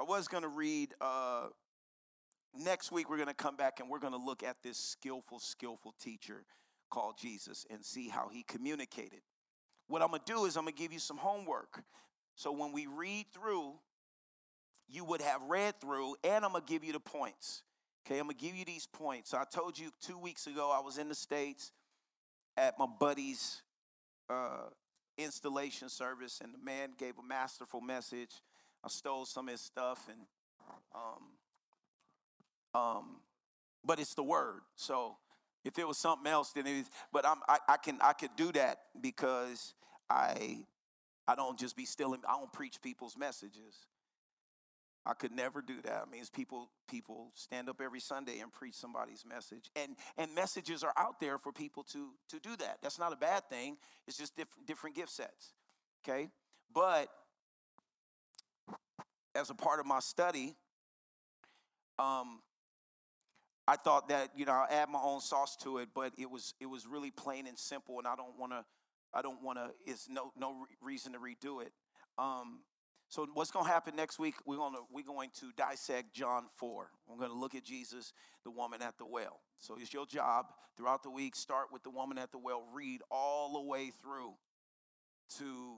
I 0.00 0.02
was 0.02 0.26
going 0.26 0.42
to 0.42 0.48
read. 0.48 0.94
Uh, 1.00 1.48
next 2.58 2.90
week, 2.90 3.10
we're 3.10 3.16
going 3.16 3.28
to 3.28 3.34
come 3.34 3.56
back 3.56 3.78
and 3.78 3.90
we're 3.90 3.98
going 3.98 4.14
to 4.14 4.18
look 4.18 4.42
at 4.42 4.56
this 4.62 4.78
skillful, 4.78 5.38
skillful 5.38 5.94
teacher 6.00 6.44
called 6.90 7.16
Jesus 7.20 7.66
and 7.70 7.84
see 7.84 8.08
how 8.08 8.28
he 8.28 8.42
communicated. 8.42 9.20
What 9.88 10.02
I'm 10.02 10.12
to 10.12 10.20
do 10.24 10.44
is 10.46 10.56
I'm 10.56 10.66
to 10.66 10.72
give 10.72 10.92
you 10.92 10.98
some 10.98 11.16
homework. 11.16 11.82
So 12.34 12.52
when 12.52 12.72
we 12.72 12.86
read 12.86 13.26
through, 13.32 13.74
you 14.88 15.04
would 15.04 15.20
have 15.20 15.42
read 15.42 15.80
through, 15.80 16.16
and 16.24 16.44
I'm 16.44 16.52
to 16.52 16.62
give 16.64 16.84
you 16.84 16.92
the 16.92 17.00
points. 17.00 17.62
Okay, 18.06 18.18
I'm 18.18 18.28
to 18.28 18.34
give 18.34 18.54
you 18.54 18.64
these 18.64 18.86
points. 18.86 19.30
So 19.30 19.38
I 19.38 19.44
told 19.44 19.78
you 19.78 19.90
two 20.00 20.18
weeks 20.18 20.46
ago 20.46 20.72
I 20.74 20.80
was 20.80 20.98
in 20.98 21.08
the 21.08 21.14
States 21.14 21.72
at 22.56 22.78
my 22.78 22.86
buddy's 22.86 23.62
uh, 24.30 24.68
installation 25.18 25.88
service, 25.88 26.40
and 26.42 26.54
the 26.54 26.58
man 26.58 26.90
gave 26.98 27.18
a 27.18 27.22
masterful 27.22 27.80
message. 27.80 28.30
I 28.84 28.88
stole 28.88 29.24
some 29.24 29.48
of 29.48 29.52
his 29.52 29.60
stuff, 29.60 30.08
and 30.08 30.18
um, 30.94 32.80
um, 32.80 33.16
but 33.84 33.98
it's 33.98 34.14
the 34.14 34.22
word. 34.22 34.60
So 34.76 35.16
if 35.66 35.78
it 35.78 35.86
was 35.86 35.98
something 35.98 36.30
else, 36.30 36.52
then 36.52 36.66
it 36.66 36.76
was. 36.76 36.90
But 37.12 37.26
I'm, 37.26 37.38
I, 37.48 37.58
I 37.68 37.76
can 37.76 37.98
I 38.00 38.12
could 38.12 38.30
do 38.36 38.52
that 38.52 38.78
because 39.00 39.74
I 40.08 40.64
I 41.26 41.34
don't 41.34 41.58
just 41.58 41.76
be 41.76 41.84
stealing. 41.84 42.20
I 42.26 42.38
don't 42.38 42.52
preach 42.52 42.80
people's 42.80 43.16
messages. 43.16 43.86
I 45.04 45.14
could 45.14 45.32
never 45.32 45.62
do 45.62 45.80
that. 45.82 46.04
It 46.04 46.10
means 46.10 46.30
people 46.30 46.70
people 46.88 47.30
stand 47.34 47.68
up 47.68 47.80
every 47.80 48.00
Sunday 48.00 48.38
and 48.40 48.52
preach 48.52 48.74
somebody's 48.74 49.24
message, 49.28 49.70
and 49.74 49.96
and 50.16 50.34
messages 50.34 50.84
are 50.84 50.92
out 50.96 51.20
there 51.20 51.36
for 51.38 51.52
people 51.52 51.82
to 51.92 52.10
to 52.30 52.40
do 52.40 52.56
that. 52.56 52.78
That's 52.82 52.98
not 52.98 53.12
a 53.12 53.16
bad 53.16 53.48
thing. 53.48 53.76
It's 54.06 54.16
just 54.16 54.36
different 54.36 54.66
different 54.66 54.96
gift 54.96 55.10
sets. 55.10 55.52
Okay, 56.04 56.28
but 56.72 57.08
as 59.34 59.50
a 59.50 59.54
part 59.54 59.80
of 59.80 59.86
my 59.86 60.00
study, 60.00 60.54
um, 61.98 62.40
I 63.68 63.76
thought 63.76 64.08
that 64.08 64.30
you 64.36 64.44
know 64.44 64.52
I'll 64.52 64.68
add 64.70 64.88
my 64.88 65.00
own 65.02 65.20
sauce 65.20 65.56
to 65.62 65.78
it, 65.78 65.88
but 65.94 66.12
it 66.18 66.30
was 66.30 66.54
it 66.60 66.66
was 66.66 66.86
really 66.86 67.10
plain 67.10 67.46
and 67.46 67.58
simple, 67.58 67.98
and 67.98 68.06
I 68.06 68.14
don't 68.14 68.38
want 68.38 68.52
to 68.52 68.64
I 69.12 69.22
don't 69.22 69.42
want 69.42 69.58
to. 69.58 69.70
It's 69.84 70.08
no 70.08 70.32
no 70.38 70.52
re- 70.52 70.76
reason 70.82 71.12
to 71.12 71.18
redo 71.18 71.62
it. 71.62 71.72
Um, 72.18 72.60
so 73.08 73.26
what's 73.34 73.50
going 73.50 73.64
to 73.64 73.70
happen 73.70 73.94
next 73.94 74.18
week? 74.18 74.34
We're 74.46 74.56
going 74.56 74.74
to 74.74 74.80
we're 74.92 75.04
going 75.04 75.30
to 75.40 75.52
dissect 75.56 76.12
John 76.12 76.44
four. 76.56 76.90
We're 77.08 77.18
going 77.18 77.30
to 77.30 77.36
look 77.36 77.54
at 77.54 77.64
Jesus, 77.64 78.12
the 78.44 78.50
woman 78.50 78.82
at 78.82 78.98
the 78.98 79.06
well. 79.06 79.40
So 79.58 79.76
it's 79.80 79.92
your 79.92 80.06
job 80.06 80.46
throughout 80.76 81.02
the 81.02 81.10
week. 81.10 81.34
Start 81.34 81.68
with 81.72 81.82
the 81.82 81.90
woman 81.90 82.18
at 82.18 82.32
the 82.32 82.38
well. 82.38 82.64
Read 82.74 83.00
all 83.10 83.54
the 83.54 83.68
way 83.68 83.90
through 84.02 84.34
to 85.38 85.76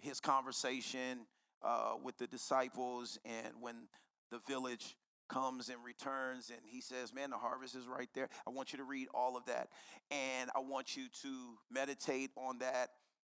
his 0.00 0.20
conversation 0.20 1.26
uh, 1.62 1.94
with 2.02 2.16
the 2.18 2.26
disciples, 2.26 3.18
and 3.24 3.54
when 3.60 3.88
the 4.30 4.40
village 4.46 4.96
comes 5.28 5.68
and 5.68 5.78
returns 5.84 6.50
and 6.50 6.60
he 6.64 6.80
says, 6.80 7.12
Man, 7.12 7.30
the 7.30 7.36
harvest 7.36 7.74
is 7.74 7.86
right 7.86 8.08
there. 8.14 8.28
I 8.46 8.50
want 8.50 8.72
you 8.72 8.78
to 8.78 8.84
read 8.84 9.08
all 9.14 9.36
of 9.36 9.44
that. 9.46 9.68
And 10.10 10.50
I 10.54 10.60
want 10.60 10.96
you 10.96 11.04
to 11.22 11.58
meditate 11.70 12.30
on 12.36 12.58
that, 12.58 12.88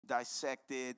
dissect 0.06 0.70
it. 0.70 0.96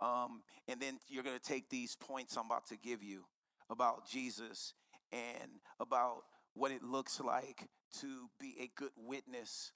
Um, 0.00 0.42
and 0.66 0.80
then 0.80 0.98
you're 1.08 1.24
going 1.24 1.38
to 1.38 1.42
take 1.42 1.68
these 1.68 1.96
points 1.96 2.36
I'm 2.36 2.46
about 2.46 2.66
to 2.68 2.76
give 2.76 3.02
you 3.02 3.24
about 3.68 4.08
Jesus 4.08 4.74
and 5.12 5.50
about 5.78 6.22
what 6.54 6.72
it 6.72 6.82
looks 6.82 7.20
like 7.20 7.68
to 8.00 8.28
be 8.38 8.56
a 8.60 8.70
good 8.76 8.92
witness. 8.96 9.72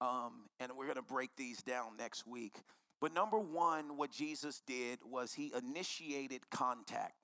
Um, 0.00 0.48
and 0.60 0.72
we're 0.76 0.84
going 0.84 0.96
to 0.96 1.02
break 1.02 1.30
these 1.36 1.62
down 1.62 1.96
next 1.98 2.26
week. 2.26 2.56
But 3.00 3.14
number 3.14 3.38
one, 3.38 3.96
what 3.96 4.10
Jesus 4.10 4.62
did 4.66 4.98
was 5.04 5.32
he 5.32 5.52
initiated 5.56 6.50
contact, 6.50 7.14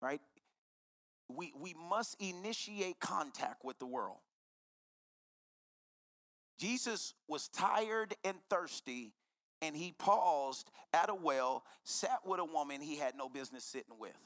right? 0.00 0.20
We, 1.36 1.52
we 1.58 1.74
must 1.88 2.20
initiate 2.20 3.00
contact 3.00 3.64
with 3.64 3.78
the 3.78 3.86
world. 3.86 4.18
Jesus 6.58 7.14
was 7.28 7.48
tired 7.48 8.14
and 8.24 8.36
thirsty, 8.48 9.12
and 9.60 9.76
he 9.76 9.92
paused 9.98 10.70
at 10.92 11.10
a 11.10 11.14
well, 11.14 11.64
sat 11.84 12.20
with 12.24 12.40
a 12.40 12.44
woman 12.44 12.80
he 12.80 12.96
had 12.96 13.16
no 13.16 13.28
business 13.28 13.64
sitting 13.64 13.98
with. 13.98 14.16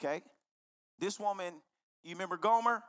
Okay? 0.00 0.22
This 0.98 1.18
woman, 1.18 1.54
you 2.04 2.12
remember 2.12 2.36
Gomer? 2.36 2.82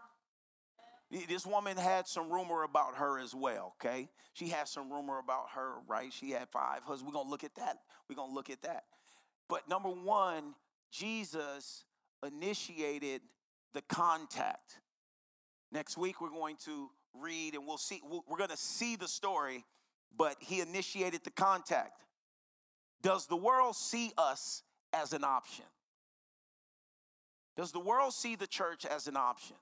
This 1.27 1.45
woman 1.45 1.76
had 1.77 2.07
some 2.07 2.31
rumor 2.31 2.64
about 2.64 2.97
her 2.97 3.19
as 3.19 3.34
well, 3.34 3.73
okay? 3.84 4.10
She 4.34 4.47
had 4.47 4.68
some 4.68 4.91
rumor 4.91 5.18
about 5.18 5.47
her, 5.56 5.76
right? 5.88 6.14
She 6.14 6.31
had 6.31 6.49
five 6.49 6.84
husbands. 6.84 7.03
We're 7.03 7.18
gonna 7.18 7.30
look 7.30 7.43
at 7.43 7.56
that. 7.56 7.80
We're 8.07 8.15
gonna 8.15 8.34
look 8.34 8.51
at 8.51 8.61
that. 8.61 8.84
But 9.47 9.68
number 9.68 9.89
one, 9.89 10.53
Jesus 10.91 11.84
initiated 12.25 13.21
the 13.73 13.81
contact. 13.83 14.79
Next 15.71 15.97
week, 15.97 16.21
we're 16.21 16.29
going 16.29 16.57
to 16.65 16.89
read 17.13 17.53
and 17.53 17.65
we'll 17.65 17.77
see, 17.77 18.01
we're 18.03 18.37
going 18.37 18.49
to 18.49 18.57
see 18.57 18.95
the 18.95 19.07
story, 19.07 19.65
but 20.15 20.35
he 20.39 20.61
initiated 20.61 21.23
the 21.23 21.31
contact. 21.31 22.03
Does 23.01 23.27
the 23.27 23.37
world 23.37 23.75
see 23.75 24.11
us 24.17 24.63
as 24.91 25.13
an 25.13 25.23
option? 25.23 25.65
Does 27.55 27.71
the 27.71 27.79
world 27.79 28.13
see 28.13 28.35
the 28.35 28.47
church 28.47 28.85
as 28.85 29.07
an 29.07 29.17
option? 29.17 29.55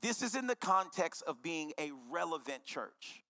This 0.00 0.22
is 0.22 0.34
in 0.34 0.46
the 0.46 0.56
context 0.56 1.22
of 1.26 1.42
being 1.42 1.72
a 1.80 1.90
relevant 2.10 2.64
church, 2.64 3.22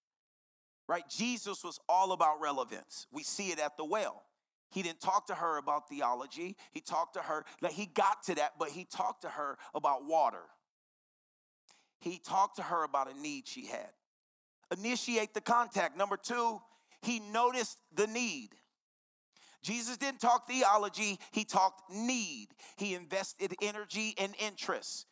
right? 0.88 1.04
Jesus 1.08 1.62
was 1.62 1.78
all 1.88 2.12
about 2.12 2.40
relevance. 2.40 3.06
We 3.12 3.22
see 3.22 3.50
it 3.50 3.60
at 3.60 3.76
the 3.76 3.84
well. 3.84 4.25
He 4.70 4.82
didn't 4.82 5.00
talk 5.00 5.26
to 5.28 5.34
her 5.34 5.58
about 5.58 5.88
theology. 5.88 6.56
He 6.72 6.80
talked 6.80 7.14
to 7.14 7.20
her, 7.20 7.44
like 7.60 7.72
he 7.72 7.86
got 7.86 8.22
to 8.24 8.34
that, 8.36 8.52
but 8.58 8.70
he 8.70 8.84
talked 8.84 9.22
to 9.22 9.28
her 9.28 9.56
about 9.74 10.04
water. 10.04 10.42
He 12.00 12.18
talked 12.18 12.56
to 12.56 12.62
her 12.62 12.84
about 12.84 13.10
a 13.10 13.18
need 13.18 13.48
she 13.48 13.66
had. 13.66 13.90
Initiate 14.76 15.32
the 15.34 15.40
contact. 15.40 15.96
Number 15.96 16.16
two, 16.16 16.60
he 17.02 17.20
noticed 17.20 17.78
the 17.94 18.06
need. 18.06 18.50
Jesus 19.62 19.96
didn't 19.96 20.20
talk 20.20 20.46
theology, 20.46 21.18
he 21.32 21.44
talked 21.44 21.92
need. 21.92 22.48
He 22.76 22.94
invested 22.94 23.54
energy 23.60 24.14
and 24.18 24.34
interest. 24.38 25.06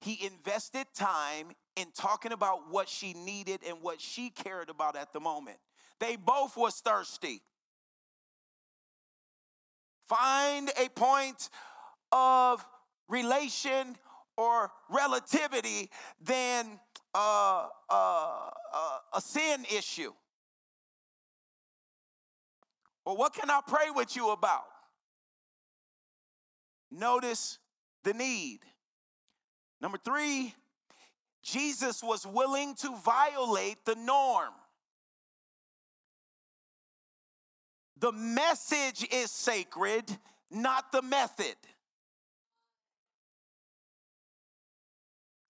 He 0.00 0.26
invested 0.26 0.86
time 0.94 1.52
in 1.76 1.88
talking 1.96 2.32
about 2.32 2.70
what 2.70 2.88
she 2.88 3.12
needed 3.12 3.60
and 3.66 3.82
what 3.82 4.00
she 4.00 4.30
cared 4.30 4.70
about 4.70 4.96
at 4.96 5.12
the 5.12 5.20
moment. 5.20 5.58
They 6.00 6.16
both 6.16 6.56
was 6.56 6.80
thirsty. 6.80 7.42
Find 10.10 10.72
a 10.76 10.88
point 10.88 11.50
of 12.10 12.66
relation 13.08 13.96
or 14.36 14.72
relativity 14.88 15.88
than 16.20 16.66
uh, 17.14 17.68
uh, 17.88 18.50
uh, 18.74 18.98
a 19.14 19.20
sin 19.20 19.64
issue. 19.72 20.12
Well, 23.06 23.16
what 23.16 23.34
can 23.34 23.50
I 23.50 23.60
pray 23.64 23.90
with 23.94 24.16
you 24.16 24.30
about? 24.30 24.64
Notice 26.90 27.60
the 28.02 28.12
need. 28.12 28.58
Number 29.80 29.98
three, 30.04 30.56
Jesus 31.44 32.02
was 32.02 32.26
willing 32.26 32.74
to 32.80 32.96
violate 33.04 33.84
the 33.84 33.94
norm. 33.94 34.50
The 38.00 38.12
message 38.12 39.06
is 39.12 39.30
sacred, 39.30 40.04
not 40.50 40.90
the 40.90 41.02
method. 41.02 41.54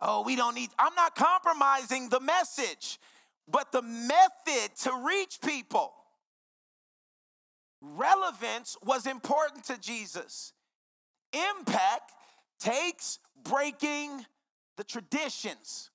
Oh, 0.01 0.23
we 0.23 0.35
don't 0.35 0.55
need, 0.55 0.71
I'm 0.79 0.95
not 0.95 1.15
compromising 1.15 2.09
the 2.09 2.21
message, 2.21 2.99
but 3.47 3.71
the 3.71 3.83
method 3.83 4.77
to 4.83 4.93
reach 5.07 5.39
people. 5.41 5.93
Relevance 7.81 8.77
was 8.83 9.07
important 9.07 9.65
to 9.65 9.79
Jesus. 9.79 10.53
Impact 11.33 12.13
takes 12.59 13.19
breaking 13.45 14.25
the 14.77 14.85
traditions. 14.85 15.90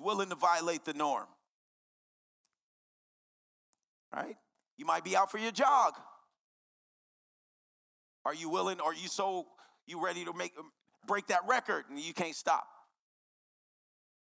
Willing 0.00 0.30
to 0.30 0.34
violate 0.34 0.84
the 0.84 0.94
norm. 0.94 1.26
Right? 4.14 4.36
You 4.76 4.86
might 4.86 5.04
be 5.04 5.16
out 5.16 5.30
for 5.30 5.38
your 5.38 5.52
jog. 5.52 5.94
Are 8.24 8.34
you 8.34 8.50
willing? 8.50 8.80
Are 8.80 8.94
you 8.94 9.08
so 9.08 9.46
you 9.86 10.04
ready 10.04 10.24
to 10.24 10.32
make 10.32 10.52
break 11.06 11.28
that 11.28 11.40
record 11.48 11.84
and 11.88 11.98
you 11.98 12.12
can't 12.12 12.34
stop? 12.34 12.66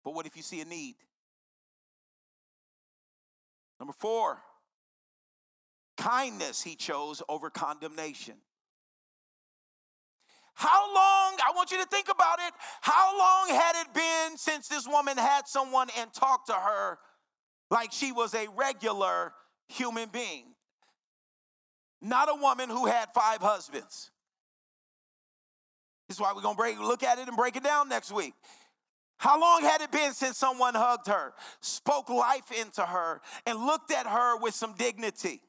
But 0.04 0.14
what 0.14 0.26
if 0.26 0.36
you 0.36 0.42
see 0.42 0.60
a 0.60 0.64
need? 0.64 0.96
Number 3.80 3.94
four, 3.98 4.38
kindness 5.96 6.62
he 6.62 6.76
chose 6.76 7.22
over 7.28 7.50
condemnation. 7.50 8.34
How 10.54 10.94
long, 10.94 11.36
I 11.46 11.52
want 11.54 11.72
you 11.72 11.78
to 11.78 11.86
think 11.86 12.08
about 12.08 12.38
it, 12.38 12.54
how 12.80 13.18
long 13.18 13.48
had 13.48 13.82
it 13.82 13.92
been 13.92 14.38
since 14.38 14.68
this 14.68 14.86
woman 14.86 15.16
had 15.16 15.48
someone 15.48 15.88
and 15.98 16.12
talked 16.12 16.46
to 16.46 16.54
her 16.54 16.98
like 17.70 17.92
she 17.92 18.12
was 18.12 18.34
a 18.34 18.46
regular 18.56 19.32
human 19.68 20.08
being? 20.10 20.54
Not 22.00 22.28
a 22.28 22.34
woman 22.34 22.68
who 22.68 22.86
had 22.86 23.08
five 23.14 23.40
husbands. 23.40 24.10
This 26.08 26.18
is 26.18 26.20
why 26.20 26.32
we're 26.34 26.42
gonna 26.42 26.54
break, 26.54 26.78
look 26.78 27.02
at 27.02 27.18
it 27.18 27.26
and 27.26 27.36
break 27.36 27.56
it 27.56 27.64
down 27.64 27.88
next 27.88 28.12
week. 28.12 28.34
How 29.16 29.40
long 29.40 29.62
had 29.62 29.80
it 29.80 29.90
been 29.90 30.12
since 30.12 30.36
someone 30.36 30.74
hugged 30.74 31.08
her, 31.08 31.32
spoke 31.60 32.10
life 32.10 32.52
into 32.52 32.82
her, 32.82 33.22
and 33.46 33.58
looked 33.58 33.90
at 33.90 34.06
her 34.06 34.36
with 34.36 34.54
some 34.54 34.74
dignity? 34.74 35.40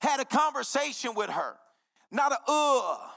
Had 0.00 0.18
a 0.18 0.24
conversation 0.24 1.14
with 1.14 1.30
her, 1.30 1.56
not 2.10 2.32
a 2.32 2.38
ugh 2.48 3.10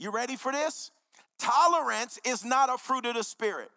you 0.00 0.10
ready 0.10 0.34
for 0.34 0.50
this? 0.50 0.90
Tolerance 1.38 2.18
is 2.24 2.44
not 2.44 2.72
a 2.72 2.78
fruit 2.78 3.04
of 3.04 3.14
the 3.14 3.22
Spirit. 3.22 3.70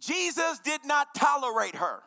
Jesus 0.00 0.58
did 0.64 0.80
not 0.84 1.14
tolerate 1.14 1.76
her. 1.76 2.00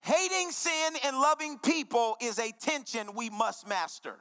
Hating 0.00 0.50
sin 0.50 0.94
and 1.04 1.16
loving 1.16 1.58
people 1.58 2.16
is 2.20 2.38
a 2.38 2.52
tension 2.60 3.14
we 3.14 3.30
must 3.30 3.68
master. 3.68 4.16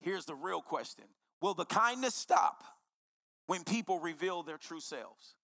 Here's 0.00 0.24
the 0.24 0.34
real 0.34 0.62
question 0.62 1.04
Will 1.42 1.54
the 1.54 1.66
kindness 1.66 2.14
stop 2.14 2.64
when 3.46 3.62
people 3.62 4.00
reveal 4.00 4.42
their 4.42 4.56
true 4.56 4.80
selves? 4.80 5.34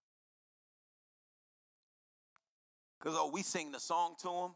Because, 2.99 3.15
oh, 3.19 3.31
we 3.31 3.43
sing 3.43 3.73
the 3.73 3.81
song 3.81 4.15
to 4.23 4.29
them, 4.29 4.55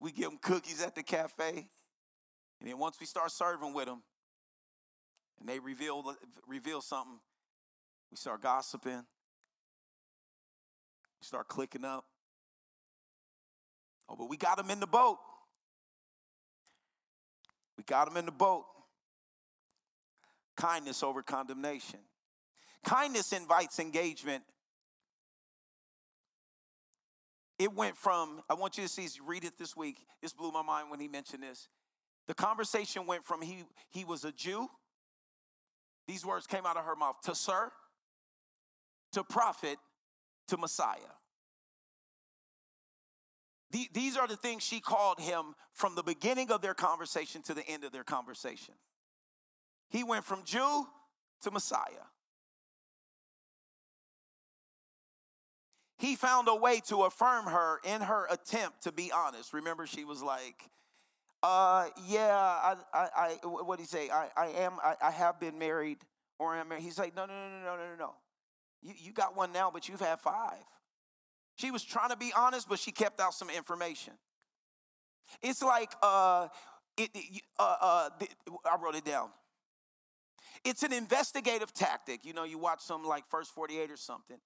we 0.00 0.12
give 0.12 0.30
them 0.30 0.38
cookies 0.40 0.82
at 0.82 0.94
the 0.94 1.02
cafe. 1.02 1.68
And 2.60 2.68
then 2.68 2.78
once 2.78 2.98
we 3.00 3.06
start 3.06 3.30
serving 3.30 3.72
with 3.74 3.86
them 3.86 4.02
and 5.38 5.48
they 5.48 5.58
reveal, 5.58 6.14
reveal 6.46 6.80
something, 6.80 7.18
we 8.10 8.16
start 8.16 8.42
gossiping. 8.42 9.04
We 11.20 11.24
start 11.24 11.48
clicking 11.48 11.84
up. 11.84 12.04
Oh, 14.08 14.16
but 14.16 14.28
we 14.28 14.36
got 14.36 14.56
them 14.56 14.70
in 14.70 14.80
the 14.80 14.86
boat. 14.86 15.18
We 17.76 17.84
got 17.84 18.08
them 18.08 18.16
in 18.16 18.26
the 18.26 18.32
boat. 18.32 18.64
Kindness 20.56 21.02
over 21.02 21.22
condemnation. 21.22 22.00
Kindness 22.84 23.32
invites 23.32 23.78
engagement. 23.78 24.42
It 27.60 27.74
went 27.74 27.94
from, 27.94 28.40
I 28.48 28.54
want 28.54 28.78
you 28.78 28.84
to 28.84 28.88
see, 28.88 29.06
read 29.26 29.44
it 29.44 29.58
this 29.58 29.76
week. 29.76 29.98
This 30.22 30.32
blew 30.32 30.50
my 30.50 30.62
mind 30.62 30.90
when 30.90 30.98
he 30.98 31.08
mentioned 31.08 31.42
this. 31.42 31.68
The 32.26 32.32
conversation 32.32 33.06
went 33.06 33.22
from 33.22 33.42
he, 33.42 33.64
he 33.90 34.06
was 34.06 34.24
a 34.24 34.32
Jew, 34.32 34.66
these 36.08 36.24
words 36.24 36.46
came 36.46 36.64
out 36.64 36.78
of 36.78 36.86
her 36.86 36.96
mouth, 36.96 37.20
to 37.24 37.34
sir, 37.34 37.70
to 39.12 39.22
prophet, 39.22 39.76
to 40.48 40.56
Messiah. 40.56 40.96
The, 43.72 43.88
these 43.92 44.16
are 44.16 44.26
the 44.26 44.36
things 44.36 44.62
she 44.62 44.80
called 44.80 45.20
him 45.20 45.54
from 45.74 45.94
the 45.94 46.02
beginning 46.02 46.50
of 46.50 46.62
their 46.62 46.74
conversation 46.74 47.42
to 47.42 47.54
the 47.54 47.68
end 47.68 47.84
of 47.84 47.92
their 47.92 48.04
conversation. 48.04 48.74
He 49.90 50.02
went 50.02 50.24
from 50.24 50.44
Jew 50.44 50.86
to 51.42 51.50
Messiah. 51.50 52.08
He 56.00 56.16
found 56.16 56.48
a 56.48 56.56
way 56.56 56.80
to 56.86 57.02
affirm 57.02 57.44
her 57.44 57.78
in 57.84 58.00
her 58.00 58.26
attempt 58.30 58.84
to 58.84 58.92
be 58.92 59.12
honest. 59.12 59.52
Remember, 59.52 59.86
she 59.86 60.06
was 60.06 60.22
like, 60.22 60.70
uh, 61.42 61.88
yeah, 62.08 62.34
I, 62.34 62.74
I, 62.94 63.08
I 63.14 63.46
what 63.46 63.76
do 63.76 63.82
you 63.82 63.86
say? 63.86 64.08
I, 64.08 64.28
I 64.34 64.46
am, 64.46 64.78
I, 64.82 64.94
I 65.02 65.10
have 65.10 65.38
been 65.38 65.58
married 65.58 65.98
or 66.38 66.56
am 66.56 66.70
married. 66.70 66.84
He's 66.84 66.98
like, 66.98 67.14
no, 67.14 67.26
no, 67.26 67.34
no, 67.34 67.50
no, 67.50 67.76
no, 67.76 67.82
no, 67.82 67.96
no. 67.98 68.14
You, 68.80 68.94
you 68.96 69.12
got 69.12 69.36
one 69.36 69.52
now, 69.52 69.70
but 69.70 69.90
you've 69.90 70.00
had 70.00 70.20
five. 70.20 70.64
She 71.56 71.70
was 71.70 71.84
trying 71.84 72.08
to 72.08 72.16
be 72.16 72.32
honest, 72.34 72.66
but 72.66 72.78
she 72.78 72.92
kept 72.92 73.20
out 73.20 73.34
some 73.34 73.50
information. 73.50 74.14
It's 75.42 75.62
like, 75.62 75.92
uh, 76.02 76.48
it, 76.96 77.10
uh, 77.58 77.76
uh, 77.78 78.08
I 78.64 78.76
wrote 78.82 78.94
it 78.94 79.04
down. 79.04 79.28
It's 80.64 80.82
an 80.82 80.94
investigative 80.94 81.74
tactic. 81.74 82.24
You 82.24 82.32
know, 82.32 82.44
you 82.44 82.56
watch 82.56 82.80
some 82.80 83.04
like 83.04 83.24
First 83.28 83.50
48 83.54 83.90
or 83.90 83.98
something. 83.98 84.38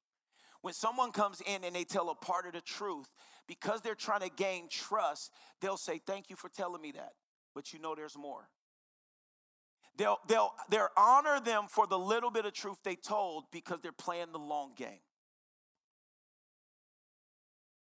When 0.65 0.73
someone 0.73 1.13
comes 1.13 1.43
in 1.43 1.63
and 1.63 1.77
they 1.77 1.85
tell 1.85 2.09
a 2.09 2.15
part 2.15 2.47
of 2.47 2.55
the 2.55 2.63
truth, 2.63 3.07
because 3.47 3.83
they're 3.83 3.95
trying 3.95 4.23
to 4.23 4.31
gain 4.31 4.71
trust, 4.71 5.31
they'll 5.61 5.77
say, 5.77 6.01
Thank 6.07 6.31
you 6.31 6.37
for 6.37 6.49
telling 6.49 6.81
me 6.81 6.93
that. 6.93 7.13
But 7.55 7.75
you 7.75 7.79
know 7.79 7.95
there's 7.95 8.17
more. 8.17 8.49
They'll, 9.99 10.17
they'll, 10.27 10.55
they'll 10.71 10.89
honor 10.97 11.39
them 11.39 11.65
for 11.69 11.87
the 11.87 11.99
little 11.99 12.31
bit 12.31 12.47
of 12.47 12.55
truth 12.55 12.79
they 12.83 12.95
told 12.95 13.45
because 13.53 13.81
they're 13.83 13.93
playing 13.93 14.33
the 14.33 14.39
long 14.39 14.73
game. 14.75 15.03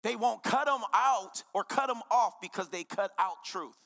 They 0.04 0.18
won't 0.18 0.44
cut 0.44 0.66
them 0.66 0.82
out 0.94 1.44
or 1.54 1.64
cut 1.64 1.88
them 1.88 2.02
off 2.12 2.34
because 2.42 2.68
they 2.68 2.84
cut 2.84 3.12
out 3.18 3.46
truth. 3.46 3.78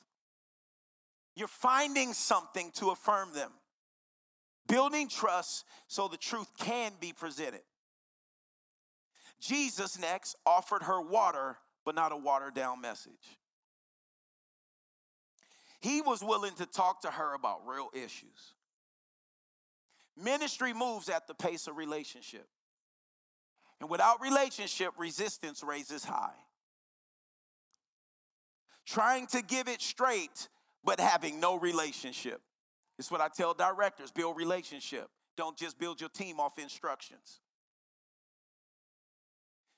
You're 1.36 1.46
finding 1.46 2.14
something 2.14 2.72
to 2.78 2.90
affirm 2.90 3.32
them, 3.32 3.52
building 4.66 5.08
trust 5.08 5.66
so 5.86 6.08
the 6.08 6.16
truth 6.16 6.48
can 6.58 6.90
be 7.00 7.12
presented. 7.12 7.62
Jesus 9.42 9.98
next 9.98 10.36
offered 10.46 10.84
her 10.84 11.02
water, 11.02 11.56
but 11.84 11.96
not 11.96 12.12
a 12.12 12.16
watered 12.16 12.54
down 12.54 12.80
message. 12.80 13.38
He 15.80 16.00
was 16.00 16.22
willing 16.22 16.54
to 16.54 16.66
talk 16.66 17.02
to 17.02 17.10
her 17.10 17.34
about 17.34 17.66
real 17.66 17.90
issues. 17.92 18.54
Ministry 20.16 20.72
moves 20.72 21.08
at 21.08 21.26
the 21.26 21.34
pace 21.34 21.66
of 21.66 21.76
relationship. 21.76 22.46
And 23.80 23.90
without 23.90 24.20
relationship, 24.20 24.92
resistance 24.96 25.64
raises 25.64 26.04
high. 26.04 26.36
Trying 28.86 29.26
to 29.28 29.42
give 29.42 29.66
it 29.66 29.82
straight, 29.82 30.48
but 30.84 31.00
having 31.00 31.40
no 31.40 31.58
relationship. 31.58 32.40
It's 32.96 33.10
what 33.10 33.20
I 33.20 33.26
tell 33.26 33.54
directors 33.54 34.12
build 34.12 34.36
relationship. 34.36 35.08
Don't 35.36 35.56
just 35.56 35.80
build 35.80 36.00
your 36.00 36.10
team 36.10 36.38
off 36.38 36.60
instructions. 36.60 37.40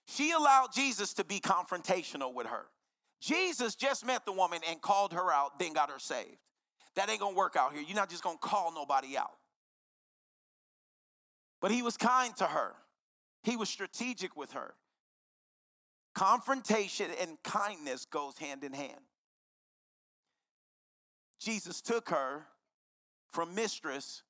She 0.07 0.33
allowed 0.33 0.69
Jesus 0.75 1.15
to 1.15 1.25
be 1.25 1.41
confrontational 1.41 2.35
with 2.35 2.47
her. 2.47 2.67
Jesus 3.21 3.75
just 3.75 4.05
met 4.05 4.27
the 4.27 4.33
woman 4.33 4.61
and 4.69 4.81
called 4.81 5.13
her 5.15 5.33
out, 5.33 5.59
then 5.59 5.73
got 5.73 5.91
her 5.91 5.99
saved. 5.99 6.37
That 6.95 7.09
ain't 7.09 7.21
gonna 7.21 7.35
work 7.35 7.57
out 7.57 7.73
here. 7.73 7.83
You're 7.83 7.97
not 7.97 8.11
just 8.11 8.23
gonna 8.23 8.39
call 8.39 8.73
nobody 8.75 9.17
out. 9.17 9.37
But 11.61 11.71
he 11.71 11.83
was 11.83 11.97
kind 11.97 12.37
to 12.37 12.45
her. 12.45 12.75
He 13.43 13.57
was 13.57 13.69
strategic 13.69 14.37
with 14.37 14.53
her. 14.53 14.75
Confrontation 16.15 17.07
and 17.21 17.43
kindness 17.43 18.05
goes 18.05 18.39
hand 18.39 18.63
in 18.63 18.73
hand. 18.73 19.01
Jesus 21.41 21.81
took 21.81 22.11
her 22.11 22.47
from 23.31 23.55
mistress 23.55 24.23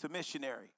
to 0.00 0.08
missionary. 0.08 0.70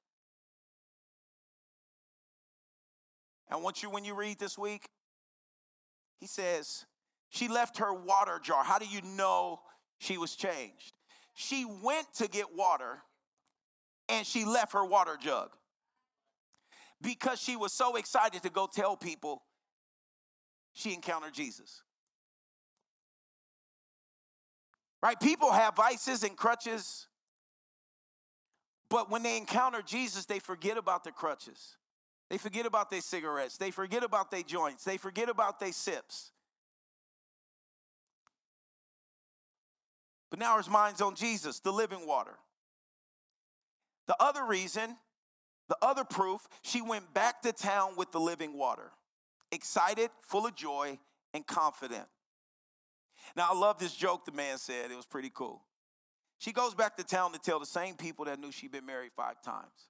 I 3.50 3.56
want 3.56 3.82
you, 3.82 3.90
when 3.90 4.04
you 4.04 4.14
read 4.14 4.38
this 4.38 4.58
week, 4.58 4.88
he 6.20 6.26
says, 6.26 6.84
she 7.28 7.48
left 7.48 7.78
her 7.78 7.92
water 7.92 8.40
jar. 8.42 8.64
How 8.64 8.78
do 8.78 8.86
you 8.86 9.00
know 9.02 9.60
she 9.98 10.18
was 10.18 10.34
changed? 10.34 10.92
She 11.34 11.64
went 11.82 12.06
to 12.14 12.28
get 12.28 12.54
water 12.54 13.02
and 14.08 14.26
she 14.26 14.44
left 14.44 14.72
her 14.72 14.84
water 14.84 15.16
jug 15.20 15.50
because 17.02 17.40
she 17.40 17.56
was 17.56 17.72
so 17.72 17.96
excited 17.96 18.42
to 18.42 18.50
go 18.50 18.68
tell 18.72 18.96
people 18.96 19.42
she 20.72 20.94
encountered 20.94 21.34
Jesus. 21.34 21.82
Right? 25.02 25.18
People 25.20 25.52
have 25.52 25.76
vices 25.76 26.22
and 26.22 26.36
crutches, 26.36 27.06
but 28.88 29.10
when 29.10 29.22
they 29.22 29.36
encounter 29.36 29.82
Jesus, 29.82 30.24
they 30.24 30.38
forget 30.38 30.78
about 30.78 31.04
the 31.04 31.12
crutches. 31.12 31.76
They 32.28 32.38
forget 32.38 32.66
about 32.66 32.90
their 32.90 33.00
cigarettes. 33.00 33.56
They 33.56 33.70
forget 33.70 34.02
about 34.02 34.30
their 34.30 34.42
joints. 34.42 34.84
They 34.84 34.96
forget 34.96 35.28
about 35.28 35.60
their 35.60 35.72
sips. 35.72 36.32
But 40.30 40.40
now 40.40 40.56
his 40.56 40.68
mind's 40.68 41.00
on 41.00 41.14
Jesus, 41.14 41.60
the 41.60 41.72
living 41.72 42.06
water. 42.06 42.36
The 44.08 44.16
other 44.20 44.44
reason 44.44 44.96
the 45.68 45.76
other 45.82 46.04
proof, 46.04 46.46
she 46.62 46.80
went 46.80 47.12
back 47.12 47.42
to 47.42 47.52
town 47.52 47.94
with 47.96 48.12
the 48.12 48.20
living 48.20 48.56
water, 48.56 48.92
excited, 49.50 50.10
full 50.20 50.46
of 50.46 50.54
joy, 50.54 50.98
and 51.34 51.46
confident. 51.46 52.06
Now, 53.34 53.48
I 53.50 53.58
love 53.58 53.78
this 53.78 53.94
joke 53.94 54.24
the 54.24 54.32
man 54.32 54.58
said. 54.58 54.90
It 54.90 54.96
was 54.96 55.06
pretty 55.06 55.30
cool. 55.34 55.62
She 56.38 56.52
goes 56.52 56.74
back 56.74 56.96
to 56.98 57.04
town 57.04 57.32
to 57.32 57.38
tell 57.38 57.58
the 57.58 57.66
same 57.66 57.96
people 57.96 58.26
that 58.26 58.38
knew 58.38 58.52
she'd 58.52 58.70
been 58.70 58.86
married 58.86 59.10
five 59.16 59.42
times. 59.42 59.88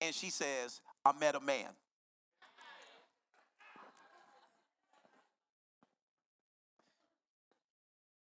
And 0.00 0.14
she 0.14 0.30
says, 0.30 0.80
I 1.04 1.12
met 1.12 1.34
a 1.34 1.40
man. 1.40 1.68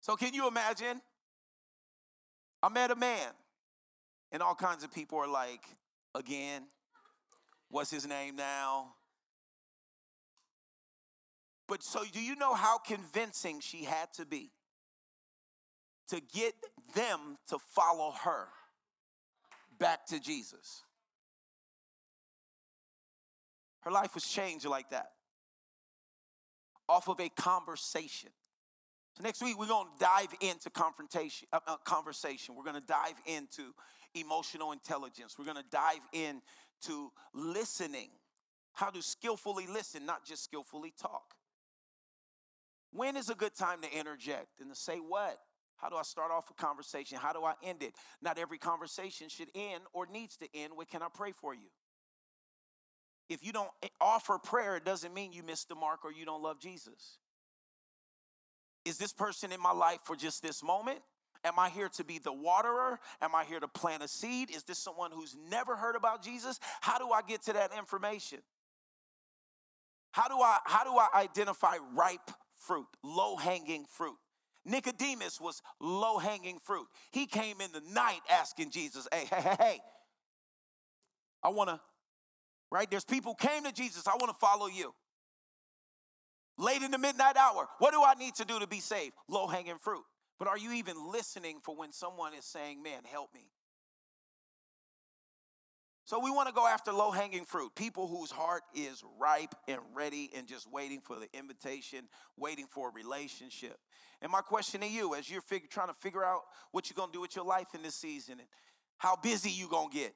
So, 0.02 0.16
can 0.16 0.34
you 0.34 0.48
imagine? 0.48 1.02
I 2.64 2.70
met 2.70 2.91
a 2.91 2.95
man. 2.95 3.30
And 4.32 4.41
all 4.41 4.56
kinds 4.56 4.84
of 4.84 4.94
people 4.94 5.20
are 5.20 5.28
like, 5.28 5.66
again? 6.16 6.64
What's 7.70 7.91
his 7.91 8.08
name 8.08 8.38
now? 8.38 8.94
But 11.68 11.84
so, 11.84 12.04
do 12.14 12.22
you 12.22 12.36
know 12.38 12.54
how 12.54 12.78
convincing 12.78 13.60
she 13.60 13.84
had 13.84 14.14
to 14.14 14.26
be 14.26 14.52
to 16.08 16.22
get 16.34 16.54
them 16.95 17.38
to 17.49 17.60
follow 17.60 18.14
her 18.24 18.48
back 19.78 20.06
to 20.08 20.20
Jesus? 20.22 20.84
Her 23.88 23.93
life 23.93 24.15
was 24.15 24.26
changed 24.26 24.65
like 24.65 24.89
that 24.89 25.11
off 26.89 27.07
of 27.07 27.22
a 27.22 27.30
conversation. 27.30 28.31
So 29.15 29.23
next 29.23 29.41
week 29.41 29.57
we're 29.57 29.68
going 29.68 29.88
to 29.88 29.97
dive 29.97 30.27
into 30.41 30.69
confrontation, 30.69 31.47
uh, 31.53 31.61
uh, 31.65 31.77
conversation. 31.85 32.55
We're 32.55 32.65
going 32.65 32.76
to 32.76 32.85
dive 32.85 33.14
into 33.26 33.73
emotional 34.14 34.73
intelligence. 34.73 35.39
We're 35.39 35.45
going 35.45 35.64
to 35.64 35.69
dive 35.72 36.01
into 36.11 37.14
listening, 37.34 38.09
how 38.73 38.89
to 38.89 39.01
skillfully 39.01 39.68
listen, 39.68 40.05
not 40.05 40.26
just 40.26 40.43
skillfully 40.43 40.93
talk. 41.01 41.35
When 42.91 43.15
is 43.15 43.30
a 43.30 43.35
good 43.35 43.55
time 43.55 43.81
to 43.84 43.97
interject 43.97 44.59
and 44.59 44.69
to 44.69 44.76
say 44.76 44.97
what? 44.97 45.38
How 45.77 45.88
do 45.88 45.95
I 45.95 46.03
start 46.03 46.30
off 46.30 46.49
a 46.49 46.61
conversation? 46.61 47.19
How 47.22 47.31
do 47.31 47.45
I 47.45 47.53
end 47.64 47.84
it? 47.84 47.93
Not 48.22 48.38
every 48.38 48.57
conversation 48.57 49.30
should 49.30 49.47
end 49.55 49.84
or 49.93 50.07
needs 50.11 50.35
to 50.38 50.47
end 50.53 50.73
with, 50.76 50.89
Can 50.89 51.01
I 51.01 51.07
pray 51.14 51.31
for 51.31 51.53
you? 51.53 51.69
If 53.30 53.45
you 53.45 53.52
don't 53.52 53.70
eh, 53.84 53.88
offer 53.99 54.38
prayer, 54.38 54.76
it 54.78 54.86
doesn't 54.86 55.14
mean 55.14 55.34
you 55.34 55.44
missed 55.44 55.70
the 55.70 55.76
mark 55.76 56.06
or 56.06 56.12
you 56.12 56.26
don't 56.26 56.41
love 56.41 56.60
Jesus. 56.60 57.18
Is 58.86 58.98
this 58.98 59.12
person 59.12 59.52
in 59.52 59.62
my 59.62 59.74
life 59.74 59.99
for 60.06 60.16
just 60.16 60.41
this 60.41 60.64
moment? 60.64 60.99
Am 61.44 61.60
I 61.60 61.70
here 61.70 61.90
to 61.90 62.04
be 62.04 62.20
the 62.20 62.34
waterer? 62.34 62.99
Am 63.22 63.36
I 63.36 63.44
here 63.44 63.60
to 63.60 63.68
plant 63.68 64.04
a 64.04 64.08
seed? 64.08 64.49
Is 64.49 64.64
this 64.64 64.78
someone 64.78 65.12
who's 65.12 65.36
never 65.49 65.76
heard 65.76 65.95
about 65.95 66.24
Jesus? 66.24 66.60
How 66.82 66.98
do 66.98 67.12
I 67.12 67.22
get 67.22 67.44
to 67.44 67.54
that 67.54 67.72
information? 67.78 68.40
How 70.12 70.28
do 70.28 70.36
I 70.36 70.58
how 70.66 70.84
do 70.84 70.98
I 70.98 71.08
identify 71.22 71.76
ripe 71.94 72.32
fruit, 72.56 72.88
low-hanging 73.04 73.86
fruit? 73.86 74.18
Nicodemus 74.66 75.40
was 75.40 75.62
low 75.80 76.18
hanging 76.18 76.60
fruit. 76.60 76.88
He 77.12 77.26
came 77.26 77.62
in 77.62 77.72
the 77.72 77.82
night 77.94 78.20
asking 78.30 78.72
Jesus, 78.72 79.08
hey, 79.12 79.26
hey, 79.30 79.41
hey, 79.41 79.56
hey, 79.60 79.80
I 81.41 81.49
want 81.49 81.70
to, 81.70 81.80
right? 82.72 82.89
There's 82.89 83.06
people 83.06 83.35
came 83.35 83.64
to 83.64 83.72
Jesus, 83.72 84.07
I 84.07 84.15
want 84.15 84.30
to 84.30 84.39
follow 84.39 84.68
you. 84.68 84.94
Late 86.57 86.81
in 86.81 86.91
the 86.91 86.98
midnight 86.98 87.38
hour, 87.38 87.68
what 87.80 87.91
do 87.91 88.02
I 88.03 88.15
need 88.15 88.35
to 88.35 88.45
do 88.45 88.60
to 88.60 88.68
be 88.68 88.80
saved? 88.80 89.14
Low 89.27 89.48
hanging 89.48 89.77
fruit. 89.77 90.03
But 90.39 90.48
are 90.48 90.57
you 90.57 90.73
even 90.73 91.11
listening 91.11 91.60
for 91.64 91.76
when 91.76 91.91
someone 91.91 92.34
is 92.34 92.45
saying, 92.45 92.81
man, 92.81 93.02
help 93.06 93.34
me? 93.34 93.52
So 96.07 96.19
we 96.19 96.31
want 96.31 96.48
to 96.48 96.53
go 96.53 96.65
after 96.65 96.94
low 96.94 97.11
hanging 97.11 97.44
fruit, 97.44 97.76
people 97.76 98.07
whose 98.07 98.31
heart 98.31 98.64
is 98.73 99.03
ripe 99.19 99.53
and 99.68 99.80
ready 99.94 100.30
and 100.34 100.48
just 100.48 100.72
waiting 100.72 101.02
for 101.02 101.18
the 101.18 101.27
invitation, 101.38 102.07
waiting 102.38 102.65
for 102.65 102.88
a 102.88 102.91
relationship. 102.94 103.77
And 104.22 104.31
my 104.31 104.39
question 104.39 104.80
to 104.81 104.88
you, 104.88 105.15
as 105.15 105.30
you're 105.30 105.41
fig- 105.41 105.69
trying 105.69 105.89
to 105.89 105.94
figure 105.94 106.23
out 106.23 106.44
what 106.72 106.89
you're 106.89 106.95
going 106.95 107.10
to 107.10 107.14
do 107.14 107.19
with 107.19 107.35
your 107.35 107.44
life 107.44 107.68
in 107.76 107.81
this 107.81 107.95
season 107.95 108.35
and 108.39 108.48
how 108.98 109.18
busy 109.18 109.49
you're 109.49 109.68
going 109.68 109.89
to 109.89 109.98
get, 109.98 110.15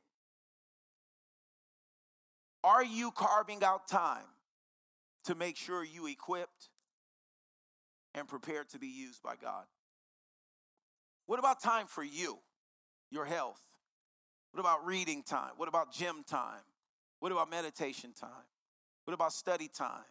are 2.63 2.83
you 2.83 3.11
carving 3.11 3.63
out 3.63 3.87
time 3.87 4.25
to 5.25 5.35
make 5.35 5.55
sure 5.55 5.83
you 5.83 6.07
equipped 6.07 6.69
and 8.13 8.27
prepared 8.27 8.69
to 8.69 8.79
be 8.79 8.87
used 8.87 9.21
by 9.23 9.35
God? 9.41 9.65
What 11.25 11.39
about 11.39 11.61
time 11.61 11.87
for 11.87 12.03
you, 12.03 12.37
your 13.09 13.25
health? 13.25 13.61
What 14.51 14.59
about 14.59 14.85
reading 14.85 15.23
time? 15.23 15.51
What 15.57 15.69
about 15.69 15.93
gym 15.93 16.23
time? 16.27 16.61
What 17.19 17.31
about 17.31 17.49
meditation 17.49 18.13
time? 18.19 18.29
What 19.05 19.13
about 19.13 19.31
study 19.33 19.67
time? 19.67 20.03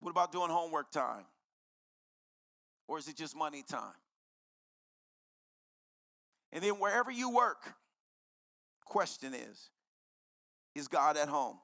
What 0.00 0.10
about 0.10 0.32
doing 0.32 0.50
homework 0.50 0.90
time? 0.90 1.24
Or 2.88 2.98
is 2.98 3.06
it 3.06 3.16
just 3.16 3.36
money 3.36 3.62
time? 3.68 3.94
And 6.52 6.62
then 6.62 6.74
wherever 6.74 7.10
you 7.10 7.30
work, 7.30 7.74
question 8.84 9.32
is, 9.32 9.70
is 10.74 10.88
God 10.88 11.16
at 11.16 11.28
home? 11.28 11.58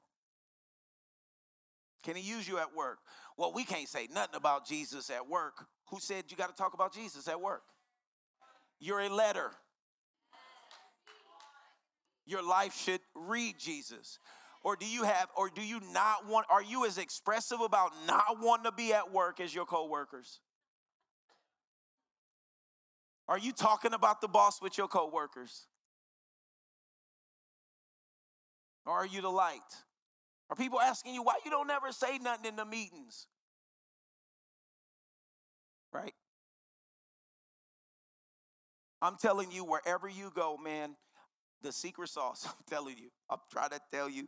Can 2.03 2.15
he 2.15 2.21
use 2.21 2.47
you 2.47 2.57
at 2.59 2.75
work? 2.75 2.99
Well, 3.37 3.53
we 3.53 3.63
can't 3.63 3.87
say 3.87 4.07
nothing 4.13 4.35
about 4.35 4.67
Jesus 4.67 5.09
at 5.09 5.27
work. 5.27 5.65
Who 5.89 5.99
said 5.99 6.25
you 6.29 6.37
got 6.37 6.49
to 6.49 6.55
talk 6.55 6.73
about 6.73 6.93
Jesus 6.93 7.27
at 7.27 7.41
work? 7.41 7.63
You're 8.79 9.01
a 9.01 9.09
letter. 9.09 9.51
Your 12.25 12.47
life 12.47 12.75
should 12.75 13.01
read 13.15 13.55
Jesus. 13.59 14.19
Or 14.63 14.75
do 14.75 14.85
you 14.85 15.03
have, 15.03 15.27
or 15.35 15.49
do 15.49 15.61
you 15.61 15.79
not 15.93 16.27
want, 16.27 16.45
are 16.49 16.61
you 16.61 16.85
as 16.85 16.97
expressive 16.97 17.61
about 17.61 17.91
not 18.07 18.39
wanting 18.41 18.65
to 18.65 18.71
be 18.71 18.93
at 18.93 19.11
work 19.11 19.39
as 19.39 19.53
your 19.55 19.65
coworkers? 19.65 20.39
Are 23.27 23.39
you 23.39 23.51
talking 23.51 23.93
about 23.93 24.21
the 24.21 24.27
boss 24.27 24.61
with 24.61 24.77
your 24.77 24.87
coworkers? 24.87 25.67
Or 28.85 28.93
are 28.93 29.05
you 29.05 29.21
the 29.21 29.29
light? 29.29 29.59
Are 30.49 30.55
people 30.55 30.79
asking 30.79 31.13
you 31.13 31.23
why 31.23 31.35
you 31.45 31.51
don't 31.51 31.69
ever 31.69 31.91
say 31.91 32.17
nothing 32.17 32.45
in 32.45 32.55
the 32.55 32.65
meetings? 32.65 33.27
Right? 35.93 36.13
I'm 39.01 39.15
telling 39.17 39.51
you, 39.51 39.63
wherever 39.63 40.09
you 40.09 40.31
go, 40.35 40.57
man, 40.57 40.95
the 41.61 41.71
secret 41.71 42.09
sauce, 42.09 42.45
I'm 42.47 42.63
telling 42.69 42.97
you, 42.97 43.09
I'm 43.29 43.39
trying 43.51 43.69
to 43.69 43.79
tell 43.91 44.09
you, 44.09 44.27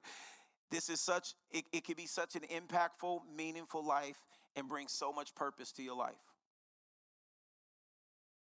this 0.69 0.89
is 0.89 1.01
such, 1.01 1.33
it, 1.51 1.65
it 1.73 1.83
can 1.83 1.95
be 1.95 2.05
such 2.05 2.35
an 2.35 2.43
impactful, 2.43 3.19
meaningful 3.35 3.85
life 3.85 4.17
and 4.55 4.69
bring 4.69 4.87
so 4.87 5.11
much 5.11 5.35
purpose 5.35 5.71
to 5.73 5.83
your 5.83 5.97
life. 5.97 6.13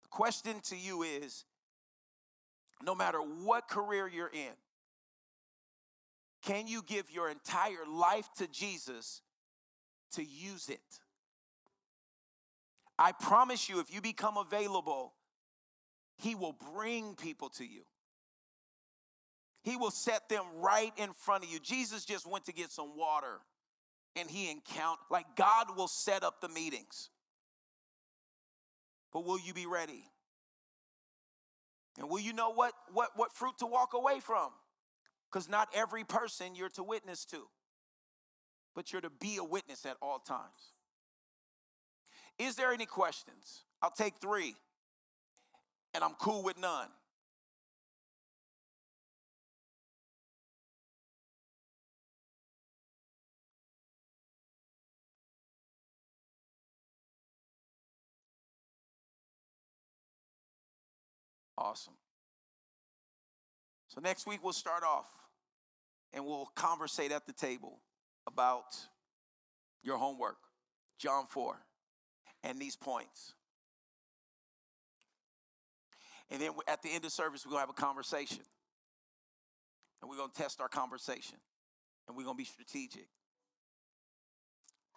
The 0.03 0.09
question 0.11 0.61
to 0.65 0.77
you 0.77 1.03
is 1.03 1.45
no 2.83 2.95
matter 2.95 3.19
what 3.19 3.69
career 3.69 4.09
you're 4.09 4.31
in, 4.33 4.53
can 6.43 6.67
you 6.67 6.83
give 6.83 7.11
your 7.11 7.29
entire 7.29 7.87
life 7.89 8.29
to 8.39 8.47
Jesus 8.49 9.23
to 10.13 10.25
use 10.25 10.69
it? 10.69 10.81
I 12.99 13.13
promise 13.13 13.69
you, 13.69 13.81
if 13.81 13.93
you 13.93 14.01
become 14.01 14.37
available, 14.37 15.15
He 16.17 16.35
will 16.35 16.57
bring 16.75 17.15
people 17.15 17.49
to 17.51 17.65
you. 17.65 17.83
He 19.63 19.77
will 19.77 19.91
set 19.91 20.29
them 20.29 20.45
right 20.57 20.93
in 20.97 21.13
front 21.13 21.45
of 21.45 21.51
you. 21.51 21.61
Jesus 21.61 22.05
just 22.05 22.27
went 22.27 22.47
to 22.47 22.53
get 22.53 22.73
some 22.73 22.97
water 22.97 23.39
and 24.17 24.29
he 24.29 24.51
encountered, 24.51 25.05
like 25.11 25.25
God 25.37 25.77
will 25.77 25.89
set 25.89 26.23
up 26.23 26.41
the 26.41 26.49
meetings. 26.49 27.11
But 29.13 29.25
will 29.25 29.39
you 29.39 29.55
be 29.55 29.67
ready? 29.67 30.05
And 31.99 32.09
will 32.09 32.21
you 32.21 32.33
know 32.33 32.51
what, 32.51 32.73
what, 32.93 33.11
what 33.17 33.33
fruit 33.33 33.59
to 33.59 33.67
walk 33.67 33.95
away 33.95 34.21
from? 34.21 34.51
Because 35.33 35.49
not 35.49 35.69
every 35.75 36.05
person 36.05 36.55
you're 36.55 36.69
to 36.71 36.83
witness 36.83 37.25
to, 37.27 37.49
but 38.75 38.93
you're 38.93 39.01
to 39.01 39.11
be 39.11 39.39
a 39.39 39.45
witness 39.45 39.87
at 39.87 39.97
all 40.03 40.19
times. 40.19 40.75
Is 42.39 42.55
there 42.57 42.73
any 42.73 42.85
questions? 42.85 43.65
I'll 43.81 43.91
take 43.91 44.17
three, 44.21 44.55
and 45.95 46.05
I'm 46.05 46.15
cool 46.15 46.43
with 46.43 46.59
none. 46.59 46.89
Awesome. 61.57 61.95
So 63.89 64.01
next 64.01 64.27
week 64.27 64.41
we'll 64.43 64.53
start 64.53 64.83
off 64.83 65.22
and 66.13 66.25
we'll 66.25 66.51
conversate 66.55 67.13
at 67.13 67.27
the 67.27 67.33
table 67.33 67.81
about 68.27 68.77
your 69.83 69.97
homework, 69.97 70.37
John 70.99 71.27
4, 71.27 71.57
and 72.45 72.59
these 72.59 72.77
points. 72.77 73.35
And 76.31 76.41
then 76.41 76.51
at 76.67 76.83
the 76.83 76.91
end 76.91 77.05
of 77.05 77.13
service, 77.13 77.45
we're 77.45 77.51
going 77.51 77.63
to 77.63 77.69
have 77.69 77.77
a 77.77 77.81
conversation. 77.81 78.45
And 80.01 80.11
we're 80.11 80.17
going 80.17 80.31
to 80.31 80.37
test 80.37 80.61
our 80.61 80.69
conversation. 80.69 81.37
And 82.09 82.17
we're 82.17 82.25
going 82.25 82.37
to 82.37 82.39
be 82.39 82.45
strategic. 82.45 83.07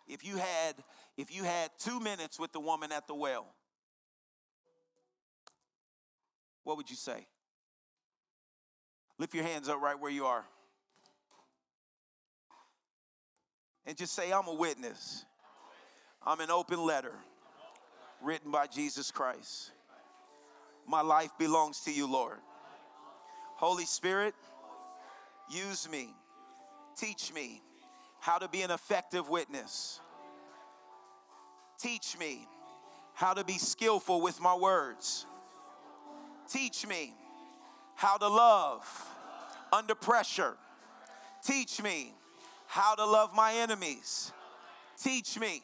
If 0.07 0.23
you 0.23 0.37
had 0.37 0.75
if 1.17 1.35
you 1.35 1.43
had 1.43 1.71
2 1.79 1.99
minutes 1.99 2.39
with 2.39 2.51
the 2.51 2.59
woman 2.59 2.91
at 2.91 3.07
the 3.07 3.15
well, 3.15 3.47
what 6.63 6.77
would 6.77 6.89
you 6.89 6.95
say? 6.95 7.25
Lift 9.17 9.33
your 9.33 9.45
hands 9.45 9.69
up 9.69 9.81
right 9.81 9.99
where 9.99 10.11
you 10.11 10.25
are. 10.25 10.45
And 13.87 13.97
just 13.97 14.13
say, 14.13 14.31
I'm 14.31 14.47
a 14.47 14.53
witness. 14.53 15.25
I'm 16.25 16.39
an 16.39 16.49
open 16.49 16.83
letter 16.83 17.13
written 18.21 18.51
by 18.51 18.67
Jesus 18.67 19.11
Christ. 19.11 19.71
My 20.87 21.01
life 21.01 21.31
belongs 21.37 21.81
to 21.81 21.91
you, 21.91 22.11
Lord. 22.11 22.37
Holy 23.55 23.85
Spirit, 23.85 24.33
use 25.49 25.89
me. 25.89 26.09
Teach 26.97 27.33
me 27.33 27.61
how 28.19 28.37
to 28.37 28.47
be 28.47 28.61
an 28.61 28.71
effective 28.71 29.29
witness. 29.29 29.99
Teach 31.79 32.17
me 32.17 32.47
how 33.13 33.33
to 33.33 33.43
be 33.43 33.57
skillful 33.57 34.21
with 34.21 34.41
my 34.41 34.55
words. 34.55 35.25
Teach 36.51 36.87
me 36.87 37.13
how 37.95 38.17
to 38.17 38.27
love 38.27 38.85
under 39.71 39.95
pressure. 39.95 40.55
Teach 41.43 41.81
me 41.81 42.13
how 42.75 42.93
to 42.93 43.05
love 43.05 43.33
my 43.33 43.53
enemies. 43.53 44.33
Teach 45.01 45.39
me. 45.39 45.63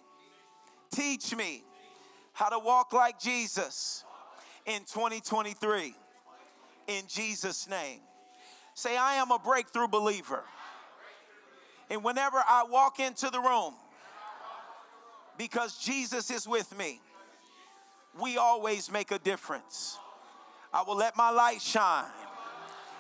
Teach 0.91 1.35
me 1.35 1.61
how 2.31 2.47
to 2.47 2.57
walk 2.57 2.93
like 2.93 3.19
Jesus 3.19 4.05
in 4.65 4.79
2023. 4.83 5.93
In 6.88 7.03
Jesus' 7.09 7.69
name. 7.69 7.99
Say, 8.75 8.95
I 8.95 9.15
am 9.15 9.29
a 9.29 9.38
breakthrough 9.38 9.89
believer. 9.89 10.45
And 11.89 12.01
whenever 12.01 12.38
I 12.38 12.63
walk 12.69 13.01
into 13.01 13.29
the 13.29 13.41
room, 13.41 13.73
because 15.38 15.77
Jesus 15.79 16.31
is 16.31 16.47
with 16.47 16.77
me, 16.77 17.01
we 18.21 18.38
always 18.38 18.89
make 18.89 19.11
a 19.11 19.19
difference. 19.19 19.99
I 20.73 20.83
will 20.83 20.95
let 20.95 21.17
my 21.17 21.29
light 21.29 21.61
shine 21.61 22.05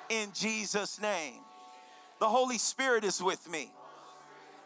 in 0.09 0.31
Jesus' 0.33 1.01
name. 1.01 1.39
The 2.19 2.27
Holy 2.27 2.57
Spirit 2.57 3.05
is 3.05 3.23
with 3.23 3.49
me, 3.49 3.71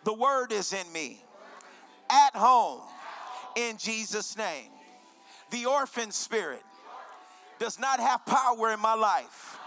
the 0.06 0.14
Word 0.14 0.54
is 0.54 0.72
in 0.72 0.90
me, 0.94 1.22
at 2.10 2.36
home 2.36 2.82
in 3.58 3.78
Jesus' 3.78 4.38
name. 4.38 4.70
The 5.52 5.66
orphan 5.66 6.12
spirit 6.12 6.64
does 7.60 7.80
not 7.80 8.00
have 8.00 8.26
power 8.26 8.72
in 8.72 8.80
my 8.80 8.94
life, 8.94 9.58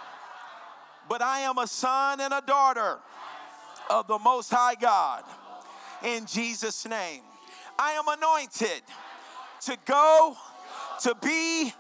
but 1.09 1.21
I 1.21 1.41
am 1.41 1.59
a 1.59 1.67
son 1.67 2.21
and 2.21 2.33
a 2.33 2.43
daughter 2.47 2.99
of 3.91 4.07
the 4.07 4.19
Most 4.19 4.51
High 4.51 4.75
God 4.75 5.25
in 6.05 6.27
Jesus' 6.27 6.87
name. 6.87 7.23
I 7.79 7.93
am 7.93 8.09
anointed 8.09 8.83
to 9.63 9.77
go, 9.87 10.37
to 11.03 11.15
be, 11.23 11.73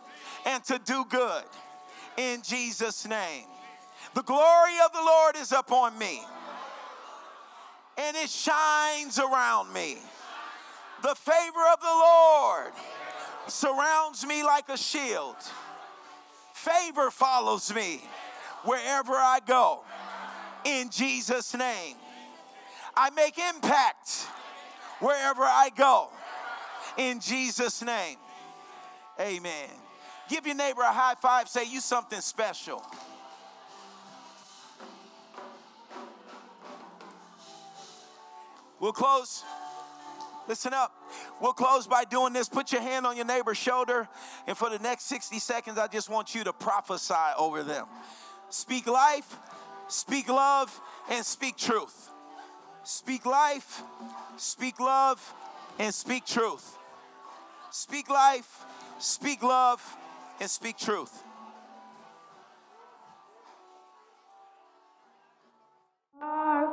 and 0.47 0.64
to 0.64 0.80
do 0.85 1.05
good. 1.09 1.44
In 2.16 2.43
Jesus' 2.43 3.06
name. 3.06 3.44
The 4.14 4.22
glory 4.22 4.74
of 4.85 4.93
the 4.93 5.02
Lord 5.02 5.36
is 5.36 5.52
upon 5.52 5.97
me, 5.98 6.20
and 7.98 8.16
it 8.16 8.30
shines 8.30 9.18
around 9.18 9.72
me. 9.72 9.98
The 11.02 11.14
favor 11.14 11.64
of 11.72 11.80
the 11.80 11.86
Lord 11.86 12.72
surrounds 13.48 14.24
me 14.24 14.42
like 14.44 14.68
a 14.68 14.76
shield. 14.76 15.36
Favor 16.54 17.10
follows 17.10 17.74
me 17.74 18.00
wherever 18.64 19.12
I 19.12 19.40
go. 19.46 19.80
In 20.64 20.90
Jesus' 20.90 21.54
name. 21.54 21.96
I 22.96 23.10
make 23.10 23.38
impact 23.38 24.26
wherever 25.00 25.42
I 25.42 25.70
go. 25.76 26.08
In 26.96 27.20
Jesus' 27.20 27.82
name. 27.82 28.16
Amen. 29.20 29.70
Give 30.28 30.46
your 30.46 30.56
neighbor 30.56 30.82
a 30.82 30.92
high 30.92 31.14
five, 31.14 31.48
say 31.48 31.64
you 31.64 31.80
something 31.80 32.20
special. 32.20 32.84
We'll 38.80 38.92
close. 38.92 39.44
Listen 40.48 40.72
up. 40.72 40.92
We'll 41.40 41.52
close 41.52 41.86
by 41.86 42.05
doing 42.05 42.32
this. 42.32 42.48
Put 42.48 42.72
your 42.72 42.80
hand 42.80 43.06
on 43.06 43.16
your 43.16 43.26
neighbor's 43.26 43.59
shoulder, 43.59 44.09
and 44.46 44.56
for 44.56 44.70
the 44.70 44.78
next 44.78 45.05
60 45.05 45.38
seconds, 45.38 45.78
I 45.78 45.88
just 45.88 46.09
want 46.09 46.34
you 46.34 46.44
to 46.44 46.52
prophesy 46.52 47.14
over 47.38 47.62
them. 47.62 47.86
Speak 48.48 48.86
life, 48.86 49.36
speak 49.88 50.28
love, 50.28 50.80
and 51.10 51.24
speak 51.24 51.56
truth. 51.56 52.10
Speak 52.82 53.26
life, 53.26 53.82
speak 54.38 54.80
love, 54.80 55.34
and 55.78 55.92
speak 55.92 56.24
truth. 56.24 56.78
Speak 57.70 58.09
life, 58.09 58.64
speak 58.98 59.42
love, 59.42 59.82
and 60.40 60.48
speak 60.48 60.78
truth. 60.78 61.22
Our 66.22 66.68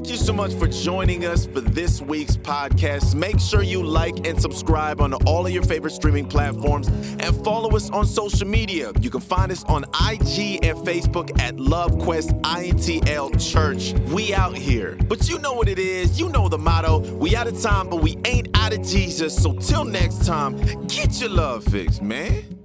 Thank 0.00 0.12
you 0.12 0.16
so 0.16 0.32
much 0.32 0.54
for 0.54 0.66
joining 0.66 1.26
us 1.26 1.44
for 1.44 1.60
this 1.60 2.00
week's 2.00 2.34
podcast. 2.34 3.14
Make 3.14 3.38
sure 3.38 3.62
you 3.62 3.82
like 3.82 4.26
and 4.26 4.40
subscribe 4.40 5.02
on 5.02 5.12
all 5.12 5.44
of 5.44 5.52
your 5.52 5.62
favorite 5.62 5.90
streaming 5.90 6.26
platforms 6.26 6.88
and 6.88 7.44
follow 7.44 7.76
us 7.76 7.90
on 7.90 8.06
social 8.06 8.48
media. 8.48 8.92
You 9.02 9.10
can 9.10 9.20
find 9.20 9.52
us 9.52 9.62
on 9.64 9.84
IG 9.84 10.64
and 10.64 10.78
Facebook 10.78 11.38
at 11.38 11.56
LoveQuest 11.56 12.40
INTL 12.40 13.52
Church. 13.52 13.92
We 14.10 14.32
out 14.32 14.56
here. 14.56 14.96
But 15.06 15.28
you 15.28 15.38
know 15.38 15.52
what 15.52 15.68
it 15.68 15.78
is. 15.78 16.18
You 16.18 16.30
know 16.30 16.48
the 16.48 16.56
motto. 16.56 17.00
We 17.16 17.36
out 17.36 17.46
of 17.46 17.60
time, 17.60 17.90
but 17.90 18.02
we 18.02 18.16
ain't 18.24 18.48
out 18.56 18.72
of 18.72 18.82
Jesus. 18.82 19.36
So 19.36 19.52
till 19.52 19.84
next 19.84 20.24
time, 20.24 20.56
get 20.86 21.20
your 21.20 21.28
love 21.28 21.62
fixed, 21.64 22.00
man. 22.00 22.59